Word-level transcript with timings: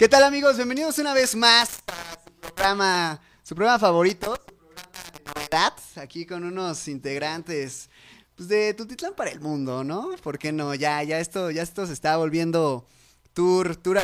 ¿Qué 0.00 0.08
tal 0.08 0.24
amigos? 0.24 0.56
Bienvenidos 0.56 0.98
una 0.98 1.12
vez 1.12 1.36
más 1.36 1.82
a 1.86 2.18
su 2.24 2.30
programa, 2.40 3.20
su 3.42 3.54
programa 3.54 3.78
favorito, 3.78 4.34
su 4.34 4.54
programa 4.54 5.10
de 5.12 5.34
novedad, 5.34 5.74
aquí 5.96 6.24
con 6.24 6.44
unos 6.44 6.88
integrantes 6.88 7.90
pues, 8.34 8.48
de 8.48 8.72
Tutitlán 8.72 9.14
para 9.14 9.30
el 9.30 9.40
mundo, 9.40 9.84
¿no? 9.84 10.12
¿Por 10.22 10.38
qué 10.38 10.52
no? 10.52 10.74
Ya, 10.74 11.02
ya 11.02 11.20
esto, 11.20 11.50
ya 11.50 11.62
esto 11.62 11.86
se 11.86 11.92
está 11.92 12.16
volviendo 12.16 12.86
tour, 13.34 13.76
tour 13.76 13.98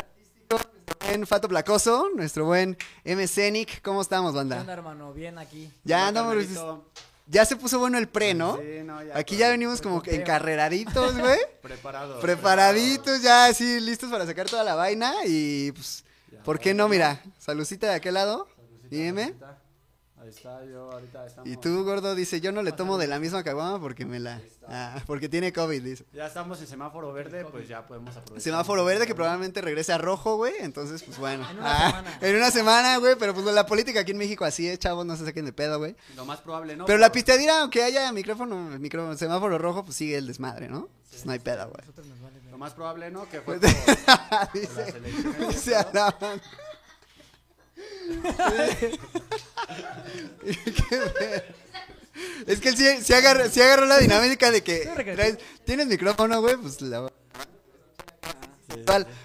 buen 0.95 1.27
Fato 1.27 1.47
Placoso, 1.47 2.09
nuestro 2.15 2.45
buen 2.45 2.77
M. 3.03 3.27
Scenic, 3.27 3.81
¿cómo 3.81 4.01
estamos, 4.01 4.31
¿Qué 4.31 4.37
banda? 4.37 4.61
onda, 4.61 4.73
hermano? 4.73 5.13
Bien 5.13 5.37
aquí. 5.37 5.71
Ya 5.83 6.07
andamos, 6.07 6.35
ya 7.25 7.45
se 7.45 7.55
puso 7.55 7.79
bueno 7.79 7.97
el 7.97 8.07
pre, 8.07 8.33
¿no? 8.33 8.57
Sí, 8.57 8.83
no, 8.83 9.03
ya 9.03 9.17
Aquí 9.17 9.35
ya 9.35 9.49
venimos 9.49 9.81
como 9.81 10.01
que 10.01 10.15
encarreraditos, 10.15 11.17
güey. 11.17 11.39
Preparados. 11.61 12.21
Preparaditos 12.21 13.21
ya, 13.21 13.45
así, 13.45 13.79
listos 13.79 14.09
para 14.09 14.25
sacar 14.25 14.47
toda 14.49 14.63
la 14.63 14.75
vaina 14.75 15.13
y 15.25 15.71
pues, 15.73 16.03
¿por 16.43 16.59
qué 16.59 16.73
no? 16.73 16.87
Mira, 16.87 17.21
saludcita 17.37 17.87
de 17.87 17.95
aquel 17.95 18.13
lado, 18.13 18.47
Dime. 18.89 19.23
Ahí 19.23 19.33
está, 20.29 20.63
yo 20.65 20.91
ahorita 20.91 21.25
estamos. 21.25 21.49
Y 21.49 21.57
tú, 21.57 21.83
gordo, 21.83 22.15
dice, 22.15 22.39
yo 22.41 22.51
no 22.51 22.61
le 22.63 22.71
tomo 22.71 22.97
de 22.97 23.07
la 23.07 23.19
misma 23.19 23.43
caguama 23.43 23.79
porque 23.79 24.05
me 24.05 24.19
la... 24.19 24.41
Ah, 24.69 25.01
porque 25.07 25.29
tiene 25.29 25.53
COVID, 25.53 25.81
dice. 25.81 26.05
Ya 26.13 26.27
estamos 26.27 26.59
en 26.59 26.67
semáforo 26.67 27.13
verde, 27.13 27.45
pues 27.45 27.67
ya 27.67 27.85
podemos 27.87 28.15
aprovechar. 28.15 28.41
Semáforo 28.41 28.83
verde 28.85 29.07
que 29.07 29.15
probablemente 29.15 29.61
regrese 29.61 29.93
a 29.93 29.97
rojo, 29.97 30.35
güey. 30.35 30.53
Entonces, 30.59 31.03
pues 31.03 31.17
bueno. 31.17 31.49
En 31.49 31.57
una 31.57 31.71
Ah, 31.77 31.89
semana. 31.89 32.17
en 32.21 32.35
una 32.35 32.51
semana, 32.51 32.97
güey. 32.97 33.15
Pero 33.17 33.33
pues 33.33 33.45
la 33.45 33.65
política 33.65 34.01
aquí 34.01 34.11
en 34.11 34.17
México 34.17 34.43
así 34.45 34.67
es, 34.67 34.77
chavos, 34.79 35.05
no 35.05 35.15
se 35.15 35.23
saquen 35.25 35.45
de 35.45 35.53
pedo, 35.53 35.77
güey. 35.79 35.95
Lo 36.15 36.25
más 36.25 36.41
probable, 36.41 36.75
¿no? 36.75 36.85
Pero 36.85 36.97
la 36.99 37.11
pisteadira, 37.11 37.61
aunque 37.61 37.83
haya 37.83 38.11
micrófono, 38.11 38.55
micro, 38.79 39.15
semáforo 39.17 39.57
rojo, 39.57 39.85
pues 39.85 39.95
sigue 39.97 40.17
el 40.17 40.27
desmadre, 40.27 40.67
¿no? 40.67 40.89
Pues 41.09 41.25
no 41.25 41.31
hay 41.31 41.39
pedo, 41.39 41.69
güey. 41.69 41.83
Vale. 42.21 42.51
Lo 42.51 42.57
más 42.57 42.73
probable, 42.73 43.09
¿no? 43.11 43.27
Que 43.29 43.39
fue 43.41 43.59
por, 43.59 43.69
por 43.71 44.77
las 44.77 44.95
elecciones. 44.95 45.65
ver. 45.65 46.41
Es 52.47 52.59
que 52.59 52.69
él 52.69 52.77
sí, 52.77 52.85
sí 53.03 53.13
agarró, 53.13 53.47
sí 53.49 53.61
agarró 53.61 53.85
la 53.85 53.99
dinámica 53.99 54.49
de 54.51 54.63
que 54.63 54.85
traes- 54.87 55.37
tienes 55.65 55.87
micrófono, 55.87 56.41
güey, 56.41 56.55
pues 56.57 56.81
la... 56.81 57.11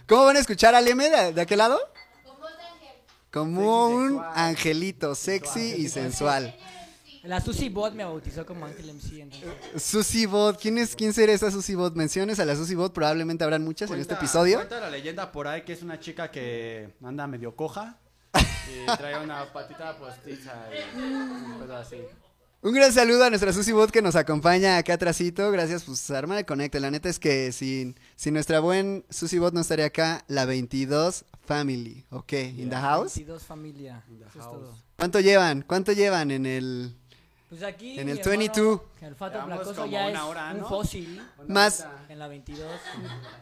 ¿Cómo 0.06 0.24
van 0.26 0.36
a 0.36 0.40
escuchar 0.40 0.74
al 0.74 0.86
M 0.88 1.08
de, 1.08 1.32
de 1.32 1.40
aquel 1.40 1.58
lado? 1.58 1.78
Como 3.30 3.88
un 3.88 4.20
angelito, 4.34 5.14
sexy 5.14 5.74
y 5.78 5.88
sensual. 5.88 6.54
La 7.22 7.40
Susi 7.40 7.68
Bot 7.68 7.94
me 7.94 8.04
bautizó 8.04 8.44
como 8.44 8.66
Ángel 8.66 8.92
MC. 8.94 9.20
Entonces. 9.20 9.82
Susi 9.82 10.26
Bot, 10.26 10.60
¿quién 10.60 10.76
es 10.76 10.96
quién 10.96 11.12
será 11.14 11.32
esa 11.32 11.50
Susi 11.52 11.76
Bot? 11.76 11.94
Menciones 11.94 12.40
a 12.40 12.44
la 12.44 12.56
Susi 12.56 12.74
Bot, 12.74 12.92
probablemente 12.92 13.44
habrán 13.44 13.62
muchas 13.62 13.90
en 13.92 14.00
este 14.00 14.14
episodio. 14.14 14.56
Cuenta 14.56 14.80
la 14.80 14.90
leyenda 14.90 15.30
por 15.30 15.46
ahí 15.46 15.62
que 15.62 15.72
es 15.72 15.82
una 15.82 16.00
chica 16.00 16.30
que 16.32 16.90
anda 17.02 17.26
medio 17.28 17.54
coja 17.54 18.00
y 18.68 18.96
trae 18.96 19.22
una 19.22 19.52
patita 19.52 19.96
postiza 19.96 20.54
y 20.70 21.00
un 21.00 21.58
pedo 21.60 21.76
así. 21.76 21.98
Un 22.62 22.72
gran 22.74 22.92
saludo 22.92 23.24
a 23.24 23.28
nuestra 23.28 23.52
Susi 23.52 23.72
Bot 23.72 23.90
que 23.90 24.02
nos 24.02 24.14
acompaña 24.14 24.76
acá 24.76 24.94
atrásito. 24.94 25.50
Gracias, 25.50 25.82
pues, 25.82 26.08
arma 26.12 26.38
el 26.38 26.46
conecte. 26.46 26.78
La 26.78 26.92
neta 26.92 27.08
es 27.08 27.18
que 27.18 27.50
sin, 27.50 27.96
sin 28.14 28.34
nuestra 28.34 28.60
buen 28.60 29.04
Susi 29.10 29.38
Bot 29.38 29.52
no 29.52 29.60
estaría 29.60 29.86
acá 29.86 30.24
la 30.28 30.44
22 30.44 31.24
Family. 31.44 32.06
Ok, 32.10 32.32
in 32.34 32.70
the 32.70 32.76
house. 32.76 33.16
22 33.16 33.42
familia. 33.42 34.04
In 34.08 34.20
the 34.20 34.38
house. 34.38 34.84
¿Cuánto 34.96 35.18
llevan? 35.18 35.62
¿Cuánto 35.62 35.92
llevan 35.92 36.30
en 36.30 36.46
el...? 36.46 36.96
Pues 37.52 37.64
aquí. 37.64 37.98
En 37.98 38.08
el 38.08 38.18
hermano, 38.18 38.30
22. 38.38 38.80
El 39.02 39.14
Fato 39.14 39.44
Placoso 39.44 39.84
ya 39.84 40.06
una 40.06 40.18
es 40.20 40.24
hora, 40.24 40.52
un 40.54 40.60
¿no? 40.60 40.68
fósil. 40.70 41.22
Más 41.48 41.86
En 42.08 42.18
la 42.18 42.26
22. 42.26 42.66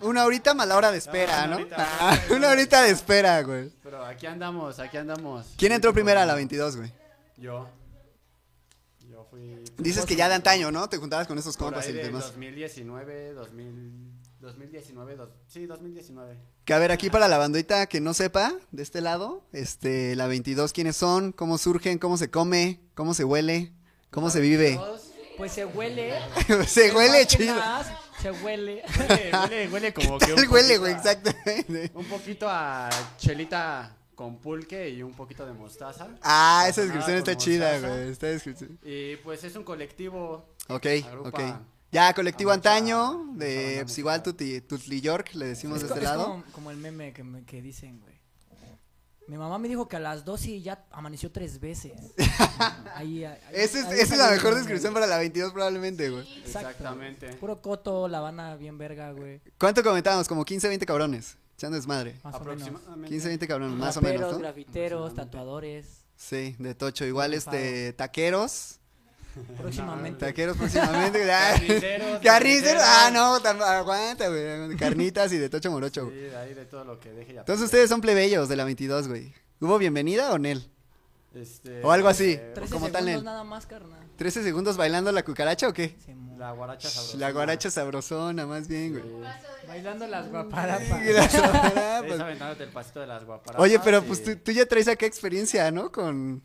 una 0.00 0.24
horita 0.24 0.52
más 0.52 0.66
la 0.66 0.76
hora 0.76 0.90
de 0.90 0.98
espera, 0.98 1.44
una 1.44 1.46
¿no? 1.46 1.56
horita. 1.58 1.76
Ah, 2.00 2.18
una 2.34 2.48
horita 2.50 2.82
de 2.82 2.90
espera, 2.90 3.40
güey. 3.42 3.70
Pero 3.84 4.04
aquí 4.04 4.26
andamos, 4.26 4.80
aquí 4.80 4.96
andamos. 4.96 5.46
¿Quién 5.56 5.70
entró 5.70 5.92
primero 5.92 6.18
a 6.18 6.24
la 6.26 6.32
como- 6.32 6.38
22, 6.38 6.76
güey? 6.78 6.92
Yo. 7.36 7.68
Yo 9.08 9.24
fui. 9.30 9.62
Dices 9.78 10.04
que 10.06 10.16
ya 10.16 10.28
de 10.28 10.34
antaño, 10.34 10.72
¿no? 10.72 10.88
Te 10.88 10.96
juntabas 10.96 11.28
con 11.28 11.38
esos 11.38 11.56
compas 11.56 11.88
y 11.88 11.92
demás. 11.92 12.24
2019, 12.32 13.32
2000, 13.34 14.10
2019, 14.40 15.14
dos- 15.14 15.28
sí, 15.46 15.66
2019. 15.66 16.36
Que 16.64 16.74
a 16.74 16.78
ver, 16.80 16.90
aquí 16.90 17.10
para 17.10 17.28
la 17.28 17.38
bandita 17.38 17.86
que 17.86 18.00
no 18.00 18.12
sepa, 18.12 18.54
de 18.72 18.82
este 18.82 19.00
lado, 19.02 19.44
este, 19.52 20.16
la 20.16 20.26
22, 20.26 20.72
¿quiénes 20.72 20.96
son? 20.96 21.30
¿Cómo 21.30 21.58
surgen? 21.58 21.98
¿Cómo 22.00 22.16
se 22.16 22.28
come? 22.28 22.80
¿Cómo 22.94 23.14
se 23.14 23.22
huele? 23.22 23.72
¿Cómo 24.10 24.30
se 24.30 24.40
vive? 24.40 24.78
Pues 25.36 25.52
se 25.52 25.64
huele. 25.64 26.14
se 26.66 26.92
huele 26.92 27.26
chido. 27.26 27.54
Se 28.20 28.30
huele. 28.30 28.82
Huele, 28.98 29.30
huele, 29.32 29.68
huele 29.68 29.94
como 29.94 30.18
que. 30.18 30.32
Un 30.34 30.38
huele, 30.50 30.78
poquito 30.78 30.80
güey, 30.80 30.92
a- 30.92 30.96
exactamente. 30.96 31.90
Un 31.94 32.04
poquito 32.06 32.46
a 32.48 32.90
chelita 33.16 33.96
con 34.14 34.36
pulque 34.38 34.90
y 34.90 35.02
un 35.02 35.14
poquito 35.14 35.46
de 35.46 35.52
mostaza. 35.54 36.08
Ah, 36.22 36.66
esa 36.68 36.82
descripción 36.82 37.16
está 37.16 37.36
chida, 37.36 37.78
güey. 37.78 38.10
Esta 38.10 38.26
descripción. 38.26 38.78
Y 38.84 39.16
pues 39.16 39.42
es 39.44 39.56
un 39.56 39.64
colectivo. 39.64 40.44
Ok, 40.68 40.86
ok. 41.24 41.40
Ya, 41.92 42.12
colectivo 42.14 42.52
antaño, 42.52 43.24
de 43.32 43.80
pues, 43.82 43.98
igual 43.98 44.22
Tutli 44.22 45.00
York, 45.00 45.30
le 45.34 45.46
decimos 45.46 45.78
Es, 45.78 45.82
de 45.84 45.88
este 45.88 45.98
es 46.00 46.04
lado. 46.04 46.24
como, 46.24 46.44
como 46.52 46.70
el 46.70 46.76
meme 46.76 47.12
que, 47.12 47.24
me- 47.24 47.42
que 47.44 47.62
dicen, 47.62 47.98
güey. 48.00 48.09
Mi 49.30 49.38
mamá 49.38 49.58
me 49.58 49.68
dijo 49.68 49.86
que 49.86 49.94
a 49.94 50.00
las 50.00 50.24
12 50.24 50.60
ya 50.60 50.84
amaneció 50.90 51.30
tres 51.30 51.60
veces. 51.60 51.92
Ahí, 52.96 53.24
ahí- 53.24 53.38
Esa 53.52 53.78
es, 53.78 53.84
ahí 53.86 54.00
esa 54.00 54.14
es 54.14 54.18
la 54.18 54.30
mejor 54.32 54.56
descripción 54.56 54.92
para 54.92 55.06
la 55.06 55.18
22 55.18 55.52
probablemente, 55.52 56.10
güey. 56.10 56.22
Exacto. 56.38 56.68
Exactamente. 56.70 57.28
Puro 57.36 57.62
coto, 57.62 58.08
la 58.08 58.18
Habana 58.18 58.56
bien 58.56 58.76
verga, 58.76 59.12
güey. 59.12 59.40
¿Cuánto 59.56 59.84
comentábamos? 59.84 60.26
Como 60.26 60.44
15, 60.44 60.66
20 60.66 60.84
cabrones. 60.84 61.36
Echando 61.54 61.76
desmadre. 61.76 62.16
Más 62.24 62.34
o 62.34 62.40
menos. 62.40 62.62
Aproximadamente. 62.66 63.08
15, 63.08 63.28
20 63.28 63.46
cabrones, 63.46 63.78
más 63.78 63.96
o 63.96 64.00
Raperos, 64.00 64.20
menos, 64.20 64.32
¿no? 64.32 64.38
grafiteros, 64.40 65.14
tatuadores. 65.14 65.86
Sí, 66.16 66.56
de 66.58 66.74
tocho. 66.74 67.04
Igual, 67.04 67.32
este, 67.32 67.92
taqueros. 67.92 68.79
Próximamente. 69.58 70.26
Taqueros 70.26 70.56
próximamente. 70.56 71.22
ah, 71.32 71.54
Carniceros, 71.56 72.20
Carniceros. 72.22 72.82
Ah, 72.84 73.10
no, 73.12 73.34
aguanta, 73.64 74.28
güey. 74.28 74.76
Carnitas 74.76 75.32
y 75.32 75.38
de 75.38 75.48
tocho 75.48 75.70
morocho, 75.70 76.02
Sí, 76.06 76.16
güey. 76.16 76.30
de 76.30 76.36
ahí 76.36 76.54
de 76.54 76.64
todo 76.66 76.84
lo 76.84 76.98
que 77.00 77.10
deje 77.12 77.34
ya. 77.34 77.40
Entonces 77.40 77.64
ustedes 77.64 77.88
son 77.88 78.00
plebeyos 78.00 78.48
de 78.48 78.56
la 78.56 78.64
22, 78.64 79.08
güey. 79.08 79.32
¿Hubo 79.60 79.78
bienvenida 79.78 80.32
o 80.32 80.38
Nel? 80.38 80.68
Este, 81.34 81.80
O 81.84 81.92
algo 81.92 82.08
así. 82.08 82.32
eh, 82.32 82.52
13 82.54 82.72
como 82.74 82.88
tal, 82.90 83.04
Nel. 83.04 83.22
nada 83.22 83.44
más, 83.44 83.66
carnal. 83.66 84.00
¿13 84.18 84.42
segundos 84.42 84.76
bailando 84.76 85.12
la 85.12 85.22
cucaracha 85.24 85.68
o 85.68 85.72
qué? 85.72 85.96
La 86.36 86.52
guaracha 86.52 86.88
sabrosa. 86.88 87.16
La 87.18 87.30
guaracha 87.32 87.70
sabrosona, 87.70 88.46
más 88.46 88.66
bien, 88.66 88.92
güey. 88.92 89.04
Bailando 89.68 90.06
las 90.06 90.28
guaparapas. 90.30 91.02
Y 91.02 91.12
la 91.12 91.26
guaracha, 91.28 91.98
Es 92.00 92.06
pues. 92.06 92.20
aventándote 92.20 92.64
el 92.64 92.70
pasito 92.70 93.00
de 93.00 93.06
las 93.06 93.24
guaparapas. 93.24 93.62
Oye, 93.62 93.78
pero 93.78 93.98
y 93.98 94.00
pues 94.00 94.24
tú, 94.24 94.34
tú 94.36 94.50
ya 94.50 94.66
traes 94.66 94.88
acá 94.88 95.06
experiencia, 95.06 95.70
¿no? 95.70 95.92
Con... 95.92 96.42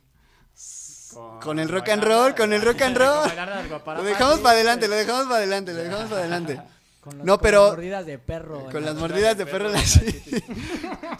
con, 1.16 1.40
con 1.40 1.60
el 1.60 1.70
rock 1.70 1.90
and 1.90 2.04
roll, 2.04 2.36
con 2.36 2.54
el 2.54 2.62
rock 2.62 2.82
and 2.84 2.98
con 2.98 3.08
roll. 3.08 3.98
Lo 3.98 4.04
dejamos 4.04 4.40
para 4.40 4.52
adelante, 4.56 4.88
lo 4.88 4.96
dejamos 4.96 5.24
para 5.26 5.38
adelante, 5.38 5.74
lo 5.74 5.80
dejamos 5.84 6.06
para 6.10 6.22
adelante. 6.22 6.62
Con 7.06 7.20
los- 7.20 7.26
No, 7.28 7.34
con 7.38 7.44
pero- 7.44 7.64
las 7.66 7.74
mordidas 7.76 8.06
de 8.08 8.18
perro. 8.32 8.64
Con 8.72 8.84
las 8.84 8.96
la- 8.96 9.00
mordidas 9.00 9.38
de 9.38 9.46
perro 9.46 9.70
la. 9.70 9.80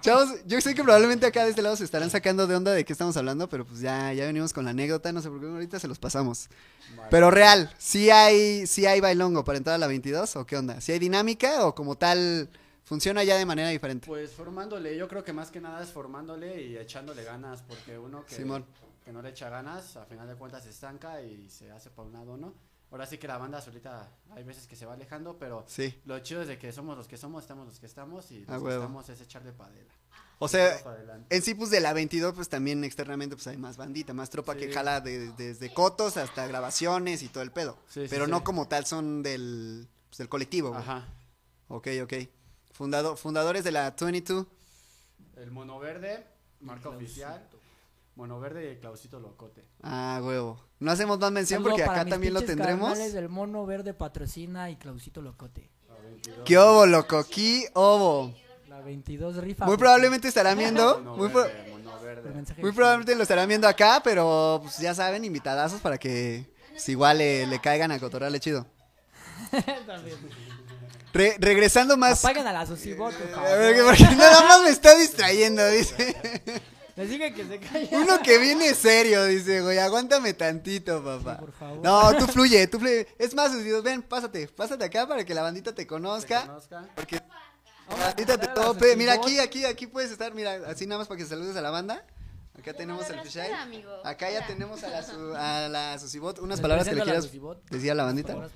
Chavos, 0.02 0.30
yo 0.48 0.60
sé 0.62 0.74
que 0.74 0.84
probablemente 0.84 1.28
acá 1.28 1.44
de 1.44 1.52
este 1.52 1.62
lado 1.62 1.76
se 1.76 1.84
estarán 1.84 2.10
sacando 2.10 2.48
de 2.48 2.56
onda 2.56 2.72
de 2.74 2.84
qué 2.86 2.92
estamos 2.94 3.16
hablando, 3.18 3.48
pero 3.50 3.66
pues 3.66 3.82
ya, 3.82 4.12
ya 4.14 4.26
venimos 4.26 4.52
con 4.54 4.66
la 4.66 4.72
anécdota, 4.72 5.12
no 5.12 5.22
sé 5.22 5.30
por 5.30 5.40
qué 5.40 5.46
ahorita 5.48 5.80
se 5.80 5.88
los 5.88 6.00
pasamos. 6.00 6.50
Vale. 6.96 7.08
Pero 7.12 7.30
real, 7.30 7.72
¿sí 7.78 8.10
hay, 8.10 8.66
sí 8.68 8.86
hay 8.88 9.00
bailongo 9.00 9.44
para 9.44 9.58
entrar 9.60 9.76
a 9.76 9.78
la 9.78 9.86
22 9.88 10.36
o 10.38 10.46
qué 10.46 10.58
onda? 10.58 10.82
¿Sí 10.82 10.92
hay 10.92 10.98
dinámica 11.00 11.66
o 11.68 11.76
como 11.76 11.96
tal 11.96 12.50
funciona 12.84 13.24
ya 13.24 13.38
de 13.38 13.46
manera 13.46 13.70
diferente? 13.70 14.08
Pues 14.08 14.32
formándole, 14.32 14.98
yo 14.98 15.08
creo 15.08 15.24
que 15.24 15.34
más 15.34 15.52
que 15.52 15.62
nada 15.62 15.84
es 15.84 15.90
formándole 15.90 16.62
y 16.64 16.78
echándole 16.78 17.24
ganas, 17.24 17.62
porque 17.68 17.98
uno 17.98 18.26
que, 18.26 18.36
Simón. 18.36 18.66
Que 19.06 19.14
no 19.14 19.22
le 19.22 19.30
echa 19.30 19.50
ganas, 19.50 19.96
a 19.96 20.06
final 20.06 20.28
de 20.28 20.36
cuentas 20.36 20.64
se 20.64 20.72
estanca 20.72 21.22
y 21.22 21.48
se 21.50 21.72
hace 21.72 21.90
pa' 21.92 22.02
un 22.02 22.12
lado, 22.12 22.36
¿no? 22.38 22.54
Ahora 22.92 23.06
sí 23.06 23.18
que 23.18 23.28
la 23.28 23.38
banda 23.38 23.62
solita 23.62 24.10
hay 24.32 24.44
veces 24.44 24.68
que 24.68 24.76
se 24.76 24.86
va 24.86 24.94
alejando, 24.94 25.38
pero 25.38 25.64
Sí. 25.68 26.02
lo 26.06 26.18
chido 26.20 26.42
es 26.42 26.48
de 26.48 26.58
que 26.58 26.72
somos 26.72 26.98
los 26.98 27.08
que 27.08 27.18
somos, 27.18 27.44
estamos 27.44 27.68
los 27.68 27.80
que 27.80 27.86
estamos 27.86 28.32
y 28.32 28.38
A 28.48 28.54
los 28.54 28.60
que 28.62 28.66
huevo. 28.68 28.84
estamos 28.84 29.10
es 29.10 29.22
echarle 29.22 29.52
padela. 29.54 29.94
O 30.40 30.48
sea, 30.48 30.78
en 31.30 31.42
sí, 31.42 31.54
pues 31.56 31.70
de 31.70 31.80
la 31.80 31.94
22, 31.94 32.34
pues 32.34 32.50
también 32.50 32.84
externamente, 32.84 33.36
pues 33.36 33.48
hay 33.48 33.58
más 33.58 33.78
bandita, 33.78 34.14
más 34.14 34.30
tropa 34.30 34.54
Sí. 34.54 34.60
que 34.60 34.74
jala 34.74 35.00
de- 35.02 35.32
desde 35.34 35.74
cotos 35.74 36.18
hasta 36.18 36.46
grabaciones 36.48 37.24
y 37.24 37.30
todo 37.30 37.42
el 37.44 37.52
pedo. 37.52 37.78
Sí, 37.88 38.02
sí, 38.04 38.08
pero 38.10 38.26
sí. 38.26 38.32
no 38.32 38.44
como 38.44 38.68
tal 38.68 38.86
son 38.86 39.24
del, 39.24 39.88
pues, 40.10 40.18
del 40.18 40.30
colectivo. 40.30 40.70
güey. 40.70 40.82
Ajá. 40.82 41.08
Ok, 41.70 41.88
ok. 42.04 42.14
Fundado, 42.74 43.16
fundadores 43.16 43.64
de 43.64 43.72
la 43.72 43.92
22. 43.92 44.46
El 45.38 45.52
mono 45.52 45.80
verde, 45.80 46.26
marca 46.60 46.90
oficial. 46.90 47.48
Mono 48.16 48.40
verde 48.40 48.64
y 48.64 48.68
el 48.68 48.80
Clausito 48.80 49.20
Locote. 49.20 49.66
Ah, 49.84 50.22
huevo. 50.24 50.58
No 50.80 50.92
hacemos 50.92 51.20
más 51.20 51.32
mención 51.32 51.60
Saludo 51.64 51.72
porque 51.76 51.84
acá 51.84 52.06
también 52.06 52.34
lo 52.34 52.42
tendremos. 52.42 52.98
del 52.98 53.28
mono 53.30 53.66
verde 53.66 53.94
patrocina 53.94 54.70
y 54.70 54.78
Clausito 54.78 55.22
Locote. 55.22 55.70
¿Qué 56.46 56.58
obo, 56.58 56.86
loco? 56.86 57.26
¿Qué 57.30 57.70
obo? 57.74 58.34
La 58.70 58.80
22 58.82 59.38
rifas. 59.38 59.68
Muy 59.68 59.78
probablemente 59.78 60.28
estarán 60.30 60.58
viendo, 60.58 60.98
Mono 61.00 61.18
muy, 61.18 61.30
pro- 61.30 61.44
verde, 61.44 61.72
mono 61.72 62.00
verde. 62.00 62.34
muy 62.62 62.72
probablemente 62.72 63.16
lo 63.16 63.24
estarán 63.24 63.48
viendo 63.50 63.68
acá, 63.68 64.02
pero 64.04 64.60
pues 64.64 64.78
ya 64.78 64.94
saben, 64.96 65.24
invitadazos 65.26 65.82
para 65.82 65.98
que 65.98 66.46
pues, 66.72 66.88
igual 66.90 67.18
le, 67.18 67.48
le 67.48 67.60
caigan 67.60 67.92
a 67.92 68.00
cotorrearle 68.00 68.40
chido. 68.40 68.66
Re- 71.14 71.36
regresando 71.40 71.96
más... 71.96 72.24
Apaguen 72.26 72.48
a 72.48 72.54
la 72.54 72.66
Susibot, 72.66 73.14
por 73.14 73.40
A 73.40 73.44
ver, 73.56 73.76
favor. 73.78 73.96
Porque 73.98 74.16
nada 74.18 74.42
más 74.44 74.62
me 74.64 74.70
está 74.70 74.98
distrayendo, 74.98 75.66
dice. 75.70 76.62
Les 76.96 77.10
dije 77.10 77.34
que 77.34 77.46
se 77.46 77.60
callen. 77.60 77.90
Uno 77.94 78.20
que 78.22 78.38
viene 78.38 78.74
serio, 78.74 79.26
dice, 79.26 79.62
güey, 79.62 79.78
aguántame 79.80 80.34
tantito, 80.34 81.04
papá. 81.04 81.36
Sí, 81.36 81.40
por 81.42 81.52
favor. 81.52 81.80
No, 81.84 82.18
tú 82.18 82.26
fluye, 82.28 82.68
tú 82.68 82.80
fluye. 82.80 83.08
Es 83.20 83.34
más, 83.36 83.62
Dios, 83.64 83.84
ven, 83.84 84.02
pásate, 84.02 84.48
pásate 84.48 84.86
acá 84.86 85.06
para 85.08 85.26
que 85.26 85.34
la 85.34 85.42
bandita 85.42 85.72
te 85.76 85.84
¿Te 85.84 85.88
conozca. 85.88 86.58
Porque 86.96 87.20
Vamos 87.88 88.00
la 88.00 88.06
bandita 88.08 88.38
te 88.38 88.48
tope. 88.48 88.96
Mira, 88.96 89.14
aquí, 89.14 89.40
aquí, 89.40 89.66
aquí 89.66 89.88
puedes 89.88 90.10
estar, 90.12 90.34
mira, 90.34 90.62
así 90.68 90.88
nada 90.88 91.00
más 91.00 91.08
para 91.08 91.18
que 91.18 91.26
saludes 91.26 91.56
a 91.58 91.62
la 91.62 91.70
banda. 91.70 92.06
Acá 92.58 92.74
tenemos 92.74 93.06
fisheye. 93.24 93.54
amigo. 93.54 93.92
Acá 94.06 94.32
ya 94.32 94.48
tenemos 94.48 94.82
a 94.84 94.90
la, 94.90 95.04
su- 95.04 95.36
a 95.36 95.68
la 95.68 96.00
Susibot. 96.00 96.40
Unas 96.40 96.62
palabras 96.62 96.88
que 96.88 96.96
le 96.96 97.02
quieras 97.04 97.30
decir 97.70 97.92
a 97.92 97.96
la 97.96 98.06
bandita. 98.06 98.50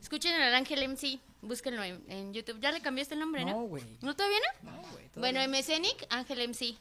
Escuchen 0.00 0.40
al 0.40 0.54
Ángel 0.54 0.88
MC, 0.88 1.18
búsquenlo 1.42 1.82
en, 1.82 2.04
en 2.08 2.32
YouTube. 2.32 2.60
Ya 2.60 2.70
le 2.70 2.80
cambiaste 2.80 3.14
el 3.14 3.20
nombre, 3.20 3.44
No, 3.44 3.50
¿no? 3.50 3.60
güey. 3.62 3.82
¿No 4.02 4.14
todavía 4.14 4.38
no? 4.62 4.70
No, 4.70 4.82
güey. 4.92 5.10
Bueno, 5.16 5.40
no. 5.44 5.48
MSenic, 5.58 6.06
Ángel 6.10 6.48
MC. 6.48 6.78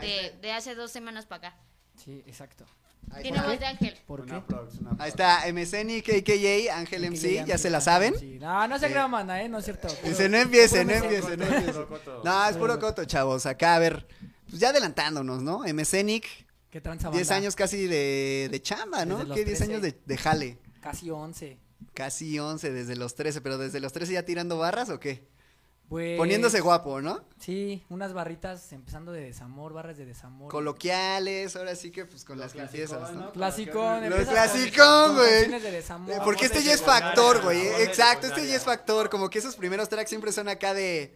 De, 0.00 0.34
de 0.40 0.52
hace 0.52 0.74
dos 0.74 0.90
semanas 0.90 1.26
para 1.26 1.48
acá. 1.48 1.56
Sí, 2.02 2.22
exacto. 2.26 2.64
Tiene 3.22 3.36
está. 3.36 3.48
voz 3.50 3.60
de 3.60 3.66
ángel. 3.66 3.98
¿Por 4.06 4.24
qué? 4.26 4.42
Ahí 4.98 5.10
está, 5.10 5.40
MSN, 5.52 6.00
KKJ, 6.00 6.70
Ángel 6.72 7.10
MC, 7.10 7.44
ya 7.46 7.58
se 7.58 7.70
la 7.70 7.80
saben. 7.80 8.18
Sí. 8.18 8.38
No, 8.40 8.66
no 8.66 8.78
se 8.78 8.88
crean, 8.90 9.10
manda, 9.10 9.40
¿eh? 9.42 9.48
No 9.48 9.58
es 9.58 9.64
cierto. 9.66 9.88
Dice, 10.02 10.28
no 10.28 10.38
empiece, 10.38 10.84
no 10.84 10.92
empiece, 10.92 11.36
no 11.36 11.44
Puro 11.44 11.56
empiece. 11.58 11.84
coto. 11.84 12.22
No, 12.24 12.48
es 12.48 12.56
puro 12.56 12.80
coto, 12.80 13.04
chavos. 13.04 13.44
Acá, 13.46 13.76
a 13.76 13.78
ver, 13.78 14.06
pues 14.48 14.58
ya 14.58 14.70
adelantándonos, 14.70 15.42
¿no? 15.42 15.60
MSenic, 15.72 16.26
¿Qué 16.70 16.80
tranza 16.80 17.10
10 17.10 17.28
banda? 17.28 17.36
años 17.42 17.54
casi 17.54 17.86
de, 17.86 18.48
de 18.50 18.62
chamba, 18.62 19.04
¿no? 19.04 19.18
¿Qué 19.34 19.44
10 19.44 19.60
años 19.60 19.80
13. 19.82 19.96
de, 19.98 20.02
de 20.06 20.16
jale? 20.16 20.58
Casi 20.80 21.10
11. 21.10 21.58
Casi 21.92 22.38
11 22.38 22.72
desde 22.72 22.96
los 22.96 23.14
13, 23.14 23.40
pero 23.42 23.58
desde 23.58 23.78
los 23.80 23.92
13 23.92 24.14
ya 24.14 24.24
tirando 24.24 24.58
barras 24.58 24.88
o 24.90 24.98
qué? 24.98 25.28
Pues, 25.88 26.16
Poniéndose 26.16 26.60
guapo, 26.60 27.00
¿no? 27.02 27.24
Sí, 27.38 27.84
unas 27.90 28.14
barritas 28.14 28.72
empezando 28.72 29.12
de 29.12 29.20
desamor, 29.20 29.72
barras 29.74 29.96
de 29.98 30.06
desamor. 30.06 30.50
Coloquiales, 30.50 31.54
ahora 31.56 31.76
sí 31.76 31.90
que 31.90 32.06
pues 32.06 32.24
con 32.24 32.38
las 32.38 32.52
que 32.54 32.60
empiezas, 32.62 33.12
¿no? 33.12 33.26
¿no? 33.26 33.32
Clasicón. 33.32 34.00
Lo 34.00 34.16
empiezas 34.16 34.28
clasicón, 34.32 35.14
güey. 35.16 35.48
de. 35.60 35.78
Eh, 35.78 36.18
Porque 36.24 36.46
este 36.46 36.62
ya 36.62 36.72
es 36.72 36.82
factor, 36.82 37.42
güey. 37.42 37.66
Exacto, 37.82 38.26
este 38.26 38.46
ya 38.48 38.56
es 38.56 38.64
factor. 38.64 39.10
Como 39.10 39.28
que 39.28 39.38
esos 39.38 39.56
primeros 39.56 39.88
tracks 39.88 40.08
siempre 40.08 40.32
son 40.32 40.48
acá 40.48 40.72
de. 40.74 41.14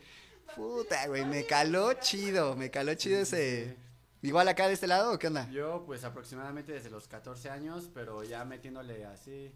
Puta, 0.55 1.06
güey, 1.09 1.25
me 1.25 1.44
caló 1.47 1.94
chido, 1.94 2.55
me 2.56 2.71
caló 2.71 2.94
chido 2.94 3.21
ese. 3.21 3.76
Igual 4.23 4.49
acá 4.49 4.67
de 4.67 4.75
este 4.75 4.87
lado 4.87 5.12
o 5.12 5.19
qué 5.19 5.29
onda? 5.29 5.49
Yo, 5.50 5.85
pues 5.87 6.05
aproximadamente 6.05 6.73
desde 6.73 6.91
los 6.91 7.06
14 7.09 7.50
años, 7.50 7.88
pero 7.94 8.23
ya 8.25 8.44
metiéndole 8.44 9.05
así. 9.06 9.55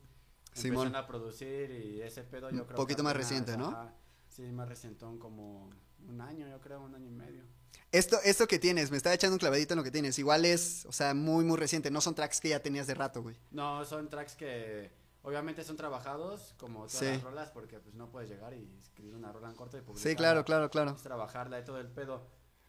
Simón. 0.55 0.87
Empezando 0.87 0.99
a 0.99 1.07
producir 1.07 1.71
y 1.71 2.03
ese 2.03 2.23
pedo, 2.23 2.51
yo 2.51 2.59
Un 2.61 2.65
creo. 2.65 2.77
poquito 2.77 2.99
que 2.99 3.03
más 3.05 3.17
reciente, 3.17 3.57
¿no? 3.57 3.69
ajá, 3.69 3.95
sí, 4.35 4.43
más 4.53 4.69
recientón, 4.69 5.19
como 5.19 5.71
un 6.09 6.21
año, 6.21 6.49
yo 6.49 6.61
creo, 6.61 6.81
un 6.83 6.95
año 6.95 7.09
y 7.09 7.13
medio. 7.13 7.43
Esto, 7.91 8.19
esto 8.25 8.47
que 8.49 8.59
tienes, 8.59 8.91
me 8.91 8.97
estaba 8.97 9.15
echando 9.15 9.35
un 9.35 9.39
clavadito 9.39 9.75
en 9.75 9.79
lo 9.79 9.85
que 9.85 9.91
tienes. 9.91 10.19
Igual 10.19 10.45
es, 10.45 10.87
o 10.87 10.93
sea, 10.93 11.15
muy, 11.15 11.45
muy 11.45 11.57
reciente. 11.57 11.91
No 11.91 12.01
son 12.01 12.15
tracks 12.15 12.41
que 12.41 12.49
ya 12.49 12.61
tenías 12.61 12.87
de 12.87 12.95
rato, 12.95 13.23
güey. 13.23 13.37
No, 13.51 13.85
son 13.85 14.09
tracks 14.09 14.35
que 14.35 14.91
obviamente 15.23 15.63
son 15.63 15.77
trabajados, 15.77 16.55
como 16.59 16.87
todas 16.87 16.93
Sí. 16.99 17.05
las 17.07 17.23
rolas, 17.23 17.51
porque 17.51 17.79
pues 17.79 17.95
no 17.95 18.11
puedes 18.11 18.31
llegar 18.31 18.55
y 18.55 18.79
escribir 18.83 19.15
una 19.15 19.31
rola 19.33 19.49
en 19.51 19.55
corto 19.57 19.77
y 19.77 19.81
Sí, 19.81 19.87
publicarla. 19.87 20.17
claro, 20.17 20.45
claro, 20.45 20.71
claro. 20.71 20.91
Es 20.97 21.03
trabajarla 21.03 21.61
y 21.61 21.65
todo 21.65 21.79
el 21.79 21.89
pedo. 21.89 22.27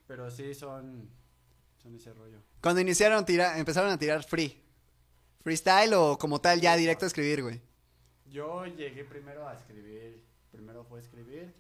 Pero 0.08 0.30
sí 0.30 0.54
son, 0.54 1.10
son 1.82 1.96
ese 1.96 2.14
rollo. 2.14 2.40
Cuando 2.62 2.82
iniciaron, 2.82 3.24
tira, 3.26 3.58
empezaron 3.58 3.90
a 3.92 3.98
tirar 3.98 4.24
free. 4.24 4.62
¿Freestyle 5.42 5.94
o 5.96 6.18
como 6.18 6.40
tal 6.42 6.60
ya 6.62 6.76
directo 6.76 7.06
a 7.06 7.08
escribir, 7.08 7.42
güey? 7.44 7.62
Yo 8.26 8.66
llegué 8.66 9.04
primero 9.06 9.48
a 9.48 9.54
escribir, 9.54 10.26
primero 10.54 10.86
fue 10.86 11.00
escribir 11.02 11.54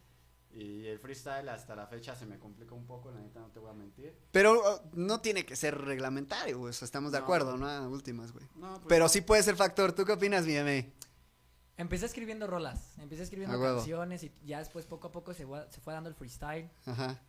y 0.52 0.86
el 0.86 1.00
freestyle 1.00 1.50
hasta 1.50 1.76
la 1.76 1.88
fecha 1.88 2.16
se 2.16 2.28
me 2.28 2.38
complica 2.38 2.76
un 2.76 2.86
poco, 2.86 3.10
la 3.12 3.20
neta 3.20 3.40
no 3.40 3.48
te 3.48 3.60
voy 3.60 3.72
a 3.72 3.74
mentir. 3.74 4.16
Pero 4.32 4.54
uh, 4.62 4.80
no 4.94 5.20
tiene 5.20 5.46
que 5.46 5.56
ser 5.56 5.76
reglamentario, 5.82 6.60
güey. 6.60 6.70
o 6.70 6.74
sea, 6.74 6.86
estamos 6.86 7.12
de 7.12 7.18
No. 7.18 7.24
acuerdo, 7.24 7.58
¿no? 7.58 7.68
A 7.68 7.88
últimas, 7.90 8.32
güey. 8.32 8.46
No, 8.56 8.74
pues 8.76 8.86
Pero 8.88 9.06
no. 9.06 9.10
sí 9.10 9.22
puede 9.22 9.42
ser 9.42 9.56
factor. 9.56 9.94
¿Tú 9.94 10.06
qué 10.06 10.12
opinas, 10.14 10.46
mi 10.46 10.56
M? 10.56 10.94
Empecé 11.76 12.06
escribiendo 12.06 12.46
rolas, 12.46 12.94
empecé 13.00 13.24
escribiendo 13.24 13.60
canciones 13.60 14.24
y 14.24 14.32
ya 14.46 14.60
después 14.60 14.86
poco 14.86 15.08
a 15.08 15.12
poco 15.12 15.34
se, 15.34 15.48
fue- 15.48 15.66
se 15.72 15.82
fue 15.82 15.92
dando 15.92 16.08
el 16.08 16.14
freestyle. 16.16 16.70
Ajá. 16.86 17.20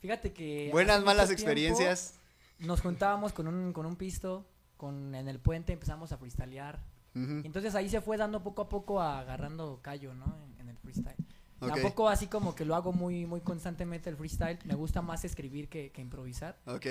Fíjate 0.00 0.34
que... 0.34 0.68
Buenas, 0.70 1.02
malas 1.02 1.30
experiencias. 1.30 2.14
Nos 2.58 2.82
juntábamos 2.82 3.32
con 3.32 3.48
un, 3.48 3.72
con 3.72 3.86
un 3.86 3.96
pisto, 3.96 4.46
con, 4.76 5.14
en 5.14 5.28
el 5.28 5.40
puente 5.40 5.72
empezamos 5.72 6.12
a 6.12 6.18
freestylear. 6.18 6.78
Entonces 7.14 7.74
ahí 7.74 7.88
se 7.88 8.00
fue 8.00 8.16
dando 8.18 8.42
poco 8.44 8.62
a 8.62 8.68
poco 8.68 9.00
a 9.00 9.18
agarrando 9.18 9.80
callo, 9.82 10.14
¿no? 10.14 10.36
El 10.70 10.78
freestyle. 10.78 11.16
Tampoco 11.58 12.08
así 12.08 12.26
como 12.26 12.54
que 12.54 12.64
lo 12.64 12.74
hago 12.74 12.92
muy, 12.92 13.26
muy 13.26 13.40
constantemente 13.42 14.08
el 14.08 14.16
freestyle. 14.16 14.58
Me 14.64 14.74
gusta 14.74 15.02
más 15.02 15.24
escribir 15.24 15.68
que, 15.68 15.90
que 15.92 16.00
improvisar. 16.00 16.56
Ok. 16.66 16.86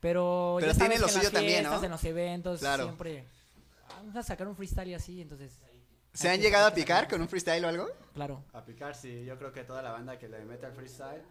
Pero, 0.00 0.56
Pero 0.60 0.60
ya 0.60 0.78
tiene 0.78 0.96
sabes 0.96 1.00
lo 1.00 1.06
que 1.06 1.12
en 1.12 1.18
suyo 1.18 1.30
también, 1.30 1.64
¿no? 1.64 1.84
en 1.84 1.90
los 1.90 2.04
eventos, 2.04 2.60
Claro. 2.60 2.84
siempre 2.84 3.26
vamos 3.88 4.16
a 4.16 4.22
sacar 4.22 4.46
un 4.48 4.56
freestyle 4.56 4.88
y 4.88 4.94
así, 4.94 5.20
entonces, 5.20 5.58
¿Se 6.12 6.28
han 6.28 6.40
llegado 6.40 6.66
a 6.66 6.74
picar 6.74 7.06
con 7.06 7.20
un 7.20 7.28
freestyle 7.28 7.64
o 7.64 7.68
algo? 7.68 7.86
claro. 8.14 8.42
A 8.52 8.64
picar, 8.64 8.94
sí, 8.94 9.24
yo 9.26 9.38
creo 9.38 9.52
que 9.52 9.62
toda 9.64 9.82
la 9.82 9.92
banda 9.92 10.18
que 10.18 10.28
le 10.28 10.44
mete 10.44 10.66
al 10.66 10.72
freestyle 10.72 11.22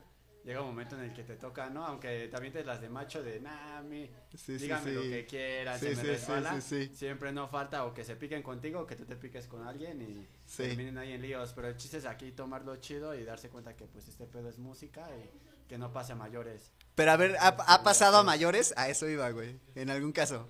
llega 0.43 0.61
un 0.61 0.67
momento 0.67 0.95
en 0.95 1.03
el 1.03 1.13
que 1.13 1.23
te 1.23 1.35
toca, 1.35 1.69
¿no? 1.69 1.85
Aunque 1.85 2.27
también 2.29 2.53
te 2.53 2.63
las 2.63 2.81
de 2.81 2.89
macho 2.89 3.21
de, 3.23 3.39
nah, 3.39 3.81
mi, 3.81 4.07
Sí, 4.31 4.37
sí, 4.37 4.57
dígame 4.57 4.91
lo 4.91 5.01
sí. 5.03 5.09
que 5.09 5.25
quieras, 5.25 5.79
Sí, 5.79 5.85
se 5.87 5.89
me 5.91 5.95
sí, 5.95 6.01
sí, 6.01 6.07
resbala. 6.07 6.61
sí, 6.61 6.87
sí. 6.87 6.95
Siempre 6.95 7.31
no 7.31 7.47
falta 7.47 7.85
o 7.85 7.93
que 7.93 8.03
se 8.03 8.15
piquen 8.15 8.41
contigo 8.41 8.81
o 8.81 8.85
que 8.87 8.95
tú 8.95 9.05
te 9.05 9.15
piques 9.15 9.47
con 9.47 9.67
alguien 9.67 10.01
y 10.01 10.27
Sí. 10.45 10.63
terminen 10.63 10.97
ahí 10.97 11.11
en 11.13 11.21
líos. 11.21 11.53
Pero 11.53 11.67
el 11.67 11.77
chiste 11.77 11.97
es 11.97 12.05
aquí 12.05 12.31
tomarlo 12.31 12.75
chido 12.77 13.13
y 13.15 13.23
darse 13.23 13.49
cuenta 13.49 13.75
que 13.75 13.85
pues 13.85 14.07
este 14.07 14.25
pedo 14.25 14.49
es 14.49 14.57
música 14.57 15.07
y 15.15 15.67
que 15.67 15.77
no 15.77 15.91
pase 15.93 16.13
a 16.13 16.15
mayores. 16.15 16.71
Pero 16.95 17.11
a 17.11 17.17
ver, 17.17 17.35
¿ha, 17.39 17.47
ha 17.49 17.83
pasado 17.83 18.17
a 18.17 18.23
mayores? 18.23 18.73
A 18.77 18.89
eso 18.89 19.07
iba, 19.07 19.29
güey. 19.31 19.59
En 19.75 19.89
algún 19.89 20.11
caso. 20.11 20.49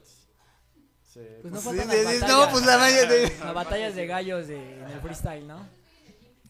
Sí, 1.03 1.21
Pues 1.41 1.51
no 1.53 1.59
Sí, 1.59 1.65
faltan 1.65 1.89
sí, 1.89 1.95
las 1.97 2.05
batallas. 2.05 2.29
no, 2.29 2.51
pues 2.51 2.65
la 2.65 2.77
mayoría 2.77 3.05
de... 3.09 3.37
Las 3.39 3.53
batallas 3.53 3.95
de 3.95 4.07
gallos 4.07 4.47
de, 4.47 4.79
en 4.79 4.89
el 4.89 5.01
freestyle, 5.01 5.47
¿no? 5.47 5.67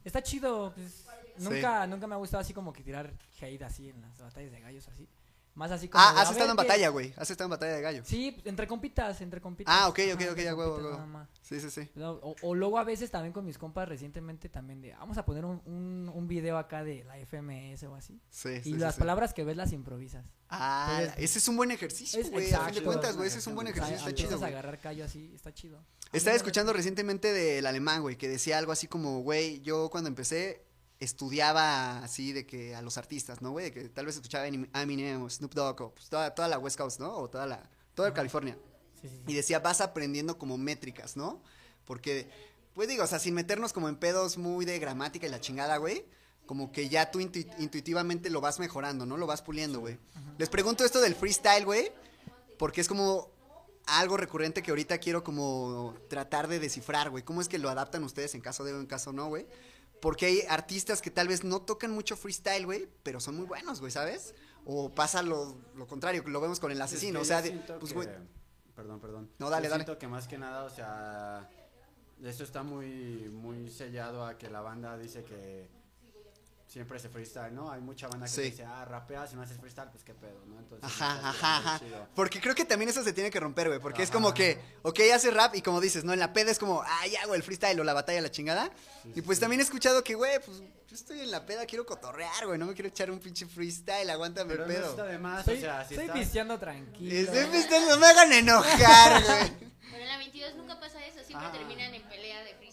Está 0.04 0.22
chido, 0.22 0.74
pues, 0.76 1.06
nunca, 1.40 1.88
nunca 1.88 2.08
me 2.08 2.16
ha 2.16 2.18
gustado 2.18 2.42
así 2.42 2.54
como 2.54 2.74
que 2.74 2.84
tirar 2.84 3.14
hate 3.42 3.62
así 3.64 3.90
en 3.90 4.02
las 4.02 4.18
batallas 4.20 4.52
de 4.52 4.60
gallos 4.60 4.88
así. 4.88 5.08
Más 5.56 5.72
así 5.72 5.90
como 5.90 6.02
Ah, 6.02 6.22
has 6.22 6.32
estado 6.32 6.52
en 6.52 6.56
batalla, 6.56 6.88
güey. 6.88 7.14
Has 7.18 7.30
estado 7.32 7.48
en 7.48 7.50
batalla 7.50 7.74
de 7.74 7.82
gallo. 7.82 8.04
Sí, 8.06 8.38
entre 8.46 8.66
compitas, 8.66 9.20
entre 9.20 9.42
compitas. 9.42 9.76
Ah, 9.78 9.90
ok, 9.90 10.00
ok, 10.14 10.22
ok, 10.32 10.38
ya, 10.38 10.56
huevo, 10.56 10.78
huevo. 10.78 11.28
Sí, 11.42 11.60
sí, 11.60 11.70
sí. 11.70 11.90
O, 12.00 12.34
o 12.44 12.56
luego 12.56 12.78
a 12.80 12.86
veces 12.86 13.12
también 13.12 13.34
con 13.34 13.44
mis 13.46 13.58
compas 13.58 13.90
recientemente 13.90 14.48
también 14.48 14.80
de, 14.80 14.94
vamos 14.94 15.18
a 15.18 15.26
poner 15.26 15.44
un, 15.44 15.62
un, 15.66 16.10
un 16.14 16.28
video 16.30 16.58
acá 16.58 16.84
de 16.86 17.04
la 17.04 17.18
FMS 17.18 17.84
o 17.84 17.96
así. 17.96 18.22
Sí, 18.30 18.50
y 18.50 18.62
sí, 18.62 18.74
las 18.76 18.96
sí. 18.96 19.00
palabras 19.00 19.34
que 19.34 19.44
ves 19.44 19.58
las 19.58 19.74
improvisas. 19.74 20.24
Ah, 20.50 21.00
Entonces, 21.02 21.24
ese 21.26 21.40
es 21.40 21.48
un 21.50 21.58
buen 21.58 21.72
ejercicio, 21.72 22.24
güey. 22.32 22.54
A 22.54 22.62
fin 22.62 22.76
de 22.76 22.84
cuentas, 22.84 23.18
güey, 23.18 23.28
ese 23.28 23.40
es 23.40 23.48
un 23.48 23.56
buen 23.56 23.68
ejercicio, 23.68 23.98
está 23.98 24.14
chido, 24.14 24.46
agarrar 24.46 24.80
callo 24.80 25.04
así, 25.04 25.32
está 25.36 25.54
chido. 25.54 25.84
Estaba 26.14 26.38
escuchando 26.38 26.72
recientemente 26.72 27.34
del 27.34 27.66
alemán, 27.66 28.02
güey, 28.02 28.18
que 28.18 28.30
decía 28.30 28.58
algo 28.58 28.72
así 28.72 28.88
como, 28.88 29.22
güey, 29.24 29.60
yo 29.62 29.90
cuando 29.90 30.08
empecé 30.08 30.69
estudiaba 31.00 32.00
así 32.00 32.34
de 32.34 32.46
que 32.46 32.76
a 32.76 32.82
los 32.82 32.98
artistas, 32.98 33.42
¿no, 33.42 33.52
güey? 33.52 33.66
De 33.66 33.74
que 33.74 33.90
tal 33.90 34.06
vez 34.06 34.16
escuchaba 34.16 34.48
Eminem 34.48 35.22
o 35.22 35.30
Snoop 35.30 35.54
Dogg 35.54 35.82
o 35.82 35.94
pues, 35.96 36.10
toda, 36.10 36.34
toda 36.36 36.48
la 36.48 36.60
West 36.60 36.78
Coast, 36.78 37.00
¿no? 37.00 37.16
O 37.16 37.30
toda 37.30 37.46
la, 37.46 37.70
toda 37.94 38.14
California. 38.14 38.58
Sí, 39.02 39.08
sí, 39.08 39.16
sí. 39.16 39.24
Y 39.28 39.34
decía, 39.34 39.60
vas 39.60 39.82
aprendiendo 39.82 40.38
como 40.38 40.58
métricas, 40.58 41.16
¿no? 41.16 41.42
Porque, 41.86 42.30
pues 42.74 42.88
digo, 42.90 43.04
o 43.04 43.08
sea, 43.08 43.20
sin 43.20 43.34
meternos 43.34 43.72
como 43.74 43.88
en 43.90 43.96
pedos 43.96 44.38
muy 44.38 44.66
de 44.66 44.78
gramática 44.80 45.26
y 45.26 45.30
la 45.30 45.40
chingada, 45.40 45.78
güey. 45.78 46.06
Como 46.46 46.72
que 46.72 46.90
ya 46.90 47.12
tú 47.12 47.20
intu- 47.20 47.48
intuitivamente 47.60 48.30
lo 48.30 48.42
vas 48.42 48.60
mejorando, 48.60 49.06
¿no? 49.06 49.18
Lo 49.18 49.28
vas 49.28 49.42
puliendo, 49.42 49.80
güey. 49.80 50.00
Les 50.38 50.50
pregunto 50.50 50.84
esto 50.84 51.00
del 51.00 51.16
freestyle, 51.16 51.64
güey. 51.64 51.92
Porque 52.58 52.82
es 52.82 52.88
como 52.88 53.30
algo 53.86 54.18
recurrente 54.18 54.62
que 54.62 54.72
ahorita 54.72 54.98
quiero 54.98 55.24
como 55.24 55.96
tratar 56.10 56.48
de 56.48 56.60
descifrar, 56.60 57.10
güey. 57.10 57.24
¿Cómo 57.24 57.40
es 57.42 57.48
que 57.48 57.58
lo 57.60 57.70
adaptan 57.70 58.04
ustedes 58.04 58.36
en 58.36 58.42
caso 58.42 58.64
de 58.64 58.74
o 58.74 58.80
en 58.80 58.88
caso 58.88 59.14
no, 59.14 59.28
güey? 59.28 59.46
Porque 60.02 60.26
hay 60.28 60.42
artistas 60.48 61.02
que 61.02 61.12
tal 61.12 61.28
vez 61.28 61.44
no 61.44 61.62
tocan 61.62 61.92
mucho 61.92 62.16
freestyle, 62.16 62.66
güey, 62.66 62.88
pero 63.04 63.20
son 63.20 63.36
muy 63.36 63.46
buenos, 63.46 63.80
güey, 63.80 63.92
¿sabes? 63.92 64.34
O 64.66 64.90
pasa 64.90 65.22
lo, 65.22 65.58
lo 65.76 65.88
contrario, 65.88 66.24
que 66.24 66.32
lo 66.32 66.40
vemos 66.42 66.60
con 66.60 66.72
el 66.72 66.82
asesino. 66.82 67.20
Es 67.20 67.26
O 67.26 67.28
sea, 67.28 67.42
de- 67.42 67.52
pues, 67.80 67.94
güey. 67.94 68.08
Perdón, 68.76 69.00
perdón. 69.02 69.30
No, 69.40 69.50
dale, 69.50 69.66
Yo 69.68 69.72
dale. 69.72 69.84
siento 69.84 70.00
que 70.00 70.08
más 70.08 70.28
que 70.28 70.38
nada, 70.38 70.64
o 70.64 70.70
sea, 70.70 71.50
esto 72.24 72.44
está 72.44 72.64
muy, 72.64 73.30
muy 73.30 73.70
sellado 73.70 74.26
a 74.26 74.38
que 74.38 74.50
la 74.50 74.62
banda 74.62 74.98
dice 74.98 75.24
que, 75.24 75.68
siempre 76.70 76.98
ese 77.00 77.10
freestyle, 77.10 77.52
¿no? 77.54 77.72
Hay 77.72 77.82
mucha 77.82 78.08
banda 78.08 78.28
que 78.28 78.32
Sí. 78.32 78.42
dice, 78.44 78.64
ah, 78.64 78.86
rapeas, 78.86 79.32
si 79.32 79.36
no 79.36 79.42
haces 79.42 79.58
freestyle, 79.58 79.90
pues 79.90 80.04
qué 80.04 80.14
pedo, 80.14 80.40
¿no? 80.46 80.60
Entonces, 80.60 80.86
Ajá, 80.88 81.20
ajá, 81.30 81.58
ajá. 81.58 81.80
chido. 81.80 82.08
Porque 82.14 82.40
creo 82.40 82.54
que 82.54 82.64
también 82.64 82.90
eso 82.90 83.04
se 83.04 83.12
tiene 83.12 83.32
que 83.32 83.40
romper, 83.40 83.68
güey. 83.70 83.80
Porque 83.80 84.04
es 84.04 84.10
Ajá. 84.10 84.14
como 84.20 84.34
que, 84.36 84.62
ok, 84.84 85.00
hace 85.14 85.32
rap 85.32 85.56
y 85.56 85.64
como 85.64 85.82
dices, 85.82 86.04
¿no? 86.04 86.14
En 86.14 86.20
la 86.20 86.32
peda 86.32 86.52
es 86.52 86.60
como, 86.60 86.84
ah, 86.84 87.08
ya, 87.08 87.26
güey, 87.26 87.38
el 87.40 87.44
freestyle 87.44 87.80
o 87.80 87.84
la 87.84 87.94
batalla, 87.94 88.22
la 88.22 88.30
chingada. 88.32 88.70
y 89.16 89.22
pues 89.24 89.40
también 89.40 89.60
he 89.62 89.64
escuchado 89.64 90.04
que, 90.04 90.14
güey, 90.14 90.40
pues 90.46 90.60
yo 90.60 90.96
estoy 90.96 91.22
en 91.22 91.32
la 91.32 91.44
peda, 91.46 91.66
quiero 91.66 91.86
cotorrear, 91.88 92.46
güey. 92.46 92.60
No 92.60 92.68
me 92.68 92.74
quiero 92.76 92.90
echar 92.90 93.10
un 93.10 93.20
pinche 93.20 93.48
freestyle, 93.48 94.08
aguántame 94.12 94.52
Pero 94.54 94.66
el 94.66 94.70
no 94.70 94.76
pedo. 94.76 94.90
está 94.92 95.04
de 95.06 95.18
más, 95.18 95.40
Estoy, 95.40 95.58
o 95.58 95.62
sea, 95.62 95.86
si 95.86 95.96
estoy 95.96 96.06
estás... 96.08 96.20
pisteando 96.20 96.60
tranquilo. 96.60 97.16
Estoy 97.16 97.46
pisteando, 97.48 97.96
no 97.96 98.00
me 98.00 98.06
hagan 98.08 98.32
enojar, 98.34 99.24
güey. 99.26 99.70
Pero 99.92 100.04
en 100.04 100.08
la 100.08 100.18
22 100.20 100.56
nunca 100.56 100.80
pasa 100.80 101.04
eso, 101.06 101.24
siempre 101.26 101.48
Ah. 101.48 101.52
terminan 101.52 101.94
en 101.96 102.04
pelea 102.04 102.44
de 102.44 102.54
freestyle. 102.56 102.69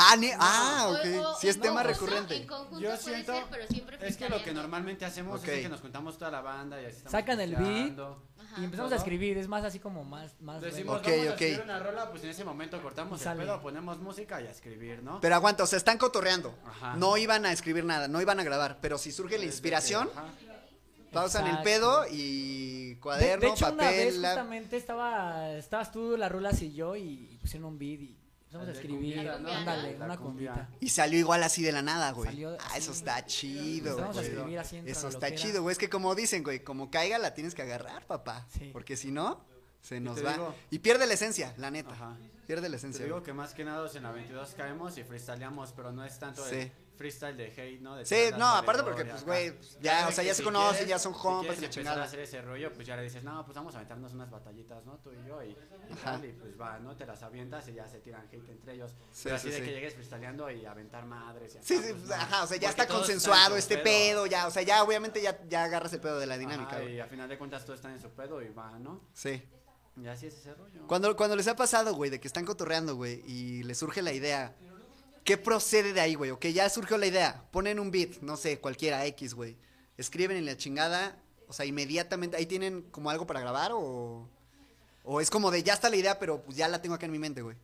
Ah, 0.00 0.16
ne- 0.16 0.32
ah, 0.38 0.86
O- 0.88 0.92
ok. 0.92 1.26
o 1.26 1.40
Sí 1.40 1.48
es 1.48 1.60
tema 1.60 1.82
recurrente. 1.82 2.36
En 2.36 2.46
conjunto 2.46 2.78
Yo 2.78 2.88
puede 2.90 2.98
siento, 3.02 3.32
ser, 3.32 3.44
pero 3.50 3.66
siempre 3.66 3.98
es 4.00 4.16
que 4.16 4.28
lo 4.28 4.42
que 4.42 4.52
normalmente 4.54 5.04
hacemos 5.04 5.40
Ok. 5.40 5.48
es 5.48 5.62
que 5.62 5.68
nos 5.68 5.80
juntamos 5.80 6.16
toda 6.18 6.30
la 6.30 6.40
banda 6.40 6.80
y 6.80 6.84
así 6.86 6.98
estamos 6.98 7.12
Sacan 7.12 7.40
el 7.40 7.56
beat. 7.56 7.98
Ajá. 7.98 8.60
Y 8.60 8.64
empezamos 8.64 8.92
a 8.92 8.96
escribir, 8.96 9.36
es 9.38 9.48
más 9.48 9.64
así 9.64 9.78
como 9.80 10.04
más, 10.04 10.40
más 10.40 10.60
Decimos, 10.60 10.98
Ok, 11.00 11.04
vamos 11.08 11.18
a 11.18 11.22
ok. 11.22 11.30
escribir 11.32 11.60
una 11.62 11.78
rola, 11.80 12.10
pues 12.10 12.22
en 12.24 12.30
ese 12.30 12.44
momento 12.44 12.80
cortamos 12.80 13.18
Y 13.18 13.22
el 13.22 13.24
sale. 13.24 13.42
pedo, 13.44 13.60
ponemos 13.60 13.98
música 13.98 14.40
y 14.40 14.46
a 14.46 14.50
escribir, 14.50 15.02
¿no? 15.02 15.20
Pero 15.20 15.34
aguanta, 15.34 15.64
o 15.64 15.66
sea, 15.66 15.76
están 15.76 15.98
cotorreando. 15.98 16.54
Ajá. 16.64 16.94
No 16.96 17.16
iban 17.16 17.44
a 17.44 17.52
escribir 17.52 17.84
nada, 17.84 18.06
no 18.08 18.20
iban 18.22 18.38
a 18.40 18.44
grabar. 18.44 18.78
Pero 18.80 18.98
si 18.98 19.10
surge 19.12 19.32
la 19.32 19.36
Es 19.36 19.40
de 19.40 19.46
que, 19.48 19.54
inspiración, 19.54 20.08
ajá. 20.14 20.26
pausan 21.12 21.42
el 21.44 21.48
Exacto. 21.58 21.64
pedo 21.64 22.04
y 22.10 22.94
De, 22.94 23.00
cuaderno, 23.00 23.46
de 23.48 23.52
hecho, 23.52 23.66
una 23.72 23.84
vez 23.90 24.04
papel. 24.06 24.22
la- 24.22 24.28
justamente 24.30 24.76
estaba, 24.76 25.50
estabas 25.52 25.90
tú, 25.92 26.16
la 26.16 26.28
Rulas 26.28 26.60
y 26.62 26.72
yo 26.72 26.96
y 26.96 27.38
pusieron 27.40 27.68
un 27.68 27.78
beat 27.78 28.00
y 28.00 28.17
empezamos 28.48 28.68
a 28.68 28.72
escribir. 28.72 29.28
Ándale, 29.28 29.96
una 29.96 30.16
cumbita. 30.16 30.68
Y 30.80 30.88
salió 30.88 31.18
igual 31.18 31.42
así 31.42 31.62
de 31.62 31.72
la 31.72 31.82
nada, 31.82 32.12
güey. 32.12 32.30
Salió 32.30 32.50
Ah, 32.60 32.64
así. 32.70 32.78
eso 32.78 32.92
está 32.92 33.24
chido, 33.26 33.90
Empezamos 33.90 34.16
a 34.16 34.20
güey. 34.20 34.32
escribir 34.32 34.58
así 34.58 34.76
entre 34.76 34.92
Eso 34.92 35.08
está 35.08 35.34
chido, 35.34 35.62
güey. 35.62 35.72
Es 35.72 35.78
que 35.78 35.88
como 35.90 36.14
dicen, 36.14 36.42
güey, 36.42 36.62
como 36.64 36.90
caiga 36.90 37.18
la 37.18 37.34
tienes 37.34 37.54
que 37.54 37.62
agarrar, 37.62 38.06
papá. 38.06 38.46
Sí. 38.50 38.70
Porque 38.72 38.96
si 38.96 39.10
no, 39.12 39.40
se 39.82 40.00
nos 40.00 40.16
te 40.16 40.22
va. 40.22 40.32
digo- 40.32 40.54
y 40.70 40.78
pierde 40.80 41.06
la 41.06 41.14
esencia, 41.14 41.54
la 41.58 41.70
neta. 41.70 41.92
Ajá. 41.92 42.16
Pierde 42.46 42.68
la 42.68 42.72
Te 42.72 42.76
esencia. 42.78 43.04
digo 43.04 43.16
güey. 43.18 43.26
que 43.26 43.32
más 43.34 43.52
que 43.52 43.64
nada 43.64 43.88
en 43.94 44.02
la 44.02 44.10
22 44.12 44.54
caemos 44.56 44.96
y 44.96 45.04
freestyleamos, 45.04 45.72
pero 45.72 45.92
no 45.92 46.02
es 46.04 46.18
tanto 46.18 46.42
Sí. 46.48 46.72
Freestyle 46.98 47.36
de 47.36 47.46
hate, 47.46 47.80
¿no? 47.80 47.94
De 47.96 48.04
Sí, 48.04 48.16
no, 48.36 48.46
aparte 48.56 48.82
porque, 48.82 49.04
pues, 49.04 49.24
güey, 49.24 49.52
pues, 49.52 49.78
ya, 49.80 50.08
o 50.08 50.12
sea, 50.12 50.24
ya 50.24 50.34
se 50.34 50.42
conocen, 50.42 50.70
quieres- 50.78 50.88
ya 50.88 50.98
son 50.98 51.12
compas 51.14 51.56
y 51.56 51.60
la 51.62 51.70
chingada. 51.70 52.02
a 52.02 52.04
hacer 52.06 52.18
ese 52.20 52.42
rollo, 52.42 52.72
pues 52.74 52.86
ya 52.86 52.96
le 52.96 53.02
dices, 53.04 53.22
no, 53.22 53.44
pues 53.44 53.54
vamos 53.56 53.72
a 53.74 53.78
aventarnos 53.78 54.12
unas 54.12 54.28
batallitas, 54.30 54.84
¿no? 54.84 54.98
Tú 54.98 55.12
y 55.12 55.28
yo, 55.28 55.42
y, 55.42 55.50
y 55.50 55.92
Ajá. 55.92 56.02
tal, 56.12 56.24
y 56.24 56.32
pues 56.32 56.60
va, 56.60 56.78
¿no? 56.80 56.96
Te 56.96 57.06
las 57.06 57.22
avientas 57.22 57.68
y 57.68 57.74
ya 57.74 57.86
se 57.88 58.00
tiran 58.00 58.26
hate 58.26 58.48
entre 58.50 58.74
ellos. 58.74 58.90
Sí, 59.12 59.20
pero 59.24 59.38
sí, 59.38 59.48
así 59.48 59.60
de 59.60 59.64
que 59.66 59.72
llegues 59.72 59.94
freestyleando 59.94 60.50
y 60.50 60.66
aventar 60.66 61.06
madres 61.06 61.54
y 61.54 61.58
acá, 61.58 61.66
Sí, 61.66 61.76
sí, 61.76 61.82
pues, 61.92 62.02
pues, 62.06 62.10
ajá, 62.10 62.42
o 62.42 62.46
sea, 62.48 62.56
ya 62.58 62.68
está 62.70 62.86
consensuado 62.88 63.52
su 63.52 63.58
este 63.58 63.78
pedo, 63.78 64.26
ya, 64.26 64.46
o 64.46 64.50
sea, 64.50 64.62
ya 64.62 64.82
obviamente 64.82 65.22
ya, 65.22 65.38
ya 65.48 65.64
agarras 65.64 65.92
el 65.92 66.00
pedo 66.00 66.18
de 66.18 66.26
la 66.26 66.34
Ajá, 66.34 66.40
dinámica, 66.40 66.80
güey. 66.80 66.96
y 66.96 67.00
a 67.00 67.06
final 67.06 67.28
de 67.28 67.38
cuentas 67.38 67.64
todos 67.64 67.78
están 67.78 67.92
en 67.92 68.00
su 68.00 68.10
pedo 68.10 68.42
y 68.42 68.48
va, 68.48 68.76
¿no? 68.78 69.00
Sí. 69.14 69.40
Y 70.00 70.06
así 70.06 70.26
es 70.28 70.34
ese 70.38 70.54
rollo. 70.54 70.86
Cuando, 70.86 71.16
cuando 71.16 71.34
les 71.34 71.48
ha 71.48 71.56
pasado, 71.56 71.92
güey, 71.94 72.08
de 72.08 72.20
que 72.20 72.28
están 72.28 72.44
cotorreando, 72.44 72.94
güey, 72.94 73.20
y 73.26 73.64
les 73.64 73.78
surge 73.78 74.00
la 74.00 74.12
idea, 74.12 74.54
¿qué 75.24 75.36
procede 75.36 75.92
de 75.92 76.00
ahí, 76.00 76.14
güey? 76.14 76.30
Ok, 76.30 76.46
ya 76.46 76.68
surgió 76.68 76.98
la 76.98 77.06
idea, 77.06 77.44
ponen 77.50 77.78
un 77.78 77.90
beat, 77.90 78.20
no 78.20 78.36
sé, 78.36 78.58
cualquiera, 78.58 79.04
X, 79.06 79.34
güey. 79.34 79.56
Escriben 79.96 80.36
en 80.36 80.46
la 80.46 80.56
chingada, 80.56 81.16
o 81.48 81.52
sea, 81.52 81.66
inmediatamente, 81.66 82.36
¿ahí 82.36 82.46
tienen 82.46 82.82
como 82.90 83.10
algo 83.10 83.26
para 83.26 83.40
grabar 83.40 83.72
o...? 83.74 84.28
O 85.10 85.22
es 85.22 85.30
como 85.30 85.50
de, 85.50 85.62
ya 85.62 85.72
está 85.72 85.88
la 85.88 85.96
idea, 85.96 86.18
pero 86.18 86.42
pues 86.42 86.56
ya 86.56 86.68
la 86.68 86.82
tengo 86.82 86.94
acá 86.94 87.06
en 87.06 87.12
mi 87.12 87.18
mente, 87.18 87.40
güey. 87.40 87.56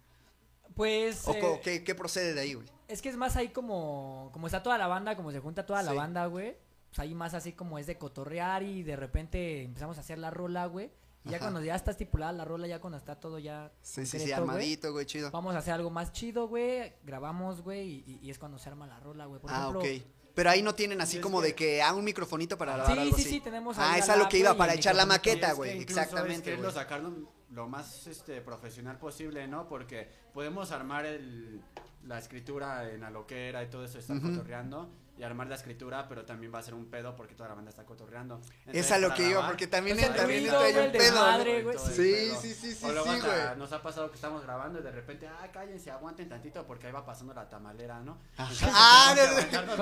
Pues 0.75 1.29
¿O 1.29 1.35
eh, 1.35 1.61
qué, 1.63 1.85
qué 1.85 1.95
procede 1.95 2.33
de 2.33 2.41
ahí, 2.41 2.55
güey? 2.55 2.67
es 2.89 3.03
que 3.03 3.09
es 3.09 3.17
más 3.17 3.37
ahí 3.37 3.49
como, 3.49 4.31
como 4.33 4.47
está 4.47 4.63
toda 4.63 4.79
la 4.79 4.87
banda, 4.87 5.17
como 5.17 5.33
se 5.33 5.41
junta 5.41 5.67
toda 5.67 5.83
la 5.83 5.93
banda, 5.93 6.27
güey. 6.27 6.57
Pues 6.91 6.99
ahí 6.99 7.15
más 7.15 7.35
así 7.35 7.53
como 7.53 7.79
es 7.79 7.87
de 7.87 7.99
cotorrear 7.99 8.63
y 8.63 8.83
de 8.83 8.97
repente 8.97 9.63
empezamos 9.63 9.99
a 9.99 10.01
hacer 10.01 10.19
la 10.19 10.31
rola, 10.31 10.67
güey. 10.67 10.91
Y 11.25 11.31
ya 11.31 11.37
Ajá. 11.37 11.47
cuando 11.47 11.63
ya 11.63 11.75
está 11.75 11.91
estipulada 11.93 12.33
la 12.33 12.45
rola, 12.45 12.67
ya 12.67 12.81
cuando 12.81 12.99
está 12.99 13.15
todo 13.19 13.39
ya 13.39 13.73
Sí, 13.81 14.05
sí, 14.05 14.19
sí, 14.19 14.31
armadito, 14.33 14.93
güey, 14.93 15.07
chido. 15.07 15.31
Vamos 15.31 15.55
a 15.55 15.59
hacer 15.59 15.73
algo 15.75 15.91
más 15.91 16.13
chido, 16.13 16.49
güey. 16.49 16.93
Grabamos, 17.05 17.63
güey, 17.63 18.05
y, 18.07 18.19
y 18.23 18.31
es 18.31 18.39
cuando 18.39 18.59
se 18.59 18.69
arma 18.69 18.87
la 18.87 19.01
rola, 19.01 19.25
güey. 19.27 19.41
Por 19.41 19.51
Ah, 19.51 19.61
ejemplo, 19.71 19.81
ok. 19.81 19.87
Pero 20.35 20.51
ahí 20.51 20.63
no 20.63 20.75
tienen 20.75 21.01
así 21.01 21.17
es 21.19 21.23
como 21.23 21.41
que- 21.41 21.47
de 21.49 21.55
que, 21.55 21.83
ah, 21.83 21.95
un 21.95 22.05
microfonito 22.05 22.59
para 22.59 22.73
Sí, 22.73 22.79
grabar 22.79 22.99
algo 22.99 23.17
sí, 23.17 23.23
así. 23.23 23.31
sí, 23.31 23.41
tenemos 23.41 23.77
Ah, 23.79 23.97
es 23.99 24.09
a 24.09 24.17
lo 24.17 24.29
que 24.29 24.39
iba, 24.39 24.55
para 24.57 24.75
echar 24.75 24.95
la 24.97 25.07
maqueta, 25.07 25.47
es 25.47 25.53
que 25.53 25.57
güey, 25.57 25.77
es 25.79 25.83
exactamente, 25.83 26.57
güey. 26.57 26.73
sacarlo 26.73 27.13
lo 27.51 27.69
más 27.69 28.07
este, 28.09 28.41
profesional 28.41 28.99
posible, 28.99 29.47
¿no? 29.47 29.69
Porque 29.69 30.09
podemos 30.35 30.73
armar 30.73 31.07
el, 31.07 31.63
la 32.03 32.19
escritura 32.19 32.91
en 32.91 33.01
la 33.03 33.11
loquera 33.11 33.63
y 33.63 33.69
todo 33.71 33.85
eso, 33.85 33.99
estar 33.99 34.17
Ujú. 34.17 34.31
cotorreando. 34.31 34.91
Y 35.17 35.23
armar 35.23 35.47
la 35.47 35.55
escritura, 35.55 36.09
pero 36.09 36.25
también 36.25 36.53
va 36.53 36.59
a 36.59 36.63
ser 36.63 36.75
un 36.75 36.87
pedo 36.87 37.15
porque 37.15 37.35
toda 37.37 37.49
la 37.49 37.55
banda 37.55 37.71
está 37.71 37.85
cotorreando. 37.85 38.41
Es 38.67 38.91
a 38.91 38.99
lo 38.99 39.15
que 39.15 39.29
iba, 39.31 39.47
porque 39.47 39.69
también, 39.69 39.97
Pues 39.97 40.13
también 40.17 40.45
está 40.45 40.61
ahí 40.61 40.75
un 40.77 40.91
pedo, 40.91 41.39
¿no? 41.39 41.45
güey, 41.63 41.79
Sí, 41.79 42.13
pedo. 42.31 42.41
sí, 42.41 42.55
sí, 42.55 42.75
sí, 42.75 42.85
O 42.85 42.91
luego 42.93 43.13
sí, 43.15 43.21
güey. 43.21 43.57
Nos 43.57 43.73
ha 43.73 43.81
pasado 43.81 44.09
que 44.11 44.17
estamos 44.17 44.43
grabando 44.43 44.81
y 44.81 44.83
de 44.83 44.91
repente, 44.91 45.29
ah, 45.29 45.47
cállense, 45.53 45.93
aguanten 45.93 46.29
tantito 46.29 46.67
porque 46.67 46.89
ahí 46.89 46.93
va 46.93 47.07
pasando 47.07 47.33
la 47.33 47.49
tamalera, 47.49 48.01
¿no? 48.01 48.19
Entonces, 48.37 48.69
Ah, 48.73 49.15
que 49.15 49.23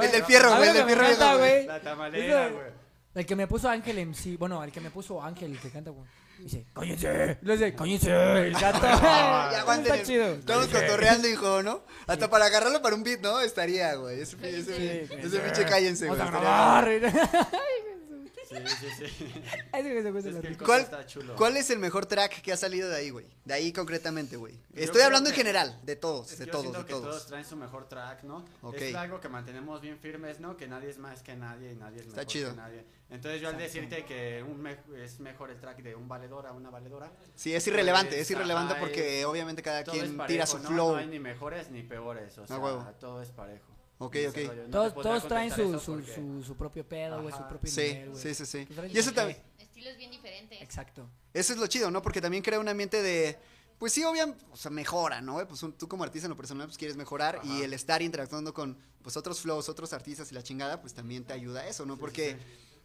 el- 0.07 0.13
del 0.13 0.25
fierro, 0.25 0.57
güey, 0.57 0.69
el 0.69 0.75
del 0.75 0.85
fierro. 0.85 1.03
La 1.67 1.81
tamalera, 1.81 2.49
güey. 2.49 2.67
El 3.15 3.27
que 3.27 3.37
me 3.37 3.47
puso 3.47 3.71
Ángel 3.71 3.99
en 3.99 4.15
sí, 4.15 4.37
bueno, 4.37 4.63
el 4.63 4.71
que 4.71 4.81
me 4.83 4.91
puso 4.91 5.23
Ángel, 5.23 5.53
el 5.53 5.59
que 5.61 5.71
canta, 5.71 5.91
güey. 5.91 6.07
Dice, 6.43 6.67
cállense. 6.75 7.39
Le 7.43 7.53
dice, 7.53 7.75
cállense. 7.75 8.11
El 8.47 8.53
gato. 8.55 8.81
Ya 9.53 9.61
aguanten. 9.61 9.93
Está 9.93 10.07
chido. 10.07 10.27
Estamos 10.35 10.67
cotorreando, 10.67 11.29
hijo, 11.29 11.63
¿no? 11.63 11.85
Hasta 12.07 12.29
para 12.29 12.47
agarrarlo 12.47 12.83
para 12.83 12.97
un 12.97 13.03
beat, 13.03 13.21
¿no? 13.21 13.41
Estaría, 13.41 13.95
güey. 13.95 14.21
Ese, 14.21 14.37
ese, 14.43 14.77
Sí, 14.77 15.15
ese 15.19 15.39
pinche 15.39 15.65
cállense, 15.65 16.07
güey. 16.07 16.19
Vamos 16.19 16.35
a 16.35 16.41
grabar. 16.41 17.92
Sí, 18.53 18.87
sí, 18.99 19.05
Es 19.73 20.41
que 20.59 20.65
¿Cuál, 20.65 20.81
está 20.83 21.07
chulo. 21.07 21.35
¿Cuál 21.37 21.57
es 21.57 21.71
el 21.71 21.79
mejor 21.79 22.07
track 22.07 22.41
que 22.43 22.53
ha 22.53 22.57
salido 22.57 22.89
de 22.89 22.97
ahí, 22.97 23.11
güey? 23.11 23.27
De 23.45 23.55
ahí 23.55 23.73
concretamente, 23.73 24.37
güey. 24.37 24.59
Estoy 24.75 25.03
hablando 25.03 25.31
en 25.31 25.37
general, 25.37 25.79
de 25.83 25.97
todos, 25.97 26.33
Es 26.33 26.39
de 26.39 26.47
yo 26.47 26.53
todos, 26.53 26.63
siento 26.65 26.79
de 26.81 26.85
que 26.87 26.93
todos 26.93 27.07
todos. 27.09 27.27
traen 27.27 27.45
su 27.45 27.57
mejor 27.57 27.89
track, 27.89 28.23
¿no? 28.25 28.45
Ok. 28.63 28.75
Es 28.77 28.95
algo 28.95 29.21
que 29.21 29.29
mantenemos 29.29 29.81
bien 29.81 29.99
firmes, 29.99 30.41
¿no? 30.41 30.57
Que 30.57 30.67
nadie 30.69 30.91
es 30.91 30.99
más 30.99 31.23
que 31.23 31.35
nadie 31.37 31.73
y 31.73 31.77
nadie 31.77 31.97
es 32.01 32.07
Está 32.07 32.17
mejor 32.21 32.27
chido. 32.33 32.51
que 32.51 32.57
nadie. 32.57 32.85
Entonces 33.11 33.43
yo 33.43 33.49
al 33.51 33.59
decirte 33.59 34.05
que 34.07 34.43
un 34.43 34.63
me- 34.63 34.79
es 35.05 35.21
mejor 35.21 35.51
el 35.51 35.61
track 35.61 35.83
de 35.83 35.95
un 35.95 36.09
valedor 36.09 36.47
a 36.47 36.53
una 36.53 36.71
valedora, 36.71 37.13
Sí, 37.35 37.55
es 37.55 37.67
irrelevante, 37.67 38.11
Pues, 38.13 38.23
es 38.23 38.31
irrelevante 38.31 38.75
porque 38.81 39.21
es- 39.21 39.27
obviamente 39.27 39.63
cada 39.63 39.85
quien 39.85 40.17
parejo, 40.17 40.27
tira 40.33 40.47
su 40.47 40.59
¿no? 40.61 40.69
flow. 40.71 40.93
No 40.93 40.97
hay 40.97 41.07
ni 41.09 41.19
mejores 41.19 41.71
ni 41.71 41.83
peores, 41.83 42.39
o 42.39 42.47
sea, 42.47 42.57
todo 42.99 43.21
es 43.23 43.29
parejo. 43.31 43.72
Ok, 44.07 44.17
ok. 44.29 44.37
No 44.69 44.93
Todos, 44.93 45.27
traen 45.29 45.51
su, 45.51 45.79
su, 45.79 46.03
su, 46.03 46.43
su 46.45 46.57
propio 46.57 46.87
pedo, 46.87 47.23
güey, 47.23 47.35
su 47.35 47.47
propio 47.49 47.71
Sí, 47.71 47.81
nivel, 47.83 48.11
güey. 48.11 48.23
sí, 48.23 48.35
sí, 48.35 48.47
sí. 48.47 48.69
Y 48.93 48.99
eso 48.99 49.13
también, 49.13 49.39
Estilos 49.59 49.97
bien 49.97 50.11
diferentes. 50.11 50.61
Exacto. 50.61 51.09
eso 51.33 51.53
es 51.53 51.59
lo 51.59 51.67
chido, 51.67 51.91
¿no? 51.91 52.03
Porque 52.03 52.21
también 52.21 52.43
crea 52.43 52.59
un 52.61 52.69
ambiente 52.69 53.01
de, 53.03 53.39
pues 53.79 53.93
sí, 53.93 54.05
obviamente, 54.05 54.45
o 54.53 54.57
sea, 54.57 54.71
mejora, 54.71 55.21
¿no? 55.21 55.47
Pues 55.49 55.63
un- 55.63 55.73
tú 55.73 55.89
como 55.89 56.05
artista 56.05 56.27
en 56.27 56.31
lo 56.31 56.37
personal, 56.37 56.67
pues 56.67 56.79
quieres 56.79 56.97
mejorar 56.97 57.41
y 57.45 57.63
el 57.63 57.73
estar 57.73 58.03
interactuando 58.03 58.53
con, 58.55 58.77
pues 59.03 59.17
otros 59.17 59.41
flows, 59.41 59.69
otros 59.69 59.93
artistas 59.93 60.31
y 60.31 60.35
la 60.35 60.43
chingada, 60.43 60.81
pues 60.81 60.95
también 60.95 61.25
te 61.25 61.33
ayuda 61.33 61.61
a 61.63 61.69
eso, 61.69 61.85
¿no? 61.87 61.95
Sí, 61.95 62.01
Porque, 62.01 62.31
sí, 62.33 62.37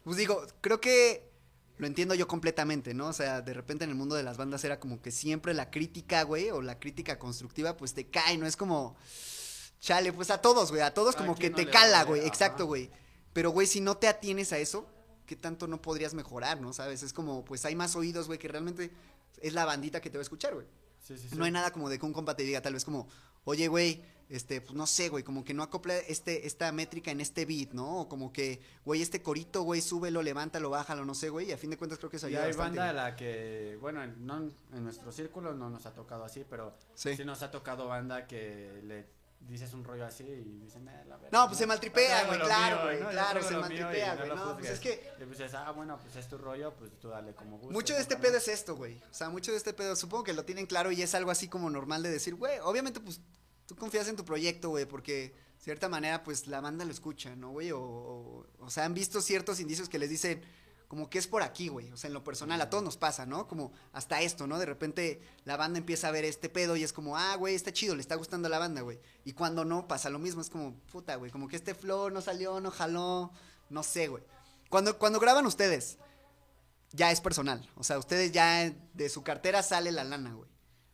pues 0.03 0.17
digo, 0.17 0.45
creo 0.61 0.79
que 0.81 1.29
lo 1.77 1.85
entiendo 1.85 2.15
yo 2.15 2.27
completamente, 2.27 2.95
¿no? 2.95 3.07
O 3.09 3.13
sea, 3.13 3.41
de 3.41 3.53
repente 3.53 3.83
en 3.83 3.91
el 3.91 3.95
mundo 3.95 4.15
de 4.15 4.23
las 4.23 4.37
bandas 4.37 4.63
era 4.63 4.79
como 4.79 4.99
que 4.99 5.11
siempre 5.11 5.53
la 5.53 5.69
crítica, 5.69 6.23
güey, 6.23 6.49
o 6.49 6.61
la 6.63 6.79
crítica 6.79 7.19
constructiva, 7.19 7.77
pues 7.77 7.93
te 7.93 8.07
cae, 8.09 8.35
¿no? 8.39 8.47
Es 8.47 8.57
como, 8.57 8.95
chale, 9.79 10.13
pues 10.13 10.29
a 10.31 10.41
todos, 10.41 10.71
güey, 10.71 10.81
a 10.81 10.93
todos 10.93 11.15
como 11.15 11.35
que 11.35 11.49
no 11.49 11.55
te 11.55 11.69
cala, 11.69 12.03
güey, 12.03 12.25
exacto, 12.25 12.65
güey. 12.65 12.89
Pero, 13.33 13.51
güey, 13.51 13.67
si 13.67 13.81
no 13.81 13.97
te 13.97 14.07
atienes 14.07 14.51
a 14.53 14.57
eso, 14.57 14.87
¿qué 15.25 15.35
tanto 15.35 15.67
no 15.67 15.81
podrías 15.81 16.13
mejorar, 16.13 16.59
no? 16.59 16.73
¿Sabes? 16.73 17.03
Es 17.03 17.13
como, 17.13 17.45
pues 17.45 17.65
hay 17.65 17.75
más 17.75 17.95
oídos, 17.95 18.27
güey, 18.27 18.39
que 18.39 18.47
realmente 18.47 18.91
es 19.41 19.53
la 19.53 19.65
bandita 19.65 20.01
que 20.01 20.09
te 20.09 20.17
va 20.17 20.21
a 20.21 20.23
escuchar, 20.23 20.55
güey. 20.55 20.65
Sí, 20.99 21.17
sí, 21.17 21.29
sí. 21.29 21.35
No 21.35 21.45
hay 21.45 21.51
nada 21.51 21.71
como 21.71 21.89
de 21.89 21.99
que 21.99 22.05
un 22.05 22.13
compa 22.13 22.35
te 22.35 22.43
diga 22.43 22.61
tal 22.61 22.73
vez 22.73 22.83
como, 22.83 23.07
oye, 23.45 23.67
güey, 23.67 24.03
este, 24.29 24.59
pues 24.59 24.73
no 24.73 24.85
sé, 24.87 25.07
güey, 25.07 25.23
como 25.23 25.45
que 25.45 25.53
no 25.53 25.63
acopla 25.63 25.95
este, 25.99 26.47
esta 26.47 26.69
métrica 26.73 27.11
en 27.11 27.21
este 27.21 27.45
beat, 27.45 27.71
¿no? 27.71 28.01
O 28.01 28.09
como 28.09 28.33
que, 28.33 28.59
güey, 28.83 29.01
este 29.01 29.21
corito, 29.21 29.61
güey, 29.61 29.79
súbelo, 29.81 30.21
levántalo, 30.21 30.69
bájalo, 30.69 31.05
no 31.05 31.15
sé, 31.15 31.29
güey, 31.29 31.49
y 31.49 31.51
a 31.53 31.57
fin 31.57 31.69
de 31.69 31.77
cuentas 31.77 31.97
creo 31.97 32.09
que 32.09 32.17
eso 32.17 32.27
Y 32.27 32.31
ayuda 32.31 32.43
hay 32.43 32.49
bastante. 32.49 32.79
banda 32.79 32.89
a 32.89 33.05
la 33.09 33.15
que, 33.15 33.77
bueno, 33.79 34.03
en, 34.03 34.25
no, 34.25 34.37
en 34.73 34.83
nuestro 34.83 35.11
círculo 35.13 35.53
no 35.53 35.69
nos 35.69 35.85
ha 35.85 35.93
tocado 35.93 36.25
así, 36.25 36.43
pero 36.49 36.73
sí. 36.93 37.15
nos 37.23 37.41
ha 37.41 37.51
tocado 37.51 37.87
banda 37.87 38.27
que 38.27 38.81
le 38.83 39.05
dices 39.39 39.73
un 39.73 39.83
rollo 39.83 40.05
así 40.05 40.23
y 40.23 40.59
dicen, 40.59 40.87
eh, 40.89 41.03
la 41.07 41.15
verdad. 41.17 41.29
No, 41.31 41.47
pues 41.47 41.57
se 41.57 41.65
maltripea, 41.65 42.25
güey, 42.25 42.39
claro, 42.39 42.83
güey, 42.83 42.99
claro, 43.11 43.41
se 43.43 43.57
maltripea, 43.57 44.15
güey, 44.15 44.29
no, 44.29 44.57
pues 44.57 44.69
es 44.71 44.79
que- 44.79 45.11
Y 45.19 45.23
pues 45.23 45.37
dices, 45.37 45.53
ah, 45.53 45.71
bueno, 45.71 45.97
pues 46.01 46.15
es 46.17 46.27
tu 46.27 46.37
rollo, 46.37 46.73
pues 46.75 46.91
tú 46.99 47.09
dale 47.09 47.33
como 47.33 47.57
gusto. 47.57 47.71
Mucho 47.71 47.93
de 47.93 48.01
este 48.01 48.17
pedo 48.17 48.37
es 48.37 48.47
esto, 48.49 48.75
güey. 48.75 49.01
O 49.09 49.13
sea, 49.13 49.29
mucho 49.29 49.51
de 49.51 49.57
este 49.57 49.73
pedo, 49.73 49.95
supongo 49.95 50.23
que 50.25 50.33
lo 50.33 50.43
tienen 50.43 50.65
claro 50.65 50.91
y 50.91 51.01
es 51.01 51.15
algo 51.15 51.31
así 51.31 51.47
como 51.47 51.69
normal 51.69 52.03
de 52.03 52.09
decir, 52.11 52.35
güey, 52.35 52.59
obviamente, 52.59 52.99
pues, 52.99 53.21
tú 53.65 53.75
confías 53.75 54.07
en 54.09 54.15
tu 54.17 54.25
proyecto, 54.25 54.69
güey, 54.69 54.85
porque 54.85 55.33
de 55.57 55.63
cierta 55.63 55.87
manera, 55.89 56.23
pues, 56.23 56.47
la 56.47 56.59
banda 56.61 56.83
lo 56.83 56.91
escucha, 56.91 57.35
¿no, 57.35 57.51
güey? 57.51 57.71
O, 57.71 57.79
o, 57.81 58.45
o 58.59 58.69
sea, 58.69 58.83
han 58.85 58.93
visto 58.93 59.21
ciertos 59.21 59.59
indicios 59.59 59.87
que 59.89 59.97
les 59.99 60.09
dicen, 60.09 60.41
como 60.87 61.09
que 61.09 61.19
es 61.19 61.27
por 61.27 61.43
aquí, 61.43 61.67
güey. 61.67 61.91
O 61.91 61.97
sea, 61.97 62.07
en 62.07 62.13
lo 62.13 62.23
personal, 62.23 62.61
a 62.61 62.69
todos 62.69 62.83
nos 62.83 62.95
pasa, 62.97 63.25
¿no? 63.25 63.47
Como 63.47 63.73
hasta 63.91 64.21
esto, 64.21 64.47
¿no? 64.47 64.57
De 64.57 64.65
repente 64.65 65.21
la 65.43 65.57
banda 65.57 65.79
empieza 65.79 66.07
a 66.07 66.11
ver 66.11 66.23
este 66.25 66.47
pedo 66.49 66.75
y 66.77 66.83
es 66.83 66.93
como, 66.93 67.17
ah, 67.17 67.35
güey, 67.35 67.55
está 67.55 67.73
chido, 67.73 67.95
le 67.95 68.01
está 68.01 68.15
gustando 68.15 68.47
a 68.47 68.51
la 68.51 68.59
banda, 68.59 68.81
güey. 68.81 68.99
Y 69.25 69.33
cuando 69.33 69.65
no, 69.65 69.87
pasa 69.87 70.09
lo 70.09 70.19
mismo, 70.19 70.41
es 70.41 70.49
como, 70.49 70.73
puta, 70.91 71.15
güey, 71.15 71.29
como 71.31 71.47
que 71.47 71.55
este 71.57 71.73
flow 71.75 72.09
no 72.09 72.21
salió, 72.21 72.59
no 72.61 72.71
jaló, 72.71 73.31
no 73.69 73.83
sé, 73.83 74.07
güey. 74.07 74.23
Cuando, 74.69 74.97
cuando 74.97 75.19
graban 75.19 75.45
ustedes, 75.45 75.97
ya 76.91 77.11
es 77.11 77.19
personal. 77.21 77.69
O 77.75 77.83
sea, 77.83 77.97
ustedes 77.99 78.31
ya 78.31 78.73
de 78.93 79.09
su 79.09 79.23
cartera 79.23 79.63
sale 79.63 79.91
la 79.91 80.03
lana, 80.05 80.33
güey. 80.33 80.49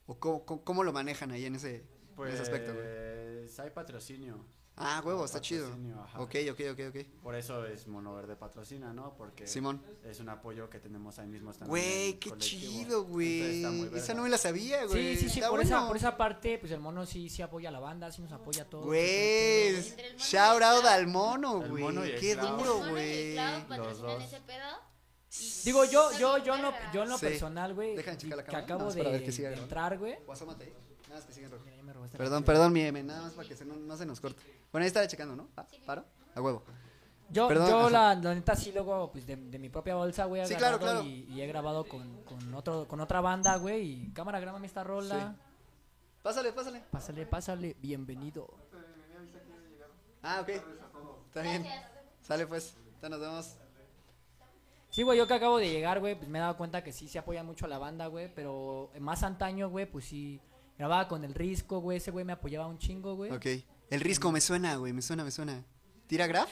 ¿O 0.08 0.20
cómo, 0.20 0.44
cómo- 0.46 0.64
cómo 0.64 0.84
lo 0.84 0.92
manejan 0.92 1.32
ahí 1.32 1.46
en 1.46 1.56
ese, 1.56 1.86
en 2.18 2.34
ese 2.34 2.42
aspecto, 2.44 2.74
güey? 2.74 2.86
Pues 3.44 3.60
hay 3.60 3.70
patrocinio. 3.70 4.46
Ah, 4.76 5.04
huevo, 5.06 5.24
está 5.24 5.40
chido. 5.40 5.68
Ajá. 6.04 6.20
Ok, 6.20 6.36
ok, 6.52 6.60
ok, 6.72 6.80
ok. 6.90 7.06
Por 7.22 7.36
eso 7.36 7.64
es 7.66 7.88
Monoverde 7.88 8.36
patrocina, 8.36 8.92
¿no? 8.92 9.14
Porque 9.16 9.46
Simón. 9.46 9.84
es 10.04 10.20
un 10.20 10.30
apoyo 10.30 10.68
que 10.70 10.80
tenemos 10.80 11.20
ahí 11.20 11.28
mismo. 11.28 11.52
también 11.52 11.70
Güey, 11.70 12.14
qué 12.20 12.30
colectivo. 12.32 12.72
chido, 12.72 13.04
güey. 13.04 13.64
Esa 13.96 14.16
no 14.16 14.24
me 14.24 14.30
la 14.30 14.38
sabía, 14.40 14.86
güey. 14.86 15.16
Sí, 15.16 15.30
sí, 15.30 15.30
sí, 15.30 15.42
por, 15.48 15.62
esa, 15.62 15.76
bueno. 15.76 15.88
por 15.90 15.98
esa 15.98 16.18
parte, 16.18 16.58
pues 16.58 16.72
el 16.72 16.80
mono 16.80 17.06
sí, 17.06 17.30
sí 17.30 17.44
apoya 17.44 17.70
a 17.70 17.72
la 17.72 17.80
banda, 17.80 18.12
sí 18.12 18.24
nos 18.24 18.32
apoya 18.32 18.64
a 18.64 18.66
todos. 18.66 18.86
Güey, 18.86 19.74
mono 19.76 20.18
shout 20.18 20.62
out 20.64 20.86
al 20.86 21.06
mono, 21.08 21.62
güey. 21.62 21.84
mono 21.84 22.02
Qué 22.02 22.34
Clau. 22.34 22.58
duro, 22.58 22.78
mono 22.80 22.92
güey. 22.92 23.38
Digo, 25.64 25.86
yo, 25.86 26.12
yo, 26.18 26.38
yo, 26.40 26.58
no, 26.58 26.72
yo 26.94 27.04
en 27.04 27.10
lo 27.10 27.18
Sí. 27.18 27.26
personal, 27.28 27.74
güey, 27.74 27.96
que 27.96 28.04
cámara, 28.04 28.58
acabo 28.58 28.92
de, 28.92 29.04
ver 29.04 29.24
que 29.24 29.32
siga 29.32 29.50
de 29.50 29.58
entrar, 29.58 29.98
güey. 29.98 30.18
Perdón, 32.18 32.44
perdón, 32.44 32.74
mi 32.74 32.82
M, 32.82 33.04
nada 33.04 33.24
más 33.24 33.34
para 33.34 33.48
que 33.48 33.56
se 33.56 33.66
no, 33.66 33.76
no 33.76 33.98
se 33.98 34.06
nos 34.06 34.20
corte. 34.20 34.42
Bueno, 34.74 34.84
ahí 34.84 34.88
estaba 34.88 35.08
checando, 35.08 35.36
¿no? 35.36 35.50
Ah, 35.56 35.68
¿Paro? 35.86 36.04
A 36.34 36.42
huevo. 36.42 36.64
Yo, 37.30 37.48
Perdón, 37.48 37.70
yo 37.70 37.90
la, 37.92 38.16
la 38.16 38.34
neta 38.34 38.56
sí 38.56 38.72
luego, 38.72 39.12
pues 39.12 39.26
de, 39.28 39.36
de 39.36 39.60
mi 39.60 39.70
propia 39.70 39.94
bolsa, 39.96 40.26
güey, 40.26 40.46
Sí, 40.48 40.56
claro, 40.56 40.80
claro. 40.80 41.04
Y, 41.04 41.26
y 41.30 41.42
he 41.42 41.48
grabado 41.48 41.86
con, 41.86 42.24
con, 42.24 42.54
otro, 42.56 42.88
con 42.88 43.00
otra 43.00 43.22
banda, 43.22 43.56
güey, 43.58 43.82
y 43.84 44.12
cámara, 44.14 44.40
grábame 44.40 44.66
esta 44.66 44.84
rola. 44.84 45.36
Pásale, 46.24 46.52
pásale. 46.54 46.82
Pásale, 46.90 47.26
pásale, 47.28 47.76
bienvenido. 47.82 48.52
Ah, 50.24 50.40
ok. 50.42 50.50
Está 51.28 51.42
bien. 51.44 51.66
Sale 52.22 52.48
pues. 52.48 52.76
Ya 53.02 53.10
nos 53.10 53.20
vemos. 53.20 53.58
Sí, 54.90 55.04
güey, 55.04 55.20
yo 55.20 55.28
que 55.28 55.36
acabo 55.36 55.60
de 55.60 55.70
llegar, 55.70 56.00
güey, 56.00 56.16
pues 56.16 56.28
me 56.30 56.40
he 56.40 56.42
dado 56.42 56.58
cuenta 56.58 56.84
que 56.84 56.92
sí 56.92 57.08
se 57.08 57.20
apoya 57.20 57.44
mucho 57.44 57.66
a 57.66 57.68
la 57.68 57.78
banda, 57.78 58.08
güey, 58.08 58.34
pero 58.34 58.90
más 59.00 59.22
antaño, 59.22 59.70
güey, 59.70 59.86
pues 59.86 60.06
sí, 60.06 60.40
grababa 60.80 61.08
con 61.08 61.24
el 61.24 61.36
Risco, 61.36 61.80
güey, 61.80 61.98
ese 61.98 62.10
güey 62.10 62.26
me 62.26 62.34
apoyaba 62.34 62.66
un 62.66 62.80
chingo, 62.80 63.16
güey. 63.16 63.32
Ok. 63.32 63.46
El 63.94 64.00
risco 64.00 64.32
me 64.32 64.42
suena, 64.42 64.76
güey. 64.78 64.92
Me 64.92 65.04
suena, 65.04 65.24
me 65.24 65.30
suena. 65.30 65.64
¿Tira 66.08 66.26
graf? 66.26 66.50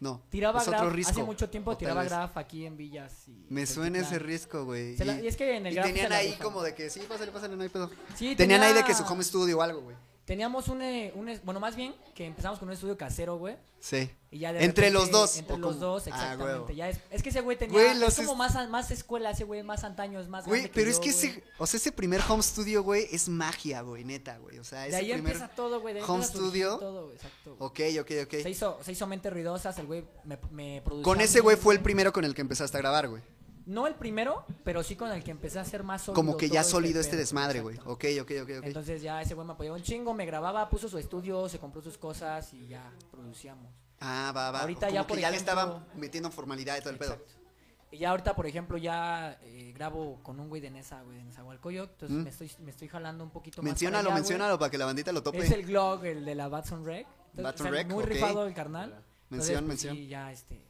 No. 0.00 0.20
Tiraba 0.30 0.60
es 0.60 0.66
otro 0.66 0.80
graf, 0.80 0.92
risco. 0.92 1.12
hace 1.12 1.22
mucho 1.22 1.48
tiempo 1.48 1.70
O 1.70 1.76
tiraba 1.76 2.02
graf 2.02 2.36
aquí 2.36 2.66
en 2.66 2.76
Villas. 2.76 3.28
Y 3.28 3.46
Me 3.50 3.66
suena 3.66 4.00
ese 4.00 4.18
risco, 4.18 4.64
güey. 4.64 4.96
Y 4.96 5.28
es 5.28 5.36
que 5.36 5.56
en 5.58 5.66
el 5.66 5.74
y 5.74 5.76
graf 5.76 5.86
se 5.86 5.92
tenían 5.92 6.12
ahí 6.12 6.32
como 6.42 6.60
de 6.60 6.74
que 6.74 6.90
sí, 6.90 6.98
pásale, 7.08 7.30
pásale, 7.30 7.54
no 7.54 7.62
hay 7.62 7.68
pedo. 7.68 7.88
Sí, 8.16 8.34
Tenían 8.34 8.64
ahí 8.64 8.72
de 8.74 8.82
que 8.82 8.96
su 8.96 9.04
home 9.04 9.22
studio 9.22 9.58
o 9.58 9.62
algo, 9.62 9.82
güey. 9.82 9.96
Teníamos 10.24 10.68
un, 10.68 10.80
eh, 10.82 11.12
un 11.16 11.40
bueno, 11.42 11.58
más 11.58 11.74
bien 11.74 11.94
que 12.14 12.24
empezamos 12.26 12.58
con 12.60 12.68
un 12.68 12.74
estudio 12.74 12.96
casero, 12.96 13.36
güey. 13.38 13.56
Sí. 13.80 14.08
Y 14.30 14.38
ya 14.38 14.52
de 14.52 14.62
Entre 14.64 14.86
repente- 14.88 14.92
los 14.92 15.10
dos, 15.10 15.36
Entre 15.36 15.54
¿o 15.56 15.58
los 15.58 15.80
dos, 15.80 16.04
Ah, 16.06 16.10
exactamente. 16.10 16.76
ya 16.76 16.88
es, 16.88 17.00
es 17.10 17.22
que 17.24 17.30
ese 17.30 17.40
güey 17.40 17.58
tenía. 17.58 17.72
Güey, 17.72 17.86
es 17.88 17.96
los 17.98 18.14
como 18.14 18.32
es- 18.32 18.54
más, 18.54 18.68
más 18.70 18.90
escuela, 18.92 19.32
ese 19.32 19.42
güey, 19.42 19.64
más 19.64 19.82
antaño, 19.82 20.20
es 20.20 20.28
más. 20.28 20.46
Güey, 20.46 20.70
pero 20.72 20.84
que 20.84 20.90
es 20.90 21.00
que 21.00 21.10
güey. 21.10 21.32
ese, 21.40 21.44
o 21.58 21.66
sea, 21.66 21.78
ese 21.78 21.90
primer 21.90 22.20
home 22.28 22.42
studio, 22.44 22.84
güey, 22.84 23.08
es 23.10 23.28
magia, 23.28 23.80
güey, 23.82 24.04
neta, 24.04 24.38
güey. 24.38 24.60
O 24.60 24.64
sea, 24.64 24.82
De 24.82 24.88
ese 24.88 24.96
ahí 24.98 25.12
primer... 25.12 25.32
empieza 25.34 25.48
todo, 25.56 25.80
güey. 25.80 25.94
de 25.94 26.00
ahí 26.00 26.06
home 26.08 26.24
studio. 26.24 26.78
Todo, 26.78 27.02
güey, 27.06 27.16
exacto. 27.16 27.56
güey. 27.56 27.68
Ok, 27.96 28.00
ok, 28.02 28.10
ok. 28.26 28.42
Se 28.42 28.50
hizo, 28.50 28.78
se 28.82 28.92
hizo 28.92 29.06
mente 29.08 29.28
ruidosas, 29.28 29.76
el 29.80 29.86
güey 29.86 30.04
me, 30.22 30.38
me 30.52 30.80
produjo. 30.82 31.02
Con 31.02 31.20
ese 31.20 31.40
güey 31.40 31.56
fue 31.56 31.74
el 31.74 31.80
primero 31.80 32.12
con 32.12 32.24
el 32.24 32.32
que 32.36 32.42
empezaste 32.42 32.76
a 32.76 32.80
grabar, 32.80 33.08
güey. 33.08 33.22
No 33.66 33.86
el 33.86 33.94
primero, 33.94 34.44
pero 34.64 34.82
sí 34.82 34.96
con 34.96 35.10
el 35.12 35.22
que 35.22 35.30
empecé 35.30 35.58
a 35.58 35.62
hacer 35.62 35.82
más 35.84 36.02
sólido. 36.02 36.14
Como 36.16 36.36
que 36.36 36.48
ya 36.48 36.62
todo 36.62 36.72
sólido 36.72 37.00
este 37.00 37.16
desmadre, 37.16 37.60
güey. 37.60 37.78
Ok, 37.86 38.04
ok, 38.20 38.30
ok, 38.42 38.50
ok. 38.58 38.64
Entonces 38.64 39.02
ya 39.02 39.22
ese 39.22 39.34
güey 39.34 39.46
me 39.46 39.52
apoyaba 39.52 39.76
un 39.76 39.82
chingo, 39.82 40.14
me 40.14 40.26
grababa, 40.26 40.68
puso 40.68 40.88
su 40.88 40.98
estudio, 40.98 41.48
se 41.48 41.58
compró 41.58 41.80
sus 41.82 41.96
cosas 41.98 42.52
y 42.54 42.66
ya 42.68 42.90
producíamos. 43.10 43.72
Ah, 44.00 44.32
va, 44.34 44.50
va. 44.50 44.60
Ahorita 44.62 44.86
Como 44.88 44.94
ya, 44.94 45.02
que 45.02 45.08
por 45.08 45.18
ya 45.18 45.30
le 45.30 45.36
estaban 45.36 45.86
metiendo 45.94 46.30
formalidad 46.30 46.76
y 46.76 46.80
todo 46.80 46.90
el 46.90 46.98
pedo. 46.98 47.18
Y 47.92 47.98
ya 47.98 48.10
ahorita, 48.10 48.34
por 48.34 48.46
ejemplo, 48.46 48.78
ya 48.78 49.38
eh, 49.42 49.70
grabo 49.74 50.18
con 50.22 50.40
un 50.40 50.48
güey 50.48 50.60
de 50.62 50.70
Nesa, 50.70 51.02
güey, 51.02 51.18
de 51.18 51.24
Nezahualcóyotl, 51.24 51.92
entonces 52.06 52.16
Mm. 52.18 52.22
me, 52.22 52.30
estoy, 52.30 52.50
me 52.64 52.70
estoy 52.70 52.88
jalando 52.88 53.22
un 53.22 53.30
poquito 53.30 53.62
Menciónalo, 53.62 54.04
más 54.04 54.12
güey. 54.12 54.22
menciónalo 54.22 54.58
para 54.58 54.70
que 54.70 54.78
la 54.78 54.86
bandita 54.86 55.12
lo 55.12 55.22
tope. 55.22 55.38
Es 55.38 55.50
el 55.50 55.66
Glog, 55.66 56.04
el 56.06 56.24
de 56.24 56.34
la 56.34 56.48
Batson 56.48 56.84
Rec. 56.86 57.06
Entonces, 57.06 57.44
Batson 57.44 57.66
o 57.66 57.70
sea, 57.70 57.78
Rec, 57.82 57.92
Muy 57.92 58.04
rifado 58.04 58.46
el 58.46 58.54
carnal. 58.54 58.90
Entonces, 59.30 59.30
Mención, 59.30 59.58
pues, 59.58 59.68
mención. 59.68 59.96
Sí, 59.96 60.06
ya, 60.08 60.32
este, 60.32 60.62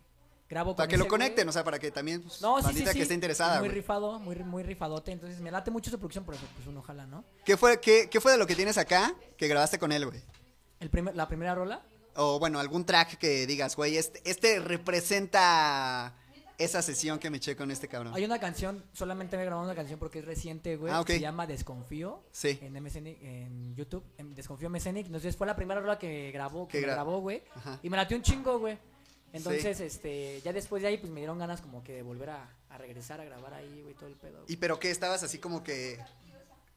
grabo 0.53 0.77
Para 0.77 0.87
con 0.87 0.91
que 0.91 0.97
lo 0.99 1.05
güey. 1.05 1.11
conecten, 1.11 1.49
o 1.49 1.53
sea, 1.53 1.65
para 1.65 1.79
que 1.79 1.91
también 1.91 2.23
pues, 2.23 2.41
No, 2.43 2.61
sí, 2.63 2.75
sí, 2.75 2.85
que 2.85 3.03
esté 3.03 3.15
interesada, 3.15 3.59
Muy 3.59 3.69
güey. 3.69 3.81
rifado, 3.81 4.19
muy, 4.21 4.37
muy 4.37 4.63
rifadote. 4.63 5.11
Entonces 5.11 5.41
me 5.41 5.51
late 5.51 5.71
mucho 5.71 5.91
su 5.91 5.99
producción, 5.99 6.25
por 6.25 6.35
eso 6.35 6.45
pues 6.55 6.67
uno 6.67 6.83
jala, 6.83 7.07
¿no? 7.07 7.25
¿Qué 7.45 7.57
fue, 7.57 7.81
qué, 7.81 8.09
¿Qué 8.11 8.21
fue 8.21 8.33
de 8.33 8.39
lo 8.39 8.47
que 8.47 8.55
tienes 8.55 8.77
acá 8.79 9.15
que 9.37 9.49
grabaste 9.49 9.79
con 9.79 9.91
él, 9.93 10.07
güey? 10.07 10.23
El 10.81 10.91
primer, 10.91 11.17
la 11.17 11.27
primera 11.27 11.55
rola. 11.55 11.83
O 12.15 12.39
bueno, 12.39 12.59
algún 12.61 12.85
track 12.85 13.17
que 13.17 13.47
digas, 13.47 13.75
güey, 13.77 13.97
este, 13.97 14.21
este 14.29 14.61
representa 14.61 16.15
esa 16.59 16.83
sesión 16.83 17.19
que 17.19 17.31
me 17.31 17.39
eché 17.39 17.57
con 17.57 17.71
este 17.71 17.89
cabrón. 17.89 18.13
Hay 18.15 18.25
una 18.25 18.39
canción, 18.39 18.85
solamente 18.93 19.37
me 19.37 19.45
grabado 19.45 19.65
una 19.67 19.75
canción 19.75 19.99
porque 19.99 20.21
es 20.21 20.25
reciente, 20.25 20.77
güey. 20.77 20.93
Ah, 20.93 21.01
ok. 21.01 21.07
Se 21.09 21.21
llama 21.21 21.47
Desconfío. 21.47 22.23
Sí. 22.31 22.59
En 22.63 22.75
MSN, 22.81 23.07
en 23.07 23.75
YouTube, 23.75 24.05
en 24.19 24.35
Desconfío 24.35 24.69
MSN. 24.71 24.99
Entonces 24.99 25.37
fue 25.37 25.47
la 25.47 25.57
primera 25.57 25.81
rola 25.81 25.99
que 25.99 26.31
grabó, 26.31 26.69
que 26.69 26.81
me 26.81 26.87
grabó, 26.89 27.21
güey. 27.21 27.43
Y 27.83 27.91
me 27.91 27.97
latió 27.97 28.17
un 28.17 28.23
chingo, 28.23 28.59
güey. 28.59 28.79
Entonces, 29.33 29.81
este, 29.81 30.41
ya 30.43 30.53
después 30.53 30.83
de 30.83 30.89
ahí, 30.89 30.99
pues 30.99 31.11
me 31.13 31.21
dieron 31.21 31.39
ganas 31.39 31.61
como 31.61 31.83
que 31.83 31.93
de 31.95 32.03
volver 32.03 32.31
a, 32.31 32.49
a 32.69 32.79
regresar 32.79 33.21
a 33.21 33.25
grabar 33.25 33.55
ahí, 33.55 33.81
güey, 33.83 33.95
todo 33.95 34.09
el 34.09 34.15
pedo. 34.17 34.43
güey. 34.43 34.45
¿Y 34.53 34.57
pero 34.57 34.79
qué? 34.79 34.91
¿Estabas 34.91 35.23
así 35.23 35.39
como 35.39 35.63
que 35.65 35.99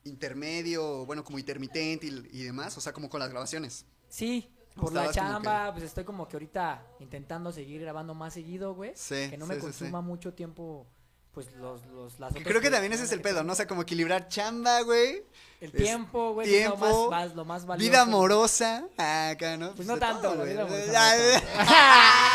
intermedio, 0.04 1.06
bueno, 1.06 1.24
como 1.24 1.40
intermitente 1.40 2.08
y, 2.08 2.30
y 2.32 2.44
demás? 2.44 2.78
O 2.78 2.82
sea, 2.82 2.94
como 2.94 3.10
con 3.10 3.20
las 3.20 3.30
grabaciones. 3.30 3.86
Sí, 4.08 4.50
por 4.76 4.94
la 4.94 5.12
chamba, 5.12 5.72
pues 5.72 5.84
estoy 5.86 6.04
como 6.04 6.28
que 6.28 6.36
ahorita 6.36 6.86
intentando 7.00 7.52
seguir 7.52 7.82
grabando 7.82 8.14
más 8.14 8.34
seguido, 8.34 8.74
güey. 8.74 8.92
Sí, 8.96 9.30
que 9.30 9.38
no 9.38 9.46
me 9.48 9.56
sí, 9.56 9.62
consuma 9.62 10.02
mucho 10.02 10.34
tiempo, 10.34 10.86
pues 11.34 11.52
los, 11.54 11.86
los 11.88 12.20
las 12.20 12.34
creo 12.34 12.62
que 12.62 12.70
también 12.70 12.94
ese 12.94 13.04
es 13.06 13.12
el 13.12 13.22
pedo. 13.22 13.44
¿no? 13.44 13.54
O 13.54 13.56
sea, 13.56 13.68
como 13.68 13.82
equilibrar 13.82 14.28
chamba, 14.28 14.82
güey. 14.82 15.24
El 15.62 15.72
tiempo, 15.72 16.34
güey, 16.34 16.48
lo 16.48 16.54
tiempo, 16.54 17.10
más, 17.10 17.34
lo 17.36 17.46
más 17.46 17.66
valioso. 17.66 17.90
Vida 17.90 18.02
amorosa. 18.02 18.86
Ah, 18.98 19.30
acá, 19.30 19.58
¿no? 19.58 19.74
Pues 19.74 19.88
no 19.88 19.96
de 19.96 20.00
tanto, 20.02 20.22
todo, 20.24 20.36
la 20.36 20.42
güey. 20.44 20.54
vida 20.54 20.64
amorosa 20.64 21.42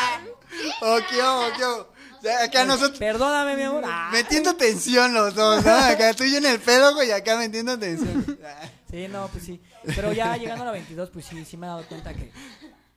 ok. 0.81 1.87
Ya, 2.23 2.45
Acá 2.45 2.67
nosotros 2.67 2.99
Perdóname, 2.99 3.57
mi 3.57 3.63
amor. 3.63 3.83
Ah. 3.87 4.11
metiendo 4.13 4.55
tensión 4.55 5.15
los 5.15 5.35
dos, 5.35 5.65
¿no? 5.65 5.73
Acá 5.75 6.13
tú 6.13 6.25
y 6.25 6.33
yo 6.33 6.37
en 6.39 6.45
el 6.47 6.61
pedo, 6.61 6.95
güey, 6.95 7.09
y 7.09 7.13
acá 7.13 7.39
metiendo 7.39 7.79
tensión. 7.79 8.39
Sí, 8.91 9.09
no, 9.09 9.29
pues 9.29 9.45
sí. 9.45 9.63
Pero 9.95 10.13
ya 10.13 10.37
llegando 10.37 10.63
a 10.63 10.67
la 10.67 10.73
22, 10.73 11.09
pues 11.11 11.25
sí, 11.25 11.45
sí 11.47 11.57
me 11.57 11.67
he 11.67 11.71
dado 11.71 11.83
cuenta 11.87 12.13
que 12.13 12.31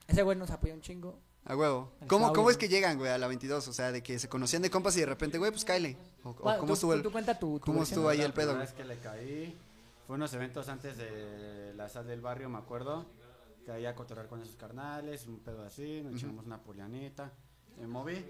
ese 0.07 0.23
güey 0.23 0.37
nos 0.37 0.49
apoya 0.51 0.73
un 0.73 0.81
chingo. 0.81 1.17
A 1.45 1.55
huevo. 1.55 1.91
¿Cómo, 2.07 2.33
¿Cómo 2.33 2.49
es 2.49 2.57
que 2.57 2.67
llegan, 2.67 2.97
güey, 2.97 3.11
a 3.11 3.17
la 3.17 3.27
22? 3.27 3.65
O 3.67 3.73
sea, 3.73 3.91
de 3.93 4.01
que 4.03 4.17
se 4.19 4.27
conocían 4.27 4.61
de 4.61 4.69
compas 4.69 4.95
y 4.97 5.01
de 5.01 5.05
repente, 5.05 5.37
güey, 5.37 5.51
pues 5.51 5.63
cáele. 5.63 5.95
O, 6.23 6.29
o 6.29 6.33
Bueno, 6.35 6.59
¿Cómo 6.59 6.67
tú- 6.67 6.73
estuvo 6.73 6.91
tú- 6.91 6.97
el...? 6.97 7.03
tú 7.03 7.11
cuenta 7.11 7.37
tu- 7.39 7.59
tu 7.59 7.65
cómo 7.65 7.83
estuvo 7.83 8.09
ahí 8.09 8.17
La 8.19 8.25
el 8.25 8.33
pedo, 8.33 8.51
primera 8.53 8.65
güey? 8.65 8.67
vez 8.67 8.75
que 8.75 8.83
le 8.85 8.97
caí 8.99 9.57
fue 10.07 10.15
unos 10.17 10.33
eventos 10.33 10.67
antes 10.69 10.97
de 10.97 11.73
la 11.75 11.87
sal 11.89 12.07
del 12.07 12.19
barrio, 12.21 12.49
me 12.49 12.57
acuerdo. 12.57 13.05
Caí 13.65 13.85
a 13.85 13.95
cotorrear 13.95 14.27
con 14.27 14.41
esos 14.41 14.55
carnales, 14.57 15.25
un 15.27 15.39
pedo 15.39 15.63
así, 15.65 16.01
nos 16.03 16.15
echamos 16.15 16.45
una 16.45 16.57
polianita. 16.61 17.31
Me 17.79 17.87
moví 17.87 18.25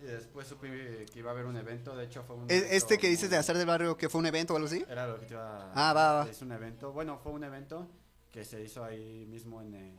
y 0.00 0.04
después 0.04 0.46
supe 0.46 1.04
que 1.12 1.18
iba 1.18 1.30
a 1.30 1.34
haber 1.34 1.46
un 1.46 1.56
evento. 1.56 1.96
De 1.96 2.04
hecho, 2.04 2.22
fue 2.22 2.36
un. 2.36 2.50
¿E- 2.50 2.56
evento 2.56 2.74
¿Este 2.74 2.98
que 2.98 3.08
dices 3.08 3.28
de 3.30 3.36
hacer 3.36 3.56
del 3.56 3.66
barrio 3.66 3.96
que 3.96 4.08
fue 4.08 4.18
un 4.20 4.26
evento 4.26 4.54
o 4.54 4.56
algo 4.56 4.66
así? 4.66 4.84
Era 4.88 5.06
lo 5.06 5.18
que 5.20 5.26
te 5.26 5.34
iba 5.34 5.72
Ah, 5.74 5.92
va, 5.92 6.12
va. 6.24 6.30
Es 6.30 6.40
un 6.42 6.52
evento. 6.52 6.92
Bueno, 6.92 7.18
fue 7.18 7.32
un 7.32 7.44
evento 7.44 7.86
que 8.30 8.44
se 8.44 8.62
hizo 8.62 8.84
ahí 8.84 9.26
mismo 9.26 9.60
en. 9.62 9.74
el- 9.74 9.96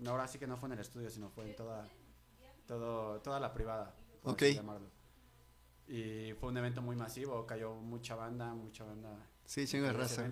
no, 0.00 0.10
ahora 0.12 0.28
sí 0.28 0.38
que 0.38 0.46
no 0.46 0.56
fue 0.56 0.68
en 0.68 0.74
el 0.74 0.78
estudio, 0.80 1.10
sino 1.10 1.28
fue 1.30 1.50
en 1.50 1.56
toda. 1.56 1.84
Todo, 2.66 3.20
toda 3.20 3.40
la 3.40 3.52
privada. 3.52 3.94
por 4.22 4.32
Ok. 4.34 4.42
así 4.42 4.54
llamarlo. 4.54 4.88
Y 5.86 6.34
fue 6.34 6.50
un 6.50 6.56
evento 6.58 6.82
muy 6.82 6.96
masivo, 6.96 7.46
cayó 7.46 7.74
mucha 7.74 8.14
banda, 8.14 8.52
mucha 8.54 8.84
banda. 8.84 9.10
Sí, 9.48 9.66
chingo 9.66 9.86
de 9.86 9.94
raza. 9.94 10.24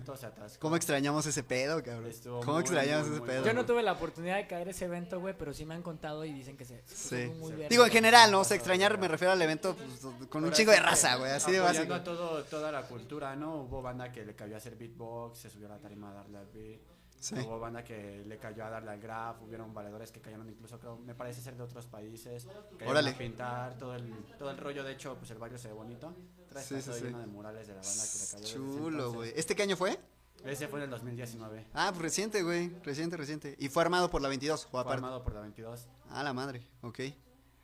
¿Cómo 0.59 0.75
extrañamos 0.75 1.25
ese 1.25 1.41
pedo, 1.41 1.81
cabrón? 1.81 2.05
Estuvo 2.05 2.39
¿Cómo 2.41 2.53
muy, 2.53 2.61
extrañamos 2.61 3.07
muy, 3.07 3.15
ese 3.15 3.19
muy 3.19 3.27
pedo? 3.27 3.45
Yo 3.45 3.53
no 3.53 3.65
tuve 3.65 3.81
la 3.81 3.93
oportunidad 3.93 4.35
de 4.35 4.45
caer 4.45 4.67
a 4.67 4.69
ese 4.69 4.85
evento, 4.85 5.19
güey, 5.19 5.35
pero 5.35 5.55
sí 5.55 5.65
me 5.65 5.73
han 5.73 5.81
contado 5.81 6.23
y 6.23 6.31
dicen 6.31 6.55
que 6.55 6.65
se. 6.65 6.83
se 6.85 7.25
Sí. 7.25 7.33
muy. 7.39 7.51
Digo, 7.67 7.83
en 7.83 7.91
general, 7.91 8.31
¿no? 8.31 8.41
O 8.41 8.43
sea, 8.43 8.55
extrañar 8.55 8.95
me 8.99 9.07
refiero 9.07 9.31
al 9.31 9.41
evento 9.41 9.75
pues, 9.75 10.29
con 10.29 10.45
un 10.45 10.51
chingo 10.51 10.69
de 10.69 10.77
que 10.77 10.83
raza, 10.83 11.15
güey, 11.15 11.31
así 11.31 11.51
de 11.51 11.59
básico. 11.59 11.95
a 11.95 12.03
todo, 12.03 12.43
toda 12.43 12.71
la 12.71 12.83
cultura, 12.83 13.35
¿no? 13.35 13.63
Hubo 13.63 13.81
banda 13.81 14.11
que 14.11 14.23
le 14.23 14.35
cayó 14.35 14.53
a 14.53 14.57
hacer 14.57 14.75
beatbox, 14.75 15.39
se 15.39 15.49
subió 15.49 15.65
a 15.65 15.71
la 15.71 15.79
tarima 15.79 16.11
a 16.11 16.13
darle 16.13 16.37
al 16.37 16.47
beat. 16.53 16.81
Sí. 17.19 17.33
Hubo 17.39 17.59
banda 17.59 17.83
que 17.83 18.23
le 18.23 18.37
cayó 18.37 18.65
a 18.65 18.69
darle 18.69 18.91
al 18.91 18.99
graph, 19.01 19.41
hubieron 19.41 19.73
valedores 19.73 20.11
que 20.11 20.21
cayeron 20.21 20.47
incluso, 20.47 20.77
creo, 20.77 20.95
me 20.99 21.15
parece 21.15 21.41
ser 21.41 21.55
de 21.57 21.63
otros 21.63 21.87
países. 21.87 22.45
Cayeron 22.45 22.87
Órale. 22.87 23.09
a 23.09 23.17
pintar, 23.17 23.77
todo 23.79 23.95
el, 23.95 24.13
todo 24.37 24.51
el 24.51 24.57
rollo, 24.59 24.83
de 24.83 24.91
hecho, 24.91 25.15
pues 25.17 25.31
el 25.31 25.39
barrio 25.39 25.57
se 25.57 25.69
ve 25.69 25.73
bonito. 25.73 26.13
Trae 26.49 26.63
Sí, 26.63 26.75
sí, 26.79 26.81
todo 26.85 26.95
sí. 26.95 27.03
lleno 27.03 27.19
de 27.19 27.27
murales 27.27 27.67
de 27.67 27.73
la 27.73 27.81
banda 27.81 28.03
que 28.11 28.19
le 28.19 28.43
cayó. 28.43 28.55
Chulo, 28.55 29.13
güey. 29.13 29.33
¿Este 29.35 29.55
qué 29.55 29.63
año 29.63 29.75
fue? 29.77 29.99
Ese 30.45 30.67
fue 30.67 30.79
en 30.79 30.83
el 30.85 30.89
2019. 30.91 31.65
Ah, 31.73 31.89
pues 31.91 32.01
reciente, 32.01 32.43
güey. 32.43 32.69
Reciente, 32.83 33.17
reciente. 33.17 33.55
¿Y 33.59 33.69
fue 33.69 33.81
armado 33.83 34.09
por 34.09 34.21
la 34.21 34.29
22 34.29 34.65
o 34.65 34.69
Fue 34.69 34.79
aparte? 34.81 34.95
armado 34.97 35.23
por 35.23 35.33
la 35.33 35.41
22. 35.41 35.87
Ah, 36.09 36.23
la 36.23 36.33
madre, 36.33 36.65
ok. 36.81 36.99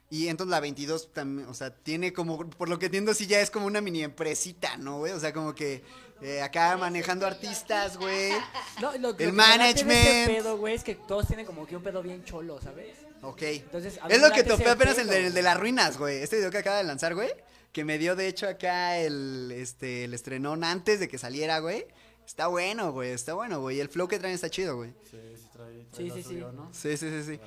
Y 0.10 0.28
entonces 0.28 0.52
la 0.52 0.60
22 0.60 1.12
también, 1.14 1.48
o 1.48 1.54
sea, 1.54 1.74
tiene 1.76 2.14
como, 2.14 2.38
por 2.50 2.70
lo 2.70 2.78
que 2.78 2.86
entiendo, 2.86 3.14
sí 3.14 3.26
ya 3.26 3.40
es 3.40 3.50
como 3.50 3.66
una 3.66 3.82
mini 3.82 4.04
empresita, 4.04 4.78
¿no, 4.78 5.00
güey? 5.00 5.12
O 5.14 5.20
sea, 5.20 5.34
como 5.34 5.56
que 5.56 5.84
eh, 6.22 6.42
acá 6.42 6.78
manejando 6.78 7.26
artistas, 7.26 7.98
güey. 7.98 8.32
No, 8.82 8.96
lo, 8.98 9.10
El 9.12 9.36
que 9.36 9.70
ese 9.70 10.26
pedo, 10.28 10.58
güey, 10.58 10.76
es 10.76 10.84
que 10.84 10.96
todos 10.96 11.28
tienen 11.28 11.46
como 11.46 11.66
que 11.66 11.76
un 11.78 11.84
pedo 11.84 12.02
bien 12.04 12.24
cholo, 12.26 12.60
¿sabes? 12.62 12.98
Ok. 13.22 13.42
Entonces, 13.44 14.00
a 14.02 14.08
es 14.08 14.22
lo 14.22 14.32
que 14.32 14.44
topé 14.44 14.70
apenas 14.70 14.98
el 14.98 15.08
de, 15.08 15.28
el 15.28 15.34
de 15.34 15.42
las 15.42 15.60
ruinas, 15.60 15.98
güey. 15.98 16.18
Este 16.22 16.36
video 16.38 16.52
que 16.52 16.58
acaba 16.58 16.78
de 16.78 16.84
lanzar, 16.84 17.16
güey. 17.16 17.30
Que 17.74 17.84
me 17.84 17.98
dio, 17.98 18.16
de 18.16 18.28
hecho, 18.28 18.48
acá 18.48 18.98
el, 19.00 19.52
este, 19.52 20.06
el 20.06 20.14
estrenón 20.14 20.64
antes 20.64 21.00
de 21.00 21.08
que 21.08 21.18
saliera, 21.18 21.60
güey. 21.60 21.88
Está 22.26 22.48
bueno, 22.48 22.92
güey. 22.92 23.10
Está 23.10 23.34
bueno, 23.34 23.60
güey. 23.62 23.80
El 23.80 23.90
flow 23.90 24.08
que 24.08 24.20
traen 24.20 24.36
está 24.36 24.50
chido, 24.50 24.78
güey. 24.78 24.94
Sí, 25.10 25.18
sí, 25.36 25.50
trae, 25.52 25.86
trae 25.92 26.10
Sí, 26.10 26.12
sí, 26.12 26.24
sí. 26.24 26.36
¿no? 26.36 26.70
Sí, 26.72 26.96
sí, 26.98 27.10
sí, 27.10 27.24
sí. 27.24 27.40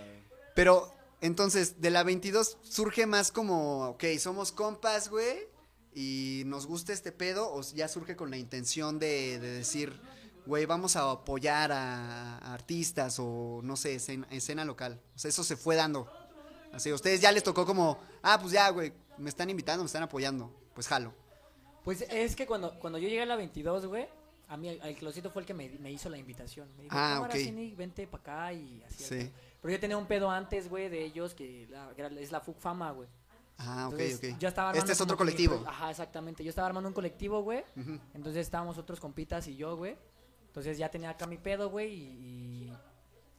Pero, 0.54 0.92
entonces, 1.20 1.80
de 1.80 1.90
la 1.90 2.02
22 2.02 2.58
surge 2.62 3.06
más 3.06 3.30
como, 3.30 3.90
ok, 3.90 4.04
somos 4.18 4.50
compas, 4.50 5.08
güey, 5.08 5.46
y 5.94 6.42
nos 6.46 6.66
gusta 6.66 6.92
este 6.92 7.12
pedo, 7.12 7.52
o 7.52 7.62
ya 7.62 7.86
surge 7.88 8.16
con 8.16 8.30
la 8.30 8.36
intención 8.36 8.98
de, 8.98 9.38
de 9.38 9.50
decir, 9.52 9.98
güey, 10.44 10.66
vamos 10.66 10.96
a 10.96 11.10
apoyar 11.10 11.70
a, 11.72 12.38
a 12.38 12.52
artistas 12.52 13.18
o, 13.18 13.60
no 13.62 13.76
sé, 13.76 13.94
escena, 13.94 14.26
escena 14.30 14.64
local. 14.64 15.00
O 15.14 15.18
sea, 15.18 15.28
eso 15.28 15.44
se 15.44 15.56
fue 15.56 15.76
dando. 15.76 16.10
Así, 16.72 16.90
a 16.90 16.94
ustedes 16.94 17.20
ya 17.20 17.32
les 17.32 17.42
tocó 17.42 17.64
como, 17.64 17.98
ah, 18.22 18.38
pues 18.40 18.52
ya, 18.52 18.68
güey, 18.70 18.92
me 19.18 19.28
están 19.30 19.50
invitando, 19.50 19.82
me 19.82 19.86
están 19.86 20.02
apoyando. 20.02 20.52
Pues 20.74 20.88
jalo. 20.88 21.12
Pues 21.84 22.02
es 22.02 22.34
que 22.36 22.46
cuando, 22.46 22.78
cuando 22.78 22.98
yo 22.98 23.08
llegué 23.08 23.22
a 23.22 23.26
la 23.26 23.36
22, 23.36 23.86
güey, 23.86 24.08
a 24.48 24.56
mí 24.56 24.68
el, 24.68 24.96
Closito 24.96 25.30
fue 25.30 25.42
el 25.42 25.46
que 25.46 25.54
me, 25.54 25.68
me 25.78 25.90
hizo 25.90 26.08
la 26.08 26.18
invitación. 26.18 26.68
Me 26.76 26.84
dijo, 26.84 26.94
Ah, 26.96 27.14
"Cámara, 27.14 27.34
ok. 27.34 27.40
Cini, 27.40 27.74
vente 27.74 28.06
para 28.06 28.20
acá 28.22 28.52
y 28.52 28.82
así. 28.84 29.04
Sí. 29.04 29.14
así". 29.20 29.32
Pero 29.60 29.72
yo 29.72 29.80
tenía 29.80 29.96
un 29.96 30.06
pedo 30.06 30.30
antes, 30.30 30.68
güey, 30.68 30.88
de 30.88 31.04
ellos 31.04 31.34
que, 31.34 31.66
la- 31.70 31.92
es 32.20 32.30
la 32.32 32.40
FUC 32.40 32.58
Fama, 32.58 32.90
güey. 32.92 33.08
Ah, 33.58 33.88
ok, 33.88 33.98
Entonces, 34.00 34.32
ok. 34.34 34.38
Yo 34.38 34.48
estaba 34.48 34.72
Este 34.72 34.92
es 34.92 35.00
otro 35.00 35.16
que 35.16 35.18
colectivo. 35.18 35.64
Ajá, 35.66 35.90
exactamente. 35.90 36.44
Yo 36.44 36.50
estaba 36.50 36.66
armando 36.68 36.88
un 36.88 36.94
colectivo, 36.94 37.42
güey. 37.42 37.64
Entonces 38.14 38.42
estábamos 38.46 38.76
otros 38.78 39.00
compitas 39.00 39.46
y 39.48 39.56
yo, 39.56 39.76
güey. 39.76 39.96
Entonces 40.48 40.76
ya 40.78 40.90
tenía 40.90 41.10
acá 41.10 41.26
mi 41.26 41.38
pedo, 41.38 41.70
güey. 41.70 41.92
Y, 41.92 42.65
y 42.65 42.65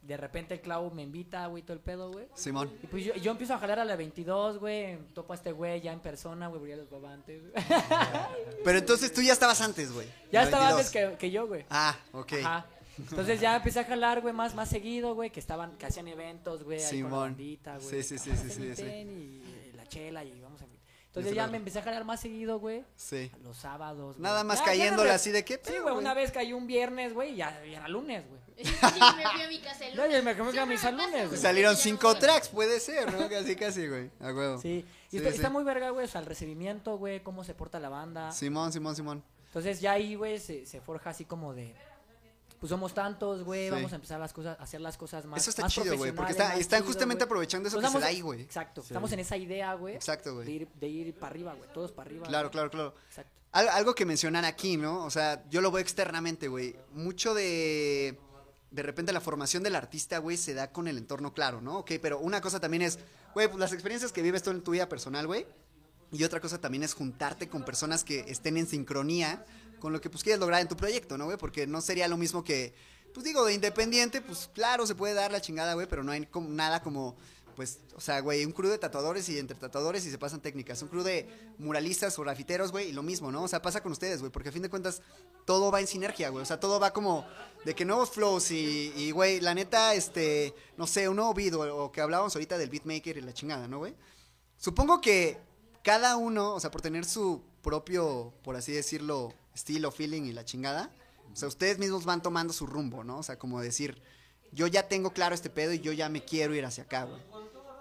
de 0.08 0.16
repente 0.16 0.54
el 0.54 0.62
Clau 0.62 0.90
me 0.92 1.04
invita, 1.04 1.46
güey, 1.48 1.64
todo 1.64 1.74
el 1.74 1.82
pedo, 1.82 2.12
güey. 2.12 2.28
Simón. 2.34 2.72
Y 2.82 2.88
pues 2.88 3.04
yo, 3.04 3.14
yo 3.16 3.32
empiezo 3.32 3.54
a 3.54 3.60
jalar 3.60 3.80
a 3.80 3.86
la 3.86 3.98
22, 3.98 4.58
güey. 4.58 4.98
Topo 5.14 5.34
a 5.34 5.36
este 5.36 5.52
güey 5.52 5.82
ya 5.82 5.92
en 5.92 6.00
persona, 6.00 6.48
güey, 6.48 6.60
porque 6.60 6.72
ya 6.72 6.78
los 6.78 6.88
papá 6.88 7.12
antes. 7.12 7.42
güey. 7.42 7.54
Pero 8.64 8.78
entonces 8.78 9.14
tú 9.14 9.22
ya 9.22 9.34
estabas 9.34 9.60
antes, 9.62 9.92
güey. 9.92 10.08
ya 10.32 10.44
estaba 10.44 10.74
22. 10.74 10.80
antes 10.80 10.92
que, 10.92 11.18
que 11.18 11.32
yo, 11.32 11.48
güey. 11.48 11.66
Ah, 11.70 11.96
ok. 12.14 12.34
Ajá. 12.44 12.66
Entonces 12.98 13.40
ya 13.40 13.58
empecé 13.58 13.82
a 13.82 13.84
jalar, 13.84 14.22
güey, 14.22 14.34
más, 14.34 14.56
más 14.56 14.70
seguido, 14.70 15.14
güey, 15.14 15.30
que 15.30 15.40
estaban, 15.40 15.78
que 15.78 15.86
hacían 15.86 16.08
eventos, 16.08 16.64
güey, 16.64 16.84
ahí 16.84 17.02
con 17.02 17.12
la 17.12 17.18
bandita, 17.18 17.78
güey. 17.78 17.90
Sí, 17.90 18.04
sí, 18.04 18.18
sí, 18.18 18.36
sí, 18.36 18.50
sí, 18.50 18.76
sí. 18.76 18.84
Y 18.84 19.74
la 19.76 19.86
chela 19.88 20.24
y. 20.24 20.42
Entonces 21.20 21.36
ya 21.36 21.48
me 21.48 21.58
empecé 21.58 21.80
a 21.80 21.82
jalar 21.84 22.04
más 22.06 22.20
seguido, 22.20 22.60
güey. 22.60 22.84
Sí. 22.96 23.32
Los 23.44 23.58
sábados, 23.58 24.16
güey. 24.18 24.22
Nada 24.24 24.44
más 24.44 24.60
Ya, 24.60 24.66
ya 24.66 24.72
cayéndole 24.72 25.12
así 25.12 25.32
de 25.32 25.44
qué 25.46 25.56
Sí, 25.56 25.72
pedo, 25.72 25.84
güey, 25.84 25.96
una 25.96 26.14
vez 26.14 26.32
cayó 26.32 26.58
un 26.58 26.68
viernes, 26.68 27.14
güey, 27.14 27.34
y 27.34 27.36
ya, 27.38 27.52
ya 27.66 27.78
era 27.78 27.88
lunes, 27.88 28.24
güey. 28.28 28.42
Sí, 28.58 28.72
me 29.16 29.24
fui 29.32 29.42
a 29.44 29.48
mi 29.48 29.60
casa 29.60 29.86
el 29.88 29.96
No, 29.96 30.04
lunes. 30.06 30.20
y 30.22 30.26
me 30.26 30.34
Sí, 30.52 30.58
a 30.58 30.66
mis 30.66 30.82
pasa, 30.82 31.26
güey. 31.28 31.38
Salieron 31.38 31.76
cinco 31.78 32.16
tracks, 32.18 32.50
puede 32.50 32.80
ser, 32.80 33.12
¿no? 33.14 33.30
Casi, 33.30 33.56
casi, 33.56 33.88
güey. 33.88 34.10
A 34.20 34.34
huevo. 34.34 34.60
Sí, 34.62 34.84
y 35.08 35.12
Sí, 35.12 35.18
está, 35.18 35.30
sí. 35.30 35.36
está 35.38 35.50
muy 35.50 35.64
verga, 35.64 35.90
güey, 35.92 36.06
o 36.06 36.08
sea, 36.10 36.22
el 36.22 36.28
recibimiento, 36.28 36.98
güey, 36.98 37.22
cómo 37.22 37.44
se 37.44 37.54
porta 37.54 37.80
la 37.80 37.90
banda. 37.90 38.32
Simón, 38.32 38.74
Simón, 38.74 38.96
Simón. 38.96 39.24
Entonces 39.48 39.80
ya 39.80 39.94
ahí, 39.94 40.16
güey, 40.16 40.40
se, 40.40 40.66
se 40.66 40.82
forja 40.82 41.12
así 41.12 41.24
como 41.26 41.54
de... 41.54 41.74
Pues 42.60 42.70
somos 42.72 42.94
tantos, 42.94 43.44
güey, 43.44 43.66
Sí. 43.66 43.72
vamos 43.72 43.92
a 43.92 43.96
empezar 43.96 44.20
las 44.20 44.34
cosas, 44.34 44.60
a 44.60 44.64
hacer 44.64 44.82
las 44.82 44.98
cosas 44.98 45.26
más 45.26 45.40
Eso 45.42 45.52
está 45.52 45.62
más 45.64 45.72
chido, 45.74 45.96
güey, 45.96 46.12
porque 46.12 46.32
está- 46.32 46.56
están 46.58 46.80
chido, 46.80 46.88
justamente 46.88 47.24
aprovechando 47.24 47.68
eso 47.70 47.80
que 47.80 47.88
se 47.88 48.00
da 48.00 48.08
ahí, 48.08 48.22
güey. 48.22 48.42
Exacto, 48.42 48.82
Sí. 48.82 48.88
estamos 48.88 49.12
en 49.12 49.20
esa 49.20 49.38
idea, 49.38 49.74
güey. 49.76 49.94
Exacto, 49.96 50.34
güey. 50.34 50.46
De 50.48 50.52
ir, 50.54 50.68
de 50.80 50.88
ir 50.88 51.14
para 51.14 51.30
arriba, 51.32 51.54
güey, 51.54 51.70
todos 51.72 51.92
para 51.92 52.10
arriba. 52.10 52.26
Claro, 52.26 52.50
claro, 52.50 52.72
claro. 52.72 52.96
Exacto. 53.10 53.32
Al- 53.52 53.70
algo 53.70 53.94
que 53.94 54.06
mencionar 54.06 54.44
aquí, 54.46 54.76
¿no? 54.76 55.06
O 55.06 55.10
sea, 55.12 55.44
yo 55.50 55.62
lo 55.62 55.72
veo 55.72 55.82
externamente, 55.82 56.48
güey. 56.48 56.76
Mucho 56.94 57.34
de. 57.34 58.20
De 58.72 58.84
repente 58.84 59.14
la 59.14 59.22
formación 59.22 59.64
del 59.64 59.76
artista, 59.76 60.18
güey, 60.18 60.36
se 60.36 60.54
da 60.54 60.72
con 60.72 60.88
el 60.90 60.98
entorno 60.98 61.34
claro, 61.34 61.62
¿no? 61.62 61.78
Ok, 61.80 61.92
pero 62.02 62.20
una 62.20 62.42
cosa 62.42 62.60
también 62.60 62.82
es, 62.82 63.00
güey, 63.34 63.48
pues 63.48 63.60
las 63.60 63.72
experiencias 63.72 64.12
que 64.12 64.22
vives 64.22 64.44
tú 64.44 64.50
en 64.52 64.62
tu 64.62 64.72
vida 64.72 64.90
personal, 64.90 65.26
güey. 65.26 65.46
Y 66.12 66.24
otra 66.24 66.42
cosa 66.42 66.60
también 66.60 66.84
es 66.84 66.94
juntarte 66.94 67.48
con 67.48 67.64
personas 67.64 68.04
que 68.04 68.22
estén 68.28 68.58
en 68.58 68.68
sincronía 68.68 69.46
con 69.80 69.94
lo 69.94 70.02
que 70.02 70.10
pues 70.10 70.24
quieres 70.24 70.40
lograr 70.40 70.62
en 70.62 70.68
tu 70.68 70.76
proyecto, 70.76 71.18
¿no, 71.18 71.26
güey? 71.26 71.38
Porque 71.38 71.68
no 71.68 71.82
sería 71.82 72.08
lo 72.08 72.18
mismo 72.18 72.44
que, 72.44 72.74
pues 73.14 73.26
digo, 73.26 73.46
de 73.46 73.54
independiente, 73.54 74.22
pues 74.22 74.50
claro, 74.54 74.86
se 74.86 74.96
puede 74.96 75.14
dar 75.14 75.32
la 75.32 75.42
chingada, 75.42 75.74
güey, 75.74 75.88
pero 75.88 76.04
no 76.04 76.12
hay 76.12 76.26
como, 76.26 76.50
nada 76.50 76.82
como, 76.82 77.16
pues, 77.56 77.80
o 77.96 78.02
sea, 78.02 78.20
güey, 78.20 78.46
un 78.46 78.52
crew 78.52 78.70
de 78.70 78.78
tatuadores 78.78 79.28
y 79.30 79.40
entre 79.40 79.58
tatuadores 79.58 80.06
y 80.06 80.12
se 80.12 80.18
pasan 80.18 80.42
técnicas. 80.42 80.82
Un 80.84 80.90
crew 80.90 81.02
de 81.02 81.28
muralistas 81.58 82.18
o 82.20 82.22
grafiteros, 82.22 82.72
güey, 82.72 82.90
y 82.90 82.92
lo 82.92 83.02
mismo, 83.02 83.32
¿no? 83.32 83.44
O 83.44 83.48
sea, 83.48 83.62
pasa 83.62 83.82
con 83.82 83.92
ustedes, 83.92 84.20
güey, 84.20 84.32
porque 84.32 84.50
a 84.50 84.52
fin 84.52 84.62
de 84.62 84.70
cuentas 84.70 85.02
todo 85.46 85.72
va 85.72 85.80
en 85.80 85.88
sinergia, 85.88 86.30
güey. 86.30 86.44
O 86.44 86.46
sea, 86.46 86.60
todo 86.60 86.80
va 86.80 86.94
como 86.94 87.26
de 87.66 87.74
que 87.74 87.84
nuevos 87.84 88.12
flows 88.12 88.52
y, 88.52 88.94
y, 88.96 89.12
güey, 89.12 89.40
la 89.42 89.56
neta, 89.56 89.96
este, 89.96 90.54
no 90.78 90.86
sé, 90.86 91.10
un 91.10 91.16
nuevo 91.16 91.34
beat 91.34 91.54
o, 91.56 91.86
o 91.86 91.92
que 91.92 92.02
hablábamos 92.02 92.36
ahorita 92.36 92.58
del 92.60 92.70
beatmaker 92.70 93.18
y 93.18 93.22
la 93.22 93.34
chingada, 93.34 93.68
¿no, 93.68 93.80
güey? 93.80 93.96
Supongo 94.58 95.02
que 95.02 95.40
cada 95.84 96.18
uno, 96.18 96.54
o 96.54 96.60
sea, 96.60 96.70
por 96.70 96.82
tener 96.82 97.06
su 97.06 97.42
propio, 97.64 98.34
por 98.44 98.56
así 98.56 98.72
decirlo, 98.72 99.34
estilo, 99.58 99.92
feeling 99.92 100.24
y 100.24 100.34
la 100.34 100.46
chingada, 100.46 100.90
o 101.32 101.36
sea, 101.36 101.48
ustedes 101.48 101.78
mismos 101.80 102.06
van 102.06 102.22
tomando 102.22 102.54
su 102.54 102.66
rumbo, 102.66 103.04
¿no? 103.04 103.18
O 103.18 103.24
sea, 103.24 103.38
como 103.38 103.60
decir, 103.60 104.02
yo 104.52 104.68
ya 104.68 104.88
tengo 104.88 105.12
claro 105.12 105.36
este 105.36 105.50
pedo 105.50 105.74
y 105.74 105.80
yo 105.80 105.92
ya 105.92 106.08
me 106.10 106.24
quiero 106.24 106.56
ir 106.56 106.64
hacia 106.66 106.84
acá, 106.86 107.04
güey. 107.04 107.22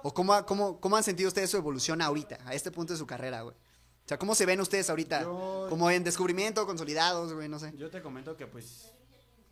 ¿O 0.02 0.12
cómo, 0.14 0.44
cómo, 0.46 0.80
cómo 0.80 0.96
han 0.96 1.04
sentido 1.04 1.28
ustedes 1.28 1.50
su 1.50 1.56
evolución 1.56 2.00
ahorita, 2.02 2.38
a 2.44 2.54
este 2.54 2.70
punto 2.70 2.92
de 2.92 2.98
su 2.98 3.06
carrera, 3.06 3.42
güey? 3.42 3.54
O 3.54 4.08
sea, 4.08 4.18
¿cómo 4.18 4.34
se 4.34 4.46
ven 4.46 4.60
ustedes 4.60 4.88
ahorita? 4.90 5.22
Yo- 5.22 5.66
Como 5.68 5.90
en 5.90 6.02
descubrimiento, 6.04 6.64
consolidados, 6.66 7.32
güey, 7.32 7.48
no 7.48 7.58
sé. 7.58 7.72
Yo 7.76 7.90
te 7.90 8.00
comento 8.02 8.36
que, 8.36 8.46
pues, 8.46 8.92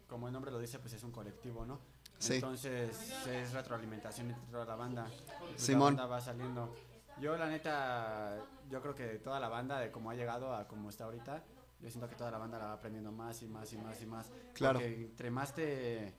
como 0.09 0.27
el 0.29 0.33
nombre 0.33 0.51
lo 0.53 0.59
dice, 0.61 0.79
pues 0.79 0.93
es 0.95 1.03
un 1.03 1.11
colectivo, 1.11 1.65
¿no? 1.67 1.79
Sí. 2.19 2.35
Entonces, 2.35 2.97
es 3.29 3.53
retroalimentación 3.53 4.31
entre 4.31 4.51
toda 4.53 4.65
la 4.65 4.77
banda. 4.77 5.11
Pues, 5.41 5.61
Simón. 5.61 5.97
La 5.97 6.03
banda 6.03 6.17
va 6.17 6.21
saliendo. 6.21 6.75
Yo, 7.21 7.37
la 7.37 7.47
neta, 7.49 8.39
yo 8.71 8.81
creo 8.81 8.95
que 8.95 9.05
toda 9.19 9.41
la 9.41 9.49
banda, 9.49 9.79
de 9.81 9.91
cómo 9.91 10.11
ha 10.11 10.15
llegado 10.15 10.55
a 10.55 10.67
como 10.69 10.89
está 10.91 11.05
ahorita, 11.05 11.43
yo 11.81 11.91
siento 11.91 12.09
que 12.09 12.15
toda 12.17 12.31
la 12.31 12.39
banda 12.39 12.59
la 12.59 12.67
va 12.67 12.73
aprendiendo 12.75 13.13
más 13.13 13.43
y 13.43 13.47
más 13.49 13.73
y 13.73 13.79
más 13.79 14.01
y 14.03 14.07
más. 14.07 14.31
Claro. 14.55 14.79
Porque 14.81 14.95
entre 15.05 15.31
más 15.31 15.55
te 15.55 16.15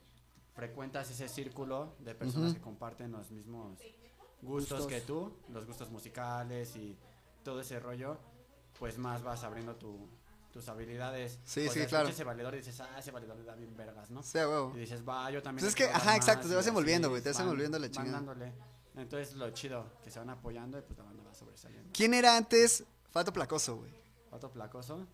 frecuentas 0.53 1.09
ese 1.09 1.27
círculo 1.27 1.95
de 1.99 2.15
personas 2.15 2.49
Ujú. 2.51 2.55
que 2.57 2.61
comparten 2.63 3.11
los 3.11 3.31
mismos 3.31 3.79
gustos, 4.41 4.79
Gustos. 4.81 4.87
que 4.87 5.01
tú, 5.01 5.33
los 5.49 5.65
gustos 5.65 5.89
musicales 5.89 6.75
y 6.75 6.97
todo 7.43 7.61
ese 7.61 7.79
rollo, 7.79 8.17
pues 8.79 8.97
más 8.97 9.23
vas 9.23 9.43
abriendo 9.43 9.75
tu, 9.75 10.07
tus 10.51 10.69
habilidades. 10.69 11.39
Sí, 11.45 11.67
O 11.67 11.71
sí, 11.71 11.85
claro. 11.87 12.07
ese 12.09 12.23
valedor 12.23 12.53
y 12.53 12.57
dices, 12.57 12.79
ah, 12.81 12.99
ese 12.99 13.11
valedor 13.11 13.37
le 13.37 13.43
da 13.43 13.55
bien 13.55 13.75
vergas, 13.75 14.11
¿no? 14.11 14.19
O 14.19 14.23
sea, 14.23 14.45
güey. 14.45 14.77
Y 14.77 14.79
dices, 14.81 15.07
va, 15.07 15.29
yo 15.31 15.41
también. 15.41 15.63
Pues 15.63 15.69
es 15.69 15.75
que, 15.75 15.85
ajá, 15.91 16.15
exacto, 16.15 16.43
más", 16.43 16.49
te 16.49 16.55
vas 16.55 16.67
envolviendo, 16.67 17.09
güey, 17.09 17.21
te 17.21 17.29
vas 17.29 17.39
envolviendo 17.39 17.79
la 17.79 17.89
chingada. 17.89 18.11
dándole. 18.13 18.53
Entonces, 18.95 19.33
lo 19.35 19.49
chido, 19.49 19.85
que 20.03 20.09
se 20.09 20.19
van 20.19 20.29
apoyando 20.29 20.77
y 20.77 20.81
pues 20.81 20.97
la 20.97 21.03
banda 21.03 21.23
va 21.23 21.33
sobresaliendo. 21.33 21.89
¿Quién 21.93 22.13
era 22.13 22.37
antes 22.37 22.85
Fato 23.09 23.33
Placoso, 23.33 23.75
güey? 23.77 23.91
Otro 24.31 24.49
placoso. 24.51 25.05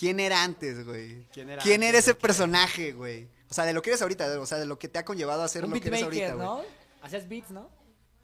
¿Quién 0.00 0.18
era 0.18 0.42
antes, 0.42 0.84
güey? 0.86 1.26
¿Quién 1.32 1.50
era 1.50 1.62
¿Quién 1.62 1.74
antes 1.82 1.88
era 1.90 1.98
ese 1.98 2.14
de 2.14 2.20
personaje, 2.20 2.92
güey? 2.92 3.28
O 3.50 3.54
sea, 3.54 3.64
de 3.66 3.72
lo 3.74 3.82
que 3.82 3.90
eres 3.90 4.00
ahorita, 4.02 4.40
o 4.40 4.46
sea, 4.46 4.58
de 4.58 4.64
lo 4.66 4.78
que 4.78 4.88
te 4.88 4.98
ha 4.98 5.04
conllevado 5.04 5.42
a 5.42 5.48
ser 5.48 5.64
Un 5.64 5.70
lo 5.72 5.80
que 5.80 5.88
eres 5.88 6.02
ahorita, 6.02 6.34
güey. 6.34 6.46
¿no? 6.46 6.62
Hacías 7.02 7.28
beats, 7.28 7.50
¿no? 7.50 7.68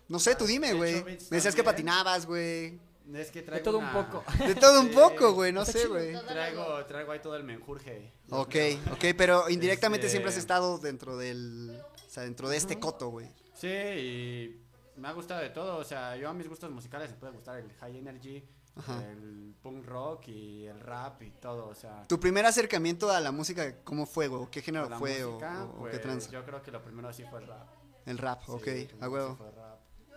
No 0.09 0.19
sé, 0.19 0.35
tú 0.37 0.47
dime, 0.47 0.73
güey. 0.73 1.03
beats 1.03 1.31
Me 1.31 1.37
decías 1.37 1.55
que 1.55 1.63
también. 1.63 1.87
patinabas, 1.87 2.25
güey. 2.27 2.81
Es 3.15 3.31
que 3.31 3.41
De 3.41 3.47
traigo 3.47 3.65
todo 3.65 3.79
un 3.79 3.85
una- 3.85 3.93
poco. 4.11 4.25
De 4.47 4.55
todo 4.55 4.81
un 4.81 4.89
Sí. 4.89 4.95
poco, 4.95 5.33
güey, 5.35 5.53
no 5.53 5.65
sé, 5.65 5.87
güey. 5.87 6.15
Traigo, 6.27 6.85
traigo 6.87 7.13
ahí 7.13 7.21
todo 7.21 7.37
el 7.37 7.45
menjurje. 7.45 8.13
Ok, 8.31 8.55
ok, 8.93 9.05
pero 9.17 9.49
indirectamente 9.51 10.07
Este- 10.07 10.13
siempre 10.13 10.31
has 10.33 10.39
estado 10.39 10.79
dentro 10.79 11.17
del, 11.17 11.79
o 12.07 12.11
sea, 12.11 12.23
dentro 12.23 12.49
de 12.49 12.57
este 12.57 12.79
coto, 12.81 13.09
güey. 13.11 13.29
Sí, 13.55 13.69
y 13.69 14.61
me 14.97 15.09
ha 15.09 15.13
gustado 15.13 15.41
de 15.41 15.51
todo. 15.51 15.77
O 15.77 15.85
sea, 15.85 16.17
yo 16.17 16.29
a 16.29 16.35
mis 16.35 16.49
gustos 16.49 16.71
musicales 16.71 17.11
me 17.11 17.17
puede 17.17 17.33
gustar 17.35 17.59
el 17.59 17.71
high 17.81 17.99
energy, 17.99 18.43
Ajá. 18.77 19.03
el 19.11 19.55
punk 19.63 19.85
rock 19.87 20.29
y 20.29 20.67
el 20.67 20.79
rap 20.81 21.23
y 21.23 21.31
todo. 21.31 21.67
O 21.69 21.75
sea, 21.75 22.05
Tu 22.07 22.21
primer 22.21 22.45
acercamiento 22.47 23.11
a 23.11 23.21
la 23.21 23.33
música, 23.33 23.77
¿cómo 23.85 24.07
fue, 24.07 24.29
güey? 24.29 24.47
¿Qué 24.51 24.63
género 24.63 24.89
fue 24.99 25.25
o- 25.25 25.31
música, 25.33 25.65
o, 25.65 25.69
o 25.71 25.79
pues, 25.81 25.93
qué 25.93 25.99
trans? 25.99 26.31
Yo 26.31 26.45
creo 26.45 26.63
que 26.63 26.71
lo 26.71 26.83
primero 26.83 27.13
sí 27.13 27.25
fue 27.31 27.41
el 27.41 27.47
rap. 27.49 27.67
El 28.05 28.19
rap, 28.19 28.43
Sí, 28.45 28.53
ok, 28.53 28.63
a 28.63 28.65
sí 28.67 28.89
huevo. 29.11 29.37
rap. 29.57 29.66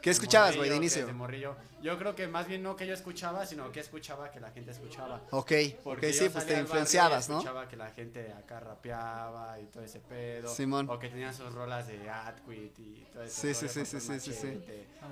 ¿Qué 0.02 0.10
escuchabas, 0.10 0.56
güey, 0.56 0.70
de 0.70 0.76
inicio? 0.76 1.06
de 1.06 1.14
morrillo. 1.14 1.56
Yo 1.82 1.98
creo 1.98 2.14
que 2.16 2.28
más 2.28 2.48
bien 2.48 2.62
no 2.62 2.76
que 2.76 2.86
yo 2.86 2.94
escuchaba, 2.94 3.46
sino 3.46 3.72
que 3.72 3.80
escuchaba 3.80 4.32
que 4.32 4.40
la 4.40 4.52
gente 4.52 4.72
escuchaba. 4.72 5.22
Ok, 5.32 5.52
Porque 5.84 6.12
sí, 6.12 6.26
yo 6.26 6.32
pues 6.32 6.46
te 6.46 6.52
al 6.56 6.62
barrio 6.62 6.62
influenciabas, 6.62 7.30
¿no? 7.30 7.38
Escuchaba 7.38 7.68
que 7.68 7.78
la 7.78 7.90
gente 7.92 8.34
acá 8.34 8.60
rapeaba 8.60 9.60
y 9.60 9.66
todo 9.68 9.84
ese 9.84 10.00
pedo. 10.00 10.54
Simón. 10.54 10.90
O 10.90 11.00
que 11.00 11.10
tenían 11.10 11.34
sus 11.34 11.54
rolas 11.54 11.88
de 11.88 12.10
Adquit 12.10 12.78
y 12.80 13.08
todo 13.14 13.24
eso. 13.24 13.42
Sí, 13.42 13.54
sí, 13.54 13.68
sí, 13.70 13.86
sí, 13.86 14.00
sí, 14.00 14.20
sí, 14.20 14.34
sí. 14.34 14.64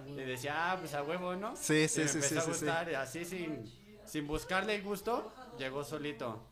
Y 0.07 0.15
decía, 0.15 0.71
ah, 0.71 0.77
pues 0.77 0.93
a 0.93 1.03
huevo, 1.03 1.35
¿no? 1.35 1.55
Sí, 1.55 1.87
sí, 1.87 2.01
y 2.01 2.03
me 2.03 2.09
sí, 2.09 2.17
empezó 2.17 2.33
sí, 2.33 2.37
a 2.37 2.41
sí, 2.41 2.45
sí. 2.45 2.51
gustar 2.51 2.91
y 2.91 2.95
así 2.95 3.25
sin, 3.25 3.73
sin 4.05 4.27
buscarle 4.27 4.75
el 4.75 4.83
gusto, 4.83 5.33
llegó 5.57 5.83
solito. 5.83 6.43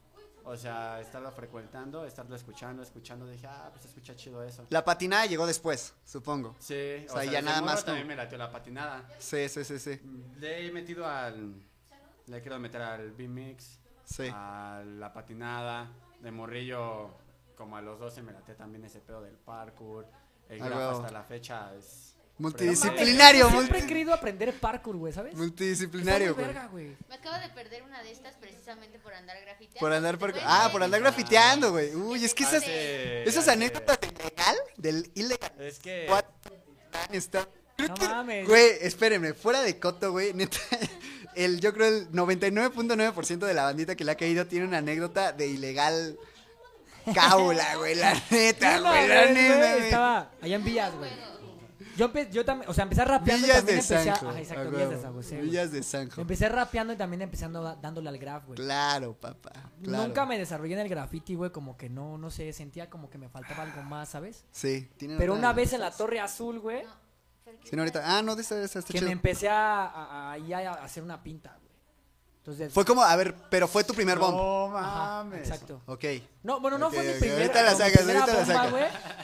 O 0.48 0.56
sea, 0.56 1.02
estarlo 1.02 1.32
frecuentando, 1.32 2.06
estarlo 2.06 2.36
escuchando, 2.36 2.84
escuchando, 2.84 3.26
dije, 3.28 3.48
ah, 3.48 3.70
pues 3.74 3.86
escucha 3.86 4.16
chido 4.16 4.44
eso. 4.44 4.66
La 4.70 4.86
patinada 4.86 5.26
llegó 5.26 5.48
después, 5.48 5.94
supongo. 6.06 6.56
Sí, 6.60 7.06
O 7.10 7.14
sea, 7.14 7.24
ya 7.26 7.42
nada 7.42 7.62
más 7.62 7.80
tú. 7.80 7.88
también 7.88 8.08
me 8.08 8.16
latió 8.16 8.38
la 8.38 8.52
patinada. 8.52 9.04
Sí, 9.18 9.50
sí, 9.50 9.64
sí, 9.64 9.80
sí. 9.80 10.00
Le 10.40 10.68
he 10.68 10.72
metido 10.72 11.06
al. 11.08 11.56
Le 12.28 12.42
quiero 12.42 12.60
meter 12.60 12.82
al 12.82 13.12
B-Mix, 13.12 13.80
Sí. 14.04 14.30
a 14.32 14.84
la 14.86 15.12
patinada. 15.14 15.92
De 16.22 16.32
morrillo, 16.32 17.18
como 17.56 17.78
a 17.78 17.82
los 17.82 18.00
12 18.00 18.22
me 18.24 18.32
late 18.32 18.54
también 18.56 18.84
ese 18.86 19.00
pedo 19.00 19.22
del 19.22 19.36
parkour. 19.36 20.08
El 20.50 20.60
graf 20.60 20.96
hasta 21.00 21.12
la 21.12 21.24
fecha 21.24 21.74
es. 21.76 22.15
Multidisciplinario, 22.38 23.50
Siempre 23.50 23.80
multi- 23.80 23.86
he 23.86 23.88
querido 23.88 24.14
aprender 24.14 24.54
parkour, 24.60 24.98
güey, 24.98 25.14
¿sabes? 25.14 25.36
multidisciplinario, 25.36 26.36
güey. 26.36 26.96
Me 27.08 27.16
acabo 27.16 27.38
de 27.40 27.48
perder 27.50 27.84
una 27.84 28.04
de 28.04 28.12
estas 28.12 28.34
precisamente 28.36 29.00
por 29.00 29.14
andar 29.14 29.38
grafiteando. 29.42 29.80
Por 29.80 29.94
andar 29.94 30.16
¿Te 30.16 30.20
por... 30.20 30.32
puedes 30.32 30.46
Ah, 30.48 30.70
por 30.72 30.84
andar 30.84 31.00
grafiteando, 31.00 31.72
güey. 31.72 31.96
Uy, 31.96 32.26
es 32.26 32.34
que 32.34 32.44
esas, 32.44 32.64
esas 32.68 33.48
anécdotas 33.48 34.00
del 34.02 34.14
legal, 34.18 34.56
del 34.76 35.12
ilegal, 35.16 35.52
Es 35.60 35.80
que. 35.80 36.08
what 36.10 36.26
está... 37.12 37.48
Creo 37.78 37.90
No 37.90 37.94
que- 37.96 38.08
mames. 38.08 38.48
Güey, 38.48 38.70
espérenme, 38.82 39.34
fuera 39.34 39.62
de 39.62 39.80
coto, 39.80 40.12
güey, 40.12 40.34
neta, 40.34 40.58
el, 41.36 41.60
yo 41.62 41.74
creo 41.74 41.88
el 41.88 42.12
99.9% 42.12 43.40
de 43.46 43.54
la 43.54 43.64
bandita 43.64 43.96
que 43.96 44.04
le 44.04 44.12
ha 44.12 44.16
caído 44.16 44.46
tiene 44.46 44.66
una 44.66 44.78
anécdota 44.80 45.32
de 45.32 45.48
ilegal 45.48 46.18
caula, 47.14 47.76
güey, 47.78 47.96
la 47.96 48.14
neta, 48.30 48.80
güey, 48.80 49.08
la 49.08 49.26
neta. 49.28 49.78
Estaba 49.78 50.32
allá 50.42 50.56
en 50.56 50.64
Villas, 50.64 50.94
güey. 50.96 51.12
Yo, 51.98 52.12
empe- 52.12 52.30
yo 52.30 52.44
también, 52.46 52.70
o 52.70 52.74
sea, 52.74 52.84
empecé 52.84 53.06
rapeando 53.06 53.46
y 53.48 53.50
Villas 53.50 53.58
también 53.58 53.78
de 53.80 53.82
empecé 53.82 54.10
a... 54.10 54.16
Sanjo. 54.16 54.30
Ajá, 54.30 54.40
exacto, 54.40 54.72
Villas 54.72 54.90
de 54.90 55.02
San 55.02 55.14
José, 55.14 55.36
güey. 55.38 55.48
Villas 55.50 55.72
de 55.72 55.84
Sanjo. 55.84 56.22
Empecé 56.22 56.50
rapeando 56.50 56.94
y 56.94 56.96
también 56.98 57.22
empezando 57.22 57.76
dándole 57.82 58.10
al 58.10 58.18
graf, 58.18 58.46
güey. 58.46 58.58
Claro, 58.58 59.14
papá. 59.14 59.52
claro. 59.84 60.08
Nunca 60.08 60.26
me 60.26 60.38
desarrollé 60.38 60.74
en 60.74 60.80
el 60.82 60.90
graffiti, 60.90 61.36
güey, 61.36 61.52
como 61.52 61.78
que 61.78 61.90
no, 61.90 62.18
no 62.18 62.30
sé, 62.32 62.52
sentía 62.54 62.90
como 62.90 63.10
que 63.10 63.18
me 63.18 63.30
faltaba 63.30 63.64
algo 63.64 63.82
más, 63.84 64.10
¿sabes? 64.10 64.46
Sí, 64.52 64.90
tiene 64.98 65.16
Pero 65.18 65.34
una 65.34 65.54
vez 65.54 65.74
en 65.74 65.82
la 65.82 65.92
Torre 65.92 66.20
Azul, 66.20 66.60
güey, 66.60 66.84
Sí, 67.64 67.76
no, 67.76 67.84
ahorita. 67.84 68.02
Ah, 68.04 68.22
no, 68.22 68.36
de 68.36 68.42
esta, 68.42 68.56
de 68.56 68.66
está 68.66 68.82
que 68.82 68.94
chido. 68.94 69.06
me 69.06 69.12
empecé 69.12 69.48
a, 69.50 69.86
a- 69.86 70.34
a 70.34 70.72
hacer 70.84 71.04
una 71.04 71.22
pinta, 71.24 71.52
güey. 71.60 71.65
Entonces, 72.46 72.72
Fue 72.72 72.86
como, 72.86 73.02
a 73.02 73.16
ver, 73.16 73.34
pero 73.50 73.68
fue 73.68 73.84
tu 73.84 73.96
primer 73.96 74.20
bomb. 74.20 74.36
No 74.36 74.78
ajá, 74.78 75.24
mames. 75.24 75.40
exacto. 75.40 75.82
Ok. 75.88 76.04
No, 76.44 76.60
bueno, 76.60 76.78
no 76.78 76.92
fue 76.92 77.02
mi 77.02 77.10
ok, 77.10 77.18
primera, 77.18 77.42
ahorita 77.42 77.64
la 77.64 77.72
sacas, 77.76 77.92
primera 77.98 78.20
ahorita 78.20 78.38
la 78.40 78.46
sacas. 78.46 78.72
güey, 78.72 78.84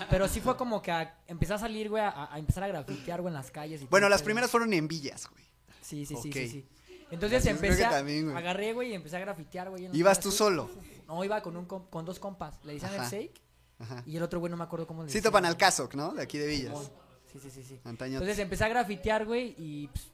pero 0.10 0.28
sí 0.28 0.42
fue 0.42 0.58
como 0.58 0.82
que 0.82 0.92
a- 0.92 1.20
empecé 1.28 1.54
a 1.54 1.60
salir, 1.60 1.88
güey, 1.90 2.02
a, 2.04 2.34
a 2.34 2.40
empezar 2.40 2.64
a 2.64 2.68
grafitear, 2.70 3.22
güey, 3.22 3.32
en 3.32 3.36
las 3.36 3.52
calles. 3.52 3.80
Y 3.84 3.86
Bueno, 3.86 4.06
todo 4.06 4.10
las 4.10 4.24
primeras 4.24 4.50
fueron 4.50 4.74
en 4.74 4.88
villas, 4.88 5.28
güey. 5.30 5.44
Sí, 5.84 6.04
sí, 6.08 6.16
sí, 6.20 6.34
sí, 6.34 6.50
sí. 6.50 6.68
Entonces 7.12 7.44
Creo 7.44 7.54
empecé 7.56 7.78
que 7.78 7.86
a, 7.86 7.90
también, 7.92 8.24
güey. 8.26 8.36
agarré, 8.38 8.74
güey, 8.74 8.90
y 8.90 8.94
empecé 8.96 9.18
a 9.18 9.20
grafitear, 9.20 9.70
güey. 9.70 9.88
¿Ibas 9.94 10.20
tú 10.20 10.32
solo? 10.32 10.68
No, 11.08 11.24
iba 11.24 11.40
con 11.44 11.56
un 11.58 11.66
con 11.66 12.04
dos 12.06 12.18
compas. 12.18 12.56
Le 12.64 12.74
decían 12.74 12.94
el. 12.96 13.02
Shake 13.08 13.40
Ajá. 13.78 14.02
y 14.08 14.18
el 14.18 14.24
otro 14.24 14.40
güey 14.40 14.50
no 14.50 14.58
me 14.58 14.64
acuerdo 14.64 14.88
cómo 14.88 15.04
le 15.04 15.10
Sí 15.10 15.16
decían. 15.20 15.32
topan 15.32 15.46
al 15.46 15.58
Casoc, 15.58 15.94
¿no? 15.94 16.14
De 16.14 16.24
aquí 16.24 16.40
de 16.40 16.48
Villas. 16.48 16.90
Sí, 17.32 17.40
sí, 17.40 17.52
sí, 17.52 17.64
sí. 17.64 17.80
Antaño. 17.84 18.14
Entonces 18.14 18.40
empecé 18.40 18.64
a 18.64 18.68
grafitear, 18.70 19.26
güey, 19.28 19.54
y 19.60 19.88
pues, 19.90 20.06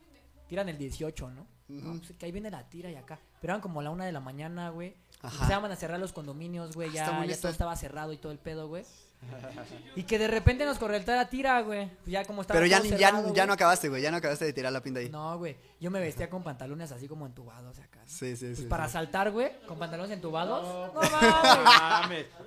tiran 0.49 0.67
el 0.67 0.77
18, 0.77 1.29
¿no? 1.31 1.47
No, 1.67 1.99
pues, 1.99 2.13
que 2.17 2.25
ahí 2.25 2.31
viene 2.31 2.49
la 2.49 2.69
tira 2.69 2.89
y 2.89 2.95
acá. 2.95 3.19
Pero 3.41 3.53
eran 3.53 3.61
como 3.61 3.81
la 3.81 3.89
una 3.89 4.05
de 4.05 4.11
la 4.11 4.19
mañana, 4.19 4.69
güey. 4.69 4.95
Ajá. 5.21 5.35
Empezaban 5.35 5.71
a 5.71 5.75
cerrar 5.75 5.99
los 5.99 6.13
condominios, 6.13 6.75
güey. 6.75 6.89
Está 6.89 7.25
Ya, 7.25 7.37
todo 7.37 7.51
estaba 7.51 7.75
cerrado 7.75 8.13
y 8.13 8.17
todo 8.17 8.31
el 8.31 8.39
pedo, 8.39 8.67
güey. 8.67 8.85
Y 9.95 10.03
que 10.03 10.19
de 10.19 10.27
repente 10.27 10.63
nos 10.65 10.77
corrió 10.77 11.01
la 11.05 11.27
tira, 11.29 11.59
güey. 11.61 11.87
Pues 11.87 12.07
Ya 12.11 12.23
como 12.25 12.41
estaba 12.41 12.57
Pero 12.59 12.67
ya, 12.67 12.77
todo 12.79 12.89
ya, 12.91 12.97
ya 12.97 13.11
güey. 13.11 13.47
no 13.47 13.53
acabaste, 13.53 13.89
güey. 13.89 14.01
Ya 14.01 14.11
no 14.11 14.17
acabaste 14.17 14.45
de 14.45 14.53
tirar 14.53 14.71
la 14.71 14.81
pinta 14.81 14.99
ahí. 14.99 15.09
No, 15.09 15.37
güey. 15.37 15.57
Yo 15.79 15.89
me 15.91 15.99
vestía 15.99 16.29
con 16.29 16.43
pantalones 16.43 16.91
así 16.91 17.07
como 17.07 17.25
entubados 17.25 17.77
acá. 17.79 17.99
Sí, 18.05 18.35
sí, 18.35 18.45
Pues 18.45 18.57
sí. 18.59 18.65
para 18.65 18.85
sí. 18.87 18.93
saltar, 18.93 19.31
güey, 19.31 19.51
con 19.67 19.77
pantalones 19.79 20.11
entubados. 20.11 20.63
No, 20.63 20.93
No 20.93 21.09
mames. 21.09 22.25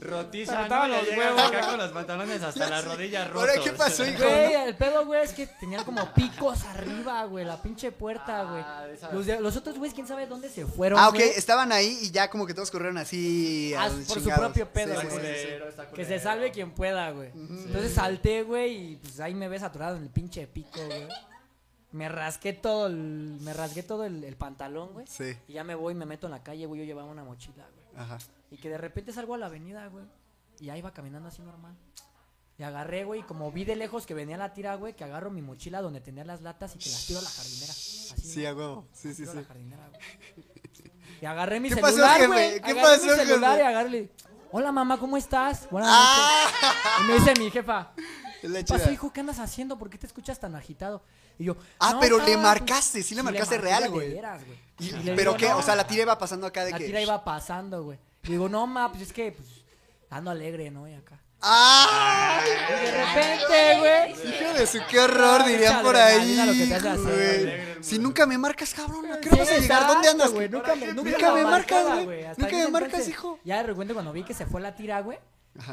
Rotiza, 0.00 0.52
Saltaban 0.52 0.92
los 0.92 1.08
huevos. 1.08 1.42
acá 1.42 1.60
con 1.66 1.76
los 1.78 1.90
pantalones 1.90 2.40
hasta 2.40 2.68
las 2.70 2.84
rodillas 2.84 3.26
rotos. 3.32 3.48
Ahora, 3.50 3.62
¿qué 3.64 3.72
pasó, 3.72 4.06
hijo? 4.06 4.22
Güey, 4.22 4.54
el 4.54 4.76
pedo, 4.76 5.04
güey, 5.04 5.24
es 5.24 5.32
que 5.32 5.48
tenían 5.48 5.82
como 5.82 6.14
picos 6.14 6.62
arriba, 6.66 7.24
güey, 7.24 7.44
la 7.44 7.60
pinche 7.60 7.90
puerta, 7.90 8.44
güey. 8.44 8.62
Ah, 8.64 8.86
esas. 8.94 9.12
Los, 9.12 9.26
de- 9.26 9.40
los 9.40 9.56
otros, 9.56 9.76
güey, 9.76 9.90
quién 9.90 10.06
sabe 10.06 10.28
dónde 10.28 10.50
se 10.50 10.64
fueron, 10.66 11.00
Ah, 11.00 11.08
ok. 11.08 11.14
güey. 11.16 11.30
Estaban 11.30 11.72
ahí 11.72 11.98
y 12.00 12.12
ya 12.12 12.30
como 12.30 12.46
que 12.46 12.54
todos 12.54 12.70
corrieron 12.70 12.96
así. 12.96 13.74
Ah, 13.76 13.88
por 14.06 14.20
su 14.22 14.30
propio 14.30 14.68
pedo, 14.68 15.00
Sí, 15.00 15.08
sí, 15.10 15.16
güey. 15.18 15.32
Que 15.34 15.42
culero. 15.56 15.66
Se 16.18 16.24
salve 16.24 16.50
quien 16.50 16.72
pueda, 16.72 17.10
güey. 17.10 17.30
Entonces 17.34 17.92
salté, 17.94 18.42
güey, 18.42 18.92
y 18.92 18.96
pues 18.96 19.20
ahí 19.20 19.34
me 19.34 19.48
ves 19.48 19.62
atorado 19.62 19.96
en 19.96 20.02
el 20.04 20.10
pinche 20.10 20.46
pico, 20.46 20.78
güey. 20.86 21.08
Me 21.90 22.08
rasqué 22.08 22.52
todo 22.52 22.86
el, 22.88 23.38
me 23.40 23.52
rasgué 23.54 23.82
todo 23.82 24.04
el, 24.04 24.22
el 24.24 24.36
pantalón, 24.36 24.92
güey. 24.92 25.06
Sí. 25.06 25.36
Y 25.48 25.54
ya 25.54 25.64
me 25.64 25.74
voy, 25.74 25.94
me 25.94 26.04
meto 26.06 26.26
en 26.26 26.32
la 26.32 26.42
calle, 26.42 26.66
güey, 26.66 26.80
yo 26.80 26.84
llevaba 26.86 27.10
una 27.10 27.24
mochila, 27.24 27.64
güey. 27.74 28.02
Ajá. 28.04 28.18
Y 28.50 28.58
que 28.58 28.68
de 28.68 28.78
repente 28.78 29.12
salgo 29.12 29.34
a 29.34 29.38
la 29.38 29.46
avenida, 29.46 29.86
güey. 29.88 30.04
Y 30.60 30.68
ahí 30.70 30.80
iba 30.80 30.92
caminando 30.92 31.28
así 31.28 31.40
normal. 31.42 31.74
Y 32.58 32.64
agarré, 32.64 33.04
güey, 33.04 33.20
y 33.20 33.22
como 33.22 33.52
vi 33.52 33.64
de 33.64 33.76
lejos 33.76 34.04
que 34.04 34.14
venía 34.14 34.36
la 34.36 34.52
tira, 34.52 34.74
güey, 34.74 34.94
que 34.96 35.04
agarro 35.04 35.30
mi 35.30 35.40
mochila 35.42 35.80
donde 35.80 36.00
tenía 36.00 36.24
las 36.24 36.42
latas 36.42 36.74
y 36.74 36.78
que 36.78 36.90
las 36.90 37.06
tiro 37.06 37.20
a 37.20 37.22
la 37.22 37.30
jardinera. 37.30 37.72
Así, 37.72 38.14
Sí, 38.20 38.34
güey. 38.40 38.46
a 38.46 38.54
huevo. 38.54 38.86
Sí, 38.92 39.14
sí, 39.14 39.24
sí. 39.24 39.36
la 39.36 39.44
jardinera, 39.44 39.88
güey. 39.88 40.00
Y 41.22 41.24
agarré 41.26 41.58
mi 41.60 41.68
¿Qué 41.68 41.76
pasó, 41.76 41.94
celular, 41.94 42.26
güey. 42.26 42.60
¿Qué 42.60 42.70
Agarré 42.70 42.80
pasó, 42.82 43.06
mi 43.06 43.10
celular 43.16 43.50
jefe? 43.52 43.62
y 43.62 43.66
agarré. 43.66 44.10
Hola, 44.50 44.72
mamá, 44.72 44.98
¿cómo 44.98 45.16
estás? 45.16 45.68
Buenas 45.70 45.90
Ah. 45.92 46.46
noches. 46.50 46.78
Y 47.00 47.02
me 47.04 47.14
dice 47.14 47.34
mi 47.38 47.50
jefa, 47.50 47.92
la 48.42 48.58
¿qué 48.60 48.64
pasó, 48.64 48.90
hijo? 48.90 49.12
¿Qué 49.12 49.20
andas 49.20 49.38
haciendo? 49.38 49.78
¿Por 49.78 49.90
qué 49.90 49.98
te 49.98 50.06
escuchas 50.06 50.38
tan 50.40 50.54
agitado? 50.54 51.02
Y 51.38 51.44
yo, 51.44 51.56
Ah, 51.78 51.92
"No, 51.94 52.00
pero 52.00 52.18
le 52.18 52.24
pues, 52.24 52.38
marcaste, 52.38 53.02
sí 53.02 53.14
le 53.14 53.22
marcaste 53.22 53.58
real, 53.58 53.90
güey. 53.90 54.14
¿Pero 54.18 55.16
digo, 55.16 55.36
qué? 55.36 55.48
"No, 55.50 55.58
O 55.58 55.62
sea, 55.62 55.76
la 55.76 55.86
tira 55.86 56.02
iba 56.02 56.18
pasando 56.18 56.46
acá 56.46 56.64
de 56.64 56.72
la 56.72 56.78
que. 56.78 56.86
tira 56.86 57.00
iba 57.00 57.22
pasando, 57.24 57.84
güey. 57.84 57.98
Y 58.24 58.30
digo, 58.32 58.48
no, 58.48 58.66
ma, 58.66 58.90
pues 58.90 59.02
es 59.02 59.12
que 59.12 59.32
pues, 59.32 59.48
ando 60.10 60.30
alegre, 60.30 60.70
¿no? 60.70 60.88
Y 60.88 60.94
acá. 60.94 61.20
¡Ah! 61.40 62.40
Y 62.44 62.84
de 62.84 62.90
repente, 63.04 63.78
güey. 63.78 64.28
Hijo 64.28 64.58
de 64.58 64.66
su, 64.66 64.78
qué 64.88 64.98
horror, 64.98 65.44
dirían 65.44 65.82
por 65.82 65.96
ahí. 65.96 66.16
adrenalina 66.16 66.46
lo 66.46 66.52
que 66.52 66.66
te 66.66 66.74
hace 66.74 66.88
hacer, 66.88 67.40
güey. 67.42 67.84
Si 67.84 67.98
nunca 67.98 68.26
me 68.26 68.38
marcas, 68.38 68.74
cabrón, 68.74 69.12
¿a 69.12 69.20
qué 69.20 69.28
hora 69.28 69.38
vas 69.38 69.50
a 69.52 69.58
llegar? 69.58 69.86
¿Dónde 69.86 70.08
andas? 70.08 70.32
güey? 70.32 70.48
Nunca 70.48 70.74
me, 70.74 70.86
nunca 70.92 71.10
Nunca 71.10 71.32
me 71.34 71.44
marcas, 71.44 72.04
güey. 72.04 72.24
Nunca 72.36 72.56
me 72.56 72.68
marcas, 72.68 73.08
hijo. 73.08 73.38
Ya 73.44 73.58
de 73.58 73.62
repente 73.64 73.94
cuando 73.94 74.12
vi 74.12 74.24
que 74.24 74.34
se 74.34 74.46
fue 74.46 74.60
la 74.60 74.74
tira, 74.74 75.00
güey. 75.00 75.18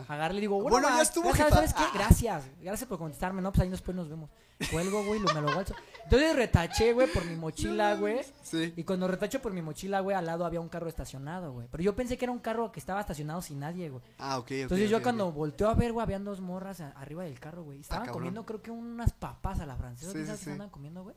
Agarré 0.07 0.37
y 0.37 0.41
digo, 0.41 0.55
bueno, 0.55 0.69
Bueno, 0.71 0.89
ya 0.89 1.01
estuvo, 1.03 1.31
jefa. 1.31 1.49
¿sabes 1.49 1.73
qué? 1.73 1.83
Ah. 1.83 1.91
Gracias. 1.93 2.43
Gracias 2.59 2.87
por 2.89 2.97
contestarme, 2.97 3.41
no, 3.41 3.51
pues 3.51 3.61
ahí 3.61 3.69
después 3.69 3.95
nos 3.95 4.09
vemos. 4.09 4.29
Cuelgo, 4.71 5.03
güey, 5.05 5.19
lo, 5.19 5.31
me 5.33 5.41
lo 5.41 5.53
guardo. 5.53 5.75
Entonces 6.05 6.35
retaché, 6.35 6.93
güey, 6.93 7.07
por 7.11 7.25
mi 7.25 7.35
mochila, 7.35 7.93
güey. 7.95 8.21
Sí. 8.41 8.73
Y 8.77 8.83
cuando 8.83 9.07
retacho 9.07 9.41
por 9.41 9.51
mi 9.51 9.61
mochila, 9.61 9.99
güey, 9.99 10.15
al 10.15 10.25
lado 10.25 10.45
había 10.45 10.61
un 10.61 10.69
carro 10.69 10.87
estacionado, 10.87 11.51
güey. 11.51 11.67
Pero 11.69 11.83
yo 11.83 11.95
pensé 11.95 12.17
que 12.17 12.25
era 12.25 12.31
un 12.31 12.39
carro 12.39 12.71
que 12.71 12.79
estaba 12.79 13.01
estacionado 13.01 13.41
sin 13.41 13.59
nadie, 13.59 13.89
güey. 13.89 14.01
Ah, 14.17 14.37
ok, 14.39 14.45
ok. 14.45 14.51
Entonces 14.51 14.89
yo 14.89 15.03
cuando 15.03 15.27
ok. 15.27 15.35
volteo 15.35 15.69
a 15.69 15.73
ver, 15.75 15.91
güey, 15.91 16.03
habían 16.03 16.23
dos 16.23 16.39
morras 16.39 16.79
a- 16.81 16.91
arriba 16.91 17.23
del 17.25 17.39
carro, 17.39 17.63
güey. 17.63 17.81
Estaban 17.81 18.05
cabrón. 18.05 18.13
comiendo, 18.21 18.45
creo 18.45 18.61
que 18.61 18.71
unas 18.71 19.11
papas 19.13 19.59
a 19.59 19.65
la 19.65 19.75
francesa. 19.75 20.11
Sí, 20.11 20.19
¿Quién 20.19 20.25
sí, 20.27 20.31
qué 20.31 20.37
sí. 20.45 20.49
andan 20.51 20.69
comiendo, 20.69 21.03
güey? 21.03 21.15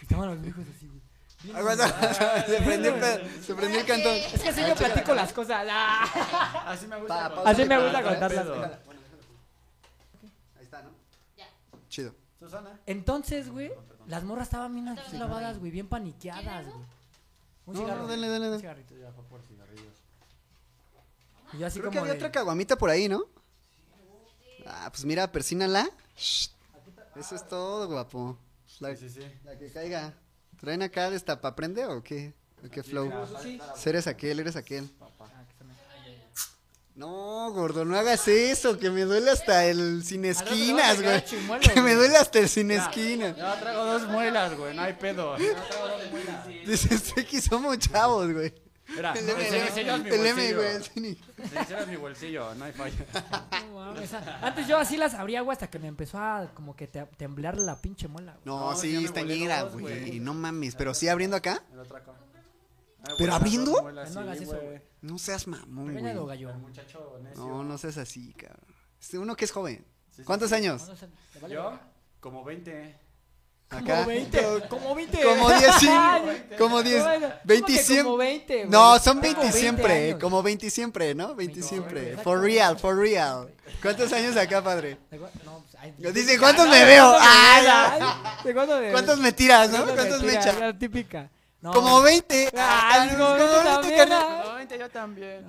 Y 0.00 0.02
Estaban 0.02 0.28
los 0.36 0.46
hijos 0.46 0.64
así, 0.76 0.88
güey. 0.88 1.00
Se 1.46 2.60
prendió 2.62 2.94
el 2.94 3.00
pedo, 3.00 3.18
se 3.42 3.54
prendió 3.54 3.80
el 3.80 3.86
cantón. 3.86 4.14
Es 4.14 4.40
que 4.42 4.48
así 4.48 4.60
yo 4.66 4.74
platico 4.74 5.14
las 5.14 5.32
cosas. 5.32 5.66
ah. 5.70 6.64
Así 6.66 6.86
me 6.86 6.96
gusta. 6.98 7.34
Pa, 7.34 7.42
Así 7.50 7.64
me 7.64 7.78
gusta 7.82 8.02
contarlas. 8.02 8.44
pedo. 8.44 8.64
Ahí 10.56 10.64
está, 10.64 10.82
¿no? 10.82 10.90
Ya. 11.36 11.46
Chido. 11.88 12.14
Susana. 12.38 12.80
Entonces, 12.86 13.50
güey, 13.50 13.70
las 14.08 14.24
morras 14.24 14.46
estaban 14.48 14.72
bien 14.74 14.88
así 14.88 15.10
clavadas, 15.16 15.58
güey, 15.58 15.70
bien 15.70 15.88
paniqueadas, 15.88 16.66
güey. 16.66 16.78
Un 17.66 17.74
No, 17.74 17.80
cigarro. 17.80 18.02
no, 18.02 18.08
dale, 18.08 18.28
dale, 18.28 18.44
Un 18.46 18.50
dale. 18.50 18.60
cigarrito. 18.60 18.94
Ya 18.96 19.12
fue 19.12 19.24
por 19.24 19.42
cigarrillos. 19.42 19.94
Y 21.52 21.58
yo 21.58 21.66
así 21.66 21.78
Creo 21.78 21.90
como 21.90 21.92
que 21.92 21.98
había 22.00 22.12
de- 22.12 22.18
otra 22.18 22.32
caguamita 22.32 22.76
por 22.76 22.90
ahí, 22.90 23.08
¿no? 23.08 23.24
Ah, 24.66 24.88
pues 24.90 25.04
mira, 25.04 25.30
persínala. 25.30 25.88
Shh. 26.16 26.48
Eso 27.14 27.34
es 27.36 27.46
todo, 27.46 27.86
guapo. 27.88 28.36
La, 28.80 28.94
Sí, 28.96 29.08
sí, 29.08 29.20
sí. 29.20 29.32
la 29.44 29.56
que 29.56 29.70
caiga. 29.70 30.12
¿Traen 30.60 30.82
acá 30.82 31.10
destapa 31.10 31.54
prende 31.54 31.84
o 31.86 32.02
qué? 32.02 32.34
¿O 32.64 32.70
qué 32.70 32.82
flow? 32.82 33.12
Eres 33.84 34.06
aquel, 34.06 34.40
eres 34.40 34.56
aquel. 34.56 34.90
Ah, 35.00 35.08
también. 35.58 35.76
No, 36.94 37.52
gordo, 37.52 37.84
no 37.84 37.96
hagas 37.96 38.26
eso, 38.26 38.78
que 38.78 38.88
me 38.88 39.02
duele 39.02 39.30
hasta 39.30 39.66
el 39.66 40.02
sin 40.02 40.24
esquinas, 40.24 41.02
güey. 41.02 41.22
Que 41.74 41.82
me 41.82 41.94
duele 41.94 42.16
hasta 42.16 42.38
el 42.38 42.48
sin 42.48 42.70
esquinas. 42.70 43.36
Ya 43.36 43.60
traigo 43.60 43.84
dos 43.84 44.08
muelas, 44.08 44.56
güey, 44.56 44.74
no 44.74 44.82
hay 44.82 44.94
pedo. 44.94 45.36
Dices, 46.66 47.12
que 47.28 47.40
somos 47.42 47.78
chavos, 47.78 48.32
güey. 48.32 48.54
Mira, 48.88 49.12
El 49.14 49.28
M, 49.28 49.58
enseñas 49.66 50.00
mi 50.02 50.08
el 50.10 50.14
M, 50.26 50.32
bolsillo. 50.32 50.56
güey, 50.58 50.74
el 50.76 50.82
cine. 50.84 51.16
Te 51.36 51.58
enseñas 51.58 51.88
mi 51.88 51.96
bolsillo, 51.96 52.54
no 52.54 52.64
hay 52.66 52.72
falla. 52.72 53.04
No 53.68 53.74
mames, 53.74 54.14
a- 54.14 54.46
Antes 54.46 54.68
yo 54.68 54.78
así 54.78 54.96
las 54.96 55.14
abría, 55.14 55.40
güey, 55.40 55.52
hasta 55.54 55.68
que 55.68 55.78
me 55.78 55.88
empezó 55.88 56.18
a 56.18 56.50
como 56.54 56.76
que 56.76 56.86
te- 56.86 57.04
temblar 57.16 57.56
la 57.58 57.80
pinche 57.82 58.06
muela, 58.08 58.32
güey. 58.34 58.42
No, 58.44 58.70
No, 58.70 58.76
sí, 58.76 59.04
está 59.04 59.22
dos, 59.24 59.80
güey. 59.80 60.20
No 60.20 60.34
mames, 60.34 60.74
pero 60.76 60.94
sí 60.94 61.08
abriendo 61.08 61.36
acá. 61.36 61.62
El 61.72 61.80
otro 61.80 61.96
acá. 61.96 62.12
¿Pero 63.18 63.34
abriendo? 63.34 63.82
No 63.92 64.32
eso. 64.32 64.54
No 65.02 65.18
seas 65.18 65.46
mamón, 65.46 65.92
güey. 65.92 66.14
No, 67.36 67.64
no 67.64 67.78
seas 67.78 67.98
así, 67.98 68.32
cabrón. 68.34 68.60
Este, 69.00 69.18
uno 69.18 69.36
que 69.36 69.44
es 69.44 69.52
joven. 69.52 69.84
Sí, 70.10 70.16
sí, 70.18 70.24
¿Cuántos 70.24 70.48
sí. 70.48 70.54
años? 70.56 70.90
¿Yo? 71.48 71.78
Como 72.20 72.42
20. 72.44 72.98
Acá. 73.68 73.94
Como 73.96 74.06
20, 74.06 74.42
como 74.68 74.94
20. 74.94 75.22
Como 75.22 75.48
10, 75.50 75.74
sí, 75.80 75.88
como 76.58 76.82
10, 76.84 77.02
Bueno, 77.02 77.28
20 77.44 77.64
¿cómo 77.64 77.76
que 77.76 77.82
siempre. 77.82 78.04
como 78.04 78.16
20, 78.16 78.56
güey? 78.58 78.68
No, 78.70 78.98
son 79.00 79.20
Tengo 79.20 79.40
20 79.40 79.58
siempre, 79.58 80.06
años. 80.10 80.20
como 80.20 80.42
20 80.42 80.70
siempre, 80.70 81.14
¿no? 81.16 81.34
20 81.34 81.54
20 81.54 81.62
siempre. 81.68 82.16
For 82.22 82.40
real, 82.40 82.78
for 82.78 82.96
real. 82.96 83.48
¿Cuántos 83.82 84.12
años 84.12 84.36
acá, 84.36 84.62
padre? 84.62 84.98
¿De 85.10 85.18
cu- 85.18 85.26
No, 85.44 85.64
pues, 86.00 86.14
Dice, 86.14 86.38
¿cuántos 86.38 86.68
me 86.68 86.76
¿de 86.76 86.84
veo? 86.84 87.12
cuántos 88.54 88.78
me 88.80 88.86
¿De 88.86 88.92
cuántos 88.92 89.18
me 89.18 89.32
tiras, 89.32 89.68
no? 89.70 89.78
¿Cuántos 89.84 89.96
¿Cuántos 89.96 90.22
me 90.22 90.32
echas? 90.34 90.58
La 90.58 90.78
típica. 90.78 91.28
No, 91.60 91.72
Como 91.72 92.00
20. 92.02 92.50
Ay, 92.56 93.08
como 93.16 93.34
20 93.34 93.46
como 93.46 93.54
20, 93.56 93.70
también, 93.72 93.96
carnal. 93.98 94.26
ah. 94.46 94.54
20 94.56 94.78
yo 94.78 94.88
también. 94.90 95.46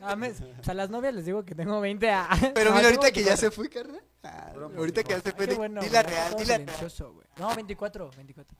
A 0.00 0.16
me- 0.16 0.30
o 0.30 0.34
sea, 0.34 0.72
a 0.72 0.74
las 0.74 0.90
novias 0.90 1.14
les 1.14 1.24
digo 1.26 1.44
que 1.44 1.54
tengo 1.54 1.80
20 1.80 2.10
a... 2.10 2.28
Pero 2.54 2.70
No, 2.70 2.76
mira, 2.76 2.88
tengo 2.88 3.02
ahorita 3.02 3.12
que 3.12 3.20
ya 3.24 3.34
24. 3.34 3.36
se 3.36 3.50
fue, 3.50 3.68
carnal. 3.68 4.02
Ah, 4.22 4.52
ahorita 4.76 5.02
que 5.02 5.10
ya 5.10 5.20
se 5.20 5.32
fue, 5.32 5.46
di- 5.46 5.54
bueno, 5.54 5.80
la 5.90 6.02
real, 6.02 6.34
di 6.36 6.44
la 6.44 6.58
real. 6.58 6.90
No, 7.38 7.54
24, 7.54 8.10
24. 8.16 8.56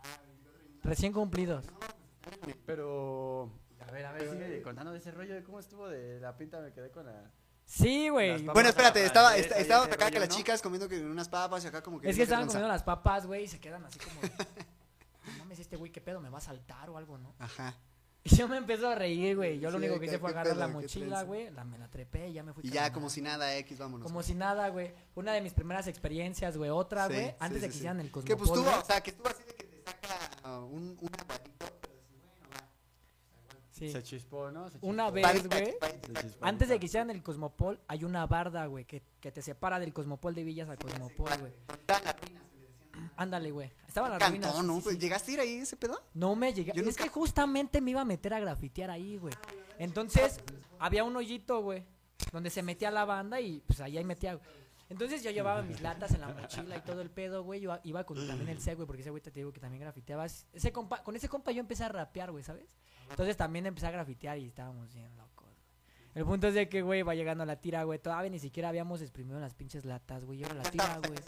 Recién 0.82 1.12
cumplidos. 1.12 1.64
Pero. 2.66 3.50
A 3.86 3.90
ver, 3.90 4.06
a 4.06 4.12
ver, 4.12 4.30
sigue 4.30 4.62
contando 4.62 4.92
de 4.92 4.98
ese 4.98 5.10
rollo 5.10 5.34
de 5.34 5.42
cómo 5.42 5.58
estuvo 5.60 5.88
de 5.88 6.20
la 6.20 6.36
pinta. 6.36 6.60
Me 6.60 6.72
quedé 6.72 6.90
con 6.90 7.06
la. 7.06 7.30
Sí, 7.64 8.08
güey. 8.08 8.42
Bueno, 8.44 8.68
espérate, 8.70 9.04
estaba, 9.04 9.34
Sí, 9.34 9.40
est- 9.40 9.52
sí, 9.52 9.60
estábamos 9.60 9.88
ese 9.88 9.94
acá 9.96 10.10
que 10.10 10.18
las 10.20 10.28
¿no? 10.30 10.34
chicas 10.36 10.62
comiendo 10.62 10.88
que 10.88 11.04
unas 11.04 11.28
papas 11.28 11.62
y 11.64 11.68
acá 11.68 11.82
como 11.82 12.00
que... 12.00 12.08
Es 12.08 12.16
que 12.16 12.22
estaban 12.22 12.46
comiendo 12.46 12.66
las 12.68 12.82
papas, 12.82 13.26
güey, 13.26 13.44
y 13.44 13.48
se 13.48 13.60
quedan 13.60 13.84
así 13.84 13.98
como... 13.98 14.20
No 14.22 15.38
mames, 15.40 15.58
este 15.58 15.76
güey, 15.76 15.92
¿qué 15.92 16.00
pedo? 16.00 16.18
¿Me 16.22 16.30
va 16.30 16.38
a 16.38 16.40
saltar 16.40 16.88
o 16.88 16.96
algo, 16.96 17.18
no? 17.18 17.34
Ajá. 17.38 17.74
Y 18.30 18.36
yo 18.36 18.48
me 18.48 18.56
empiezo 18.58 18.88
a 18.88 18.94
reír, 18.94 19.36
güey. 19.36 19.58
Yo 19.58 19.70
lo 19.70 19.78
Sí, 19.78 19.84
único 19.84 19.94
que 19.94 20.00
¿qué- 20.00 20.06
hice 20.06 20.18
fue 20.18 20.30
agarrar 20.30 20.56
la 20.56 20.66
pedo? 20.66 20.78
¿Qué 20.78 20.82
mochila, 20.84 21.22
güey. 21.22 21.50
La, 21.50 21.64
me 21.64 21.78
la 21.78 21.88
trepé 21.88 22.28
y 22.28 22.32
ya 22.34 22.42
me 22.42 22.52
fui 22.52 22.62
Y 22.66 22.70
ya 22.70 22.92
como 22.92 23.08
si 23.10 23.22
nada, 23.22 23.56
X, 23.56 23.78
vámonos. 23.78 24.06
Como 24.06 24.22
si 24.22 24.34
nada, 24.34 24.68
güey. 24.68 24.92
Una 25.14 25.32
de 25.32 25.40
mis 25.40 25.54
primeras 25.54 25.86
experiencias, 25.86 26.56
güey. 26.56 26.70
Otra, 26.70 27.06
güey. 27.06 27.28
sí, 27.28 27.34
Antes 27.38 27.60
de 27.62 27.66
que 27.68 27.72
sí. 27.72 27.78
hicieran 27.78 28.00
el 28.00 28.06
Que 28.06 28.12
Cosmopol, 28.12 28.36
pues 28.38 28.50
tuvo, 28.52 28.64
güey. 28.70 28.82
o 28.82 28.84
sea, 28.84 29.00
que 29.00 29.10
estuvo 29.10 29.28
así 29.28 29.42
de 29.44 29.54
que 29.54 29.64
te 29.64 29.82
saca 29.82 30.30
ah, 30.44 30.58
un, 30.60 30.96
un 31.00 31.10
aguadito. 31.20 31.66
Sí. 33.70 33.92
Se 33.92 34.02
chispó, 34.02 34.50
¿no? 34.50 34.66
Se 34.66 34.72
chispó. 34.72 34.86
Una 34.88 35.10
vez, 35.10 35.46
güey. 35.48 35.76
Antes 36.40 36.68
de 36.68 36.80
que 36.80 36.86
hicieran 36.86 37.10
el 37.10 37.22
Cosmopol, 37.22 37.80
hay 37.86 38.02
una 38.04 38.26
barda, 38.26 38.66
güey, 38.66 38.84
que, 38.84 39.02
que 39.20 39.30
te 39.30 39.40
separa 39.40 39.78
del 39.78 39.92
Cosmopol 39.92 40.34
de 40.34 40.42
Villas 40.42 40.68
al 40.68 40.78
Cosmopol, 40.78 41.30
güey. 41.38 41.52
Ándale, 43.20 43.50
güey. 43.50 43.72
Estaban 43.88 44.12
las 44.12 44.30
ruinas. 44.30 44.52
Cantón, 44.52 44.66
¿no? 44.68 44.74
sí, 44.74 44.78
sí, 44.78 44.84
Pues, 44.84 44.94
sí. 44.94 45.00
¿Llegaste 45.00 45.30
a 45.30 45.34
ir 45.34 45.40
ahí 45.40 45.54
ese 45.56 45.76
pedo? 45.76 46.00
No 46.14 46.36
me 46.36 46.52
llegué. 46.54 46.72
Yo 46.72 46.80
Es 46.82 46.86
nunca- 46.86 47.02
que 47.02 47.08
justamente 47.10 47.80
me 47.80 47.90
iba 47.90 48.00
a 48.00 48.04
meter 48.04 48.32
a 48.32 48.38
grafitear 48.38 48.90
ahí, 48.90 49.16
güey. 49.16 49.34
Entonces, 49.78 50.38
había 50.78 51.02
un 51.02 51.16
hoyito, 51.16 51.60
güey, 51.60 51.84
donde 52.32 52.48
se 52.50 52.62
metía 52.62 52.90
la 52.92 53.04
banda 53.04 53.40
y 53.40 53.60
pues 53.66 53.80
ahí 53.80 53.98
ahí 53.98 54.04
metía. 54.04 54.34
güey. 54.34 54.46
Entonces 54.88 55.22
yo 55.22 55.30
llevaba 55.32 55.62
mis 55.62 55.80
latas 55.82 56.12
en 56.12 56.20
la 56.22 56.28
mochila 56.28 56.76
y 56.76 56.80
todo 56.80 57.02
el 57.02 57.10
pedo, 57.10 57.42
güey. 57.42 57.60
Yo 57.60 57.76
iba 57.84 58.04
con 58.04 58.24
también 58.26 58.48
el 58.48 58.60
C, 58.60 58.74
güey, 58.76 58.86
porque 58.86 59.02
ese 59.02 59.10
güey 59.10 59.20
te 59.22 59.30
digo 59.32 59.52
que 59.52 59.60
también 59.60 59.82
grafiteaba. 59.82 60.24
Ese 60.24 60.72
compa, 60.72 61.02
con 61.02 61.14
ese 61.16 61.28
compa 61.28 61.50
yo 61.50 61.60
empecé 61.60 61.84
a 61.84 61.88
rapear, 61.88 62.30
güey, 62.30 62.42
¿sabes? 62.44 62.64
Entonces 63.10 63.36
también 63.36 63.66
empecé 63.66 63.86
a 63.86 63.90
grafitear 63.90 64.38
y 64.38 64.46
estábamos 64.46 64.94
bien 64.94 65.14
locos. 65.16 65.44
güey. 65.44 65.56
El 66.14 66.24
punto 66.24 66.46
es 66.48 66.54
de 66.54 66.68
que, 66.68 66.82
güey, 66.82 67.02
va 67.02 67.14
llegando 67.14 67.44
la 67.44 67.56
tira, 67.60 67.82
güey. 67.82 67.98
Todavía 67.98 68.30
ni 68.30 68.38
siquiera 68.38 68.68
habíamos 68.70 69.02
exprimido 69.02 69.38
las 69.40 69.54
pinches 69.54 69.84
latas, 69.84 70.24
güey. 70.24 70.38
Llega 70.38 70.54
la 70.54 70.62
tira, 70.62 71.00
güey. 71.06 71.18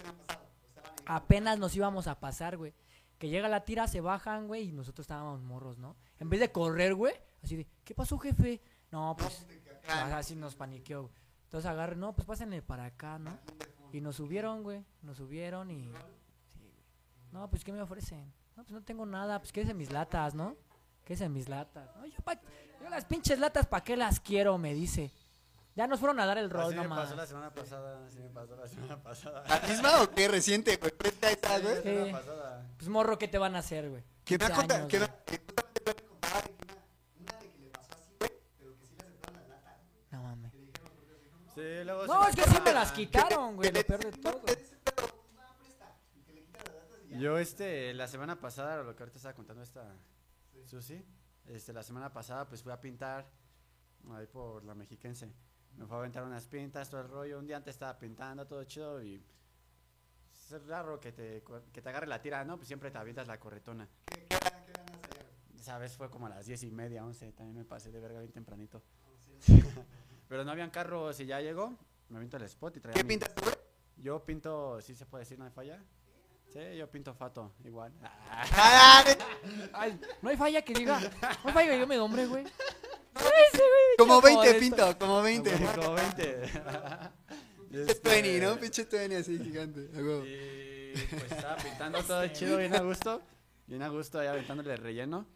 Apenas 1.16 1.59
nos 1.59 1.75
íbamos 1.75 2.07
a 2.07 2.18
pasar, 2.20 2.57
güey. 2.57 2.73
Que 3.18 3.29
llega 3.29 3.49
la 3.49 3.64
tira, 3.64 3.87
se 3.88 4.01
bajan, 4.01 4.46
güey, 4.46 4.68
y 4.68 4.73
nosotros 4.73 5.05
estábamos 5.05 5.42
morros, 5.42 5.77
¿no? 5.79 5.96
En 6.18 6.31
vez 6.31 6.40
de 6.40 6.51
correr, 6.53 6.94
güey, 6.94 7.14
así 7.42 7.57
de, 7.57 7.66
¿qué 7.85 7.94
pasó, 7.94 8.16
jefe? 8.18 8.61
No, 8.90 9.14
pues, 9.18 9.46
ah, 9.88 10.16
así 10.16 10.35
nos 10.37 10.55
paniqueó. 10.57 11.03
güey. 11.03 11.14
Entonces 11.44 11.68
agarré, 11.70 11.96
no, 11.96 12.14
pues 12.14 12.27
pásenle 12.27 12.62
para 12.62 12.85
acá, 12.87 13.18
¿no? 13.18 13.37
Y 13.92 14.01
nos 14.01 14.16
subieron, 14.16 14.62
güey, 14.62 14.85
nos 15.03 15.16
subieron 15.16 15.70
y... 15.70 15.85
Sí, 15.85 15.88
güey. 15.90 16.03
No, 17.33 17.51
pues, 17.51 17.64
¿qué 17.64 17.73
me 17.73 17.83
ofrecen? 17.83 18.33
No, 18.57 18.62
pues 18.62 18.70
no 18.73 18.83
tengo 18.83 19.05
nada, 19.05 19.38
pues, 19.40 19.53
¿qué 19.53 19.62
es 19.62 19.68
en 19.68 19.77
mis 19.77 19.90
latas, 19.92 20.35
no? 20.35 20.57
¿Qué 21.05 21.14
es 21.14 21.20
en 21.20 21.33
mis 21.33 21.49
latas? 21.49 21.90
No, 21.96 22.07
yo, 22.07 22.20
pa- 22.23 22.40
yo 22.81 22.88
las 22.88 23.05
pinches 23.05 23.38
latas, 23.38 23.66
¿para 23.66 23.83
qué 23.85 23.96
las 23.96 24.20
quiero? 24.20 24.57
Me 24.59 24.73
dice. 24.75 25.11
Ya 25.76 25.87
nos 25.87 26.00
fueron 26.00 26.18
a 26.20 26.26
dar 26.26 26.37
el 26.38 26.50
rol 26.50 26.62
Así 26.66 26.74
me 26.76 26.83
nomás. 26.83 27.00
pasó 27.00 27.14
la 27.16 27.26
semana 27.26 27.54
pasada. 27.54 28.04
Así 28.06 28.18
me 28.20 28.28
pasó 28.30 28.56
la 28.56 28.66
semana 28.68 29.02
pasada. 29.02 29.44
¿La 29.48 29.61
misma 29.68 30.02
o 30.02 30.11
qué? 30.11 30.28
Reciente, 30.28 30.76
güey. 30.76 30.92
Frente 30.98 31.26
a 31.26 31.30
esta, 31.30 31.59
güey. 31.61 31.74
La 31.76 31.83
Sí. 31.83 31.88
semana 31.88 32.18
pasada. 32.18 32.66
Pues 32.76 32.88
morro, 32.88 33.18
¿qué 33.18 33.28
te 33.28 33.38
van 33.38 33.54
a 33.54 33.61
hacer, 33.61 33.88
güey? 33.88 34.02
Que 34.24 34.37
me 34.37 34.44
ha 34.44 34.48
15 34.48 34.61
contado, 34.61 34.88
que 34.88 34.98
me 34.98 35.06
me 35.06 35.12
que 35.24 35.40
una, 37.20 37.38
de 37.38 37.48
que 37.50 37.59
le 37.59 37.68
pasó 37.70 37.92
así, 37.94 38.14
güey, 38.18 38.30
pero 38.59 38.78
que 38.78 38.87
sí 38.87 38.94
le 38.96 39.02
aceptaron 39.04 39.38
las 39.38 39.48
latas. 39.48 39.76
No 40.11 40.22
mames. 40.22 40.52
Sí, 41.54 41.85
luego 41.85 42.06
No, 42.06 42.24
se 42.24 42.30
es 42.30 42.37
me 42.37 42.42
que 42.44 42.50
sí 42.50 42.56
me 42.64 42.72
las 42.72 42.92
quitaron, 42.92 43.56
güey, 43.56 43.72
lo 43.72 43.83
peor 43.85 44.00
de 44.04 44.12
todo. 44.12 44.42
Yo, 47.18 47.38
este, 47.38 47.92
la 47.94 48.09
semana 48.09 48.40
pasada, 48.40 48.83
lo 48.83 48.94
que 48.96 49.02
ahorita 49.02 49.18
estaba 49.18 49.35
contando 49.35 49.62
esta 49.62 49.85
Susi, 50.64 51.04
este, 51.46 51.72
la 51.72 51.83
semana 51.83 52.12
pasada, 52.12 52.48
pues 52.48 52.62
fui 52.62 52.72
a 52.72 52.80
pintar 52.80 53.28
ahí 54.14 54.26
por 54.26 54.64
la 54.64 54.74
mexiquense. 54.74 55.30
Me 55.80 55.86
fue 55.86 55.96
a 55.96 56.00
aventar 56.00 56.22
unas 56.24 56.46
pintas, 56.46 56.90
todo 56.90 57.00
el 57.00 57.08
rollo. 57.08 57.38
Un 57.38 57.46
día 57.46 57.56
antes 57.56 57.74
estaba 57.74 57.98
pintando, 57.98 58.46
todo 58.46 58.62
chido 58.64 59.02
y. 59.02 59.22
Es 60.34 60.66
raro 60.66 61.00
que 61.00 61.10
te, 61.12 61.42
que 61.72 61.80
te 61.80 61.88
agarre 61.88 62.06
la 62.06 62.20
tira, 62.20 62.44
¿no? 62.44 62.56
Pues 62.56 62.66
siempre 62.68 62.90
te 62.90 62.98
avientas 62.98 63.26
la 63.26 63.40
corretona. 63.40 63.88
Esa 65.58 65.78
vez 65.78 65.96
fue 65.96 66.10
como 66.10 66.26
a 66.26 66.28
las 66.28 66.44
diez 66.44 66.62
y 66.64 66.70
media, 66.70 67.02
once. 67.04 67.32
También 67.32 67.56
me 67.56 67.64
pasé 67.64 67.90
de 67.90 67.98
verga 68.00 68.20
bien 68.20 68.32
tempranito. 68.32 68.82
Pero 70.28 70.44
no 70.44 70.50
habían 70.50 70.68
carros 70.70 71.18
y 71.20 71.24
ya 71.26 71.40
llegó. 71.40 71.74
Me 72.10 72.16
aviento 72.16 72.36
el 72.36 72.42
spot 72.42 72.76
y 72.76 72.80
traía. 72.80 72.94
¿Qué 72.94 73.04
mi- 73.04 73.08
pintas 73.08 73.34
tú, 73.34 73.42
güey? 73.44 73.54
Yo 73.96 74.22
pinto, 74.24 74.80
sí 74.82 74.94
se 74.94 75.06
puede 75.06 75.22
decir, 75.22 75.38
no 75.38 75.44
hay 75.46 75.50
falla. 75.50 75.82
Sí, 76.52 76.58
yo 76.76 76.90
pinto 76.90 77.14
fato, 77.14 77.52
igual. 77.64 77.92
Ah, 78.02 79.04
Ay, 79.72 79.98
no 80.20 80.28
hay 80.28 80.36
falla 80.36 80.62
que 80.62 80.74
diga. 80.74 81.00
No 81.00 81.08
hay 81.48 81.52
falla 81.54 81.70
que 81.70 81.78
yo 81.78 81.86
me 81.86 81.96
nombre, 81.96 82.26
güey. 82.26 82.44
Como 84.00 84.20
Pinche 84.22 84.52
20 84.52 84.68
modesto. 84.68 84.76
pinto, 84.76 84.98
como 84.98 85.22
20. 85.22 85.52
Como 85.76 85.92
20. 85.94 86.42
Pinche 87.70 88.00
20, 88.02 88.40
¿no? 88.40 88.56
Pinche 88.58 88.84
20 88.84 89.16
así 89.16 89.38
gigante. 89.38 89.80
a. 89.94 90.24
Y 90.26 90.92
pues 91.10 91.30
estaba 91.32 91.56
pintando 91.56 92.02
todo 92.02 92.26
chido, 92.28 92.56
bien 92.58 92.74
a 92.74 92.80
gusto. 92.80 93.22
Bien 93.66 93.82
a 93.82 93.88
gusto, 93.88 94.18
ahí 94.18 94.26
aventándole 94.26 94.76
relleno. 94.76 95.26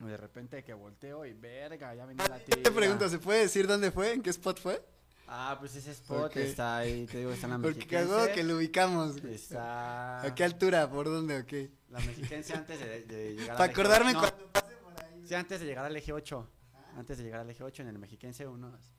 Y 0.00 0.04
de 0.06 0.16
repente 0.16 0.64
que 0.64 0.74
volteo 0.74 1.24
y 1.24 1.32
verga, 1.32 1.94
ya 1.94 2.04
venía 2.04 2.26
la 2.28 2.38
tira. 2.38 2.60
Te 2.62 2.70
pregunto, 2.72 3.08
¿se 3.08 3.18
puede 3.18 3.42
decir 3.42 3.66
dónde 3.66 3.90
fue? 3.92 4.12
¿En 4.12 4.22
qué 4.22 4.30
spot 4.30 4.60
fue? 4.60 4.84
Ah, 5.28 5.56
pues 5.58 5.74
ese 5.76 5.92
spot 5.92 6.26
Ok. 6.32 6.36
está 6.36 6.78
ahí, 6.78 7.06
te 7.06 7.18
digo, 7.18 7.32
está 7.32 7.46
en 7.46 7.52
la 7.52 7.58
Porque 7.58 7.76
mexiquense. 7.78 8.08
cagó 8.10 8.32
que 8.34 8.42
lo 8.44 8.56
ubicamos. 8.56 9.16
Está... 9.24 10.20
¿A 10.22 10.34
qué 10.34 10.44
altura? 10.44 10.90
¿Por 10.90 11.06
dónde 11.06 11.38
o 11.38 11.46
qué? 11.46 11.70
La 11.88 12.00
mexiquense 12.00 12.52
antes 12.52 12.78
de, 12.80 13.04
de 13.04 13.30
llegar 13.34 13.56
Para 13.56 13.64
al 13.64 13.70
eje 13.70 13.80
acordarme 13.80 14.12
no, 14.12 14.18
cuando 14.20 14.52
pase 14.52 14.74
por 14.82 14.92
ahí. 15.02 15.22
Sí, 15.26 15.34
antes 15.34 15.60
de 15.60 15.66
llegar 15.66 15.84
al 15.86 15.96
eje 15.96 16.12
8. 16.12 16.50
Antes 16.96 17.18
de 17.18 17.24
llegar 17.24 17.40
al 17.40 17.50
eje 17.50 17.64
8 17.64 17.82
en 17.82 17.88
el 17.88 17.98
mexiquense, 17.98 18.46
unos, 18.46 18.94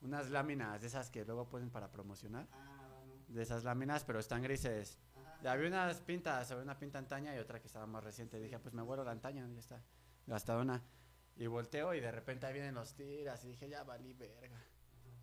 unas 0.00 0.30
láminas 0.30 0.80
de 0.80 0.88
esas 0.88 1.10
que 1.10 1.24
luego 1.24 1.48
ponen 1.48 1.70
para 1.70 1.90
promocionar. 1.90 2.46
De 3.28 3.42
esas 3.42 3.62
láminas, 3.62 4.04
pero 4.04 4.18
están 4.18 4.42
grises. 4.42 4.98
Y 5.42 5.46
había 5.46 5.68
unas 5.68 6.00
pintas, 6.00 6.50
había 6.50 6.64
una 6.64 6.78
pinta 6.78 6.98
antaña 6.98 7.34
y 7.34 7.38
otra 7.38 7.60
que 7.60 7.66
estaba 7.66 7.86
más 7.86 8.02
reciente. 8.02 8.40
Dije, 8.40 8.58
pues 8.58 8.74
me 8.74 8.82
vuelo 8.82 9.04
la 9.04 9.12
antaña, 9.12 9.48
ya 9.48 9.60
está. 9.60 9.82
Gastadona. 10.26 10.82
Y 11.36 11.46
volteo 11.46 11.94
y 11.94 12.00
de 12.00 12.10
repente 12.10 12.46
ahí 12.46 12.52
vienen 12.52 12.74
los 12.74 12.94
tiras. 12.94 13.44
Y 13.44 13.48
dije, 13.48 13.68
ya 13.68 13.84
valí 13.84 14.12
verga. 14.12 14.60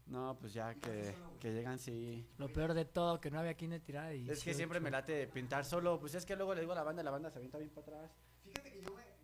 No, 0.08 0.38
pues 0.40 0.54
ya 0.54 0.74
que, 0.76 1.14
que 1.40 1.54
llegan, 1.54 1.78
sí. 1.78 2.26
Lo 2.38 2.48
peor 2.48 2.74
de 2.74 2.86
todo, 2.86 3.20
que 3.20 3.30
no 3.30 3.40
había 3.40 3.56
quien 3.56 3.72
de 3.72 3.82
tirar. 3.82 4.16
Y 4.16 4.30
Es 4.30 4.42
que 4.42 4.54
siempre 4.54 4.80
me 4.80 4.90
late 4.90 5.28
pintar 5.28 5.66
solo. 5.66 6.00
Pues 6.00 6.16
es 6.16 6.26
que 6.26 6.36
luego 6.36 6.56
le 6.56 6.62
digo 6.62 6.72
a 6.72 6.76
la 6.76 6.84
banda, 6.84 7.04
la 7.04 7.12
banda 7.12 7.30
se 7.30 7.38
avienta 7.38 7.58
bien 7.58 7.70
para 7.70 7.88
atrás. 7.88 8.12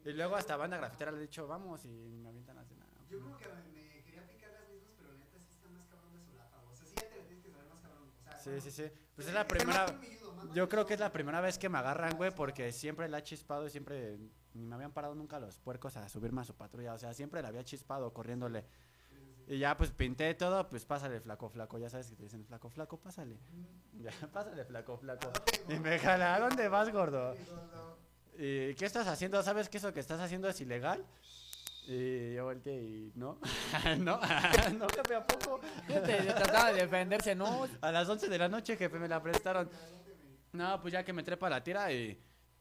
Y 0.05 0.11
luego 0.11 0.35
hasta 0.35 0.57
banda 0.57 0.77
grafitera 0.77 1.11
le 1.11 1.19
he 1.19 1.21
dicho, 1.21 1.47
vamos, 1.47 1.85
y 1.85 2.19
me 2.21 2.27
avientan 2.29 2.57
así. 2.57 2.62
Yo 3.13 3.19
como 3.21 3.37
que 3.37 3.45
me, 3.47 4.03
quería 4.03 4.27
picar 4.27 4.51
las 4.51 4.67
mismas, 4.69 4.93
pero 4.97 5.13
neta 5.13 5.37
sí 5.37 5.51
está 5.51 5.69
más 5.69 5.85
cabrón 5.85 6.13
de 6.13 6.25
solapa. 6.25 6.57
O 6.71 6.75
sea, 6.75 6.87
sí 6.87 6.95
ya 6.95 7.07
te 7.07 7.17
la 7.19 7.25
tienes 7.25 7.45
que 7.45 7.51
saber 7.51 7.69
más 7.69 7.79
cabrón. 7.81 8.09
O 8.09 8.23
sea, 8.23 8.39
Sí, 8.39 8.61
sí, 8.61 8.71
sí. 8.71 8.91
Pues 9.15 9.27
es 9.27 9.33
la 9.35 9.47
primera. 9.47 9.85
Yo 10.53 10.67
creo 10.67 10.85
que 10.85 10.95
es 10.95 10.99
la 10.99 11.11
primera 11.11 11.39
vez 11.41 11.59
que 11.59 11.69
me 11.69 11.77
agarran, 11.77 12.17
güey, 12.17 12.31
porque 12.31 12.71
siempre 12.71 13.07
la 13.07 13.19
he 13.19 13.23
chispado 13.23 13.67
y 13.67 13.69
siempre 13.69 14.17
ni 14.53 14.65
me 14.65 14.75
habían 14.75 14.91
parado 14.91 15.13
nunca 15.13 15.39
los 15.39 15.59
puercos 15.59 15.95
a 15.95 16.09
subirme 16.09 16.41
a 16.41 16.43
su 16.43 16.55
patrulla. 16.55 16.93
O 16.93 16.97
sea, 16.97 17.13
siempre 17.13 17.41
la 17.41 17.49
había 17.49 17.63
chispado 17.63 18.11
corriéndole. 18.13 18.65
Y 19.45 19.59
ya, 19.59 19.77
pues 19.77 19.91
pinté 19.91 20.33
todo, 20.33 20.67
pues 20.69 20.85
pásale, 20.85 21.19
flaco, 21.19 21.49
flaco. 21.49 21.77
Ya 21.77 21.89
sabes 21.89 22.09
que 22.09 22.15
te 22.15 22.23
dicen, 22.23 22.45
flaco, 22.45 22.69
flaco, 22.69 22.97
pásale. 22.97 23.37
Ya, 23.99 24.11
pásale, 24.33 24.65
flaco, 24.65 24.97
flaco. 24.97 25.31
Y 25.69 25.79
me 25.79 25.99
jala, 25.99 26.35
¿a 26.35 26.39
dónde 26.39 26.67
vas, 26.67 26.91
gordo? 26.91 27.35
¿Y 28.35 28.73
qué 28.75 28.85
estás 28.85 29.07
haciendo? 29.07 29.41
¿Sabes 29.43 29.69
que 29.69 29.77
eso 29.77 29.93
que 29.93 29.99
estás 29.99 30.19
haciendo 30.19 30.47
es 30.49 30.59
ilegal? 30.59 31.05
Y 31.85 32.33
yo 32.33 32.45
volteé 32.45 32.81
y 32.81 33.11
no, 33.15 33.39
no, 33.99 34.19
no, 34.77 34.87
jefe, 34.87 35.15
¿a 35.15 35.27
poco? 35.27 35.59
Fíjate, 35.85 36.17
trataba 36.23 36.71
de 36.71 36.81
defenderse, 36.81 37.35
no. 37.35 37.67
A 37.81 37.91
las 37.91 38.07
11 38.07 38.29
de 38.29 38.37
la 38.37 38.47
noche, 38.47 38.77
jefe, 38.77 38.97
me 38.99 39.07
la 39.07 39.21
prestaron. 39.21 39.69
No, 40.53 40.81
pues 40.81 40.93
ya 40.93 41.03
que 41.03 41.11
me 41.11 41.23
trepa 41.23 41.49
la 41.49 41.63
tira 41.63 41.91
y 41.91 42.17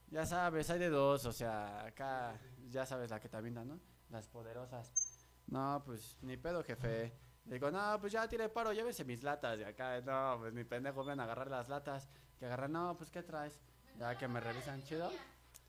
ya 0.09 0.27
sabes, 0.27 0.69
hay 0.71 0.79
de 0.79 0.89
dos, 0.89 1.25
o 1.27 1.33
sea, 1.33 1.87
acá 1.87 2.39
ya 2.69 2.85
sabes 2.85 3.11
la 3.11 3.21
que 3.21 3.29
te 3.29 3.37
avientan, 3.37 3.69
¿no? 3.69 3.81
Las 4.11 4.27
poderosas. 4.27 5.29
No, 5.47 5.83
pues 5.85 6.17
ni 6.23 6.37
pedo, 6.37 6.65
jefe. 6.65 7.13
Digo, 7.45 7.71
no, 7.71 7.99
pues 8.01 8.13
ya 8.13 8.29
tire 8.29 8.49
paro, 8.49 8.73
llévese 8.73 9.05
mis 9.05 9.23
latas 9.23 9.59
de 9.59 9.67
acá. 9.67 10.01
No, 10.01 10.39
pues 10.41 10.53
mi 10.53 10.65
pendejo, 10.65 11.05
ven 11.05 11.21
a 11.21 11.25
agarrar 11.25 11.51
las 11.51 11.69
latas. 11.69 12.09
Que 12.39 12.47
agarran, 12.47 12.73
no, 12.73 12.97
pues 12.97 13.11
¿qué 13.11 13.23
traes? 13.23 13.61
Ya 13.99 14.17
que 14.17 14.27
me 14.29 14.41
revisan 14.41 14.83
chido. 14.83 15.11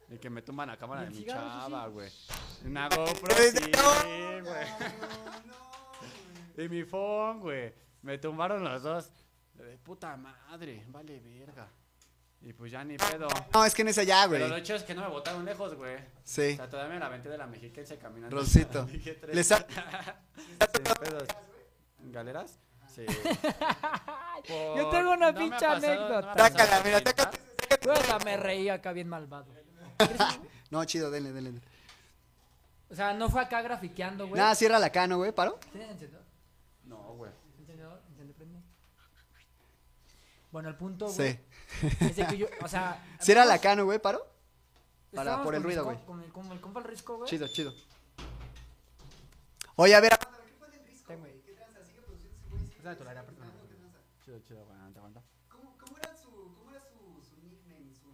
Y 0.10 0.18
que 0.18 0.30
me 0.30 0.42
tumban 0.42 0.68
la 0.68 0.78
cámara 0.78 1.04
¿Y 1.04 1.06
de 1.06 1.12
el 1.12 1.20
mi 1.20 1.26
chava, 1.26 1.88
güey. 1.88 2.12
Una 2.66 2.88
GoPro, 2.90 3.36
sí, 3.36 3.72
güey. 4.44 4.68
Y 6.66 6.70
mi 6.70 6.84
phone, 6.84 7.40
güey. 7.40 7.74
Me 8.02 8.18
tumbaron 8.18 8.64
los 8.64 8.84
dos. 8.84 9.10
De 9.56 9.78
puta 9.78 10.16
madre, 10.18 10.84
vale 10.90 11.20
verga. 11.20 11.68
Y 12.42 12.52
pues 12.54 12.72
ya 12.72 12.84
ni 12.84 12.98
pedo. 12.98 13.28
No, 13.54 13.64
es 13.64 13.74
que 13.74 13.84
en 13.84 13.88
esa 13.88 14.04
ya, 14.04 14.26
güey. 14.26 14.42
Pero 14.42 14.50
lo 14.50 14.58
hecho 14.58 14.76
es 14.76 14.84
que 14.84 14.94
no 14.94 15.02
me 15.02 15.08
botaron 15.08 15.46
lejos, 15.46 15.76
güey. 15.76 15.98
Sí. 16.24 16.52
O 16.54 16.56
sea, 16.58 16.70
todavía 16.70 16.94
me 16.96 17.00
la 17.00 17.06
aventé 17.06 17.30
de 17.30 17.38
la 17.38 17.48
mexiquense 17.48 17.98
caminando. 17.98 18.36
Rosito. 18.36 18.88
Les 19.32 19.52
ha- 19.52 19.66
Sin 20.76 20.84
pedos. 21.00 21.28
¿Galeras? 22.00 22.60
Sí. 22.94 23.06
Yo 24.50 24.90
tengo 24.90 25.12
una 25.14 25.32
No 25.32 25.40
pinche 25.40 25.66
anécdota. 25.66 26.34
Sácala, 26.36 26.82
mira, 26.84 27.00
sácate. 27.00 27.38
Hasta 27.90 28.20
me 28.20 28.38
reí 28.38 28.68
acá 28.70 28.92
bien 28.92 29.08
malvado. 29.08 29.46
No, 30.72 30.84
chido, 30.86 31.12
denle, 31.12 31.32
denle. 31.32 31.62
O 32.90 32.96
sea, 32.96 33.14
no 33.14 33.30
fue 33.30 33.42
acá 33.42 33.62
grafiteando, 33.62 34.28
güey. 34.28 34.40
Nada, 34.40 34.56
cierra 34.56 34.80
la 34.80 34.92
cano, 34.92 35.18
güey, 35.18 35.32
¿paro? 35.32 35.60
¿Tienes 35.72 35.92
encendedor? 35.92 36.24
No, 36.86 36.98
güey. 37.16 37.32
¿Encendedor? 37.60 38.02
¿Encende, 38.12 38.34
prende? 38.34 38.60
Bueno, 40.52 40.70
el 40.70 40.76
punto, 40.76 41.08
güey. 41.12 41.34
Sí. 41.34 41.40
Es 42.00 42.16
de 42.16 42.28
que 42.28 42.38
yo, 42.38 42.48
o 42.62 42.68
sea. 42.68 43.04
Cierra 43.20 43.46
la 43.46 43.60
cano, 43.60 43.86
güey, 43.86 44.00
¿paro? 44.00 44.26
para- 45.14 45.44
por 45.44 45.54
el 45.56 45.62
ruido, 45.64 45.84
güey. 45.84 45.98
Con 46.06 46.22
el, 46.24 46.32
con 46.32 46.52
el 46.52 46.60
compa 46.62 46.80
el 46.80 46.86
risco, 46.86 47.18
güey. 47.18 47.30
Chido, 47.30 47.48
chido. 47.48 47.74
Oye, 49.76 49.96
a 49.96 50.00
ver. 50.00 50.14
Ten, 51.08 51.20
güey. 51.20 51.34
Esa 52.80 52.96
tu 52.96 53.08
área 53.08 53.24
personal. 53.24 53.52
Chido, 54.26 54.40
chido, 54.48 54.60
aguanta, 54.62 55.00
aguanta. 55.00 55.22
¿Cómo, 55.50 55.76
cómo 55.80 55.98
era 55.98 56.16
su, 56.16 56.30
cómo 56.58 56.72
era 56.72 56.82
su, 56.82 57.24
su 57.24 57.42
nickname, 57.44 57.92
su, 57.94 58.12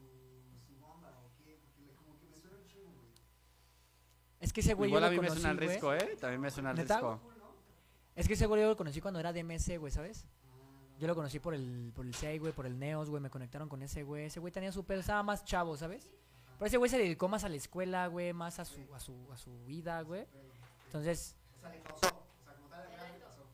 su 0.66 0.80
bomba 0.80 1.10
o 1.20 1.32
qué? 1.44 1.58
Porque 1.62 1.82
le- 1.86 1.94
como 1.96 2.18
que 2.20 2.28
me 2.28 2.38
suena 2.38 2.58
un 2.58 2.68
chingo, 2.68 2.92
güey. 2.96 3.10
Es 4.40 4.49
que 4.60 4.66
ese 4.66 4.74
güey 4.74 4.90
Igual 4.90 5.02
yo 5.04 5.08
a 5.08 5.10
lo 5.10 5.16
mí 5.16 5.22
me 5.22 5.28
conocí, 5.28 5.42
suena 5.42 5.52
el 5.52 5.58
güey. 5.58 5.70
risco, 5.70 5.94
¿eh? 5.94 6.18
También 6.20 6.42
me 6.42 6.52
suena 6.52 6.74
risco. 6.74 7.20
Es 8.16 8.28
que 8.28 8.34
ese 8.34 8.46
güey 8.46 8.62
yo 8.62 8.68
lo 8.70 8.78
conocí 8.78 9.00
cuando 9.02 9.20
era 9.20 9.32
DMS, 9.32 9.78
güey, 9.78 9.92
¿sabes? 9.92 10.26
Yo 11.00 11.08
lo 11.08 11.16
conocí 11.16 11.40
por 11.40 11.54
el, 11.54 11.94
por 11.96 12.06
el 12.06 12.14
6, 12.14 12.42
güey, 12.42 12.52
por 12.52 12.66
el 12.66 12.78
Neos, 12.78 13.10
güey, 13.10 13.22
me 13.22 13.30
conectaron 13.30 13.70
con 13.70 13.82
ese 13.82 14.04
güey. 14.04 14.26
Ese 14.26 14.42
güey 14.42 14.52
tenía 14.52 14.72
su 14.72 14.84
pedo, 14.84 15.00
estaba 15.00 15.24
más 15.24 15.46
chavo, 15.46 15.78
¿sabes? 15.78 16.10
Pero 16.58 16.68
ese 16.68 16.76
güey 16.76 16.90
se 16.90 16.98
dedicó 16.98 17.30
más 17.30 17.46
a 17.46 17.50
la 17.50 17.56
escuela, 17.56 18.08
güey, 18.08 18.34
más 18.34 18.60
a 18.60 18.66
su, 18.66 18.82
a 18.94 19.00
su, 19.00 19.16
a 19.32 19.38
su 19.38 19.64
vida, 19.64 20.02
güey. 20.02 20.26
Entonces... 20.88 21.38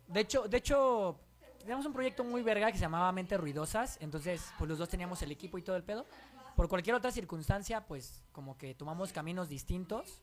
De 0.07 0.19
hecho, 0.19 0.47
de 0.47 0.57
hecho, 0.57 1.19
teníamos 1.59 1.85
un 1.85 1.93
proyecto 1.93 2.23
muy 2.23 2.41
verga 2.41 2.71
que 2.71 2.77
se 2.77 2.83
llamaba 2.83 3.11
Mentes 3.11 3.39
Ruidosas. 3.39 3.97
Entonces, 4.01 4.51
pues 4.57 4.69
los 4.69 4.77
dos 4.79 4.89
teníamos 4.89 5.21
el 5.21 5.31
equipo 5.31 5.57
y 5.57 5.61
todo 5.61 5.75
el 5.75 5.83
pedo. 5.83 6.05
Por 6.55 6.69
cualquier 6.69 6.95
otra 6.95 7.11
circunstancia, 7.11 7.85
pues 7.85 8.23
como 8.31 8.57
que 8.57 8.73
tomamos 8.75 9.11
caminos 9.11 9.49
distintos. 9.49 10.21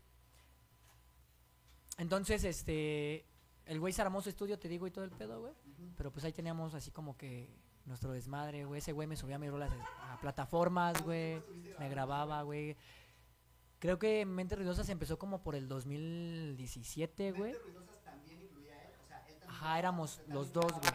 Entonces, 2.03 2.43
este, 2.43 3.25
el 3.65 3.79
güey 3.79 3.93
se 3.93 4.03
armó 4.03 4.21
su 4.21 4.29
estudio, 4.29 4.59
te 4.59 4.67
digo, 4.67 4.89
y 4.89 4.91
todo 4.91 5.05
el 5.05 5.13
pedo, 5.13 5.41
güey. 5.41 5.53
Pero 5.97 6.11
pues 6.11 6.25
ahí 6.25 6.33
teníamos 6.33 6.75
así 6.75 6.91
como 6.91 7.17
que 7.17 7.49
nuestro 7.85 8.11
desmadre, 8.11 8.65
güey. 8.65 8.81
Ese 8.81 8.91
güey 8.91 9.07
me 9.07 9.15
subía 9.15 9.39
mis 9.39 9.53
rolas 9.53 9.71
a 10.01 10.19
plataformas, 10.21 11.01
güey. 11.05 11.41
Me 11.79 11.89
grababa, 11.89 12.43
güey. 12.43 12.77
Creo 13.79 14.01
que 14.01 14.27
Mente 14.27 14.57
Ruidosa 14.57 14.83
se 14.83 14.91
empezó 14.91 15.17
como 15.17 15.45
por 15.45 15.55
el 15.55 15.69
2017, 15.69 17.31
güey. 17.31 17.55
Ajá, 19.47 19.79
éramos 19.79 20.21
los 20.27 20.53
dos, 20.53 20.73
güey. 20.73 20.93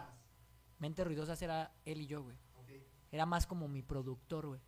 Mente 0.78 1.04
Ruidosas 1.04 1.40
era 1.40 1.72
él 1.86 2.02
y 2.02 2.06
yo, 2.06 2.22
güey. 2.22 2.36
Era 3.10 3.24
más 3.24 3.46
como 3.46 3.66
mi 3.66 3.80
productor, 3.80 4.46
güey. 4.46 4.60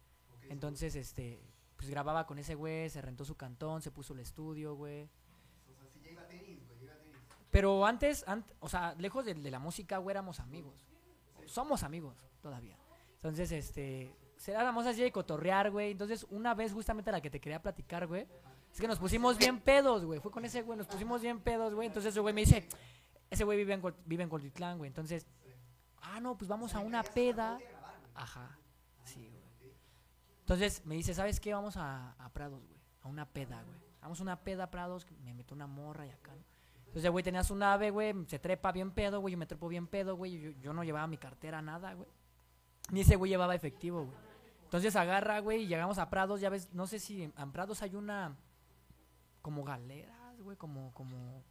Entonces, 0.48 0.96
este, 0.96 1.44
pues 1.76 1.90
grababa 1.90 2.26
con 2.26 2.38
ese 2.38 2.54
güey, 2.54 2.88
se 2.88 3.02
rentó 3.02 3.26
su 3.26 3.36
cantón, 3.36 3.82
se 3.82 3.90
puso 3.90 4.14
el 4.14 4.20
estudio, 4.20 4.74
güey. 4.74 5.10
Pero 7.50 7.84
antes, 7.84 8.24
ant- 8.26 8.44
o 8.60 8.68
sea, 8.68 8.94
lejos 8.98 9.24
de, 9.24 9.34
de 9.34 9.50
la 9.50 9.58
música, 9.58 9.98
güey, 9.98 10.12
éramos 10.14 10.38
amigos. 10.40 10.86
Somos 11.46 11.82
amigos 11.82 12.16
todavía. 12.40 12.76
Entonces, 13.16 13.50
este, 13.52 14.14
éramos 14.46 14.86
así 14.86 15.02
de 15.02 15.10
cotorrear, 15.12 15.70
güey. 15.70 15.90
Entonces, 15.92 16.26
una 16.30 16.54
vez 16.54 16.72
justamente 16.72 17.10
la 17.10 17.20
que 17.20 17.28
te 17.30 17.40
quería 17.40 17.60
platicar, 17.60 18.06
güey, 18.06 18.26
es 18.72 18.80
que 18.80 18.86
nos 18.86 18.98
pusimos 19.00 19.36
bien 19.36 19.58
pedos, 19.60 20.04
güey. 20.04 20.20
Fue 20.20 20.30
con 20.30 20.44
ese 20.44 20.62
güey, 20.62 20.78
nos 20.78 20.86
pusimos 20.86 21.20
bien 21.20 21.40
pedos, 21.40 21.74
güey. 21.74 21.88
Entonces, 21.88 22.12
ese 22.12 22.20
güey 22.20 22.32
me 22.32 22.42
dice, 22.42 22.68
ese 23.28 23.44
güey 23.44 23.58
vive 23.58 23.74
en, 23.74 23.82
vive 24.06 24.22
en 24.22 24.28
Coltitlán, 24.28 24.78
güey. 24.78 24.88
Entonces, 24.88 25.26
ah, 26.02 26.20
no, 26.20 26.36
pues 26.38 26.48
vamos 26.48 26.74
a 26.74 26.78
una 26.80 27.02
peda. 27.02 27.58
Ajá, 28.14 28.56
sí, 29.04 29.28
güey. 29.28 29.72
Entonces, 30.40 30.84
me 30.86 30.94
dice, 30.94 31.14
¿sabes 31.14 31.40
qué? 31.40 31.52
Vamos 31.52 31.76
a, 31.76 32.12
a 32.12 32.28
Prados, 32.32 32.64
güey. 32.64 32.80
A 33.02 33.08
una 33.08 33.26
peda, 33.26 33.62
güey. 33.62 33.78
Vamos 34.00 34.20
a 34.20 34.22
una 34.22 34.40
peda 34.40 34.64
a 34.64 34.70
Prados, 34.70 35.06
me 35.22 35.34
meto 35.34 35.54
una 35.54 35.66
morra 35.66 36.06
y 36.06 36.10
acá. 36.10 36.32
Entonces, 36.90 37.08
güey, 37.08 37.22
tenía 37.22 37.44
su 37.44 37.54
nave, 37.54 37.90
güey, 37.90 38.12
se 38.26 38.40
trepa 38.40 38.72
bien 38.72 38.90
pedo, 38.90 39.20
güey, 39.20 39.30
yo 39.30 39.38
me 39.38 39.46
trepo 39.46 39.68
bien 39.68 39.86
pedo, 39.86 40.16
güey, 40.16 40.40
yo, 40.40 40.50
yo 40.60 40.72
no 40.72 40.82
llevaba 40.82 41.06
mi 41.06 41.18
cartera, 41.18 41.62
nada, 41.62 41.94
güey. 41.94 42.08
Ni 42.90 43.02
ese 43.02 43.14
güey 43.14 43.30
llevaba 43.30 43.54
efectivo, 43.54 44.06
güey. 44.06 44.16
Entonces 44.64 44.96
agarra, 44.96 45.38
güey, 45.38 45.62
y 45.62 45.66
llegamos 45.68 45.98
a 45.98 46.10
Prados, 46.10 46.40
ya 46.40 46.50
ves, 46.50 46.74
no 46.74 46.88
sé 46.88 46.98
si 46.98 47.22
en 47.22 47.52
Prados 47.52 47.82
hay 47.82 47.94
una, 47.94 48.36
como 49.40 49.62
galeras, 49.62 50.42
güey, 50.42 50.56
como, 50.56 50.92
como, 50.92 51.44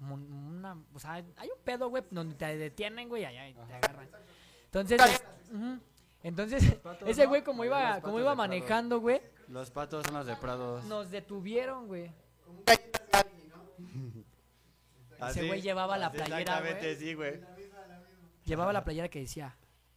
como 0.00 0.16
una, 0.16 0.76
o 0.92 0.98
sea, 0.98 1.12
hay 1.12 1.48
un 1.48 1.62
pedo, 1.62 1.88
güey, 1.88 2.02
donde 2.10 2.34
te 2.34 2.56
detienen, 2.56 3.08
güey, 3.08 3.22
y 3.22 3.26
allá 3.26 3.48
y 3.48 3.54
te 3.54 3.74
agarran. 3.74 4.08
Entonces, 4.64 5.00
entonces, 6.24 6.74
patos, 6.74 7.08
ese 7.08 7.26
güey 7.26 7.44
como 7.44 7.64
iba, 7.64 8.00
como 8.00 8.18
iba 8.18 8.34
manejando, 8.34 8.98
güey, 8.98 9.20
Los 9.46 9.70
patos 9.70 10.04
son 10.06 10.14
los 10.14 10.26
de 10.26 10.34
Prados. 10.34 10.84
nos 10.86 11.08
detuvieron, 11.08 11.86
güey. 11.86 12.10
Así, 15.22 15.38
Ese 15.40 15.48
güey 15.48 15.60
llevaba 15.62 15.96
la 15.98 16.10
playera, 16.10 16.38
Exactamente, 16.40 16.94
güey. 16.94 16.96
sí, 16.96 17.14
güey. 17.14 17.40
Llevaba 18.44 18.72
la 18.72 18.84
playera 18.84 19.08
que 19.08 19.20
decía, 19.20 19.56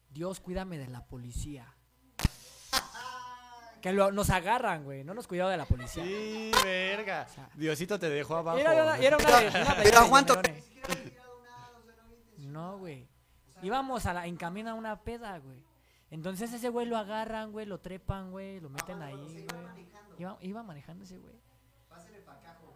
Dios 0.09 0.39
cuídame 0.39 0.77
de 0.77 0.87
la 0.87 1.05
policía. 1.05 1.73
Que 3.81 3.93
lo- 3.93 4.11
nos 4.11 4.31
agarran, 4.31 4.83
güey, 4.83 5.03
no 5.03 5.13
nos 5.13 5.27
cuidaba 5.27 5.51
de 5.51 5.57
la 5.57 5.65
policía. 5.65 6.03
Sí, 6.03 6.51
verga. 6.63 7.27
sea, 7.27 7.47
Diosito 7.53 7.99
te 7.99 8.09
dejó 8.09 8.35
abajo. 8.37 8.57
Era, 8.57 8.71
una- 8.73 8.97
era 8.97 9.17
una, 9.17 9.61
una 9.61 9.75
Pero 9.83 9.99
aguanto. 9.99 10.41
No, 12.37 12.77
güey. 12.79 13.07
Íbamos 13.61 14.05
a 14.07 14.13
la, 14.13 14.25
en 14.27 14.37
camino 14.37 14.71
a 14.71 14.73
una 14.73 15.01
peda, 15.03 15.37
güey. 15.37 15.59
Entonces 16.09 16.51
ese 16.53 16.69
güey 16.69 16.87
lo 16.87 16.97
agarran, 16.97 17.51
güey, 17.51 17.65
lo 17.65 17.79
trepan, 17.79 18.31
güey, 18.31 18.59
lo 18.59 18.69
meten 18.69 19.01
ahí, 19.01 19.15
güey. 19.15 19.45
Iba, 20.17 20.37
iba 20.41 20.63
manejando 20.63 21.03
ese 21.03 21.17
güey. 21.17 21.35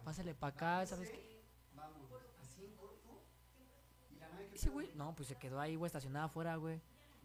Pásale 0.04 0.34
para 0.34 0.52
acá, 0.52 0.86
¿sabes 0.86 1.10
qué? 1.10 1.39
Ese 4.60 4.68
güey, 4.68 4.90
no, 4.94 5.14
pues 5.14 5.26
se 5.26 5.36
quedó 5.36 5.58
ahí, 5.58 5.74
güey, 5.74 5.86
estacionado 5.86 6.26
afuera, 6.26 6.54
güey. 6.56 6.82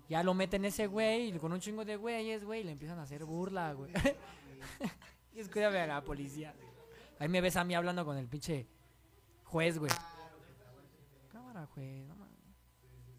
Ya 0.07 0.23
lo 0.23 0.33
meten 0.33 0.63
ese 0.63 0.87
güey 0.87 1.35
y 1.35 1.37
con 1.37 1.51
un 1.51 1.59
chingo 1.59 1.83
de 1.83 1.97
güeyes, 1.97 2.45
güey, 2.45 2.61
y 2.61 2.63
le 2.63 2.71
empiezan 2.71 2.97
a 2.97 3.01
hacer 3.01 3.25
burla, 3.25 3.73
güey. 3.73 3.91
y 5.33 5.41
escúchame 5.41 5.81
a 5.81 5.85
la 5.85 6.01
policía. 6.01 6.53
Ahí 7.19 7.27
me 7.27 7.41
ves 7.41 7.57
a 7.57 7.65
mí 7.65 7.75
hablando 7.75 8.05
con 8.05 8.15
el 8.15 8.29
pinche 8.29 8.65
juez, 9.43 9.77
güey. 9.77 9.91
Cámara, 11.29 11.65
juez, 11.73 12.07
no 12.07 12.15
mames. 12.15 12.39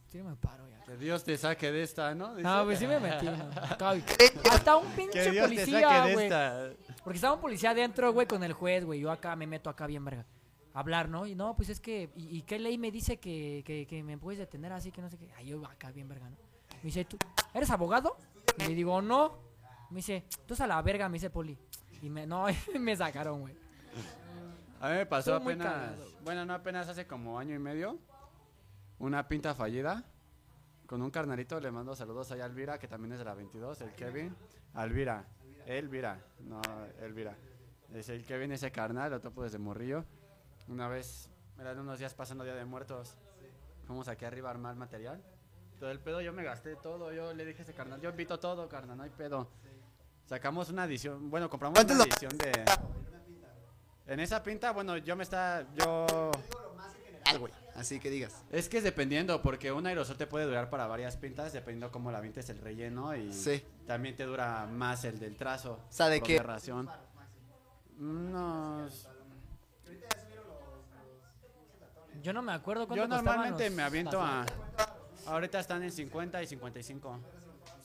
Sí 0.06 0.22
me 0.22 0.34
paro 0.34 0.66
ya. 0.66 0.82
Que 0.84 0.96
Dios 0.96 1.22
te 1.22 1.36
saque 1.36 1.70
de 1.70 1.82
esta, 1.82 2.14
¿no? 2.14 2.36
Dice. 2.36 2.48
No, 2.48 2.64
pues 2.64 2.78
sí 2.78 2.86
me 2.86 2.98
metí. 2.98 3.26
Hasta 4.50 4.76
un 4.76 4.86
Que 4.92 4.96
pinche 4.96 5.42
policía, 5.42 6.10
güey. 6.10 6.30
Porque 7.04 7.16
estaba 7.16 7.34
un 7.34 7.40
policía 7.42 7.72
adentro, 7.72 8.14
güey, 8.14 8.26
con 8.26 8.42
el 8.42 8.54
juez, 8.54 8.82
güey. 8.82 8.98
Yo 8.98 9.10
acá 9.10 9.36
me 9.36 9.46
meto 9.46 9.68
acá 9.68 9.86
bien 9.86 10.02
verga. 10.06 10.24
Hablar, 10.76 11.08
¿no? 11.08 11.26
Y 11.26 11.34
no, 11.34 11.56
pues 11.56 11.70
es 11.70 11.80
que, 11.80 12.10
¿y, 12.14 12.36
y 12.36 12.42
qué 12.42 12.58
ley 12.58 12.76
me 12.76 12.90
dice 12.90 13.18
que, 13.18 13.62
que, 13.64 13.86
que 13.86 14.02
me 14.02 14.18
puedes 14.18 14.38
detener 14.38 14.72
así, 14.74 14.92
que 14.92 15.00
no 15.00 15.08
sé 15.08 15.16
qué? 15.16 15.32
Ay, 15.34 15.46
yo 15.46 15.66
acá 15.66 15.90
bien 15.90 16.06
verga, 16.06 16.28
¿no? 16.28 16.36
Me 16.76 16.82
dice, 16.82 17.06
¿tú 17.06 17.16
eres 17.54 17.70
abogado? 17.70 18.18
Y 18.58 18.68
le 18.68 18.74
digo, 18.74 19.00
no. 19.00 19.38
Me 19.88 19.96
dice, 19.96 20.24
tú 20.44 20.54
a 20.58 20.66
la 20.66 20.82
verga, 20.82 21.08
me 21.08 21.14
dice 21.14 21.30
Poli. 21.30 21.56
Y 22.02 22.10
me, 22.10 22.26
no, 22.26 22.44
me 22.78 22.94
sacaron, 22.94 23.40
güey. 23.40 23.56
A 24.80 24.90
mí 24.90 24.96
me 24.96 25.06
pasó 25.06 25.36
apenas, 25.36 25.96
bueno, 26.22 26.44
no 26.44 26.52
apenas 26.52 26.86
hace 26.88 27.06
como 27.06 27.38
año 27.38 27.54
y 27.54 27.58
medio, 27.58 27.98
una 28.98 29.26
pinta 29.26 29.54
fallida 29.54 30.04
con 30.86 31.00
un 31.00 31.10
carnalito, 31.10 31.58
le 31.58 31.70
mando 31.70 31.96
saludos 31.96 32.30
ahí 32.32 32.40
a 32.40 32.46
Elvira, 32.46 32.78
que 32.78 32.86
también 32.86 33.12
es 33.12 33.18
de 33.18 33.24
la 33.24 33.34
22, 33.34 33.80
el 33.80 33.92
Kevin. 33.92 34.36
Alvira, 34.74 35.24
Elvira, 35.66 36.20
no, 36.40 36.60
Elvira. 37.00 37.34
Es 37.92 38.08
el 38.08 38.24
Kevin, 38.24 38.52
ese 38.52 38.70
carnal, 38.70 39.10
lo 39.10 39.20
topo 39.20 39.42
desde 39.42 39.58
Morrillo. 39.58 40.04
Una 40.68 40.88
vez, 40.88 41.28
eran 41.60 41.78
unos 41.78 41.98
días 41.98 42.14
pasando 42.14 42.44
Día 42.44 42.54
de 42.54 42.64
Muertos, 42.64 43.14
fuimos 43.86 44.08
aquí 44.08 44.24
arriba 44.24 44.48
a 44.48 44.52
armar 44.52 44.74
material. 44.76 45.22
Todo 45.78 45.90
el 45.90 46.00
pedo 46.00 46.20
yo 46.20 46.32
me 46.32 46.42
gasté 46.42 46.74
todo, 46.76 47.12
yo 47.12 47.32
le 47.34 47.44
dije 47.44 47.60
a 47.60 47.62
ese 47.62 47.74
carnal, 47.74 48.00
yo 48.00 48.10
invito 48.10 48.38
todo, 48.40 48.68
carnal, 48.68 48.96
no 48.96 49.02
hay 49.04 49.10
pedo. 49.10 49.48
Sacamos 50.24 50.70
una 50.70 50.84
edición, 50.86 51.30
bueno, 51.30 51.48
compramos 51.48 51.76
¿Cuánto 51.76 51.94
una 51.94 52.04
edición 52.04 52.36
de... 52.38 52.64
En 54.06 54.20
esa 54.20 54.42
pinta, 54.42 54.72
bueno, 54.72 54.96
yo 54.96 55.14
me 55.16 55.22
está, 55.22 55.66
yo... 55.74 56.30
Así 57.74 58.00
que 58.00 58.08
digas. 58.08 58.42
Es 58.50 58.68
que 58.68 58.78
es 58.78 58.84
dependiendo, 58.84 59.42
porque 59.42 59.70
un 59.70 59.86
aerosol 59.86 60.16
te 60.16 60.26
puede 60.26 60.46
durar 60.46 60.70
para 60.70 60.86
varias 60.86 61.16
pintas, 61.16 61.52
dependiendo 61.52 61.92
cómo 61.92 62.10
la 62.10 62.20
vintes 62.20 62.48
el 62.48 62.58
relleno 62.58 63.14
y 63.14 63.32
Sí. 63.32 63.62
también 63.86 64.16
te 64.16 64.24
dura 64.24 64.66
más 64.66 65.04
el 65.04 65.18
del 65.18 65.36
trazo. 65.36 65.74
O 65.74 65.92
sea, 65.92 66.08
¿de 66.08 66.20
por 66.20 66.26
qué? 66.28 66.38
ración. 66.38 66.88
Unos... 67.98 69.08
Yo 72.22 72.32
no 72.32 72.42
me 72.42 72.52
acuerdo 72.52 72.82
Yo 72.82 72.88
cuánto 72.88 73.08
costaban 73.08 73.24
normalmente 73.24 73.70
me 73.70 73.82
aviento 73.82 74.20
a... 74.20 74.44
Ahorita 75.26 75.58
están 75.58 75.82
en 75.82 75.90
50 75.90 76.42
y 76.42 76.46
55. 76.46 77.20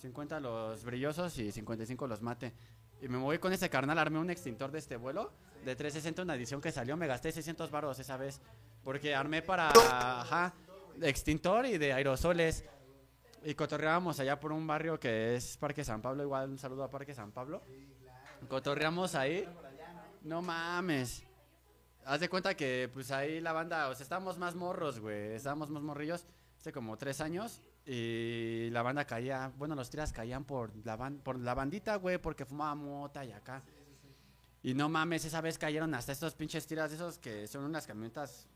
50 0.01 0.39
los 0.39 0.83
brillosos 0.83 1.37
y 1.37 1.51
55 1.51 2.07
los 2.07 2.21
mate. 2.21 2.53
Y 3.01 3.07
me 3.07 3.17
moví 3.17 3.39
con 3.39 3.51
ese 3.51 3.69
carnal, 3.69 3.97
armé 3.97 4.19
un 4.19 4.29
extintor 4.29 4.71
de 4.71 4.79
este 4.79 4.95
vuelo 4.95 5.31
de 5.65 5.75
360, 5.75 6.21
una 6.23 6.35
edición 6.35 6.61
que 6.61 6.71
salió, 6.71 6.97
me 6.97 7.07
gasté 7.07 7.31
600 7.31 7.69
baros 7.71 7.99
esa 7.99 8.17
vez. 8.17 8.41
Porque 8.83 9.13
armé 9.15 9.41
para, 9.41 9.69
ajá, 9.69 10.53
extintor 11.01 11.65
y 11.65 11.77
de 11.77 11.93
aerosoles. 11.93 12.65
Y 13.43 13.55
cotorreábamos 13.55 14.19
allá 14.19 14.39
por 14.39 14.51
un 14.51 14.65
barrio 14.67 14.99
que 14.99 15.35
es 15.35 15.57
Parque 15.57 15.83
San 15.83 16.01
Pablo, 16.01 16.23
igual 16.23 16.49
un 16.49 16.57
saludo 16.59 16.83
a 16.83 16.89
Parque 16.89 17.13
San 17.13 17.31
Pablo. 17.31 17.61
Cotorreamos 18.47 19.15
ahí. 19.15 19.47
No 20.23 20.41
mames. 20.41 21.23
Haz 22.05 22.19
de 22.19 22.29
cuenta 22.29 22.55
que 22.55 22.89
pues 22.93 23.11
ahí 23.11 23.39
la 23.41 23.53
banda, 23.53 23.89
o 23.89 23.95
sea, 23.95 24.03
estábamos 24.03 24.37
más 24.37 24.55
morros, 24.55 24.99
güey. 24.99 25.33
Estábamos 25.33 25.69
más 25.69 25.83
morrillos, 25.83 26.25
hace 26.59 26.71
como 26.71 26.97
tres 26.97 27.21
años. 27.21 27.61
Y 27.85 28.69
la 28.71 28.81
banda 28.81 29.05
caía, 29.05 29.51
bueno, 29.57 29.75
los 29.75 29.89
tiras 29.89 30.11
caían 30.13 30.43
por 30.43 30.71
la, 30.85 30.97
ban- 30.97 31.19
por 31.21 31.39
la 31.39 31.53
bandita, 31.53 31.95
güey, 31.97 32.17
porque 32.17 32.45
fumaba 32.45 32.75
mota 32.75 33.23
y 33.25 33.31
acá. 33.31 33.61
Y 34.63 34.73
no 34.75 34.89
mames, 34.89 35.25
esa 35.25 35.41
vez 35.41 35.57
cayeron 35.57 35.93
hasta 35.95 36.11
estos 36.11 36.35
pinches 36.35 36.67
tiras 36.67 36.91
esos 36.91 37.17
que 37.17 37.47
son 37.47 37.63
unas 37.63 37.87
camionetas 37.87 38.47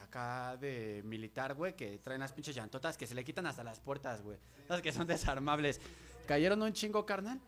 acá 0.00 0.56
de 0.56 1.02
militar, 1.04 1.54
güey, 1.54 1.74
que 1.74 1.98
traen 1.98 2.20
las 2.20 2.32
pinches 2.32 2.54
llantotas 2.54 2.96
que 2.96 3.08
se 3.08 3.14
le 3.16 3.24
quitan 3.24 3.46
hasta 3.46 3.64
las 3.64 3.80
puertas, 3.80 4.22
güey. 4.22 4.38
Las 4.68 4.80
que 4.80 4.92
son 4.92 5.06
desarmables. 5.08 5.80
Cayeron 6.28 6.62
un 6.62 6.72
chingo, 6.72 7.04
carnal. 7.04 7.40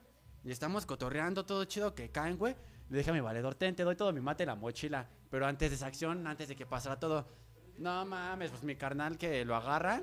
Y 0.45 0.51
estamos 0.51 0.85
cotorreando 0.87 1.47
todo 1.47 1.65
chido 1.67 1.95
que 1.95 2.11
caen, 2.11 2.37
güey. 2.37 2.57
Le 2.93 2.99
dije 2.99 3.09
a 3.09 3.15
mi 3.15 3.21
valedor, 3.21 3.55
ten, 3.55 3.75
te 3.75 3.85
doy 3.85 3.97
todo 3.97 4.13
mi 4.13 4.21
mate 4.21 4.43
en 4.43 4.49
la 4.49 4.55
mochila. 4.55 5.07
Pero 5.31 5.47
antes 5.47 5.71
de 5.71 5.77
esa 5.77 5.87
acción, 5.87 6.27
antes 6.27 6.47
de 6.47 6.55
que 6.55 6.67
pasara 6.67 7.01
todo, 7.01 7.25
no 7.79 8.05
mames, 8.05 8.51
pues 8.51 8.63
mi 8.65 8.77
carnal 8.77 9.17
que 9.17 9.47
lo 9.47 9.57
agarran, 9.57 10.03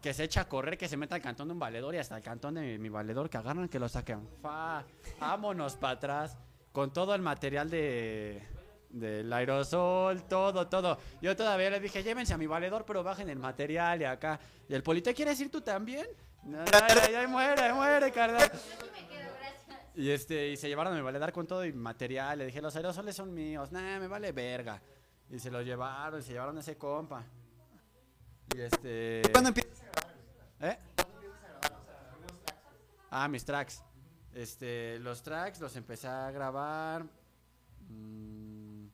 que 0.00 0.14
se 0.14 0.24
echa 0.24 0.40
a 0.40 0.48
correr, 0.48 0.78
que 0.78 0.88
se 0.88 0.96
meta 0.96 1.16
al 1.16 1.20
cantón 1.20 1.48
de 1.48 1.52
un 1.52 1.58
valedor 1.58 1.94
y 1.94 1.98
hasta 1.98 2.16
el 2.16 2.22
cantón 2.22 2.54
de 2.54 2.78
mi, 2.78 2.88
valedor 2.88 3.28
que 3.28 3.36
agarran, 3.36 3.68
que 3.68 3.78
lo 3.78 3.90
saquen. 3.90 4.26
Fa, 4.40 4.82
vámonos 5.20 5.76
para 5.76 5.92
atrás. 5.92 6.38
Con 6.72 6.94
todo 6.94 7.14
el 7.14 7.20
material 7.20 7.68
de 7.68 8.42
del 8.88 9.30
aerosol, 9.30 10.22
todo, 10.22 10.66
todo. 10.66 10.98
Yo 11.20 11.36
todavía 11.36 11.68
le 11.68 11.78
dije, 11.78 12.02
llévense 12.02 12.32
a 12.32 12.38
mi 12.38 12.46
valedor, 12.46 12.86
pero 12.86 13.04
bajen 13.04 13.28
el 13.28 13.38
material 13.38 14.00
y 14.00 14.04
acá. 14.04 14.40
Y 14.66 14.72
el 14.74 14.82
polito, 14.82 15.12
¿quieres 15.12 15.38
ir 15.40 15.50
tú 15.50 15.60
también? 15.60 16.06
No, 16.42 16.64
muere, 17.28 17.72
muere, 17.74 18.10
carnal. 18.10 18.50
Y 20.00 20.10
este, 20.10 20.48
y 20.48 20.56
se 20.56 20.66
llevaron 20.66 20.94
a 20.94 20.96
mi 20.96 21.02
valedor 21.02 21.30
con 21.30 21.46
todo 21.46 21.62
y 21.62 21.74
material. 21.74 22.38
Le 22.38 22.46
dije, 22.46 22.62
los 22.62 22.74
aerosoles 22.74 23.14
son 23.14 23.34
míos. 23.34 23.70
Nah, 23.70 24.00
me 24.00 24.08
vale 24.08 24.32
verga. 24.32 24.80
Y 25.28 25.38
se 25.38 25.50
los 25.50 25.62
llevaron, 25.62 26.22
se 26.22 26.32
llevaron 26.32 26.56
a 26.56 26.60
ese 26.60 26.78
compa. 26.78 27.22
Y 28.56 28.60
este. 28.62 29.20
¿Cuándo 29.30 29.48
empiezas? 29.48 29.82
¿Eh? 30.60 30.78
Ah, 33.10 33.28
mis 33.28 33.44
tracks. 33.44 33.84
Este, 34.32 34.98
los 35.00 35.22
tracks 35.22 35.60
los 35.60 35.76
empecé 35.76 36.08
a 36.08 36.30
grabar. 36.30 37.04
mm, 37.90 38.86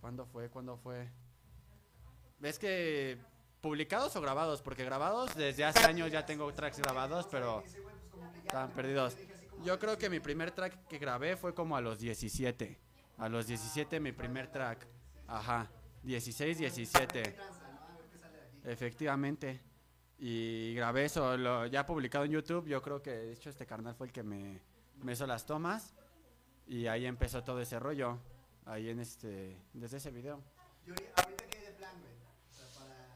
¿Cuándo 0.00 0.26
fue? 0.26 0.50
¿Cuándo 0.50 0.76
fue? 0.76 1.08
Es 2.42 2.58
que 2.58 3.16
publicados 3.60 4.16
o 4.16 4.20
grabados, 4.20 4.60
porque 4.60 4.84
grabados 4.84 5.36
desde 5.36 5.64
hace 5.64 5.84
años 5.84 6.10
ya 6.10 6.26
tengo 6.26 6.52
tracks 6.52 6.80
grabados, 6.80 7.28
pero 7.30 7.62
están 8.44 8.70
perdidos. 8.72 9.14
Yo 9.64 9.78
creo 9.78 9.98
que 9.98 10.08
mi 10.08 10.20
primer 10.20 10.50
track 10.52 10.86
que 10.86 10.98
grabé 10.98 11.36
fue 11.36 11.54
como 11.54 11.76
a 11.76 11.80
los 11.80 11.98
17. 11.98 12.78
A 13.18 13.28
los 13.28 13.46
17 13.46 14.00
mi 14.00 14.12
primer 14.12 14.50
track. 14.50 14.86
Ajá. 15.26 15.70
16, 16.02 16.58
17. 16.58 17.36
Efectivamente. 18.64 19.60
Y 20.18 20.74
grabé 20.74 21.04
eso, 21.04 21.36
lo, 21.36 21.66
ya 21.66 21.84
publicado 21.84 22.24
en 22.24 22.32
YouTube. 22.32 22.66
Yo 22.66 22.80
creo 22.82 23.02
que, 23.02 23.10
de 23.10 23.32
hecho, 23.32 23.50
este 23.50 23.66
carnal 23.66 23.94
fue 23.94 24.06
el 24.06 24.12
que 24.12 24.22
me, 24.22 24.60
me 25.02 25.12
hizo 25.12 25.26
las 25.26 25.44
tomas. 25.46 25.94
Y 26.66 26.86
ahí 26.86 27.06
empezó 27.06 27.42
todo 27.42 27.60
ese 27.60 27.78
rollo. 27.78 28.18
Ahí 28.64 28.90
en 28.90 29.00
este, 29.00 29.56
desde 29.72 29.96
ese 29.96 30.10
video. 30.10 30.42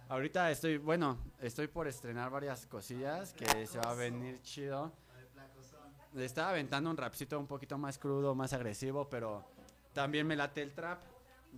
Ahorita 0.09 0.51
estoy, 0.51 0.77
bueno, 0.77 1.19
estoy 1.41 1.69
por 1.69 1.89
estrenar 1.89 2.31
varias 2.31 2.67
cosillas 2.67 3.33
que 3.33 3.67
se 3.67 3.79
va 3.79 3.93
a 3.93 3.95
venir 3.95 4.43
chido. 4.43 4.93
Le 6.15 6.27
estaba 6.27 6.51
aventando 6.51 6.91
un 6.91 6.97
rapcito 6.97 7.39
un 7.39 7.47
poquito 7.47 7.79
más 7.79 7.97
crudo, 7.99 8.35
más 8.35 8.53
agresivo, 8.53 9.09
pero 9.09 9.45
también 9.95 10.27
me 10.27 10.37
late 10.37 10.61
el 10.63 10.73
trap, 10.73 11.01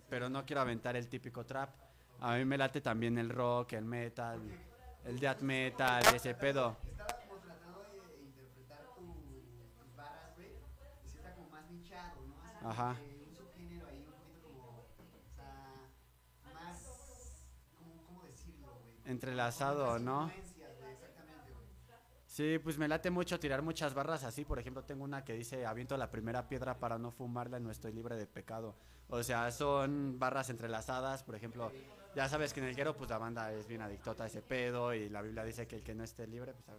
pero 0.09 0.28
no 0.28 0.46
quiero 0.46 0.61
aventar 0.61 0.94
el 0.96 1.09
típico 1.09 1.44
trap. 1.44 1.70
A 2.20 2.36
mí 2.36 2.44
me 2.44 2.57
late 2.57 2.80
también 2.80 3.18
el 3.18 3.30
rock, 3.30 3.72
el 3.72 3.84
metal, 3.84 4.40
el 5.05 5.18
death 5.18 5.40
metal, 5.40 6.02
ese 6.14 6.34
pedo. 6.34 6.76
Estaba 6.88 7.20
como 7.26 7.40
tratando 7.40 7.82
de 7.82 8.22
interpretar 8.22 8.86
tus 8.94 9.96
barras, 9.96 10.36
güey. 10.36 10.50
Y 11.05 11.09
si 11.09 11.16
está 11.16 11.34
como 11.34 11.50
más 11.50 11.68
nichado, 11.70 12.20
¿no? 12.24 12.68
Ajá. 12.70 12.90
un 12.90 13.34
subgénero 13.34 13.88
ahí, 13.88 13.98
un 13.98 14.12
poquito 14.12 14.40
como. 14.40 14.86
O 14.86 15.34
sea. 15.34 16.55
Más. 16.55 16.78
¿Cómo, 17.76 18.05
cómo 18.07 18.22
decirlo, 18.22 18.68
güey? 18.80 19.12
Entrelazado, 19.12 19.98
¿no? 19.98 20.26
Influencias, 20.26 20.78
güey, 20.78 20.92
exactamente, 20.92 21.52
güey. 21.52 21.66
Sí, 22.35 22.59
pues 22.59 22.78
me 22.78 22.89
late 22.89 23.12
mucho 23.12 23.39
tirar 23.39 23.62
muchas 23.62 23.95
barras 23.95 24.24
así. 24.24 24.45
Por 24.45 24.59
ejemplo, 24.59 24.82
tengo 24.82 25.05
una 25.05 25.24
que 25.24 25.35
dice, 25.35 25.64
aviento 25.64 25.97
la 25.97 26.11
primera 26.11 26.49
piedra 26.49 26.80
para 26.80 26.99
no 26.99 27.12
fumarla 27.12 27.61
y 27.61 27.62
no 27.62 27.70
estoy 27.70 27.93
libre 27.93 28.16
de 28.16 28.26
pecado. 28.26 28.74
O 29.07 29.22
sea, 29.22 29.53
son 29.53 30.18
barras 30.18 30.51
entrelazadas. 30.51 31.22
Por 31.22 31.37
ejemplo, 31.37 31.70
ya 32.16 32.28
sabes 32.28 32.53
que 32.53 32.59
en 32.59 32.66
el 32.66 32.74
guero, 32.74 32.97
pues 32.97 33.09
la 33.09 33.18
banda 33.18 33.53
es 33.53 33.68
bien 33.68 33.82
adictota 33.82 34.24
a 34.24 34.26
ese 34.26 34.43
pedo 34.43 34.93
y 34.93 35.09
la 35.11 35.22
Biblia 35.22 35.45
dice 35.45 35.68
que 35.68 35.76
el 35.76 35.85
que 35.85 35.95
no 35.95 36.03
esté 36.03 36.26
libre, 36.26 36.55
pues 36.55 36.76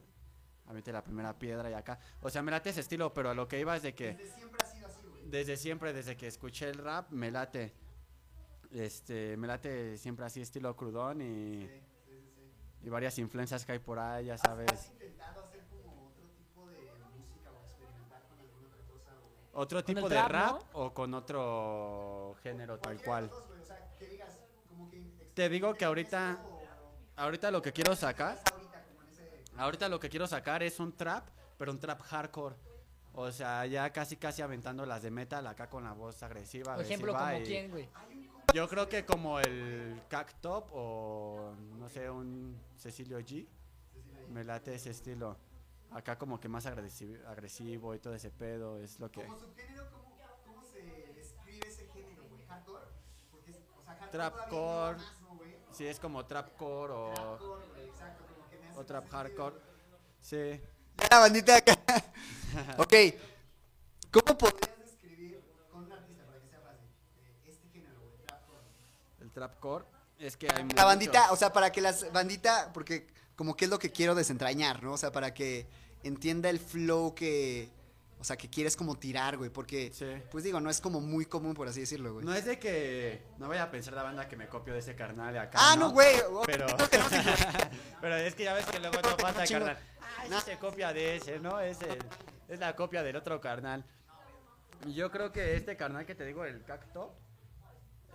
aviente 0.68 0.92
la 0.92 1.02
primera 1.02 1.40
piedra 1.40 1.70
y 1.70 1.74
acá. 1.74 2.00
O 2.20 2.30
sea, 2.30 2.42
me 2.42 2.52
late 2.52 2.72
ese 2.72 2.82
estilo, 2.82 3.14
pero 3.14 3.30
a 3.30 3.34
lo 3.34 3.48
que 3.48 3.58
iba 3.58 3.78
es 3.78 3.84
de 3.84 3.96
que... 3.96 4.14
Desde 4.14 4.34
siempre 4.36 4.60
ha 4.62 4.68
sido 4.68 4.88
así, 4.88 5.08
güey. 5.08 5.30
Desde 5.30 5.56
siempre, 5.56 5.94
desde 5.94 6.18
que 6.18 6.28
escuché 6.28 6.68
el 6.68 6.80
rap, 6.80 7.12
me 7.12 7.32
late. 7.32 7.72
Este, 8.72 9.38
me 9.38 9.48
late 9.48 9.98
siempre 9.98 10.26
así 10.26 10.42
estilo 10.42 10.76
crudón 10.76 11.22
y, 11.22 11.70
y 12.86 12.90
varias 12.90 13.18
influencias 13.18 13.66
que 13.66 13.72
hay 13.72 13.80
por 13.80 13.98
ahí, 13.98 14.26
ya 14.26 14.38
sabes. 14.38 14.72
¿Has 14.72 14.92
intentado 14.92 15.46
hacer 15.46 15.66
como 15.70 16.08
otro 16.08 16.30
tipo 16.38 16.68
de 16.70 16.92
música 17.18 17.52
o 17.52 17.64
experimentar 17.66 18.22
con 18.30 18.40
alguna 18.40 18.68
otra 18.68 18.86
cosa? 18.86 19.12
O... 19.26 19.45
¿Otro 19.58 19.84
tipo 19.86 20.10
de 20.10 20.16
trap, 20.16 20.32
rap 20.32 20.52
¿no? 20.52 20.68
o 20.74 20.94
con 20.94 21.14
otro 21.14 22.36
género 22.44 22.78
tal 22.78 23.02
cual? 23.02 23.32
Te 25.34 25.48
digo 25.48 25.74
que 25.74 25.86
ahorita, 25.86 26.38
ahorita 27.16 27.52
lo 27.52 27.62
que 27.62 27.72
quiero 27.72 27.96
sacar, 27.96 28.38
ahorita, 29.56 29.88
lo 29.88 29.98
que 29.98 30.10
quiero 30.10 30.28
sacar 30.28 30.62
es 30.62 30.78
un 30.82 30.92
trap, 30.92 31.30
pero 31.58 31.72
un 31.72 31.80
trap 31.80 32.02
hardcore. 32.02 32.56
O 33.14 33.32
sea, 33.32 33.66
ya 33.66 33.90
casi 33.92 34.18
casi 34.18 34.42
aventando 34.42 34.86
las 34.86 35.02
de 35.04 35.10
metal 35.10 35.48
acá 35.48 35.70
con 35.70 35.86
la 35.86 35.94
voz 35.94 36.22
agresiva. 36.22 36.76
Por 36.76 36.84
ejemplo, 36.84 37.14
como 37.14 37.44
quién, 37.46 37.72
güey. 37.72 37.88
Yo 38.54 38.68
creo 38.68 38.90
que 38.90 39.06
como 39.06 39.40
el 39.40 40.02
Cactop 40.10 40.70
o 40.74 41.54
no 41.80 41.88
sé, 41.88 42.10
un 42.10 42.60
Cecilio 42.78 43.20
G. 43.20 43.48
Me 44.32 44.44
late 44.44 44.76
ese 44.76 44.90
estilo. 44.90 45.38
Acá 45.92 46.18
como 46.18 46.40
que 46.40 46.50
más 46.50 46.66
agresivo, 46.66 47.26
agresivo 47.28 47.96
y 47.96 48.00
todo 48.00 48.14
ese 48.16 48.30
pedo 48.30 48.80
es 48.80 49.00
lo 49.00 49.10
que... 49.10 49.24
Como 49.24 49.38
subgénero, 49.40 49.90
¿cómo, 49.92 50.18
¿cómo 50.46 50.64
se 50.66 50.82
describe 51.14 51.68
ese 51.68 51.88
género, 51.88 52.24
güey? 52.30 52.46
¿Hardcore? 52.48 52.86
Porque, 53.32 53.52
es- 53.52 53.58
o 53.78 53.82
sea, 53.84 53.94
hardcore 53.96 54.12
Trapcore. 54.12 54.98
¿no, 55.22 55.36
güey? 55.38 55.56
Sí, 55.72 55.88
es 55.88 56.00
como 56.00 56.26
trapcore 56.26 56.94
o, 56.94 57.14
Hardcore, 57.16 57.66
güey, 57.68 57.88
exacto, 57.88 58.26
como 58.34 58.50
que 58.50 58.58
me 58.60 58.68
hace 58.68 58.80
o 58.80 58.86
trap 58.86 59.10
hardcore. 59.10 59.56
Sí. 60.20 60.60
La 61.12 61.20
bandita 61.20 61.56
acá. 61.58 61.78
ok. 62.78 62.94
¿Cómo 64.12 64.38
podrías 64.38 64.80
describir 64.80 65.42
con 65.72 65.84
un 65.86 65.92
artista 65.92 66.26
para 66.26 66.40
que 66.42 66.48
sea 66.50 66.60
fácil 66.62 66.88
este 67.46 67.70
género, 67.70 68.00
güey? 68.02 68.18
Trapcore. 68.26 68.62
El 69.22 69.32
trapcore 69.32 69.86
es 70.20 70.36
que 70.38 70.48
hay 70.48 70.58
La 70.60 70.64
mucho- 70.66 70.86
bandita, 70.86 71.32
o 71.32 71.36
sea, 71.38 71.54
para 71.54 71.72
que 71.72 71.80
las 71.82 72.12
bandita, 72.12 72.72
porque 72.74 73.08
como 73.36 73.56
que 73.56 73.66
es 73.66 73.72
lo 73.72 73.80
que 73.80 73.92
quiero 73.92 74.16
desentrañar, 74.16 74.82
¿no? 74.84 74.94
O 74.94 74.98
sea, 74.98 75.12
para 75.12 75.34
que 75.34 75.68
entienda 76.04 76.50
el 76.50 76.60
flow 76.60 77.14
que, 77.16 77.70
o 78.20 78.24
sea, 78.24 78.38
que 78.38 78.50
quieres 78.50 78.76
como 78.78 78.96
tirar, 78.98 79.38
güey, 79.38 79.50
porque, 79.50 79.92
Sí. 79.94 80.06
pues 80.32 80.44
digo, 80.44 80.60
no 80.62 80.70
es 80.70 80.80
como 80.80 81.02
muy 81.02 81.26
común, 81.26 81.54
por 81.54 81.68
así 81.68 81.82
decirlo, 81.82 82.14
güey. 82.14 82.26
No 82.26 82.34
es 82.34 82.46
de 82.46 82.58
que... 82.60 83.24
No 83.38 83.48
vaya 83.50 83.64
a 83.64 83.72
pensar 83.72 83.94
la 83.94 84.04
banda 84.04 84.28
que 84.28 84.36
me 84.36 84.48
copio 84.48 84.74
de 84.74 84.80
ese 84.80 84.96
carnal 84.96 85.34
de 85.34 85.40
acá, 85.40 85.58
ah, 85.62 85.76
no, 85.76 85.92
güey. 85.92 86.16
Pero, 86.46 86.66
no, 86.68 86.86
sí, 86.86 86.98
güey. 86.98 87.22
pero 88.02 88.16
es 88.16 88.36
que 88.36 88.44
ya 88.44 88.54
ves 88.54 88.66
que 88.66 88.80
luego 88.80 89.02
no 89.02 89.18
pasa, 89.18 89.44
Chingo. 89.46 89.66
carnal. 89.66 89.84
Ah, 90.02 90.26
ese 90.26 90.52
se 90.52 90.58
copia 90.58 90.94
de 90.94 91.18
ese, 91.18 91.40
¿no? 91.40 91.60
Es, 91.60 91.82
el- 91.82 92.00
es 92.48 92.60
la 92.60 92.76
copia 92.76 93.04
del 93.04 93.16
otro 93.16 93.42
carnal. 93.42 93.84
Yo 94.88 95.12
creo 95.12 95.32
que 95.32 95.56
este 95.56 95.76
carnal 95.76 96.06
que 96.06 96.14
te 96.16 96.26
digo, 96.26 96.46
el 96.46 96.64
cacto, 96.64 97.14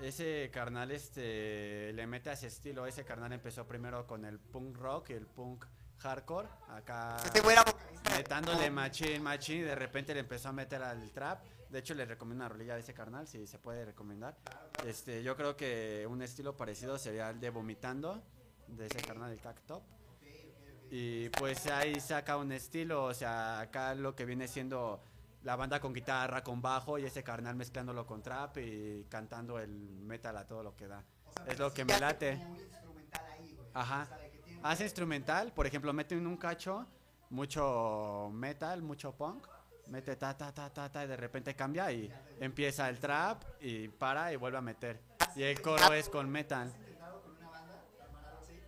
ese 0.02 0.50
carnal 0.52 0.90
este 0.90 1.92
le 1.92 2.06
mete 2.06 2.30
a 2.30 2.32
ese 2.34 2.46
estilo. 2.46 2.86
Ese 2.86 3.04
carnal 3.04 3.32
empezó 3.32 3.66
primero 3.66 4.06
con 4.06 4.24
el 4.24 4.38
punk 4.38 4.76
rock 4.76 5.10
y 5.10 5.12
el 5.14 5.26
punk 5.26 5.64
hardcore. 5.98 6.48
Acá 6.68 7.16
Este 7.24 7.40
güey 7.40 7.54
era 7.54 7.62
vocalista. 7.64 8.16
metándole 8.16 8.70
machín, 8.70 9.22
machín. 9.22 9.58
Y 9.58 9.62
de 9.62 9.74
repente 9.74 10.14
le 10.14 10.20
empezó 10.20 10.48
a 10.48 10.52
meter 10.52 10.82
al 10.82 11.10
trap. 11.10 11.44
De 11.68 11.78
hecho, 11.78 11.94
les 11.94 12.08
recomiendo 12.08 12.44
una 12.44 12.48
rolilla 12.48 12.74
de 12.74 12.80
ese 12.80 12.94
carnal, 12.94 13.28
si 13.28 13.46
se 13.46 13.58
puede 13.58 13.84
recomendar. 13.84 14.36
Este, 14.84 15.22
yo 15.22 15.36
creo 15.36 15.56
que 15.56 16.04
un 16.08 16.20
estilo 16.20 16.56
parecido 16.56 16.98
sería 16.98 17.30
el 17.30 17.38
de 17.38 17.50
Vomitando, 17.50 18.20
de 18.66 18.86
ese 18.86 19.00
carnal, 19.02 19.30
el 19.30 19.40
Cactop. 19.40 19.82
Y 20.90 21.28
pues 21.28 21.66
ahí 21.68 22.00
saca 22.00 22.36
un 22.36 22.50
estilo, 22.50 23.04
o 23.04 23.14
sea, 23.14 23.60
acá 23.60 23.94
lo 23.94 24.16
que 24.16 24.24
viene 24.24 24.48
siendo 24.48 25.00
la 25.42 25.56
banda 25.56 25.80
con 25.80 25.92
guitarra, 25.92 26.42
con 26.42 26.60
bajo 26.60 26.98
y 26.98 27.04
ese 27.04 27.22
carnal 27.22 27.56
mezclándolo 27.56 28.06
con 28.06 28.22
trap 28.22 28.58
y 28.58 29.06
cantando 29.08 29.58
el 29.58 29.70
metal 29.70 30.36
a 30.36 30.46
todo 30.46 30.62
lo 30.62 30.76
que 30.76 30.86
da. 30.86 31.04
Es 31.46 31.58
lo 31.58 31.72
que 31.72 31.84
me 31.84 31.98
late. 31.98 32.38
Ajá. 33.74 34.08
Hace 34.62 34.84
instrumental, 34.84 35.52
por 35.52 35.66
ejemplo, 35.66 35.92
mete 35.92 36.14
en 36.14 36.26
un 36.26 36.36
cacho 36.36 36.86
mucho 37.30 38.30
metal, 38.32 38.82
mucho 38.82 39.12
punk, 39.12 39.46
mete 39.86 40.16
ta 40.16 40.36
ta 40.36 40.52
ta 40.52 40.68
ta 40.70 40.90
ta 40.90 41.04
y 41.04 41.08
de 41.08 41.16
repente 41.16 41.54
cambia 41.54 41.90
y 41.92 42.12
empieza 42.40 42.88
el 42.88 42.98
trap 42.98 43.42
y 43.60 43.88
para 43.88 44.32
y 44.32 44.36
vuelve 44.36 44.58
a 44.58 44.60
meter. 44.60 45.00
Y 45.36 45.42
el 45.44 45.60
coro 45.62 45.92
es 45.94 46.08
con 46.08 46.28
metal. 46.28 46.72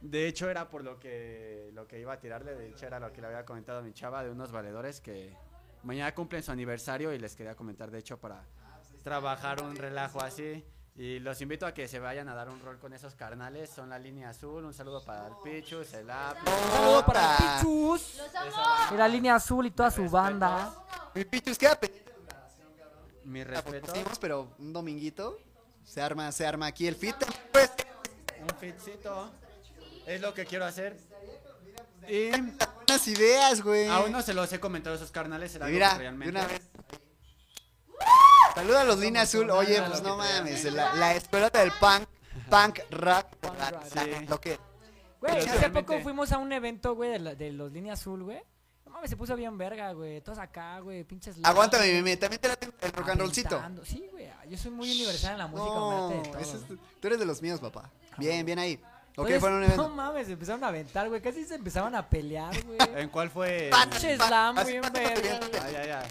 De 0.01 0.27
hecho 0.27 0.49
era 0.49 0.69
por 0.69 0.83
lo 0.83 0.99
que 0.99 1.71
lo 1.75 1.87
que 1.87 2.01
iba 2.01 2.15
a 2.15 2.19
tirarle, 2.19 2.55
de 2.55 2.69
hecho 2.69 2.87
era 2.87 2.99
lo 2.99 3.13
que 3.13 3.21
le 3.21 3.29
había 3.29 3.45
comentado 3.45 3.81
a 3.81 3.83
mi 3.83 3.93
chava 3.93 4.25
de 4.25 4.31
unos 4.31 4.51
valedores 4.51 5.01
que 5.01 5.37
mañana 5.83 6.15
cumplen 6.15 6.43
su 6.43 6.53
aniversario 6.53 7.13
y 7.13 7.19
les 7.19 7.35
quería 7.35 7.55
comentar 7.55 7.91
de 7.91 7.99
hecho 7.99 8.19
para 8.19 8.45
trabajar 9.03 9.63
un 9.63 9.77
relajo 9.77 10.21
así. 10.23 10.65
Y 10.95 11.21
los 11.21 11.41
invito 11.41 11.65
a 11.65 11.73
que 11.73 11.89
se 11.89 11.99
vayan 11.99 12.29
a 12.29 12.35
dar 12.35 12.51
un 12.51 12.61
rol 12.61 12.79
con 12.79 12.93
esos 12.93 13.15
carnales. 13.15 13.71
Son 13.71 13.89
la 13.89 13.99
línea 13.99 14.29
azul. 14.29 14.65
Un 14.65 14.75
saludo 14.75 15.03
para 15.03 15.29
el 15.29 15.35
Pichus, 15.43 15.95
el 15.95 16.11
App. 16.11 16.37
Un 16.37 16.73
saludo 16.73 17.07
para 17.07 17.37
el. 17.37 17.61
Pichus. 17.61 18.21
Y 18.93 18.97
la 18.97 19.09
línea 19.09 19.37
azul 19.37 19.67
y 19.67 19.71
toda 19.71 19.91
su 19.91 20.09
banda. 20.11 20.73
Mi 21.15 21.25
Pichus 21.25 21.57
queda 21.57 21.77
pendiente. 21.77 22.13
Mi 23.25 23.43
respeto. 23.43 23.93
pero 24.21 24.53
un 24.59 24.73
dominguito 24.73 25.39
se 25.85 26.03
arma, 26.03 26.31
se 26.31 26.47
arma 26.47 26.67
aquí 26.67 26.87
el 26.87 26.95
fit. 26.95 27.17
Pues, 27.51 27.71
Un 28.43 28.59
fitcito. 28.59 29.31
Es 30.07 30.21
lo 30.21 30.35
que 30.35 30.45
quiero 30.45 30.65
hacer. 30.65 30.97
Y 32.09 32.31
buenas 32.93 33.09
ideas, 33.09 33.63
güey. 33.63 33.89
aún 33.89 34.13
no 34.13 34.23
se 34.23 34.35
los 34.35 34.53
he 34.53 34.61
comentado 34.61 34.95
a 34.95 34.97
esos 34.97 35.11
carnales. 35.11 35.55
Era 35.55 35.67
Mira, 35.67 35.95
realmente. 35.97 36.31
una 36.31 36.47
vez. 36.47 36.63
Saluda 38.55 38.83
a 38.83 38.85
los 38.85 38.99
Línea 38.99 39.23
Azul. 39.23 39.51
Oye, 39.51 39.81
pues 39.83 40.03
no 40.03 40.17
mames. 40.17 40.65
La, 40.73 40.95
la 40.95 41.15
escuelota 41.15 41.61
del 41.61 41.73
punk, 41.81 42.07
punk 42.51 42.81
rock. 42.91 43.27
Punk 43.41 43.59
la- 43.59 43.71
rock. 43.71 43.95
la- 43.95 44.03
Sí. 44.05 44.27
Lo 44.29 44.41
que. 44.41 44.59
Güey, 45.21 45.37
hace 45.39 45.47
realmente- 45.59 45.83
poco 45.83 46.01
fuimos 46.03 46.33
a 46.33 46.39
un 46.39 46.53
evento, 46.53 46.95
güey, 46.95 47.11
de, 47.13 47.19
la- 47.21 47.35
de 47.35 47.53
los 47.53 47.73
Línea 47.73 47.95
Azul, 47.95 48.25
güey. 48.25 48.43
No 48.85 48.91
mames, 48.93 49.09
se 49.09 49.17
puso 49.17 49.35
bien 49.37 49.57
verga, 49.57 49.93
güey. 49.93 50.21
Todos 50.21 50.39
acá, 50.39 50.81
güey, 50.81 51.05
pinches. 51.05 51.37
Aguántame, 51.43 51.87
meme. 51.93 52.17
También 52.17 52.41
te 52.41 52.49
late 52.49 52.69
el 52.81 52.93
rock 52.93 53.09
and 53.11 53.21
rollcito. 53.21 53.49
aventando. 53.57 53.85
Sí, 53.85 54.07
güey. 54.11 54.29
Yo 54.49 54.59
soy 54.59 54.71
muy 54.73 54.91
universal 54.91 55.33
en 55.33 55.39
la 55.39 55.47
música, 55.47 55.71
No, 55.75 56.09
me 56.11 56.17
late 56.17 56.29
de 56.29 56.33
todo. 56.33 56.41
ese 56.43 56.57
es- 56.57 56.67
tú 57.01 57.07
eres 57.07 57.19
de 57.19 57.25
los 57.25 57.41
míos, 57.41 57.61
papá. 57.61 57.91
Bien, 58.19 58.45
bien 58.45 58.59
ahí. 58.59 58.79
Ok, 59.17 59.29
fueron 59.39 59.59
un 59.59 59.61
No 59.61 59.67
evento. 59.67 59.89
mames, 59.91 60.27
se 60.27 60.33
empezaron 60.33 60.65
a 60.65 60.69
aventar, 60.69 61.09
güey. 61.09 61.21
Casi 61.21 61.45
se 61.45 61.57
empezaban 61.57 61.95
a 61.95 62.09
pelear, 62.09 62.55
güey. 62.65 62.79
¿En 62.97 63.09
cuál 63.11 63.31
fue? 63.31 63.71
Pinche 63.91 64.17
slam, 64.17 64.55
verga, 64.57 64.89
güey. 64.91 65.63
Ay, 65.63 65.75
ay, 65.77 65.91
ay. 65.91 66.09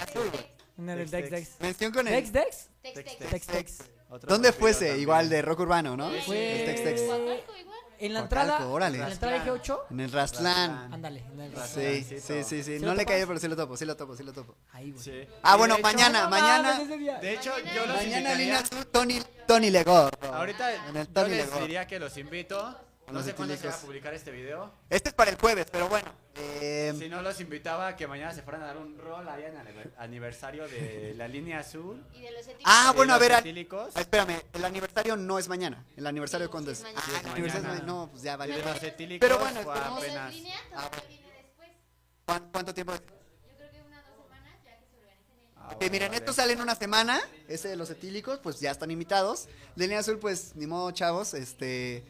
En 0.77 0.89
el 0.89 0.97
Dex, 0.97 1.11
Dex 1.11 1.29
Dex. 1.31 1.31
Dex. 1.31 1.61
Mención 1.61 1.91
con 1.91 2.05
Dex 2.05 2.27
el. 2.27 2.33
Dex. 2.33 3.31
Dex 3.31 3.47
Dex. 3.47 3.77
Otro 4.09 4.29
¿Dónde 4.29 4.51
fuese? 4.51 4.97
Igual 4.97 5.29
de 5.29 5.41
rock 5.41 5.59
urbano, 5.61 5.95
¿no? 5.95 6.09
Fue-. 6.25 6.65
Huacalco 7.07 7.57
igual. 7.57 7.79
En 7.99 8.13
la 8.15 8.19
entrada. 8.21 8.67
órale. 8.67 8.97
En 8.97 9.03
la 9.03 9.11
entrada 9.11 9.43
de 9.43 9.51
G8. 9.51 9.79
En 9.91 9.99
el 9.99 10.11
Rastlán. 10.11 10.91
Ándale, 10.93 11.23
en 11.31 11.39
el 11.39 11.55
Sí, 11.67 12.03
sí, 12.03 12.19
sí, 12.19 12.43
sí. 12.43 12.63
¿Sí 12.63 12.79
No 12.79 12.95
le 12.95 13.05
caí, 13.05 13.23
pero 13.27 13.39
sí 13.39 13.47
lo 13.47 13.55
topo, 13.55 13.77
sí 13.77 13.85
lo 13.85 13.95
topo, 13.95 14.15
sí 14.17 14.23
lo 14.23 14.33
topo. 14.33 14.55
Ahí, 14.71 14.91
güey. 14.91 15.27
Ah, 15.43 15.55
bueno, 15.55 15.77
mañana, 15.79 16.23
No 16.23 16.29
mañana. 16.31 16.79
De 17.21 17.33
hecho, 17.33 17.51
yo 17.75 17.85
los 17.85 17.95
Mañana 17.97 18.59
Azul, 18.59 18.87
Tony, 18.87 19.21
Tony 19.47 19.69
Legor. 19.69 20.11
Ahorita 20.33 20.87
En 20.87 20.97
el 20.97 21.07
yo 21.13 21.27
les 21.27 21.45
Legor. 21.45 21.61
diría 21.61 21.85
que 21.85 21.99
los 21.99 22.17
invito. 22.17 22.75
No 23.11 23.21
sé 23.23 23.33
cuándo 23.35 23.55
se 23.57 23.67
va 23.67 23.73
a 23.73 23.77
publicar 23.77 24.13
este 24.13 24.31
video. 24.31 24.71
Este 24.89 25.09
es 25.09 25.15
para 25.15 25.31
el 25.31 25.37
jueves, 25.37 25.65
pero 25.71 25.89
bueno. 25.89 26.09
eh, 26.35 26.93
Si 26.97 27.09
no, 27.09 27.21
los 27.21 27.39
invitaba 27.41 27.87
a 27.87 27.95
que 27.95 28.07
mañana 28.07 28.33
se 28.33 28.41
fueran 28.41 28.63
a 28.63 28.67
dar 28.67 28.77
un 28.77 28.97
rol 28.97 29.27
ahí 29.27 29.43
en 29.43 29.57
el 29.57 29.93
aniversario 29.97 30.67
de 30.67 31.13
la 31.17 31.27
línea 31.27 31.59
azul. 31.59 32.03
Y 32.13 32.21
de 32.21 32.31
los 32.31 32.41
etílicos. 32.41 32.63
Ah, 32.65 32.93
bueno, 32.95 33.13
a 33.13 33.17
ver, 33.17 33.31
etílicos. 33.33 33.91
ah, 33.95 34.01
espérame, 34.01 34.41
el 34.53 34.65
aniversario 34.65 35.17
no 35.17 35.37
es 35.39 35.47
mañana. 35.47 35.85
El 35.97 36.07
aniversario 36.07 36.47
Sí, 36.47 36.51
cuándo 36.51 36.73
sí 36.73 36.83
es. 36.83 36.89
es 36.89 36.95
Ah, 36.95 37.01
mañana. 37.05 37.19
el 37.27 37.31
aniversario 37.31 37.67
Mañana. 37.67 37.85
no, 37.85 38.09
pues 38.11 38.23
ya 38.23 38.33
Y 38.33 38.37
valió. 38.37 38.55
de 38.57 38.63
los 38.65 38.83
etílicos 38.83 39.27
Pero 39.27 39.39
bueno, 39.39 39.61
fue 39.61 39.73
apenas. 39.77 40.29
es 40.29 40.35
línea, 40.35 40.55
Ah. 40.75 40.89
¿Cuán- 42.25 42.49
¿Cuánto 42.51 42.73
tiempo? 42.73 42.93
es? 42.93 43.01
Yo 43.01 43.07
creo 43.57 43.71
que 43.71 43.81
unas 43.87 44.05
dos 44.07 44.15
semanas 44.23 44.53
ya 44.63 44.77
que 44.79 44.85
se 44.87 44.95
organicen 44.97 45.39
el... 45.41 45.47
Ah, 45.57 45.75
bueno, 45.75 45.91
miren, 45.91 46.07
vale. 46.09 46.17
estos 46.17 46.35
salen 46.37 46.61
una 46.61 46.75
semana. 46.75 47.19
Ese 47.49 47.67
de 47.67 47.75
los 47.75 47.89
etílicos, 47.89 48.39
pues 48.39 48.59
ya 48.61 48.71
están 48.71 48.89
invitados. 48.91 49.47
De 49.75 49.83
línea 49.85 49.99
azul, 49.99 50.17
pues 50.17 50.55
ni 50.55 50.65
modo, 50.67 50.91
chavos. 50.91 51.33
Este. 51.33 52.03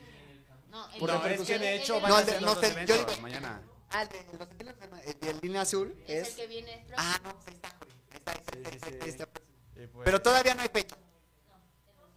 No, 0.72 0.89
el- 0.89 0.99
Por 0.99 1.09
No, 1.11 1.26
es 1.28 1.41
que 1.41 1.59
de 1.59 1.76
hecho 1.76 1.99
van 2.01 2.09
No, 2.09 2.17
a 2.17 2.24
no 2.24 2.39
los 2.55 2.61
yo 2.61 2.95
digo- 2.95 3.22
mañana. 3.22 3.61
Ah, 3.91 4.03
el 4.03 4.09
de 4.09 4.38
los 4.39 4.47
etílicos, 4.49 4.78
el 5.05 5.19
de 5.19 5.34
línea 5.41 5.61
azul 5.61 5.93
Es 6.07 6.24
es. 6.24 6.30
el 6.30 6.36
que 6.36 6.47
viene. 6.47 6.86
Ah, 6.95 7.19
no, 7.24 7.38
pues 7.41 7.55
está, 7.55 7.69
está, 9.05 9.26
pues, 9.28 9.89
Pero 10.05 10.22
todavía 10.22 10.55
no 10.55 10.61
hay 10.61 10.69
fecha. 10.69 10.95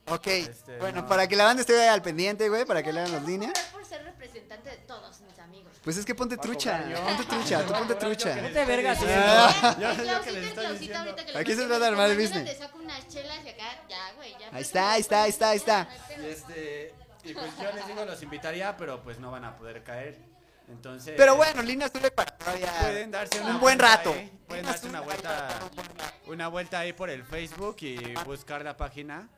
Ok, 0.07 0.27
Este, 0.27 0.79
bueno, 0.79 1.01
no. 1.03 1.09
para 1.09 1.27
que 1.27 1.35
la 1.35 1.45
banda 1.45 1.63
esté 1.63 1.89
al 1.89 2.03
pendiente, 2.03 2.49
güey, 2.49 2.65
para 2.67 2.83
que 2.83 2.93
le 2.93 3.01
hagan 3.01 3.13
las 3.13 3.23
líneas. 3.25 3.53
por 3.73 3.85
ser 3.85 4.05
representante 4.05 4.69
de 4.71 4.77
todos 4.79 5.21
mis 5.23 5.39
amigos. 5.39 5.73
Pues 5.83 5.97
es 5.97 6.05
que 6.05 6.15
ponte 6.15 6.37
trucha, 6.37 6.85
ponte 7.05 7.25
trucha, 7.25 7.67
tú 7.67 7.73
ponte 7.73 7.95
trucha. 7.95 8.35
Ponte 8.41 8.67
lo 11.33 11.39
Aquí 11.39 11.55
se 11.55 11.67
trata 11.67 11.79
de 11.81 11.87
armar 11.87 12.11
el 12.11 12.17
business. 12.19 12.45
Te 12.45 12.55
saco 12.57 12.79
unas 12.79 13.09
chelas 13.09 13.45
y 13.45 13.49
acá, 13.49 13.83
ya, 13.89 14.13
güey, 14.15 14.33
ya. 14.39 14.51
Ahí 14.53 14.63
está, 14.63 14.93
ahí 14.93 15.01
está, 15.01 15.23
ahí 15.23 15.31
está, 15.31 15.51
ahí 15.51 15.57
está. 15.57 15.89
Y 16.21 16.27
este, 16.27 16.95
y 17.25 17.35
pues 17.35 17.57
yo 17.59 17.73
les 17.73 17.87
digo, 17.87 18.05
los 18.05 18.23
invitaría, 18.23 18.77
pero 18.77 19.03
pues 19.03 19.19
no 19.19 19.31
van 19.31 19.45
a 19.45 19.57
poder 19.57 19.83
caer. 19.83 20.19
Entonces. 20.69 21.15
Pero 21.17 21.37
bueno, 21.37 21.63
azul 21.83 22.05
es 22.05 22.11
para 22.11 22.37
todavía. 22.37 22.73
Pueden 22.81 23.11
darse 23.11 23.41
un 23.41 23.61
buen 23.61 23.61
vuelta 23.61 23.97
rato. 23.97 24.13
ahí, 24.13 24.33
pueden 24.47 24.65
darse 24.65 24.89
una 24.89 25.01
vuelta, 25.01 25.49
una 26.27 26.49
vuelta 26.49 26.79
ahí 26.81 26.93
por 26.93 27.11
el 27.11 27.23
Facebook 27.25 27.77
y 27.81 28.15
buscar 28.25 28.65
la 28.65 28.77
página 28.77 29.29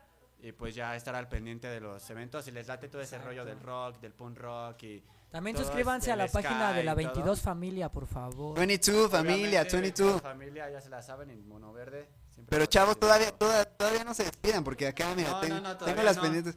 y 0.41 0.53
pues 0.53 0.75
ya 0.75 0.95
estar 0.95 1.15
al 1.15 1.29
pendiente 1.29 1.67
de 1.69 1.81
los 1.81 2.09
eventos. 2.11 2.45
Si 2.45 2.53
les 2.53 2.69
late 2.69 2.89
todo 2.89 3.03
ese 3.03 3.19
rollo 3.19 3.45
del 3.45 3.61
rock, 3.61 4.01
del 4.01 4.13
punk 4.13 4.39
rock 4.39 4.83
y 4.85 5.03
También 5.31 5.57
suscríbanse 5.57 6.13
a 6.13 6.17
del 6.17 6.27
la 6.27 6.29
página 6.29 6.73
de 6.73 6.85
la 6.85 6.93
ska 6.93 7.03
y 7.03 7.05
todo. 7.07 7.15
22 7.15 7.41
familia, 7.41 7.89
por 7.91 8.07
favor. 8.07 8.57
22, 8.57 9.11
familia, 9.11 9.63
Obviamente, 9.63 9.77
22. 9.77 10.23
Familia, 10.23 10.71
ya 10.71 10.81
se 10.81 10.91
la 10.91 11.03
saben, 11.03 11.31
en 11.31 11.49
mono 11.49 11.73
verde. 11.73 12.09
Pero 12.49 12.67
chavos, 12.67 12.99
todavía, 13.01 13.33
toda- 13.33 13.65
todavía 13.65 14.05
no 14.05 14.15
se 14.15 14.25
despidan 14.25 14.63
porque 14.63 14.87
acá, 14.87 15.15
mira, 15.17 15.31
No, 15.31 15.41
tengo, 15.41 15.55
no, 15.57 15.61
no, 15.63 15.69
tengo 15.71 15.79
todavía 15.81 16.03
las 16.05 16.17
no, 16.17 16.23
pendientes. 16.23 16.55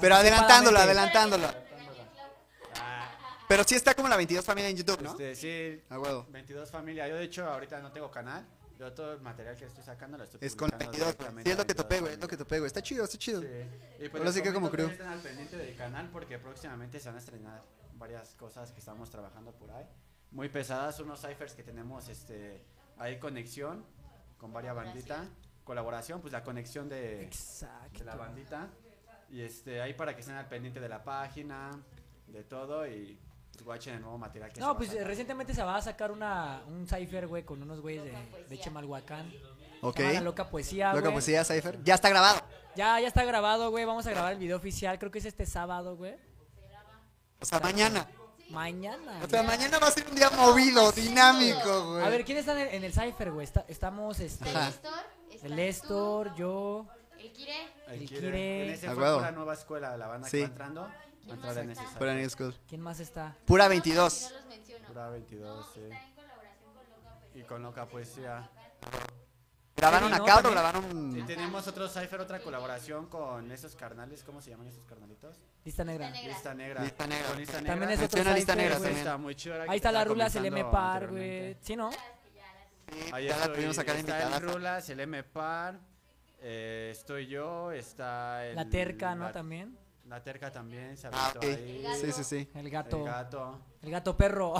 Pero 0.00 0.14
adelantándolo. 0.16 0.78
Ah, 2.76 3.10
Pero 3.48 3.64
sí 3.64 3.74
está 3.74 3.94
como 3.94 4.08
la 4.08 4.16
22 4.16 4.44
familia 4.44 4.68
en 4.70 4.76
YouTube, 4.76 5.02
¿no? 5.02 5.10
este, 5.12 5.34
sí, 5.34 5.82
A 5.90 5.98
huevo. 5.98 6.26
22 6.30 6.70
familia. 6.70 7.08
Yo 7.08 7.16
de 7.16 7.24
hecho 7.24 7.48
ahorita 7.48 7.80
no 7.80 7.92
tengo 7.92 8.10
canal. 8.10 8.46
Yo 8.78 8.92
todo 8.92 9.12
el 9.12 9.20
material 9.20 9.56
que 9.56 9.66
estoy 9.66 9.84
sacando 9.84 10.18
lo 10.18 10.24
estoy 10.24 10.40
Es 10.42 10.56
con 10.56 10.68
la 10.68 10.78
publicando 10.78 11.06
22, 11.06 11.16
güey. 11.16 11.16
directamente 11.16 11.48
Sí, 11.48 11.52
es 11.52 11.58
lo 11.58 11.66
que 11.66 11.74
topé, 11.74 12.00
güey, 12.00 12.12
es 12.12 12.18
22 12.18 12.22
lo 12.22 12.28
que 12.28 12.36
topé, 12.36 12.58
güey. 12.58 12.66
Está 12.66 12.82
chido, 12.82 13.04
está 13.04 13.18
chido. 13.18 13.40
Sí. 13.42 13.46
Y 14.00 14.08
pues 14.08 14.20
Ahora 14.20 14.32
sí 14.32 14.42
que 14.42 14.52
como 14.52 14.70
creo. 14.70 14.88
Estén 14.88 15.06
al 15.06 15.20
pendiente 15.20 15.56
del 15.56 15.76
canal 15.76 16.08
porque 16.12 16.38
próximamente 16.38 16.98
se 16.98 17.08
van 17.08 17.16
a 17.16 17.18
estrenar 17.20 17.62
varias 17.94 18.30
cosas 18.34 18.72
que 18.72 18.80
estamos 18.80 19.10
trabajando 19.10 19.52
por 19.52 19.70
ahí. 19.70 19.86
Muy 20.32 20.48
pesadas, 20.48 20.98
unos 20.98 21.20
ciphers 21.20 21.54
que 21.54 21.62
tenemos 21.62 22.08
este 22.08 22.64
ahí 22.98 23.20
conexión 23.20 23.84
con 24.38 24.52
varias 24.52 24.74
banditas. 24.74 25.26
Colaboración, 25.64 26.20
pues 26.20 26.32
la 26.32 26.42
conexión 26.44 26.88
de, 26.88 27.22
Exacto. 27.22 28.00
de 28.00 28.04
la 28.04 28.16
bandita. 28.16 28.68
Y 29.30 29.40
este 29.40 29.80
ahí 29.80 29.94
para 29.94 30.14
que 30.14 30.20
estén 30.20 30.36
al 30.36 30.46
pendiente 30.46 30.78
de 30.78 30.88
la 30.88 31.02
página, 31.02 31.70
de 32.26 32.44
todo 32.44 32.86
y 32.86 33.18
pues, 33.52 33.66
watchen 33.66 33.94
el 33.94 34.02
nuevo 34.02 34.18
material 34.18 34.52
que 34.52 34.60
No, 34.60 34.76
pues 34.76 34.92
recientemente 35.04 35.54
se 35.54 35.62
va 35.62 35.76
a 35.76 35.82
sacar 35.82 36.12
una, 36.12 36.62
un 36.68 36.86
cipher, 36.86 37.26
güey, 37.26 37.44
con 37.44 37.62
unos 37.62 37.80
güeyes 37.80 38.04
de, 38.04 38.46
de 38.48 38.58
Chemalhuacán. 38.58 39.32
Ok. 39.80 39.96
Se 39.96 40.02
llama 40.02 40.14
La 40.14 40.20
Loca 40.20 40.50
Poesía, 40.50 40.88
Loca 40.88 41.00
güey. 41.00 41.12
poesía, 41.12 41.44
Cypher. 41.44 41.82
Ya 41.82 41.94
está 41.94 42.08
grabado. 42.10 42.40
Ya, 42.76 43.00
ya 43.00 43.08
está 43.08 43.24
grabado, 43.24 43.70
güey. 43.70 43.84
Vamos 43.84 44.06
a 44.06 44.10
grabar 44.10 44.32
el 44.32 44.38
video 44.38 44.56
oficial. 44.56 44.98
Creo 44.98 45.10
que 45.10 45.18
es 45.18 45.24
este 45.24 45.46
sábado, 45.46 45.96
güey. 45.96 46.14
O 47.40 47.44
sea, 47.44 47.60
mañana. 47.60 48.06
Mañana. 48.50 49.20
O 49.24 49.28
sea, 49.28 49.42
güey. 49.42 49.56
mañana 49.56 49.78
va 49.78 49.88
a 49.88 49.90
ser 49.90 50.06
un 50.08 50.14
día 50.14 50.30
movido, 50.30 50.92
dinámico, 50.92 51.92
güey. 51.92 52.04
A 52.04 52.08
ver, 52.08 52.24
¿quién 52.24 52.38
está 52.38 52.52
en 52.52 52.68
el, 52.68 52.74
en 52.74 52.84
el 52.84 52.92
cipher, 52.92 53.32
güey? 53.32 53.44
Está- 53.44 53.64
estamos, 53.68 54.20
este... 54.20 54.48
Ajá. 54.50 54.70
El 55.42 55.58
Estor, 55.58 56.34
yo... 56.36 56.86
El 57.18 57.32
Kire. 57.32 57.72
El 57.88 58.02
el 58.02 58.08
Kire. 58.08 58.72
Ese 58.74 58.90
fue 58.90 59.04
la 59.20 59.30
nueva 59.32 59.54
escuela, 59.54 59.96
la 59.96 60.06
banda 60.08 60.28
Sí. 60.28 60.36
que 60.38 60.42
va 60.42 60.48
entrando. 60.48 60.80
Va 60.82 61.32
a 61.32 61.34
entrar 61.34 61.58
en 61.58 61.70
ese? 61.70 61.80
Pura 61.82 61.92
cypher. 62.12 62.14
New 62.16 62.30
School. 62.30 62.54
¿Quién 62.68 62.80
más 62.82 63.00
está? 63.00 63.34
Pura 63.46 63.64
No 63.64 63.70
22. 63.70 64.30
los 64.32 64.46
menciono. 64.46 64.86
Pura 64.88 65.08
22, 65.08 65.66
sí. 65.74 65.80
Poesía. 65.80 66.12
Y 67.34 67.42
con 67.44 67.62
loca 67.62 67.86
poesía. 67.86 68.50
¿Grabaron 69.76 70.12
Sí, 70.12 70.18
¿no? 70.18 70.24
acá 70.24 70.34
o 70.34 70.36
lo 70.36 70.42
También. 70.54 70.62
grabaron? 70.62 71.18
Y 71.18 71.22
tenemos 71.24 71.66
otro 71.66 71.88
Cypher, 71.88 72.20
otra 72.20 72.38
colaboración 72.40 73.06
con 73.06 73.50
esos 73.50 73.74
carnales, 73.74 74.22
¿cómo 74.22 74.40
se 74.40 74.50
llaman 74.50 74.68
esos 74.68 74.84
carnalitos? 74.84 75.36
Lista 75.64 75.82
negra. 75.84 76.10
Lista 76.10 76.54
Negra. 76.54 76.82
Lista 76.82 77.06
Negra. 77.06 77.28
Con 77.28 77.38
Lista 77.38 77.52
También 77.54 77.78
Negra. 77.80 77.94
es 77.94 78.00
otro 78.02 78.16
Menciona 78.18 78.36
Lista 78.36 78.52
cypher, 78.52 78.64
Negra 78.64 78.74
también. 78.78 78.98
Está 78.98 79.16
muy 79.18 79.34
chido. 79.34 79.62
Ahí 79.68 79.76
está 79.76 79.92
la 79.92 80.04
Rulas, 80.04 80.36
el 80.36 80.46
M 80.46 80.64
Par, 80.66 81.08
güey. 81.10 81.56
¿Sí, 81.60 81.74
no? 81.76 81.90
Ahí 83.12 83.26
ya 83.26 83.36
la 83.38 83.52
tuvimos 83.52 83.78
acá 83.78 83.92
de 83.94 84.00
está 84.00 84.12
invitada. 84.20 84.36
el 84.36 84.52
Rulas, 84.52 84.88
el 84.90 85.00
M 85.00 85.22
Par, 85.24 85.80
eh, 86.40 86.90
estoy 86.92 87.26
yo, 87.26 87.72
está 87.72 88.46
el... 88.46 88.54
La 88.56 88.68
terca, 88.68 89.14
¿no? 89.14 89.24
la- 89.24 89.32
También. 89.32 89.76
La 90.06 90.22
terca 90.22 90.52
también 90.52 90.96
se 90.96 91.06
Ah, 91.08 91.30
aventó 91.30 91.38
ok. 91.40 91.44
ahí. 91.44 91.86
Sí, 92.00 92.12
sí, 92.12 92.24
sí. 92.24 92.48
El 92.54 92.66
El 92.66 92.70
gato. 92.70 93.02
gato. 93.04 93.60
El 93.82 93.90
gato 93.90 94.16
perro. 94.16 94.54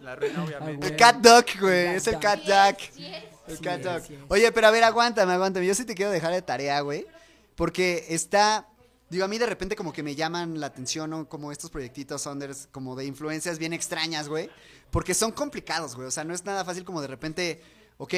La 0.00 0.16
reina, 0.16 0.42
obviamente. 0.44 0.86
El 0.88 0.96
Cat 0.96 1.16
Duck, 1.16 1.60
güey. 1.60 1.96
Es 1.96 2.06
el. 2.06 2.18
Cat 2.18 2.40
Duck. 2.40 2.80
Sí 2.92 3.06
es. 3.06 3.24
El 3.46 3.60
Cat 3.60 3.80
Duck. 3.82 4.04
sí. 4.06 4.18
Oye, 4.28 4.50
pero 4.52 4.68
a 4.68 4.70
ver, 4.70 4.84
aguántame, 4.84 5.32
aguántame. 5.32 5.66
Yo 5.66 5.74
sí 5.74 5.84
te 5.84 5.94
quiero 5.94 6.10
dejar 6.10 6.32
de 6.32 6.42
tarea, 6.42 6.80
güey. 6.80 7.06
Porque 7.54 8.06
está. 8.08 8.66
Digo, 9.10 9.24
a 9.24 9.28
mí 9.28 9.38
de 9.38 9.46
repente 9.46 9.74
como 9.76 9.92
que 9.92 10.02
me 10.02 10.14
llaman 10.14 10.60
la 10.60 10.66
atención, 10.66 11.10
¿no? 11.10 11.28
Como 11.28 11.50
estos 11.52 11.68
proyectitos 11.70 12.24
unders, 12.26 12.68
como 12.70 12.94
de 12.96 13.04
influencias 13.04 13.58
bien 13.58 13.72
extrañas, 13.72 14.28
güey. 14.28 14.48
Porque 14.90 15.14
son 15.14 15.32
complicados, 15.32 15.94
güey. 15.96 16.06
O 16.08 16.10
sea, 16.10 16.24
no 16.24 16.32
es 16.32 16.44
nada 16.44 16.64
fácil 16.64 16.84
como 16.84 17.00
de 17.02 17.08
repente, 17.08 17.60
ok, 17.98 18.14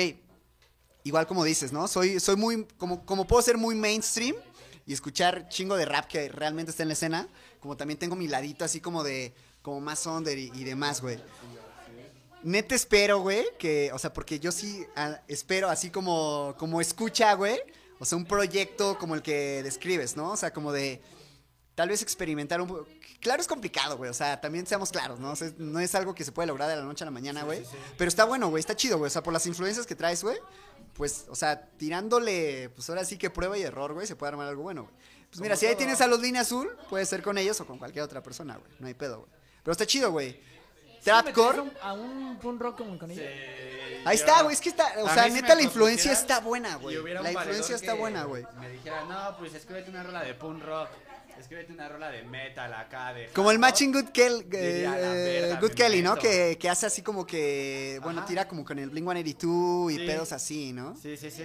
igual 1.05 1.27
como 1.27 1.45
dices, 1.45 1.73
¿no? 1.73 1.89
Soy, 1.89 2.21
soy 2.21 2.37
muy, 2.37 2.67
como, 2.77 3.05
como 3.07 3.27
puedo 3.27 3.41
ser 3.43 3.57
muy 3.57 3.75
mainstream 3.75 4.37
y 4.87 4.93
escuchar 4.93 5.49
chingo 5.49 5.77
de 5.77 5.85
rap 5.85 6.07
que 6.07 6.29
realmente 6.29 6.71
está 6.71 6.83
en 6.83 6.89
la 6.89 6.95
escena, 6.95 7.29
como 7.61 7.77
también 7.77 7.99
tengo 7.99 8.17
mi 8.17 8.29
ladito 8.29 8.65
así 8.65 8.81
como 8.81 9.05
de, 9.05 9.33
como 9.63 9.81
más 9.81 10.05
under 10.07 10.37
y, 10.37 10.51
y 10.55 10.65
demás, 10.65 11.01
güey. 11.01 11.19
Neta 12.43 12.75
espero, 12.75 13.21
güey, 13.21 13.45
que, 13.59 13.93
o 13.93 13.99
sea, 13.99 14.13
porque 14.13 14.41
yo 14.41 14.51
sí 14.51 14.85
espero 15.29 15.69
así 15.69 15.91
como, 15.91 16.57
como 16.59 16.81
escucha, 16.81 17.33
güey, 17.35 17.61
o 18.01 18.05
sea, 18.05 18.19
un 18.19 18.25
proyecto 18.25 18.99
como 18.99 19.15
el 19.15 19.23
que 19.23 19.63
describes, 19.63 20.17
¿no? 20.17 20.33
O 20.33 20.37
sea, 20.37 20.53
como 20.53 20.73
de 20.73 21.01
tal 21.77 21.89
vez 21.89 22.03
experimentar 22.03 22.61
un 22.61 22.67
poco. 22.67 22.87
Claro, 23.21 23.41
es 23.41 23.47
complicado, 23.47 23.97
güey, 23.97 24.11
o 24.11 24.15
sea, 24.15 24.41
también 24.41 24.67
seamos 24.67 24.91
claros, 24.91 25.21
¿no? 25.21 25.31
O 25.31 25.37
sea, 25.37 25.53
no 25.59 25.79
es 25.79 25.95
algo 25.95 26.13
que 26.13 26.25
se 26.25 26.33
puede 26.33 26.49
lograr 26.49 26.69
de 26.69 26.75
la 26.75 26.83
noche 26.83 27.05
a 27.05 27.07
la 27.07 27.13
mañana, 27.13 27.45
güey. 27.45 27.63
Pero 27.97 28.09
está 28.09 28.25
bueno, 28.25 28.51
güey, 28.51 28.59
está 28.61 28.75
chido, 28.75 28.99
güey, 28.99 29.07
o 29.07 29.11
sea, 29.11 29.23
por 29.23 29.33
las 29.33 29.47
influencias 29.47 29.87
que 29.87 29.95
traes, 29.95 30.25
güey, 30.25 30.37
pues, 30.95 31.27
o 31.29 31.35
sea, 31.35 31.69
tirándole, 31.77 32.71
pues 32.75 32.89
ahora 32.91 33.05
sí 33.05 33.17
que 33.19 33.31
prueba 33.31 33.57
y 33.57 33.63
error, 33.63 33.93
güey, 33.93 34.07
se 34.07 34.17
puede 34.17 34.33
armar 34.33 34.49
algo 34.49 34.63
bueno, 34.63 34.83
güey. 34.83 34.95
Pues 35.31 35.41
mira, 35.41 35.57
si 35.57 35.67
ahí 35.67 35.77
tienes 35.77 36.01
a 36.03 36.07
los 36.07 36.21
Línea 36.21 36.43
Azul, 36.43 36.77
puede 36.91 37.07
ser 37.07 37.23
con 37.23 37.39
ellos 37.39 37.59
o 37.61 37.67
con 37.67 37.79
cualquier 37.79 38.05
otra 38.05 38.23
persona, 38.23 38.57
güey, 38.57 38.71
no 38.79 38.87
hay 38.87 38.95
pedo, 38.95 39.21
güey. 39.21 39.31
Pero 39.63 39.73
está 39.73 39.87
chido, 39.87 40.11
güey. 40.11 40.39
Trapcore. 41.03 41.63
¿Meterías 41.63 41.85
A 41.85 41.93
un 41.95 42.39
punk 42.39 42.61
rock 42.61 42.79
como 42.79 42.99
con 42.99 43.11
ellos. 43.11 43.25
Ahí 44.05 44.17
está, 44.17 44.43
güey, 44.43 44.55
es 44.55 44.61
que 44.61 44.69
está, 44.69 44.95
o 44.99 45.09
sea, 45.09 45.29
neta 45.29 45.55
la 45.55 45.63
influencia 45.63 46.13
está 46.13 46.41
buena, 46.41 46.77
güey. 46.77 46.97
La 47.15 47.33
influencia 47.33 47.77
está 47.77 47.95
buena, 47.95 48.25
güey. 48.25 48.45
Me 48.61 48.69
dijera, 48.69 49.05
no, 49.05 49.37
pues 49.39 49.55
escríbete 49.55 49.91
una 49.91 50.03
rola 50.03 50.23
de 50.23 50.35
punk 50.35 50.63
rock, 50.63 50.89
escríbete 51.43 51.73
una 51.73 51.89
rola 51.89 52.11
de 52.11 52.23
metal 52.23 52.73
acá, 52.75 53.13
de 53.13 53.27
Como 53.29 53.51
el 53.51 53.57
hardcore". 53.57 53.59
Matching 53.59 53.93
Good, 53.93 54.11
Kel- 54.13 54.47
eh, 54.55 54.83
"La 54.85 54.97
verga, 54.97 55.61
Good 55.61 55.69
me 55.71 55.75
Kelly, 55.75 56.03
¿no? 56.03 56.11
meto". 56.15 56.23
Que, 56.23 56.57
que 56.59 56.71
hace 56.71 56.87
así 56.87 57.03
como 57.03 57.27
que, 57.27 58.01
bueno, 58.03 58.21
Ajá. 58.21 58.29
tira 58.29 58.49
como 58.49 58.65
con 58.65 58.79
el 58.79 58.91
Blink 58.91 59.05
182 59.07 59.93
y 59.93 59.97
Sí. 59.99 60.07
pedos 60.07 60.33
así, 60.33 60.73
¿no? 60.73 60.97
Sí, 60.97 61.17
sí, 61.17 61.31
sí. 61.31 61.45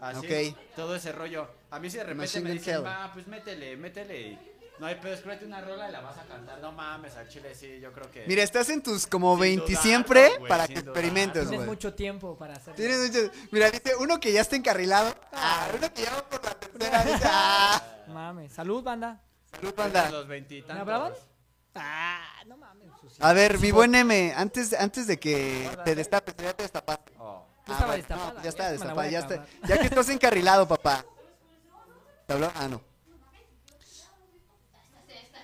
Así, 0.00 0.18
Ok. 0.52 0.56
todo 0.76 0.94
ese 0.94 1.10
rollo. 1.10 1.48
A 1.70 1.80
mí 1.80 1.90
si 1.90 1.96
de 1.96 2.04
repente 2.04 2.22
Machine 2.22 2.44
me 2.44 2.52
dicen, 2.52 2.74
Kelly. 2.76 2.84
va, 2.84 3.10
pues 3.12 3.26
métele, 3.26 3.76
métele. 3.76 4.38
No 4.78 4.86
hay 4.86 4.94
pedo, 4.94 5.12
escríbete 5.12 5.44
una 5.44 5.60
rola 5.60 5.88
y 5.88 5.92
la 5.92 6.00
vas 6.02 6.16
a 6.18 6.22
cantar. 6.22 6.60
No 6.60 6.70
mames, 6.70 7.16
al 7.16 7.28
chile 7.28 7.52
sí, 7.52 7.80
yo 7.80 7.92
creo 7.92 8.08
que... 8.12 8.24
Mira, 8.28 8.44
estás 8.44 8.68
en 8.70 8.80
tus 8.80 9.08
como 9.08 9.32
Sin 9.34 9.40
20 9.40 9.64
dudarlo, 9.72 9.82
siempre 9.82 10.30
para 10.46 10.68
que 10.68 10.74
experimentes, 10.74 11.42
Tienes 11.42 11.56
güey. 11.58 11.66
mucho 11.68 11.94
tiempo 11.94 12.38
para 12.38 12.54
hacerlo. 12.54 12.74
Tienes 12.76 13.12
mucho- 13.12 13.32
Mira, 13.50 13.72
dice 13.72 13.96
uno 13.98 14.20
que 14.20 14.32
ya 14.32 14.40
está 14.40 14.54
encarrilado. 14.54 15.12
Ah, 15.32 15.66
uno 15.76 15.92
que 15.92 16.02
ya 16.02 16.14
va 16.14 16.22
por 16.30 16.44
la 16.44 16.54
tercera. 16.54 17.02
dice, 17.04 17.24
ah, 17.24 17.82
Mames. 18.06 18.52
Salud, 18.52 18.84
banda. 18.84 19.20
Salud, 19.50 19.74
a 19.76 19.82
banda. 19.82 20.10
los 20.10 20.26
¿Me 20.26 20.44
hablaban? 20.80 21.12
Ah, 21.74 22.20
no 22.46 22.56
mames. 22.56 22.88
A 23.20 23.32
ver, 23.32 23.58
mi 23.58 23.70
buen 23.70 23.94
M, 23.94 24.32
antes, 24.36 24.72
antes 24.72 25.06
de 25.06 25.18
que 25.18 25.70
te 25.84 25.94
destapes, 25.94 26.34
ya 26.36 26.52
te 26.52 26.62
destapaste. 26.62 27.12
Oh. 27.18 27.44
Ah, 27.66 27.72
estaba 27.72 27.86
bueno, 27.86 27.96
destapada, 27.96 28.32
no, 28.32 28.42
ya 28.42 28.48
está 28.48 28.62
la 28.64 28.72
destapada, 28.72 29.06
a 29.06 29.10
ya 29.10 29.18
está. 29.18 29.46
Ya 29.66 29.78
que 29.78 29.86
estás 29.86 30.08
encarrilado, 30.08 30.66
papá. 30.66 31.04
¿Te 32.26 32.32
habló? 32.32 32.50
Ah, 32.54 32.68
no. 32.68 32.80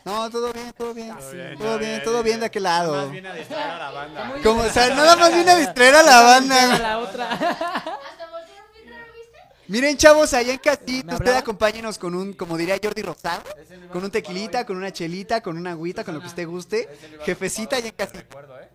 No, 0.05 0.30
todo 0.30 0.52
bien, 0.52 0.72
todo 0.76 0.92
bien. 0.92 1.16
Todo 1.16 1.30
bien, 1.32 1.57
Todo 1.57 1.66
todo 1.66 1.78
bien, 1.78 1.90
bien, 1.90 2.05
todo 2.05 2.22
bien 2.22 2.40
de 2.40 2.46
aquel 2.46 2.62
Nada 2.64 2.82
lado. 2.82 2.96
más 3.02 3.11
viene 3.11 3.28
a 3.28 3.34
distraer 3.34 3.70
a 3.70 3.78
la 3.78 3.90
banda. 3.90 4.34
Como, 4.42 4.62
o 4.62 4.68
sea, 4.68 4.94
nada 4.94 5.16
más 5.16 5.34
viene 5.34 5.50
a 5.50 5.57
distraer 5.57 5.94
a 5.94 6.02
la 6.02 6.20
banda. 6.20 6.78
la 6.78 6.98
otra. 6.98 7.30
Hasta 7.32 8.30
voltearon 8.30 8.70
bien 8.74 8.90
raro, 8.92 9.12
¿viste? 9.14 9.38
Miren, 9.69 9.97
chavos, 9.97 10.35
allá 10.35 10.53
en 10.53 10.57
¿Me 10.57 10.61
casita, 10.61 11.15
usted 11.15 11.35
acompáñenos 11.35 11.99
con 11.99 12.15
un, 12.15 12.33
como 12.35 12.57
diría 12.57 12.79
Jordi 12.83 13.03
Rosado, 13.03 13.43
con 13.91 14.05
un 14.05 14.11
tequilita, 14.11 14.67
con 14.67 14.77
una 14.77 14.93
chelita, 14.93 15.41
con 15.41 15.57
una 15.57 15.73
agüita, 15.73 16.05
con 16.05 16.15
lo 16.15 16.21
que 16.21 16.27
usted 16.27 16.47
guste. 16.47 16.89
Jefecita 17.25 17.77
allá 17.77 17.89
en 17.89 17.95
casita. 17.95 18.21
¿eh? 18.61 18.69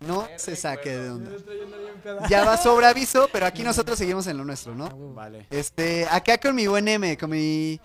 No 0.00 0.28
se 0.36 0.56
saque 0.56 0.90
de 0.96 1.10
onda. 1.10 1.30
Ya 2.28 2.44
va 2.44 2.56
sobre 2.56 2.86
aviso, 2.86 3.28
pero 3.32 3.46
aquí 3.46 3.62
nosotros 3.64 3.98
seguimos 3.98 4.26
en 4.26 4.36
lo 4.36 4.44
nuestro, 4.44 4.74
¿no? 4.74 4.86
Ah. 4.86 5.14
Vale. 5.14 5.46
Este, 5.50 6.06
acá 6.10 6.38
con 6.38 6.54
mi 6.54 6.66
buen 6.66 6.88
M, 6.88 7.16
con 7.16 7.30
mi. 7.30 7.80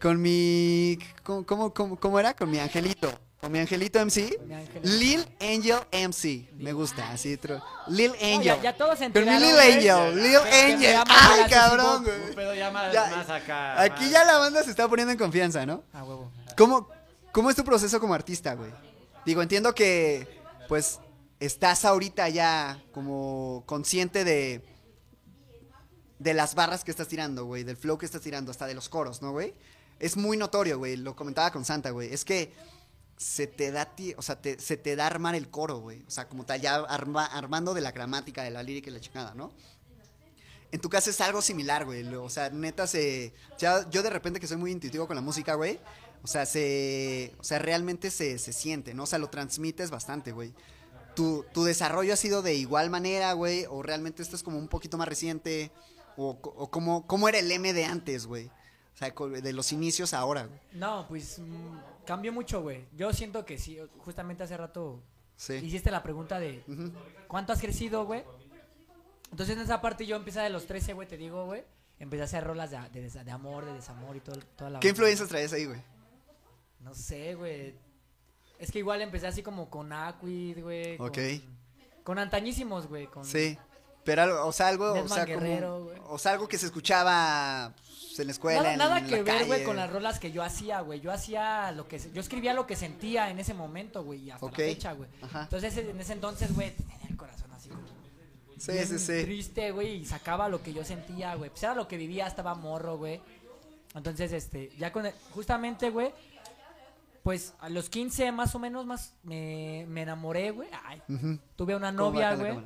Con 0.00 0.20
mi. 0.20 0.98
¿Cómo, 1.22 1.46
cómo, 1.46 1.72
cómo, 1.72 1.96
cómo 1.98 2.20
era? 2.20 2.34
Con 2.34 2.50
mi 2.50 2.58
angelito. 2.58 3.10
Con 3.40 3.52
mi 3.52 3.58
angelito 3.58 3.98
MC. 4.00 4.38
Mi 4.46 4.54
angelito. 4.54 4.88
Lil 4.88 5.28
Angel 5.40 5.78
MC. 5.92 6.48
Me 6.56 6.72
gusta, 6.72 7.10
así. 7.12 7.36
tro- 7.36 7.62
Lil 7.88 8.08
No, 8.12 8.14
Angel. 8.14 8.42
ya, 8.42 8.62
ya 8.62 8.76
todos 8.76 8.98
Con 8.98 9.12
mi. 9.12 9.20
Lil 9.20 9.58
Angel. 9.58 10.16
Lil 10.22 10.36
Angel. 10.36 10.96
Ay, 11.08 11.50
cabrón, 11.50 12.04
güey. 12.04 12.34
pedo 12.34 12.54
ya 12.54 12.70
más, 12.70 12.92
Ya, 12.92 13.06
más 13.10 13.28
acá. 13.28 13.80
Aquí 13.82 14.04
más- 14.04 14.10
ya 14.10 14.24
la 14.24 14.38
banda 14.38 14.62
se 14.62 14.70
está 14.70 14.88
poniendo 14.88 15.12
en 15.12 15.18
confianza, 15.18 15.66
¿no? 15.66 15.84
Ah, 15.92 16.02
huevo. 16.02 16.30
¿Cómo, 16.56 16.88
¿Cómo 17.32 17.50
es 17.50 17.56
tu 17.56 17.64
proceso 17.64 18.00
como 18.00 18.14
artista, 18.14 18.54
güey? 18.54 18.70
Digo, 19.26 19.42
entiendo 19.42 19.74
que, 19.74 20.40
pues, 20.68 20.98
estás 21.38 21.84
ahorita 21.84 22.28
ya 22.30 22.82
como 22.92 23.64
consciente 23.66 24.24
de, 24.24 24.64
de 26.18 26.32
las 26.34 26.54
barras 26.54 26.84
que 26.84 26.90
estás 26.90 27.08
tirando, 27.08 27.44
güey, 27.44 27.62
del 27.64 27.76
flow 27.76 27.98
que 27.98 28.06
estás 28.06 28.22
tirando, 28.22 28.50
hasta 28.50 28.66
de 28.66 28.72
los 28.74 28.88
coros, 28.88 29.20
¿no, 29.20 29.32
güey? 29.32 29.52
Es 29.98 30.16
muy 30.16 30.36
notorio, 30.36 30.78
güey, 30.78 30.96
lo 30.96 31.14
comentaba 31.14 31.50
con 31.50 31.64
Santa, 31.64 31.90
güey, 31.90 32.12
es 32.12 32.24
que 32.24 32.52
se 33.16 33.46
te 33.46 33.70
da, 33.70 33.86
ti- 33.94 34.14
o 34.16 34.22
sea, 34.22 34.40
te- 34.40 34.58
se 34.60 34.76
te 34.76 34.94
da 34.96 35.06
armar 35.06 35.34
el 35.34 35.48
coro, 35.50 35.78
güey, 35.78 36.02
o 36.06 36.10
sea, 36.10 36.28
como 36.28 36.44
tal, 36.44 36.60
ya 36.60 36.76
arma- 36.76 37.26
armando 37.26 37.72
de 37.74 37.80
la 37.80 37.92
gramática, 37.92 38.42
de 38.42 38.50
la 38.50 38.62
lírica 38.62 38.90
y 38.90 38.92
la 38.92 39.00
chingada, 39.00 39.34
¿no? 39.34 39.52
En 40.72 40.80
tu 40.80 40.88
caso 40.90 41.10
es 41.10 41.20
algo 41.20 41.40
similar, 41.42 41.84
güey. 41.84 42.04
O 42.16 42.28
sea, 42.28 42.50
neta 42.50 42.86
se. 42.86 43.32
Ya, 43.58 43.88
yo 43.88 44.02
de 44.02 44.10
repente 44.10 44.40
que 44.40 44.46
soy 44.48 44.56
muy 44.56 44.72
intuitivo 44.72 45.06
con 45.06 45.14
la 45.14 45.22
música, 45.22 45.54
güey. 45.54 45.78
O 46.22 46.26
sea, 46.26 46.44
se. 46.44 47.32
O 47.38 47.44
sea, 47.44 47.60
realmente 47.60 48.10
se, 48.10 48.36
se 48.38 48.52
siente, 48.52 48.92
¿no? 48.92 49.04
O 49.04 49.06
sea, 49.06 49.18
lo 49.20 49.30
transmites 49.30 49.90
bastante, 49.90 50.32
güey. 50.32 50.52
Tu, 51.14 51.44
tu 51.54 51.64
desarrollo 51.64 52.12
ha 52.12 52.16
sido 52.16 52.42
de 52.42 52.54
igual 52.54 52.90
manera, 52.90 53.32
güey. 53.32 53.64
O 53.70 53.80
realmente 53.82 54.22
esto 54.22 54.34
es 54.34 54.42
como 54.42 54.58
un 54.58 54.68
poquito 54.68 54.98
más 54.98 55.06
reciente. 55.08 55.70
O, 56.16 56.30
o 56.42 56.68
cómo, 56.70 57.06
cómo 57.06 57.28
era 57.28 57.38
el 57.38 57.50
M 57.50 57.72
de 57.72 57.84
antes, 57.84 58.26
güey. 58.26 58.46
O 58.46 58.98
sea, 58.98 59.14
de 59.40 59.52
los 59.52 59.72
inicios 59.72 60.14
ahora, 60.14 60.46
güey. 60.46 60.58
No, 60.72 61.06
pues 61.08 61.38
mm, 61.38 61.78
cambió 62.06 62.32
mucho, 62.32 62.62
güey. 62.62 62.86
Yo 62.92 63.12
siento 63.12 63.44
que 63.44 63.58
sí. 63.58 63.78
Justamente 63.98 64.42
hace 64.44 64.56
rato 64.56 65.02
Sí. 65.36 65.54
hiciste 65.54 65.90
la 65.90 66.02
pregunta 66.02 66.38
de. 66.40 66.62
¿cuánto 67.28 67.52
has 67.52 67.60
crecido, 67.60 68.06
güey? 68.06 68.24
Entonces 69.30 69.56
en 69.56 69.62
esa 69.62 69.80
parte 69.80 70.06
yo 70.06 70.16
empecé 70.16 70.40
de 70.40 70.50
los 70.50 70.66
13, 70.66 70.94
güey, 70.94 71.08
te 71.08 71.16
digo, 71.16 71.44
güey. 71.44 71.64
Empecé 71.98 72.22
a 72.22 72.24
hacer 72.26 72.44
rolas 72.44 72.70
de, 72.70 72.78
de, 73.24 73.30
amor, 73.30 73.64
de 73.64 73.72
desamor 73.72 74.16
y 74.16 74.20
todo, 74.20 74.36
toda 74.54 74.70
la 74.70 74.80
¿Qué 74.80 74.88
influencias 74.88 75.28
traes 75.28 75.52
ahí, 75.52 75.64
güey? 75.64 75.80
No 76.80 76.94
sé, 76.94 77.34
güey. 77.34 77.74
Es 78.58 78.70
que 78.70 78.78
igual 78.78 79.02
empecé 79.02 79.26
así 79.26 79.42
como 79.42 79.68
con 79.68 79.92
Aquid, 79.92 80.62
güey. 80.62 80.96
Ok. 81.00 81.18
Con, 82.04 82.18
antañísimos, 82.18 82.86
güey. 82.86 83.06
Con, 83.06 83.24
Sí. 83.24 83.58
Pero, 84.04 84.46
o 84.46 84.52
sea, 84.52 84.68
algo. 84.68 84.92
O 84.92 85.08
sea, 85.08 85.26
como- 85.26 85.40
Guerrero, 85.40 85.92
o 86.08 86.18
sea, 86.18 86.32
algo 86.32 86.46
que 86.46 86.58
se 86.58 86.66
escuchaba 86.66 87.74
pues, 88.16 88.20
en 88.20 88.26
la 88.26 88.32
escuela. 88.32 88.58
Nada, 88.60 88.72
en 88.72 88.78
nada 88.78 89.04
que 89.04 89.22
ver, 89.22 89.46
güey, 89.46 89.64
con 89.64 89.76
las 89.76 89.90
rolas 89.90 90.18
que 90.18 90.32
yo 90.32 90.42
hacía, 90.42 90.80
güey. 90.80 91.00
Yo 91.00 91.12
hacía 91.12 91.72
lo 91.72 91.86
que... 91.88 91.98
Yo 92.12 92.20
escribía 92.20 92.54
lo 92.54 92.66
que 92.66 92.76
sentía 92.76 93.30
en 93.30 93.38
ese 93.38 93.54
momento, 93.54 94.02
güey, 94.04 94.20
y 94.24 94.30
hasta 94.30 94.46
la 94.46 94.52
fecha, 94.52 94.92
güey. 94.92 95.08
Entonces, 95.34 95.76
en 95.76 96.00
ese 96.00 96.12
entonces, 96.12 96.54
güey, 96.54 96.70
tenía 96.74 96.96
el 97.08 97.16
corazón 97.16 97.50
así 97.52 97.68
como... 97.68 97.82
Sí, 98.58 98.72
sí, 98.86 98.98
sí. 98.98 99.22
Triste, 99.24 99.70
güey, 99.70 99.96
y 99.96 100.04
sacaba 100.06 100.48
lo 100.48 100.62
que 100.62 100.72
yo 100.72 100.84
sentía, 100.84 101.34
güey. 101.34 101.50
Pues 101.50 101.62
era 101.62 101.74
lo 101.74 101.86
que 101.86 101.96
vivía, 101.96 102.26
estaba 102.26 102.54
morro, 102.54 102.96
güey. 102.98 103.20
Entonces, 103.94 104.32
este, 104.32 104.70
ya 104.78 104.92
con... 104.92 105.06
el- 105.06 105.14
justamente, 105.32 105.90
güey, 105.90 106.12
pues 107.22 107.54
a 107.58 107.68
los 107.68 107.90
15 107.90 108.30
más 108.32 108.54
o 108.54 108.58
menos, 108.60 108.86
más, 108.86 109.14
me, 109.24 109.84
me 109.88 110.02
enamoré, 110.02 110.52
güey. 110.52 110.68
Ay, 110.84 111.02
Ujú. 111.08 111.38
tuve 111.56 111.74
una 111.74 111.88
¿Cómo 111.90 112.04
va 112.04 112.10
novia, 112.10 112.34
güey. 112.34 112.58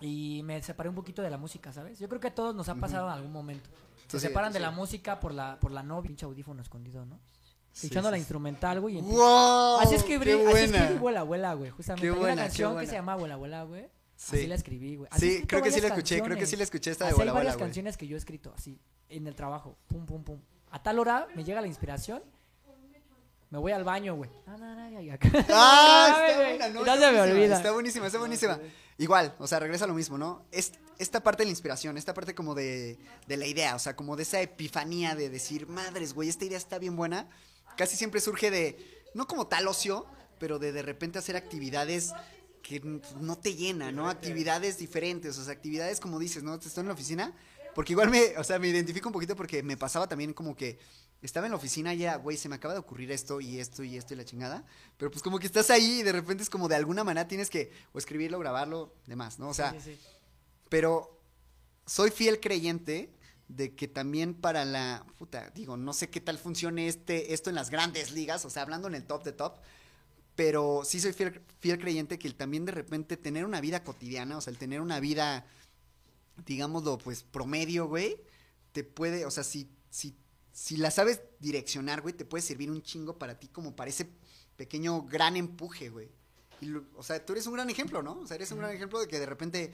Y 0.00 0.42
me 0.44 0.62
separé 0.62 0.88
un 0.88 0.94
poquito 0.94 1.22
de 1.22 1.30
la 1.30 1.38
música, 1.38 1.72
¿sabes? 1.72 1.98
Yo 1.98 2.08
creo 2.08 2.20
que 2.20 2.28
a 2.28 2.34
todos 2.34 2.54
nos 2.54 2.68
ha 2.68 2.76
pasado 2.76 3.08
en 3.08 3.14
algún 3.14 3.32
momento. 3.32 3.68
Se 4.08 4.20
separan 4.20 4.52
de 4.52 4.60
la 4.60 4.70
música 4.70 5.20
por 5.20 5.32
la, 5.34 5.58
por 5.60 5.70
la 5.70 5.82
novia. 5.82 6.08
Pinche 6.08 6.24
audífono 6.26 6.62
escondido, 6.62 7.04
¿no? 7.04 7.20
Escuchando 7.74 8.10
la 8.10 8.18
instrumental, 8.18 8.80
güey. 8.80 9.00
¡Wow! 9.00 9.78
Así 9.80 9.94
escribí, 9.94 10.24
¡Qué 10.24 10.32
así 10.32 10.64
escribí 10.64 10.98
Vuela, 10.98 11.22
Vuela, 11.22 11.54
güey. 11.54 11.70
Justamente. 11.70 12.06
Qué 12.08 12.12
Hay 12.12 12.18
buena, 12.18 12.32
una 12.34 12.42
qué 12.42 12.48
canción 12.48 12.78
que 12.78 12.86
se 12.86 12.92
llama 12.94 13.14
Vuela, 13.16 13.36
Vuela, 13.36 13.62
güey. 13.64 13.88
Sí. 14.16 14.36
Así 14.36 14.46
la 14.48 14.54
escribí, 14.56 14.96
güey. 14.96 15.08
Así 15.12 15.36
Sí, 15.38 15.46
creo 15.46 15.62
que 15.62 15.70
sí 15.70 15.80
la 15.80 15.88
varias 15.90 15.98
escuché, 15.98 16.22
creo 16.22 16.36
que 16.36 16.46
sí 16.46 16.56
la 16.56 16.64
escuché 16.64 16.90
esta 16.90 17.04
de 17.04 17.10
Así 17.10 17.20
hay 17.20 17.24
Bola 17.26 17.32
varias 17.34 17.54
Bola, 17.54 17.56
güey. 17.58 17.68
canciones 17.68 17.96
que 17.96 18.08
yo 18.08 18.16
he 18.16 18.18
escrito 18.18 18.52
así, 18.56 18.80
en 19.08 19.26
el 19.28 19.36
trabajo. 19.36 19.76
Pum, 19.86 20.06
pum, 20.06 20.24
pum. 20.24 20.40
A 20.70 20.82
tal 20.82 20.98
hora 20.98 21.28
me 21.36 21.44
llega 21.44 21.60
la 21.60 21.68
inspiración. 21.68 22.22
Me 23.50 23.58
voy 23.58 23.72
al 23.72 23.82
baño, 23.84 24.14
güey. 24.14 24.30
Ah, 24.46 24.56
no, 24.58 24.74
no, 24.74 24.90
ya, 24.90 25.00
ya. 25.00 25.18
Ah, 25.50 26.08
No, 26.18 26.26
está 26.26 26.36
buena, 26.36 26.68
no, 26.68 26.84
Ya 26.84 26.94
está 26.94 27.06
se 27.06 27.12
me 27.12 27.18
buenísima, 27.18 27.32
olvida. 27.32 27.56
Está 27.56 27.72
buenísima, 27.72 28.06
está 28.06 28.18
buenísima. 28.18 28.60
Igual, 28.98 29.34
o 29.38 29.46
sea, 29.46 29.58
regresa 29.58 29.84
a 29.84 29.88
lo 29.88 29.94
mismo, 29.94 30.18
¿no? 30.18 30.44
Es 30.50 30.72
esta 30.98 31.22
parte 31.22 31.42
de 31.42 31.46
la 31.46 31.50
inspiración, 31.50 31.96
esta 31.96 32.12
parte 32.12 32.34
como 32.34 32.54
de, 32.54 32.98
de 33.26 33.36
la 33.36 33.46
idea, 33.46 33.74
o 33.74 33.78
sea, 33.78 33.96
como 33.96 34.16
de 34.16 34.24
esa 34.24 34.40
epifanía 34.40 35.14
de 35.14 35.30
decir, 35.30 35.66
madres, 35.68 36.12
güey, 36.12 36.28
esta 36.28 36.44
idea 36.44 36.58
está 36.58 36.78
bien 36.78 36.96
buena. 36.96 37.28
Casi 37.76 37.96
siempre 37.96 38.20
surge 38.20 38.50
de, 38.50 39.02
no 39.14 39.26
como 39.26 39.46
tal 39.46 39.68
ocio, 39.68 40.04
pero 40.38 40.58
de 40.58 40.72
de 40.72 40.82
repente 40.82 41.18
hacer 41.18 41.36
actividades 41.36 42.12
que 42.62 42.80
no 42.80 43.38
te 43.38 43.54
llenan, 43.54 43.94
¿no? 43.94 44.10
Actividades 44.10 44.76
diferentes, 44.78 45.38
o 45.38 45.44
sea, 45.44 45.52
actividades 45.52 46.00
como 46.00 46.18
dices, 46.18 46.42
¿no? 46.42 46.54
Estoy 46.56 46.82
en 46.82 46.88
la 46.88 46.92
oficina, 46.94 47.32
porque 47.74 47.92
igual 47.92 48.10
me, 48.10 48.36
o 48.36 48.44
sea, 48.44 48.58
me 48.58 48.68
identifico 48.68 49.08
un 49.08 49.12
poquito 49.12 49.36
porque 49.36 49.62
me 49.62 49.76
pasaba 49.76 50.08
también 50.08 50.32
como 50.34 50.56
que 50.56 50.78
estaba 51.20 51.46
en 51.46 51.50
la 51.52 51.56
oficina 51.56 51.94
y 51.94 52.04
era, 52.04 52.16
güey, 52.16 52.36
se 52.36 52.48
me 52.48 52.54
acaba 52.56 52.74
de 52.74 52.80
ocurrir 52.80 53.10
esto 53.10 53.40
y 53.40 53.58
esto 53.58 53.82
y 53.82 53.96
esto 53.96 54.14
y 54.14 54.16
la 54.16 54.24
chingada. 54.24 54.64
Pero 54.96 55.10
pues 55.10 55.22
como 55.22 55.38
que 55.38 55.46
estás 55.46 55.70
ahí 55.70 56.00
y 56.00 56.02
de 56.02 56.12
repente 56.12 56.42
es 56.42 56.50
como 56.50 56.68
de 56.68 56.76
alguna 56.76 57.02
manera 57.04 57.26
tienes 57.26 57.50
que 57.50 57.72
o 57.92 57.98
escribirlo, 57.98 58.38
grabarlo, 58.38 58.94
demás, 59.06 59.38
¿no? 59.38 59.48
O 59.48 59.54
sea, 59.54 59.72
Sí, 59.72 59.80
sí, 59.80 59.94
sí. 59.96 60.00
pero 60.68 61.20
soy 61.86 62.10
fiel 62.10 62.38
creyente 62.40 63.12
de 63.48 63.74
que 63.74 63.88
también 63.88 64.34
para 64.34 64.64
la 64.64 65.04
puta, 65.16 65.50
digo, 65.54 65.76
no 65.76 65.92
sé 65.92 66.10
qué 66.10 66.20
tal 66.20 66.38
funcione 66.38 66.86
este 66.86 67.32
esto 67.32 67.48
en 67.48 67.56
las 67.56 67.70
grandes 67.70 68.12
ligas, 68.12 68.44
o 68.44 68.50
sea, 68.50 68.62
hablando 68.62 68.88
en 68.88 68.94
el 68.94 69.04
top 69.04 69.24
de 69.24 69.32
top, 69.32 69.56
pero 70.36 70.82
sí 70.84 71.00
soy 71.00 71.12
fiel, 71.14 71.40
fiel 71.58 71.78
creyente 71.80 72.18
que 72.18 72.28
el 72.28 72.34
también 72.34 72.64
de 72.64 72.72
repente 72.72 73.16
tener 73.16 73.44
una 73.44 73.60
vida 73.60 73.82
cotidiana, 73.82 74.36
o 74.36 74.40
sea, 74.40 74.50
el 74.52 74.58
tener 74.58 74.80
una 74.80 75.00
vida 75.00 75.46
digámoslo, 76.46 76.98
pues 76.98 77.24
promedio, 77.24 77.86
güey, 77.88 78.16
te 78.72 78.84
puede, 78.84 79.26
o 79.26 79.30
sea, 79.30 79.42
si 79.42 79.68
si 79.90 80.14
si 80.58 80.76
la 80.76 80.90
sabes 80.90 81.20
direccionar, 81.38 82.00
güey, 82.00 82.14
te 82.14 82.24
puede 82.24 82.42
servir 82.42 82.68
un 82.68 82.82
chingo 82.82 83.16
para 83.16 83.38
ti 83.38 83.46
como 83.46 83.76
para 83.76 83.90
ese 83.90 84.10
pequeño 84.56 85.02
gran 85.02 85.36
empuje, 85.36 85.88
güey. 85.88 86.10
Y 86.60 86.66
lo- 86.66 86.84
o 86.96 87.02
sea, 87.04 87.24
tú 87.24 87.32
eres 87.32 87.46
un 87.46 87.54
gran 87.54 87.70
ejemplo, 87.70 88.02
¿no? 88.02 88.18
O 88.18 88.26
sea, 88.26 88.34
eres 88.34 88.50
un 88.50 88.58
gran 88.58 88.72
ejemplo 88.74 88.98
de 88.98 89.06
que 89.06 89.20
de 89.20 89.26
repente, 89.26 89.72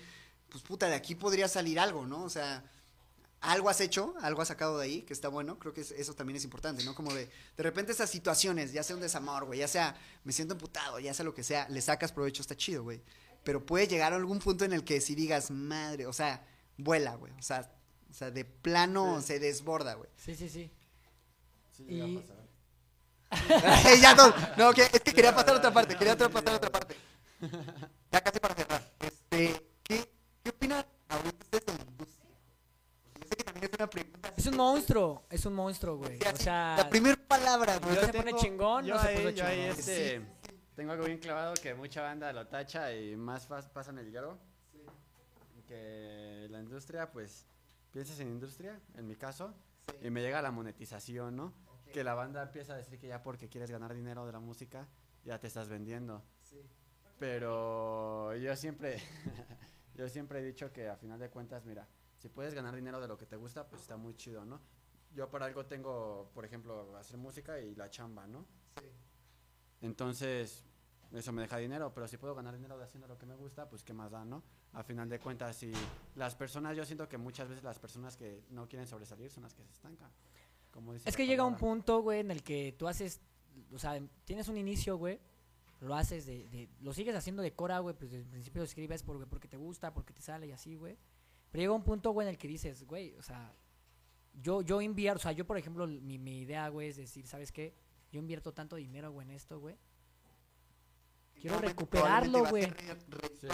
pues 0.50 0.62
puta, 0.62 0.86
de 0.86 0.94
aquí 0.94 1.14
podría 1.14 1.48
salir 1.48 1.80
algo, 1.80 2.06
¿no? 2.06 2.22
O 2.24 2.28
sea, 2.28 2.70
algo 3.40 3.70
has 3.70 3.80
hecho, 3.80 4.14
algo 4.20 4.42
has 4.42 4.48
sacado 4.48 4.78
de 4.78 4.84
ahí, 4.84 5.02
que 5.02 5.14
está 5.14 5.28
bueno, 5.28 5.58
creo 5.58 5.72
que 5.72 5.80
es- 5.80 5.92
eso 5.92 6.12
también 6.12 6.36
es 6.36 6.44
importante, 6.44 6.84
¿no? 6.84 6.94
Como 6.94 7.14
de, 7.14 7.30
de 7.56 7.62
repente 7.62 7.92
esas 7.92 8.10
situaciones, 8.10 8.72
ya 8.74 8.82
sea 8.82 8.94
un 8.96 9.00
desamor, 9.02 9.46
güey, 9.46 9.60
ya 9.60 9.68
sea 9.68 9.96
me 10.22 10.32
siento 10.34 10.52
emputado, 10.52 11.00
ya 11.00 11.14
sea 11.14 11.24
lo 11.24 11.34
que 11.34 11.42
sea, 11.44 11.66
le 11.70 11.80
sacas 11.80 12.12
provecho, 12.12 12.42
está 12.42 12.56
chido, 12.56 12.82
güey. 12.82 13.00
Pero 13.42 13.64
puede 13.64 13.88
llegar 13.88 14.12
a 14.12 14.16
algún 14.16 14.38
punto 14.38 14.66
en 14.66 14.74
el 14.74 14.84
que 14.84 15.00
si 15.00 15.14
digas, 15.14 15.50
madre, 15.50 16.06
o 16.06 16.12
sea, 16.12 16.46
vuela, 16.76 17.14
güey, 17.14 17.32
o 17.38 17.42
sea, 17.42 17.70
o 18.14 18.16
sea, 18.16 18.30
de 18.30 18.44
plano 18.44 19.20
se 19.20 19.40
desborda, 19.40 19.94
güey. 19.94 20.08
Sí, 20.16 20.36
sí, 20.36 20.48
sí. 20.48 20.70
Sí, 21.72 21.82
llega 21.84 22.04
a 22.04 22.08
Y- 22.08 22.16
pasar. 22.18 22.36
ya 24.00 24.14
no, 24.14 24.32
no, 24.56 24.72
que, 24.72 24.82
es 24.82 25.00
que 25.00 25.12
quería 25.12 25.34
pasar 25.34 25.56
a 25.56 25.58
otra 25.58 25.72
parte, 25.72 25.96
quería 25.96 26.12
otra- 26.12 26.28
pasar 26.28 26.50
a 26.50 26.56
otra 26.58 26.70
parte. 26.70 26.94
Ya 28.12 28.20
casi 28.20 28.38
para 28.38 28.54
cerrar. 28.54 28.88
Este, 29.00 29.60
¿qué, 29.82 30.08
qué 30.44 30.50
opinan 30.50 30.86
ahorita 31.08 31.36
ustedes 31.42 31.66
de 31.66 31.72
la 31.76 31.90
industria? 31.90 32.30
Yo 33.20 33.26
sé 33.28 33.36
que 33.36 33.42
también 33.42 33.64
es 33.64 33.70
una 33.76 33.90
pregunta. 33.90 34.32
Es 34.36 34.46
un 34.46 34.56
monstruo, 34.56 35.26
es 35.28 35.44
un 35.46 35.54
monstruo, 35.54 35.96
güey. 35.96 36.18
O 36.32 36.36
sea, 36.36 36.76
la 36.78 36.88
primera 36.88 37.16
palabra, 37.16 37.78
güey. 37.78 37.96
Yo 37.96 38.02
se 38.06 38.12
pone 38.12 38.32
chingón, 38.36 38.84
yo 38.84 38.94
no 38.94 39.02
se 39.02 39.08
ahí, 39.08 39.26
ahí, 39.26 39.34
chingón. 39.34 39.50
este, 39.76 40.22
tengo 40.76 40.92
algo 40.92 41.04
bien 41.06 41.18
clavado 41.18 41.54
que 41.54 41.74
mucha 41.74 42.02
banda 42.02 42.32
lo 42.32 42.46
tacha 42.46 42.92
y 42.94 43.16
más 43.16 43.48
pas- 43.48 43.68
pasan 43.68 43.98
el 43.98 44.08
hierro. 44.12 44.38
Que 45.66 46.46
la 46.50 46.60
industria, 46.60 47.10
pues, 47.10 47.46
piensas 47.94 48.18
en 48.18 48.26
industria, 48.26 48.80
en 48.96 49.06
mi 49.06 49.14
caso, 49.14 49.54
y 50.02 50.10
me 50.10 50.20
llega 50.20 50.42
la 50.42 50.50
monetización, 50.50 51.36
¿no? 51.36 51.54
Que 51.92 52.02
la 52.02 52.14
banda 52.14 52.42
empieza 52.42 52.74
a 52.74 52.76
decir 52.76 52.98
que 52.98 53.06
ya 53.06 53.22
porque 53.22 53.48
quieres 53.48 53.70
ganar 53.70 53.94
dinero 53.94 54.26
de 54.26 54.32
la 54.32 54.40
música, 54.40 54.88
ya 55.24 55.38
te 55.38 55.46
estás 55.46 55.68
vendiendo. 55.68 56.20
Pero 57.20 58.34
yo 58.34 58.56
siempre, 58.56 58.98
yo 59.94 60.08
siempre 60.08 60.40
he 60.40 60.44
dicho 60.44 60.72
que 60.72 60.88
a 60.88 60.96
final 60.96 61.20
de 61.20 61.30
cuentas, 61.30 61.64
mira, 61.66 61.86
si 62.18 62.28
puedes 62.28 62.52
ganar 62.52 62.74
dinero 62.74 63.00
de 63.00 63.06
lo 63.06 63.16
que 63.16 63.26
te 63.26 63.36
gusta, 63.36 63.68
pues 63.68 63.82
está 63.82 63.96
muy 63.96 64.16
chido, 64.16 64.44
¿no? 64.44 64.60
Yo 65.14 65.30
para 65.30 65.46
algo 65.46 65.64
tengo, 65.66 66.32
por 66.34 66.44
ejemplo, 66.44 66.96
hacer 66.96 67.16
música 67.16 67.60
y 67.60 67.76
la 67.76 67.90
chamba, 67.90 68.26
¿no? 68.26 68.44
Entonces, 69.80 70.64
eso 71.12 71.32
me 71.32 71.42
deja 71.42 71.56
dinero, 71.58 71.92
pero 71.94 72.08
si 72.08 72.16
puedo 72.16 72.34
ganar 72.34 72.54
dinero 72.56 72.76
de 72.78 72.84
haciendo 72.84 73.06
lo 73.06 73.16
que 73.18 73.26
me 73.26 73.34
gusta, 73.34 73.68
pues 73.68 73.82
qué 73.84 73.92
más 73.92 74.10
da, 74.10 74.24
¿no? 74.24 74.42
A 74.72 74.82
final 74.82 75.08
de 75.08 75.18
cuentas, 75.20 75.56
si 75.56 75.72
las 76.16 76.34
personas, 76.34 76.76
yo 76.76 76.84
siento 76.84 77.08
que 77.08 77.18
muchas 77.18 77.48
veces 77.48 77.62
las 77.62 77.78
personas 77.78 78.16
que 78.16 78.42
no 78.50 78.68
quieren 78.68 78.86
sobresalir 78.86 79.30
son 79.30 79.44
las 79.44 79.54
que 79.54 79.62
se 79.64 79.70
estancan. 79.70 80.10
Como 80.72 80.92
dice 80.92 81.08
Es 81.08 81.16
que 81.16 81.26
llega 81.26 81.44
un 81.44 81.56
punto, 81.56 82.00
güey, 82.02 82.20
en 82.20 82.30
el 82.32 82.42
que 82.42 82.74
tú 82.76 82.88
haces, 82.88 83.20
o 83.72 83.78
sea, 83.78 84.00
tienes 84.24 84.48
un 84.48 84.56
inicio, 84.56 84.96
güey, 84.96 85.20
lo 85.80 85.94
haces 85.94 86.26
de, 86.26 86.48
de- 86.48 86.68
lo 86.80 86.92
sigues 86.92 87.14
haciendo 87.14 87.42
de 87.42 87.52
cora, 87.52 87.78
güey, 87.78 87.94
pues 87.94 88.10
desde 88.10 88.24
el 88.24 88.30
principio 88.30 88.60
lo 88.60 88.64
escribes 88.64 89.02
porque, 89.04 89.26
porque 89.26 89.46
te 89.48 89.56
gusta, 89.56 89.92
porque 89.94 90.12
te 90.12 90.22
sale 90.22 90.46
y 90.48 90.52
así, 90.52 90.74
güey. 90.74 90.96
Pero 91.52 91.62
llega 91.62 91.72
un 91.74 91.84
punto, 91.84 92.10
güey, 92.10 92.26
en 92.26 92.32
el 92.32 92.38
que 92.38 92.48
dices, 92.48 92.84
güey, 92.84 93.14
o 93.14 93.22
sea, 93.22 93.54
yo, 94.32 94.62
yo 94.62 94.80
invierto, 94.80 95.18
o 95.18 95.22
sea, 95.22 95.30
yo, 95.32 95.46
por 95.46 95.56
ejemplo, 95.58 95.86
mi, 95.86 96.18
mi 96.18 96.40
idea, 96.40 96.68
güey, 96.68 96.88
es 96.88 96.96
decir, 96.96 97.26
¿sabes 97.28 97.52
qué? 97.52 97.74
Yo 98.10 98.18
invierto 98.18 98.52
tanto 98.52 98.74
dinero, 98.76 99.12
güey, 99.12 99.28
en 99.28 99.34
esto, 99.34 99.60
güey. 99.60 99.76
Quiero 101.44 101.58
recuperarlo, 101.58 102.46
güey. 102.46 102.64
Sí. 103.38 103.48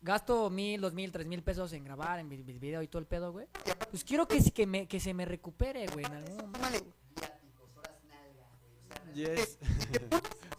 Gasto 0.00 0.48
mil, 0.48 0.80
dos 0.80 0.94
mil, 0.94 1.12
tres 1.12 1.26
mil 1.26 1.42
pesos 1.42 1.70
en 1.74 1.84
grabar, 1.84 2.18
en 2.20 2.26
mi, 2.26 2.38
mi 2.38 2.58
video 2.58 2.80
y 2.80 2.88
todo 2.88 3.00
el 3.00 3.06
pedo, 3.06 3.32
güey. 3.32 3.46
Pues 3.90 4.02
quiero 4.02 4.26
que, 4.26 4.40
se- 4.40 4.50
que, 4.50 4.66
me, 4.66 4.88
que 4.88 4.98
se 4.98 5.12
me 5.12 5.26
recupere, 5.26 5.86
güey, 5.88 6.06
en 6.06 6.12
algún 6.14 6.36
momento. 6.50 6.86
Yes. 9.14 9.58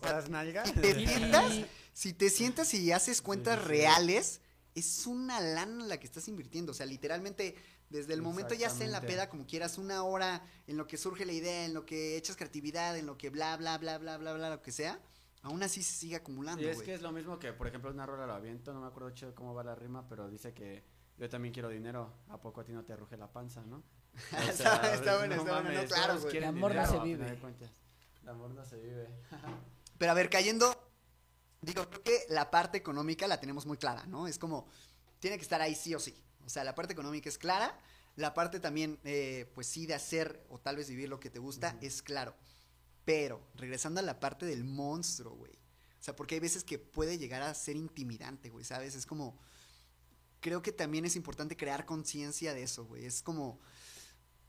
¿Horas 0.03 0.29
nalga? 0.29 0.61
¿Te 0.61 1.01
Y- 1.01 1.07
sientas? 1.07 1.53
Si 1.91 2.13
te 2.13 2.29
sientas 2.29 2.71
y 2.75 2.91
haces 2.91 3.23
cuentas 3.23 3.63
reales, 3.65 4.41
es 4.75 5.07
una 5.07 5.39
lana 5.41 5.85
la 5.85 5.99
que 5.99 6.05
estás 6.05 6.27
invirtiendo. 6.27 6.71
O 6.73 6.75
sea, 6.75 6.85
literalmente, 6.85 7.55
desde 7.89 8.13
el 8.13 8.21
momento 8.21 8.53
ya 8.53 8.69
sea 8.69 8.85
en 8.85 8.91
la 8.91 9.01
peda, 9.01 9.27
como 9.27 9.47
quieras, 9.47 9.79
una 9.79 10.03
hora, 10.03 10.45
en 10.67 10.77
lo 10.77 10.85
que 10.85 10.97
surge 10.97 11.25
la 11.25 11.33
idea, 11.33 11.65
en 11.65 11.73
lo 11.73 11.83
que 11.83 12.15
echas 12.15 12.35
creatividad, 12.35 12.95
en 12.95 13.07
lo 13.07 13.17
que 13.17 13.31
bla, 13.31 13.57
bla, 13.57 13.79
bla, 13.79 13.97
bla, 13.97 14.17
bla, 14.19 14.33
bla, 14.33 14.49
lo 14.51 14.61
que 14.61 14.71
sea, 14.71 14.99
aún 15.43 15.63
así 15.63 15.81
se 15.83 15.93
sigue 15.93 16.15
acumulando, 16.15 16.61
Y 16.61 16.67
es 16.67 16.81
que 16.81 16.93
es 16.93 17.01
lo 17.01 17.11
mismo 17.11 17.39
que, 17.39 17.53
por 17.53 17.67
ejemplo, 17.67 17.89
una 17.91 18.05
rola 18.05 18.25
lo 18.27 18.33
aviento, 18.33 18.73
no 18.73 18.81
me 18.81 18.87
acuerdo 18.87 19.09
chido 19.11 19.33
cómo 19.35 19.53
va 19.53 19.63
la 19.63 19.75
rima, 19.75 20.07
pero 20.07 20.29
dice 20.29 20.53
que 20.53 20.83
yo 21.17 21.29
también 21.29 21.53
quiero 21.53 21.69
dinero, 21.69 22.13
¿a 22.29 22.39
poco 22.39 22.61
a 22.61 22.63
ti 22.63 22.71
no 22.71 22.83
te 22.83 22.93
arruje 22.93 23.17
la 23.17 23.31
panza, 23.31 23.63
no? 23.65 23.83
O 24.33 24.37
Está- 24.37 24.93
está 24.93 25.17
bueno, 25.17 25.35
está 25.35 25.61
bueno, 25.61 25.81
no, 25.81 25.87
claro, 25.87 26.19
güey. 26.19 26.37
El 26.37 26.43
amor 26.43 26.75
no 26.75 26.85
se 26.85 26.99
vive. 26.99 27.39
El 28.23 28.29
amor 28.29 28.51
no 28.51 28.65
se 28.65 28.77
vive. 28.77 29.07
Pero 29.97 30.11
a 30.11 30.15
ver, 30.15 30.29
cayendo, 30.29 30.75
digo, 31.61 31.87
creo 31.89 32.03
que 32.03 32.25
la 32.29 32.51
parte 32.51 32.77
económica 32.77 33.27
la 33.27 33.39
tenemos 33.39 33.65
muy 33.65 33.77
clara, 33.77 34.05
¿no? 34.07 34.27
Es 34.27 34.37
como, 34.37 34.67
tiene 35.19 35.37
que 35.37 35.43
estar 35.43 35.61
ahí 35.61 35.75
sí 35.75 35.93
o 35.95 35.99
sí. 35.99 36.15
O 36.45 36.49
sea, 36.49 36.63
la 36.63 36.75
parte 36.75 36.93
económica 36.93 37.29
es 37.29 37.37
clara, 37.37 37.79
la 38.15 38.33
parte 38.33 38.59
también, 38.59 38.99
eh, 39.03 39.49
pues 39.55 39.67
sí, 39.67 39.85
de 39.85 39.93
hacer 39.93 40.43
o 40.49 40.59
tal 40.59 40.75
vez 40.75 40.89
vivir 40.89 41.07
lo 41.07 41.19
que 41.19 41.29
te 41.29 41.39
gusta 41.39 41.77
es 41.81 42.01
claro. 42.01 42.35
Pero, 43.05 43.41
regresando 43.55 43.99
a 43.99 44.03
la 44.03 44.19
parte 44.19 44.45
del 44.45 44.63
monstruo, 44.63 45.35
güey. 45.35 45.53
O 45.53 46.03
sea, 46.03 46.15
porque 46.15 46.35
hay 46.35 46.41
veces 46.41 46.63
que 46.63 46.79
puede 46.79 47.17
llegar 47.17 47.41
a 47.41 47.53
ser 47.53 47.75
intimidante, 47.75 48.49
güey, 48.49 48.65
¿sabes? 48.65 48.95
Es 48.95 49.05
como, 49.05 49.37
creo 50.39 50.61
que 50.61 50.71
también 50.71 51.05
es 51.05 51.15
importante 51.15 51.55
crear 51.55 51.85
conciencia 51.85 52.53
de 52.53 52.63
eso, 52.63 52.85
güey. 52.85 53.05
Es 53.05 53.21
como, 53.21 53.59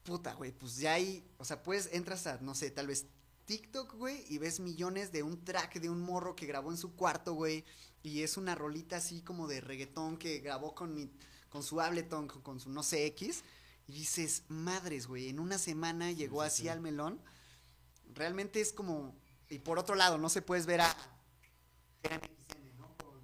puta, 0.03 0.35
güey, 0.35 0.53
pues 0.53 0.77
ya 0.77 0.95
hay, 0.95 1.25
o 1.39 1.45
sea, 1.45 1.63
pues 1.63 1.91
entras 1.93 2.27
a, 2.27 2.39
no 2.41 2.55
sé, 2.55 2.71
tal 2.71 2.87
vez 2.87 3.07
TikTok, 3.45 3.95
güey, 3.95 4.25
y 4.29 4.39
ves 4.39 4.61
millones 4.61 5.13
de 5.13 5.23
un 5.23 5.45
track 5.45 5.81
de 5.81 5.91
un 5.91 6.01
morro 6.01 6.35
que 6.37 6.47
grabó 6.47 6.71
en 6.71 6.79
su 6.79 6.95
cuarto, 6.95 7.35
güey, 7.35 7.65
y 8.03 8.23
es 8.23 8.37
una 8.37 8.55
rolita 8.55 8.97
así 8.97 9.21
como 9.23 9.47
de 9.49 9.61
reggaetón 9.61 10.17
que 10.17 10.39
grabó 10.39 10.75
con, 10.75 10.95
mi- 10.95 11.11
con 11.51 11.63
su 11.63 11.81
Ableton, 11.81 12.29
con, 12.29 12.43
con 12.43 12.61
su 12.61 12.71
no 12.71 12.83
sé 12.83 13.05
X, 13.07 13.43
y 13.87 13.93
dices, 13.93 14.45
madres, 14.49 15.07
güey, 15.07 15.29
en 15.29 15.39
una 15.39 15.59
semana 15.59 16.13
llegó 16.13 16.41
sí, 16.43 16.47
así 16.47 16.63
sí. 16.63 16.69
al 16.69 16.81
melón. 16.81 17.21
Realmente 18.15 18.61
es 18.61 18.73
como, 18.73 19.15
y 19.49 19.59
por 19.59 19.79
otro 19.79 19.95
lado, 19.95 20.19
no 20.19 20.29
se 20.29 20.43
puedes 20.43 20.67
ver 20.67 20.81
a 20.83 20.97
Gran 22.03 22.21
XN, 22.21 22.79
¿no? 22.79 22.95
Con 22.99 23.21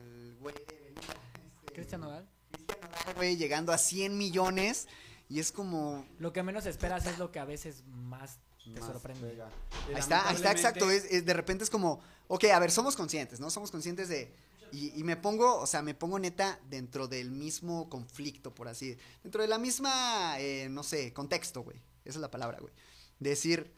el 0.00 0.36
güey 0.40 0.54
de 0.54 0.80
Belinda, 0.80 1.14
este, 1.60 1.72
Cristian 1.74 2.00
Nodal. 2.00 2.28
Cristian 2.52 2.80
Nodal, 2.80 3.14
güey, 3.16 3.36
llegando 3.36 3.72
a 3.72 3.78
100 3.78 4.16
millones, 4.16 4.88
y 5.28 5.40
es 5.40 5.52
como, 5.52 6.06
Lo 6.18 6.32
que 6.32 6.42
menos 6.42 6.66
esperas 6.66 7.06
es 7.06 7.18
lo 7.18 7.30
que 7.32 7.38
a 7.38 7.44
veces 7.44 7.82
más 7.86 8.38
te 8.64 8.80
Más 8.80 8.84
sorprende. 8.90 9.28
pega. 9.28 9.46
Ahí 9.86 9.94
Y 9.94 9.98
está, 9.98 10.28
ahí 10.28 10.36
está, 10.36 10.52
exacto. 10.52 10.90
Es, 10.90 11.04
es- 11.06 11.24
de 11.24 11.32
repente 11.34 11.64
es 11.64 11.70
como, 11.70 12.00
ok, 12.28 12.44
a 12.52 12.58
ver, 12.58 12.70
somos 12.70 12.96
conscientes, 12.96 13.40
¿no? 13.40 13.50
Somos 13.50 13.70
conscientes 13.70 14.08
de. 14.08 14.34
Y, 14.70 14.98
y 15.00 15.02
me 15.04 15.16
pongo, 15.16 15.56
o 15.58 15.66
sea, 15.66 15.80
me 15.80 15.94
pongo 15.94 16.18
neta 16.18 16.60
dentro 16.68 17.08
del 17.08 17.30
mismo 17.30 17.88
conflicto, 17.88 18.54
por 18.54 18.68
así. 18.68 18.98
Dentro 19.22 19.40
de 19.40 19.48
la 19.48 19.56
misma, 19.56 20.38
eh, 20.38 20.68
no 20.70 20.82
sé, 20.82 21.14
contexto, 21.14 21.62
güey. 21.62 21.80
Esa 22.08 22.18
es 22.18 22.22
la 22.22 22.30
palabra, 22.30 22.58
güey. 22.60 22.72
De 23.20 23.30
decir, 23.30 23.72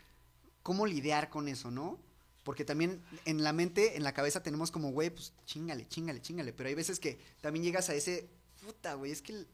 ¿cómo 0.63 0.87
lidiar 0.87 1.29
con 1.29 1.49
eso, 1.49 1.71
no? 1.71 1.99
porque 2.45 2.65
también 2.65 3.03
en 3.27 3.45
la 3.45 3.53
mente, 3.53 3.97
en 3.97 4.03
la 4.03 4.13
cabeza 4.13 4.43
tenemos 4.43 4.71
como, 4.71 4.93
güey, 4.93 5.11
pues 5.11 5.35
chingale, 5.45 5.87
chingale, 5.89 6.23
chingale. 6.23 6.53
Pero 6.53 6.69
hay 6.69 6.75
veces 6.75 6.99
que 6.99 7.19
también 7.41 7.65
llegas 7.65 7.91
a 7.91 7.95
ese, 7.95 8.31
puta, 8.65 8.95
güey, 8.95 9.13
es 9.13 9.23
que 9.23 9.47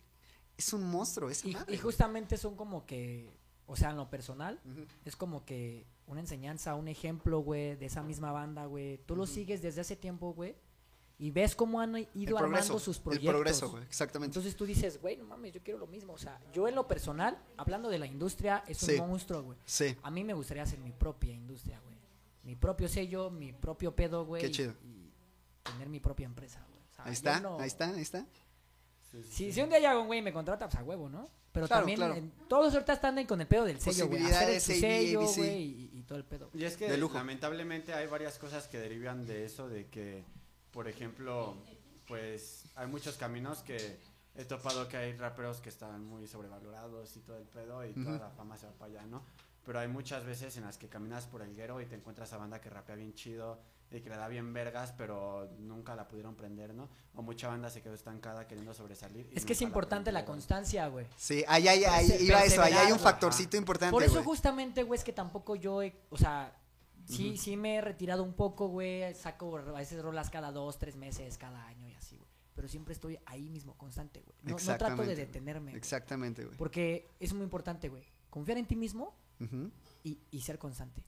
es 0.56 0.72
un 0.72 0.84
monstruo, 0.84 1.28
esa 1.28 1.48
Y, 1.48 1.52
madre, 1.52 1.74
y 1.74 1.78
justamente 1.78 2.36
son 2.36 2.56
como 2.56 2.86
que, 2.86 3.28
o 3.66 3.76
sea, 3.76 3.90
en 3.90 3.96
lo 3.96 4.08
personal, 4.08 4.60
es 5.04 5.16
como 5.16 5.44
que 5.44 5.84
una 6.06 6.20
enseñanza, 6.20 6.74
un 6.74 6.88
ejemplo, 6.88 7.40
güey, 7.40 7.76
de 7.76 7.86
esa 7.86 8.02
misma 8.02 8.32
banda, 8.32 8.66
güey. 8.66 8.98
Tú 8.98 9.16
lo 9.16 9.26
sigues 9.26 9.62
desde 9.62 9.80
hace 9.80 9.96
tiempo, 9.96 10.32
güey, 10.32 10.56
y 11.18 11.30
ves 11.30 11.54
cómo 11.56 11.80
han 11.80 11.96
El 11.96 12.08
ido 12.14 12.36
progreso, 12.36 12.44
armando 12.72 12.78
sus 12.78 12.96
el 12.98 13.02
proyectos. 13.02 13.30
progreso, 13.30 13.70
güey, 13.70 13.82
exactamente. 13.84 14.32
Entonces 14.38 14.56
tú 14.56 14.66
dices, 14.66 15.00
güey, 15.00 15.16
no 15.16 15.24
mames, 15.24 15.52
yo 15.52 15.62
quiero 15.62 15.78
lo 15.78 15.86
mismo. 15.86 16.12
O 16.12 16.18
sea, 16.18 16.40
yo 16.52 16.68
en 16.68 16.74
lo 16.74 16.86
personal, 16.86 17.38
hablando 17.56 17.88
de 17.88 17.98
la 17.98 18.06
industria, 18.06 18.62
es 18.66 18.82
un 18.82 18.88
Sí. 18.90 18.96
monstruo, 19.00 19.42
güey. 19.42 19.58
sí, 19.64 19.96
A 20.02 20.10
mí 20.10 20.24
me 20.24 20.34
gustaría 20.34 20.62
hacer 20.62 20.78
mi 20.78 20.92
propia 20.92 21.32
industria, 21.32 21.80
güey. 21.84 21.96
Mi 22.44 22.54
propio 22.54 22.86
sello, 22.88 23.30
mi 23.30 23.52
propio 23.52 23.94
pedo, 23.96 24.24
güey. 24.26 24.42
Qué 24.42 24.50
chido. 24.50 24.74
Y, 24.84 25.10
tener 25.64 25.88
mi 25.88 25.98
propia 26.00 26.26
empresa, 26.26 26.64
güey. 26.70 26.82
O 26.90 26.94
sea, 26.94 27.04
ahí 27.06 27.12
está, 27.12 27.40
no- 27.40 27.58
ahí 27.58 27.66
está, 27.66 27.88
ahí 27.88 28.02
está. 28.02 28.26
Si, 29.30 29.52
si 29.52 29.60
un 29.62 29.68
día 29.70 29.78
llega 29.78 29.98
un 29.98 30.06
güey 30.06 30.18
y 30.18 30.22
me 30.22 30.32
contrata, 30.32 30.68
pues 30.68 30.78
a 30.78 30.84
huevo, 30.84 31.08
¿no? 31.08 31.26
Pero 31.52 31.66
Claro, 31.66 31.80
también 31.80 31.96
claro. 31.96 32.14
en- 32.14 32.30
todos 32.48 32.74
ahorita 32.74 32.92
están 32.92 33.24
con 33.26 33.40
el 33.40 33.46
pedo 33.46 33.64
del 33.64 33.80
sello, 33.80 34.08
güey. 34.08 34.22
Hacer 34.22 34.60
su 34.60 34.72
sello, 34.72 35.22
güey, 35.22 35.62
y, 35.62 35.90
y 35.94 36.02
todo 36.02 36.18
el 36.18 36.24
pedo. 36.24 36.50
Y 36.52 36.64
es 36.64 36.76
que 36.76 36.88
De 36.90 36.98
lujo. 36.98 37.14
lamentablemente 37.14 37.94
hay 37.94 38.06
varias 38.06 38.38
cosas 38.38 38.68
que 38.68 38.78
derivan 38.78 39.24
de 39.26 39.46
eso, 39.46 39.68
de 39.68 39.86
que, 39.88 40.22
por 40.76 40.88
ejemplo, 40.88 41.54
pues 42.06 42.64
hay 42.74 42.86
muchos 42.86 43.16
caminos 43.16 43.60
que 43.62 43.98
he 44.34 44.44
topado 44.44 44.86
que 44.88 44.98
hay 44.98 45.16
raperos 45.16 45.62
que 45.62 45.70
están 45.70 46.04
muy 46.04 46.26
sobrevalorados 46.26 47.16
y 47.16 47.20
todo 47.20 47.38
el 47.38 47.44
pedo 47.46 47.82
y 47.86 47.94
toda 47.94 48.10
Ujú. 48.16 48.22
la 48.24 48.28
fama 48.30 48.58
se 48.58 48.66
va 48.66 48.72
para 48.72 48.90
allá, 48.92 49.06
¿no? 49.06 49.22
Pero 49.64 49.78
hay 49.80 49.88
muchas 49.88 50.26
veces 50.26 50.54
en 50.58 50.64
las 50.64 50.76
que 50.76 50.88
caminas 50.88 51.24
por 51.24 51.40
el 51.40 51.56
guero 51.56 51.80
y 51.80 51.86
te 51.86 51.94
encuentras 51.94 52.30
a 52.34 52.36
banda 52.36 52.60
que 52.60 52.68
rapea 52.68 52.94
bien 52.94 53.14
chido 53.14 53.58
y 53.90 54.00
que 54.02 54.10
le 54.10 54.16
da 54.18 54.28
bien 54.28 54.52
vergas, 54.52 54.92
pero 54.98 55.48
nunca 55.58 55.96
la 55.96 56.06
pudieron 56.08 56.34
prender, 56.34 56.74
¿no? 56.74 56.90
O 57.14 57.22
mucha 57.22 57.48
banda 57.48 57.70
se 57.70 57.80
quedó 57.80 57.94
estancada 57.94 58.46
queriendo 58.46 58.74
sobresalir. 58.74 59.26
y 59.32 59.36
Es 59.38 59.46
que 59.46 59.54
es 59.54 59.62
importante 59.62 60.12
la 60.12 60.18
prendieron. 60.20 60.34
constancia, 60.36 60.88
güey. 60.88 61.06
Sí, 61.16 61.42
ahí, 61.48 61.66
ahí, 61.68 61.84
ahí 61.84 62.16
iba 62.20 62.44
eso, 62.44 62.60
ahí 62.60 62.74
hay 62.74 62.92
un 62.92 62.98
factorcito 63.00 63.56
importante, 63.56 63.92
Por 63.92 64.02
eso 64.02 64.12
güey. 64.16 64.24
justamente, 64.26 64.82
güey, 64.82 64.98
es 64.98 65.04
que 65.04 65.12
tampoco 65.14 65.56
yo, 65.56 65.82
he- 65.82 65.96
o 66.10 66.18
sea, 66.18 66.54
sí, 67.06 67.36
sí 67.36 67.56
me 67.56 67.76
he 67.76 67.80
retirado 67.80 68.22
un 68.22 68.34
poco, 68.34 68.68
güey, 68.68 69.14
saco 69.14 69.56
a 69.56 69.72
veces 69.72 70.02
rolas 70.02 70.30
cada 70.30 70.52
dos, 70.52 70.78
tres 70.78 70.96
meses, 70.96 71.38
cada 71.38 71.66
año 71.66 71.88
y 71.88 71.94
así, 71.94 72.16
güey. 72.16 72.28
Pero 72.54 72.68
siempre 72.68 72.94
estoy 72.94 73.18
ahí 73.26 73.48
mismo, 73.48 73.76
constante, 73.76 74.20
güey. 74.20 74.36
No, 74.42 74.56
no 74.56 74.78
trato 74.78 75.02
de 75.02 75.14
detenerme. 75.14 75.74
Exactamente, 75.74 76.44
güey. 76.44 76.56
Porque 76.56 77.08
es 77.20 77.32
muy 77.32 77.44
importante, 77.44 77.88
güey. 77.88 78.04
Confiar 78.30 78.58
en 78.58 78.66
ti 78.66 78.76
mismo 78.76 79.14
y, 80.02 80.18
y 80.30 80.40
ser 80.40 80.58
constante. 80.58 81.02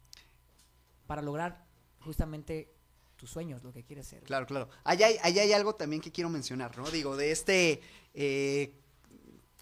Para 1.07 1.22
lograr 1.22 1.66
justamente 2.01 2.74
tus 3.16 3.30
sueños, 3.30 3.64
lo 3.64 3.72
que 3.72 3.82
quieres 3.84 4.07
ser. 4.07 4.22
Claro, 4.22 4.46
claro. 4.46 4.68
Allá 4.84 5.07
hay, 5.07 5.16
allá 5.22 5.42
hay 5.42 5.53
algo 5.53 5.74
también 5.74 6.01
que 6.01 6.12
quiero 6.12 6.30
mencionar, 6.30 6.76
¿no? 6.78 6.88
Digo, 6.90 7.16
de 7.16 7.32
este, 7.32 7.80
eh, 8.14 8.74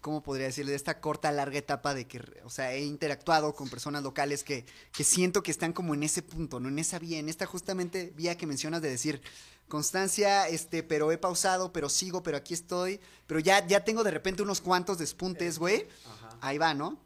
¿cómo 0.01 0.21
podría 0.23 0.47
decirle? 0.47 0.71
De 0.71 0.77
esta 0.77 0.99
corta, 0.99 1.31
larga 1.31 1.57
etapa 1.57 1.93
de 1.93 2.07
que, 2.07 2.21
o 2.43 2.49
sea, 2.49 2.73
he 2.73 2.83
interactuado 2.83 3.53
con 3.55 3.69
personas 3.69 4.03
locales 4.03 4.43
que, 4.43 4.65
que 4.91 5.03
siento 5.03 5.43
que 5.43 5.51
están 5.51 5.73
como 5.73 5.93
en 5.93 6.03
ese 6.03 6.21
punto, 6.21 6.59
¿no? 6.59 6.69
En 6.69 6.79
esa 6.79 6.99
vía, 6.99 7.19
en 7.19 7.29
esta 7.29 7.45
justamente 7.45 8.13
vía 8.15 8.37
que 8.37 8.47
mencionas 8.47 8.81
de 8.81 8.89
decir, 8.89 9.21
constancia, 9.67 10.47
este, 10.47 10.83
pero 10.83 11.11
he 11.11 11.17
pausado, 11.17 11.73
pero 11.73 11.89
sigo, 11.89 12.23
pero 12.23 12.37
aquí 12.37 12.53
estoy, 12.53 12.99
pero 13.25 13.39
ya, 13.39 13.65
ya 13.67 13.83
tengo 13.83 14.03
de 14.03 14.11
repente 14.11 14.43
unos 14.43 14.61
cuantos 14.61 14.97
despuntes, 14.97 15.59
güey. 15.59 15.87
Ajá. 16.05 16.37
Ahí 16.41 16.57
va, 16.57 16.73
¿no? 16.73 16.99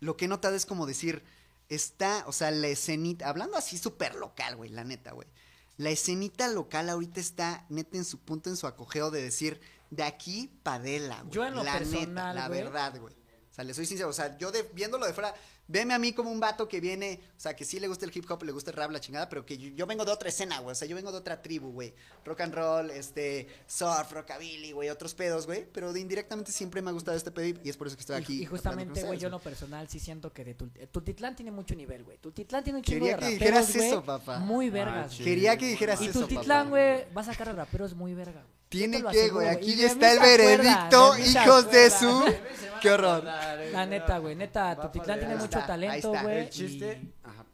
Lo 0.00 0.16
que 0.16 0.26
he 0.26 0.28
notado 0.28 0.56
es 0.56 0.66
como 0.66 0.86
decir, 0.86 1.22
está, 1.68 2.24
o 2.26 2.32
sea, 2.32 2.50
la 2.50 2.68
escenita, 2.68 3.28
hablando 3.28 3.56
así 3.56 3.78
súper 3.78 4.14
local, 4.14 4.56
güey, 4.56 4.70
la 4.70 4.84
neta, 4.84 5.12
güey. 5.12 5.28
La 5.76 5.90
escenita 5.90 6.48
local 6.48 6.88
ahorita 6.88 7.20
está 7.20 7.66
neta 7.68 7.98
en 7.98 8.04
su 8.04 8.18
punto, 8.18 8.48
en 8.48 8.56
su 8.56 8.66
acogeo 8.66 9.10
de 9.10 9.22
decir, 9.22 9.60
de 9.90 10.02
aquí 10.02 10.58
padela, 10.62 11.20
güey. 11.22 11.30
Yo 11.32 11.44
en 11.44 11.54
lo 11.54 11.62
la 11.64 11.78
neta, 11.78 11.90
personal, 11.90 12.34
la 12.36 12.48
güey. 12.48 12.62
verdad, 12.62 12.98
güey. 13.00 13.14
O 13.14 13.54
sea, 13.56 13.64
le 13.64 13.72
soy 13.74 13.86
sincero, 13.86 14.10
o 14.10 14.12
sea, 14.12 14.36
yo 14.38 14.50
de, 14.52 14.62
viéndolo 14.74 15.06
de 15.06 15.14
fuera, 15.14 15.34
veme 15.68 15.94
a 15.94 15.98
mí 15.98 16.12
como 16.12 16.30
un 16.30 16.40
vato 16.40 16.68
que 16.68 16.80
viene, 16.80 17.20
o 17.36 17.40
sea, 17.40 17.54
que 17.56 17.64
sí 17.64 17.80
le 17.80 17.88
gusta 17.88 18.04
el 18.06 18.12
hip 18.16 18.30
hop, 18.30 18.42
le 18.44 18.52
gusta 18.52 18.70
el 18.70 18.76
rap, 18.76 18.90
la 18.90 19.00
chingada, 19.00 19.28
pero 19.28 19.44
que 19.44 19.58
yo, 19.58 19.68
yo 19.70 19.86
vengo 19.86 20.04
de 20.04 20.12
otra 20.12 20.28
escena, 20.28 20.60
güey. 20.60 20.72
O 20.72 20.74
sea, 20.74 20.86
yo 20.88 20.94
vengo 20.96 21.10
de 21.12 21.18
otra 21.18 21.42
tribu, 21.42 21.72
güey. 21.72 21.94
Rock 22.24 22.40
and 22.42 22.54
roll, 22.54 22.90
este, 22.90 23.48
surf, 23.66 24.12
rockabilly, 24.12 24.72
güey, 24.72 24.88
otros 24.90 25.14
pedos, 25.14 25.46
güey. 25.46 25.66
Pero 25.72 25.92
de 25.92 26.00
indirectamente 26.00 26.52
siempre 26.52 26.82
me 26.82 26.90
ha 26.90 26.92
gustado 26.92 27.16
este 27.16 27.30
pedo 27.30 27.46
y- 27.62 27.68
es 27.68 27.76
por 27.76 27.86
eso 27.86 27.96
que 27.96 28.00
estoy 28.00 28.16
aquí. 28.16 28.42
Y, 28.42 28.46
justamente, 28.46 29.02
güey, 29.02 29.18
yo 29.18 29.26
en 29.28 29.32
lo 29.32 29.40
personal 29.40 29.88
sí 29.88 29.98
siento 29.98 30.32
que 30.32 30.44
de 30.44 30.56
eh, 30.76 30.86
Tultitlán 30.86 31.34
tiene 31.36 31.50
mucho 31.50 31.74
nivel, 31.74 32.04
güey. 32.04 32.18
Tultitlán 32.18 32.62
tiene 32.64 32.78
un 32.78 32.84
chingo 32.84 33.06
Quería 33.06 33.16
de 33.16 33.20
que 33.38 33.44
raperos, 33.44 33.66
dijeras 33.66 33.76
güey, 33.76 33.88
eso, 33.88 34.04
papá. 34.04 34.38
Muy 34.38 34.68
Ah, 34.68 34.72
vergas, 34.72 35.12
güey. 35.14 35.24
Quería 35.24 35.56
que 35.56 35.66
dijeras 35.66 36.00
Y 36.00 36.06
eso, 36.06 36.20
Tultitlán, 36.20 36.70
güey, 36.70 37.04
vas 37.12 37.28
a 37.28 37.32
sacar 37.32 37.48
a 37.48 37.52
raperos 37.52 37.94
muy 37.94 38.14
verga, 38.14 38.42
güey. 38.42 38.56
Tiene 38.68 39.02
que, 39.12 39.28
güey. 39.30 39.46
Aquí 39.48 39.76
ya 39.76 39.86
está 39.86 40.12
el 40.12 40.18
veredicto, 40.18 41.12
de 41.14 41.26
hijos 41.26 41.70
de 41.70 41.88
su. 41.90 42.24
Qué 42.82 42.90
horror. 42.90 43.22
La 43.24 43.86
neta, 43.86 44.18
güey, 44.18 44.34
neta, 44.34 44.74
Va 44.74 44.82
Tultitlán 44.82 45.18
tiene 45.20 45.34
ahí. 45.34 45.38
Mucho 45.56 45.66
talento, 45.66 46.12
güey. 46.22 46.38
El 46.38 46.50
chiste. 46.50 47.00
y 47.02 47.14
Ajá, 47.26 47.44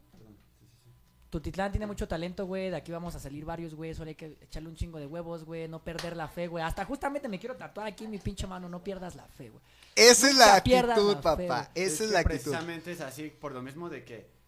tiene 1.71 1.87
mucho 1.87 2.07
talento, 2.07 2.47
güey. 2.47 2.71
De 2.71 2.77
aquí 2.77 2.93
vamos 2.93 3.15
a 3.15 3.21
salir 3.21 3.45
varios, 3.45 3.75
güey. 3.75 3.95
Solo 3.95 4.09
hay 4.09 4.15
que 4.15 4.37
echarle 4.41 4.69
un 4.69 4.75
chingo 4.77 4.99
de 4.99 5.07
huevos, 5.07 5.45
güey. 5.45 5.67
No 5.69 5.83
perder 5.83 6.17
la 6.17 6.29
fe, 6.29 6.47
güey. 6.47 6.63
Hasta 6.63 6.85
justamente 6.85 7.29
me 7.29 7.39
quiero 7.39 7.57
tatuar 7.57 7.87
aquí 7.87 8.05
en 8.05 8.11
mi 8.11 8.19
pinche 8.19 8.47
mano. 8.47 8.69
No 8.69 8.85
pierdas 8.85 9.15
la 9.15 9.27
fe, 9.29 9.49
güey. 9.49 9.63
Esa 9.95 10.29
es 10.29 10.37
la 10.37 10.57
actitud, 10.57 10.87
la 10.87 10.95
fe, 10.97 11.23
papá. 11.23 11.35
güey. 11.37 11.87
Esa 11.87 12.05
es 12.05 12.09
que 12.09 12.15
la 12.15 12.21
actitud. 12.21 12.43
Precisamente 12.45 12.93
es 12.93 13.01
así, 13.01 13.29
por 13.29 13.53
lo 13.53 13.63
mismo 13.63 13.89
de 13.89 14.05
que 14.05 14.42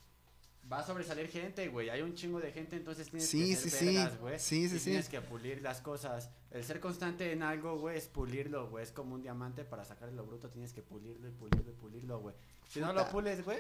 va 0.71 0.79
a 0.79 0.83
sobresalir 0.87 1.29
gente, 1.29 1.69
güey. 1.69 1.91
Hay 1.91 2.01
un 2.03 2.15
chingo 2.15 2.41
de 2.41 2.51
gente, 2.53 2.77
entonces 2.77 3.09
tienes 3.11 3.29
Sí, 3.29 3.51
que 3.51 3.57
ser 3.57 3.71
sí. 3.71 3.87
vergas, 3.87 4.19
güey. 4.19 4.39
Sí, 4.39 4.69
sí, 4.69 4.77
y 4.77 4.79
sí. 4.79 4.85
Tienes 4.91 5.09
que 5.09 5.21
pulir 5.21 5.63
las 5.63 5.81
cosas. 5.81 6.31
El 6.51 6.65
ser 6.65 6.81
constante 6.81 7.33
en 7.33 7.43
algo, 7.43 7.79
güey, 7.79 7.99
es 7.99 8.07
pulirlo, 8.07 8.69
güey. 8.71 8.83
Es 8.85 8.93
como 8.93 9.15
un 9.15 9.23
diamante 9.23 9.65
para 9.65 9.85
sacar 9.85 10.13
lo 10.13 10.25
bruto, 10.25 10.49
tienes 10.51 10.73
que 10.73 10.83
pulirlo 10.83 11.29
y 11.29 11.33
pulirlo 11.33 11.71
y 11.71 11.75
pulirlo, 11.75 12.21
güey. 12.21 12.35
Si 12.69 12.81
no 12.81 12.93
lo 12.93 13.07
pules, 13.09 13.45
güey, 13.45 13.59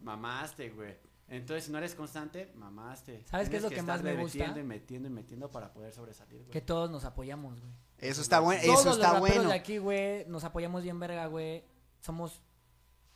mamaste, 0.00 0.70
güey. 0.70 0.94
Entonces, 1.28 1.64
si 1.64 1.72
no 1.72 1.78
eres 1.78 1.94
constante, 1.96 2.52
mamaste. 2.54 3.24
¿Sabes 3.26 3.48
qué 3.48 3.56
es 3.56 3.62
lo 3.62 3.68
que 3.68 3.82
más 3.82 3.96
estarle 3.96 4.14
me 4.16 4.22
gusta? 4.22 4.38
metiendo 4.38 4.60
y 4.60 4.62
metiendo 4.62 5.08
y 5.08 5.10
metiendo 5.10 5.50
para 5.50 5.72
poder 5.72 5.92
sobresalir, 5.92 6.40
güey. 6.42 6.50
Que 6.52 6.60
todos 6.60 6.88
nos 6.90 7.04
apoyamos, 7.04 7.58
güey. 7.60 7.72
Eso 7.98 8.20
está 8.22 8.38
bueno. 8.40 8.62
Todos 8.64 8.80
Eso 8.80 8.88
los 8.90 8.98
está 8.98 9.12
raperos 9.14 9.36
bueno. 9.36 9.50
de 9.50 9.54
aquí, 9.56 9.78
güey, 9.78 10.24
nos 10.28 10.44
apoyamos 10.44 10.82
bien 10.84 11.00
verga, 11.00 11.26
güey. 11.26 11.64
Somos, 12.00 12.40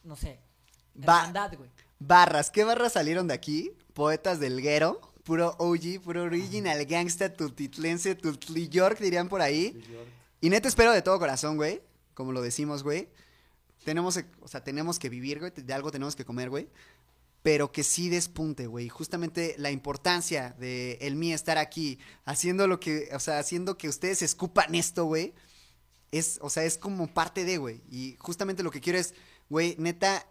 no 0.02 0.16
sé, 0.16 0.40
hermandad, 0.98 1.54
güey. 1.56 1.70
Barras. 2.00 2.50
¿Qué 2.50 2.64
barras 2.64 2.94
salieron 2.94 3.28
de 3.28 3.34
aquí? 3.34 3.72
Poetas 3.92 4.40
del 4.40 4.60
Guero. 4.62 5.00
Puro 5.22 5.54
OG, 5.58 6.00
puro 6.02 6.22
original 6.22 6.84
gangsta, 6.86 7.32
tultitlense, 7.32 8.14
tultli 8.14 8.68
York, 8.68 8.98
dirían 8.98 9.28
por 9.28 9.42
ahí. 9.42 9.80
Y 10.40 10.48
neta 10.48 10.66
espero 10.66 10.92
de 10.92 11.02
todo 11.02 11.18
corazón, 11.18 11.56
güey. 11.56 11.82
Como 12.14 12.32
lo 12.32 12.40
decimos, 12.40 12.82
güey. 12.82 13.10
Tenemos, 13.84 14.16
eh, 14.16 14.24
o 14.40 14.48
sea, 14.48 14.64
tenemos 14.64 14.98
que 14.98 15.10
vivir, 15.10 15.40
güey. 15.40 15.52
De 15.54 15.74
algo 15.74 15.90
tenemos 15.90 16.16
que 16.16 16.24
comer, 16.24 16.48
güey. 16.48 16.68
Pero 17.42 17.70
que 17.70 17.84
sí 17.84 18.08
despunte, 18.08 18.66
güey. 18.66 18.88
Justamente 18.88 19.54
la 19.58 19.70
importancia 19.70 20.56
de 20.58 20.98
el 21.02 21.16
mí 21.16 21.34
estar 21.34 21.58
aquí, 21.58 21.98
haciendo 22.24 22.66
lo 22.66 22.80
que, 22.80 23.10
o 23.12 23.20
sea, 23.20 23.38
haciendo 23.38 23.76
que 23.76 23.88
ustedes 23.88 24.22
escupan 24.22 24.74
esto, 24.74 25.04
güey. 25.04 25.34
Es, 26.12 26.38
o 26.40 26.48
sea, 26.48 26.64
es 26.64 26.78
como 26.78 27.12
parte 27.12 27.44
de, 27.44 27.58
güey. 27.58 27.82
Y 27.90 28.16
justamente 28.18 28.62
lo 28.62 28.70
que 28.70 28.80
quiero 28.80 28.98
es, 28.98 29.14
güey, 29.50 29.76
neta, 29.78 30.26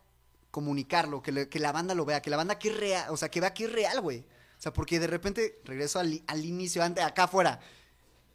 comunicarlo, 0.52 1.22
que, 1.22 1.32
le- 1.32 1.50
que 1.50 1.60
la 1.60 1.72
banda 1.72 1.94
lo 1.96 2.06
vea, 2.06 2.22
que 2.22 2.30
la 2.30 2.38
banda 2.38 2.58
que 2.60 2.70
es 2.70 2.78
real, 2.78 3.08
o 3.10 3.18
sea, 3.18 3.30
que 3.30 3.40
vea 3.42 3.54
que 3.54 3.66
es 3.66 3.72
real, 3.72 4.02
güey. 4.02 4.20
O 4.58 4.62
sea, 4.62 4.74
porque 4.74 5.00
de 5.00 5.08
repente 5.08 5.62
regreso 5.64 6.00
al, 6.00 6.22
al 6.28 6.44
inicio, 6.46 6.84
antes, 6.84 7.04
acá 7.04 7.24
afuera. 7.26 7.60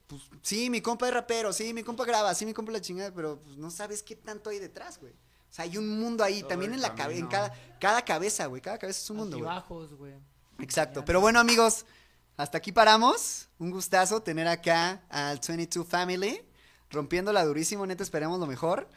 Pues 0.07 0.23
sí, 0.43 0.71
mi 0.71 0.81
compa 0.81 1.09
es 1.09 1.15
rapero, 1.15 1.53
sí, 1.53 1.73
mi 1.75 1.83
compa 1.83 2.05
graba, 2.05 2.35
sí, 2.35 2.45
mi 2.47 2.53
compa 2.53 2.73
la 2.73 2.81
chingada, 2.81 3.13
pero 3.15 3.41
pues, 3.41 3.57
no 3.57 3.71
sabes 3.71 4.03
qué 4.03 4.17
tanto 4.17 4.51
hay 4.51 4.59
detrás, 4.59 4.99
güey. 5.01 5.13
O 5.13 5.53
sea, 5.55 5.65
hay 5.65 5.77
un 5.79 6.01
mundo 6.01 6.25
ahí, 6.25 6.41
Todo 6.41 6.49
también 6.51 6.75
en 6.75 6.81
la 6.83 6.95
cabeza, 6.95 7.21
en 7.21 7.27
camino. 7.27 7.49
cada, 7.51 7.79
cada 7.81 8.03
cabeza, 8.05 8.47
güey, 8.47 8.61
cada 8.61 8.79
cabeza 8.79 9.01
es 9.01 9.11
un 9.11 9.17
mundo, 9.19 9.39
güey. 9.39 9.51
Güey. 10.59 10.65
Exacto. 10.67 11.05
Pero 11.05 11.21
bueno, 11.21 11.41
amigos, 11.41 11.85
hasta 12.37 12.59
aquí 12.59 12.73
paramos. 12.73 13.49
Un 13.59 13.71
gustazo 13.71 14.23
tener 14.23 14.47
acá 14.49 15.03
al 15.09 15.41
22 15.47 15.87
Family, 15.87 16.43
rompiéndola 16.91 17.45
durísimo, 17.45 17.87
neta, 17.87 18.03
esperemos 18.03 18.39
lo 18.41 18.47
mejor. 18.47 18.89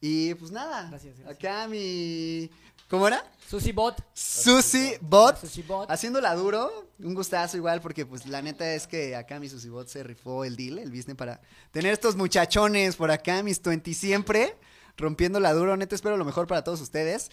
Y 0.00 0.34
pues 0.34 0.50
nada, 0.50 0.88
Gracias, 0.90 1.18
gracias. 1.18 1.36
acá 1.36 1.68
mi... 1.68 2.50
¿Cómo 2.88 3.08
era? 3.08 3.24
Susi 3.48 3.72
Bot. 3.72 3.96
Susi 4.14 4.92
Bot. 5.00 5.40
Susi 5.40 5.62
Bot. 5.62 5.90
Haciéndola 5.90 6.34
duro, 6.36 6.88
un 7.00 7.14
gustazo 7.14 7.56
igual, 7.56 7.80
porque 7.80 8.06
pues 8.06 8.26
la 8.26 8.42
neta 8.42 8.74
es 8.74 8.86
que 8.86 9.16
acá 9.16 9.40
mi 9.40 9.48
Susi 9.48 9.68
Bot 9.68 9.88
se 9.88 10.04
rifó 10.04 10.44
el 10.44 10.54
deal, 10.54 10.78
el 10.78 10.90
business 10.90 11.16
para 11.16 11.40
tener 11.72 11.92
estos 11.92 12.14
muchachones 12.14 12.94
por 12.94 13.10
acá, 13.10 13.42
mis 13.42 13.60
20 13.60 13.92
siempre, 13.92 14.56
rompiéndola 14.96 15.52
duro, 15.52 15.76
neta 15.76 15.96
espero 15.96 16.16
lo 16.16 16.24
mejor 16.24 16.46
para 16.46 16.62
todos 16.62 16.80
ustedes. 16.80 17.30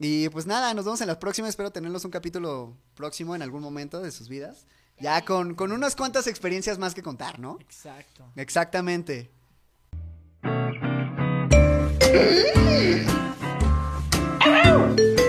Y 0.00 0.28
pues 0.30 0.46
nada, 0.46 0.74
nos 0.74 0.84
vemos 0.84 1.00
en 1.00 1.06
las 1.06 1.18
próximas, 1.18 1.50
espero 1.50 1.70
tenerlos 1.70 2.04
un 2.04 2.10
capítulo 2.10 2.76
próximo 2.94 3.36
en 3.36 3.42
algún 3.42 3.62
momento 3.62 4.00
de 4.00 4.10
sus 4.10 4.28
vidas. 4.28 4.66
Ya 5.00 5.24
con, 5.24 5.54
con 5.54 5.70
unas 5.70 5.94
cuantas 5.94 6.26
experiencias 6.26 6.76
más 6.78 6.92
que 6.92 7.04
contar, 7.04 7.38
¿no? 7.38 7.58
Exacto. 7.60 8.32
Exactamente. 8.34 9.30
Mm-hmm. 12.08 13.04
Ow! 14.40 15.27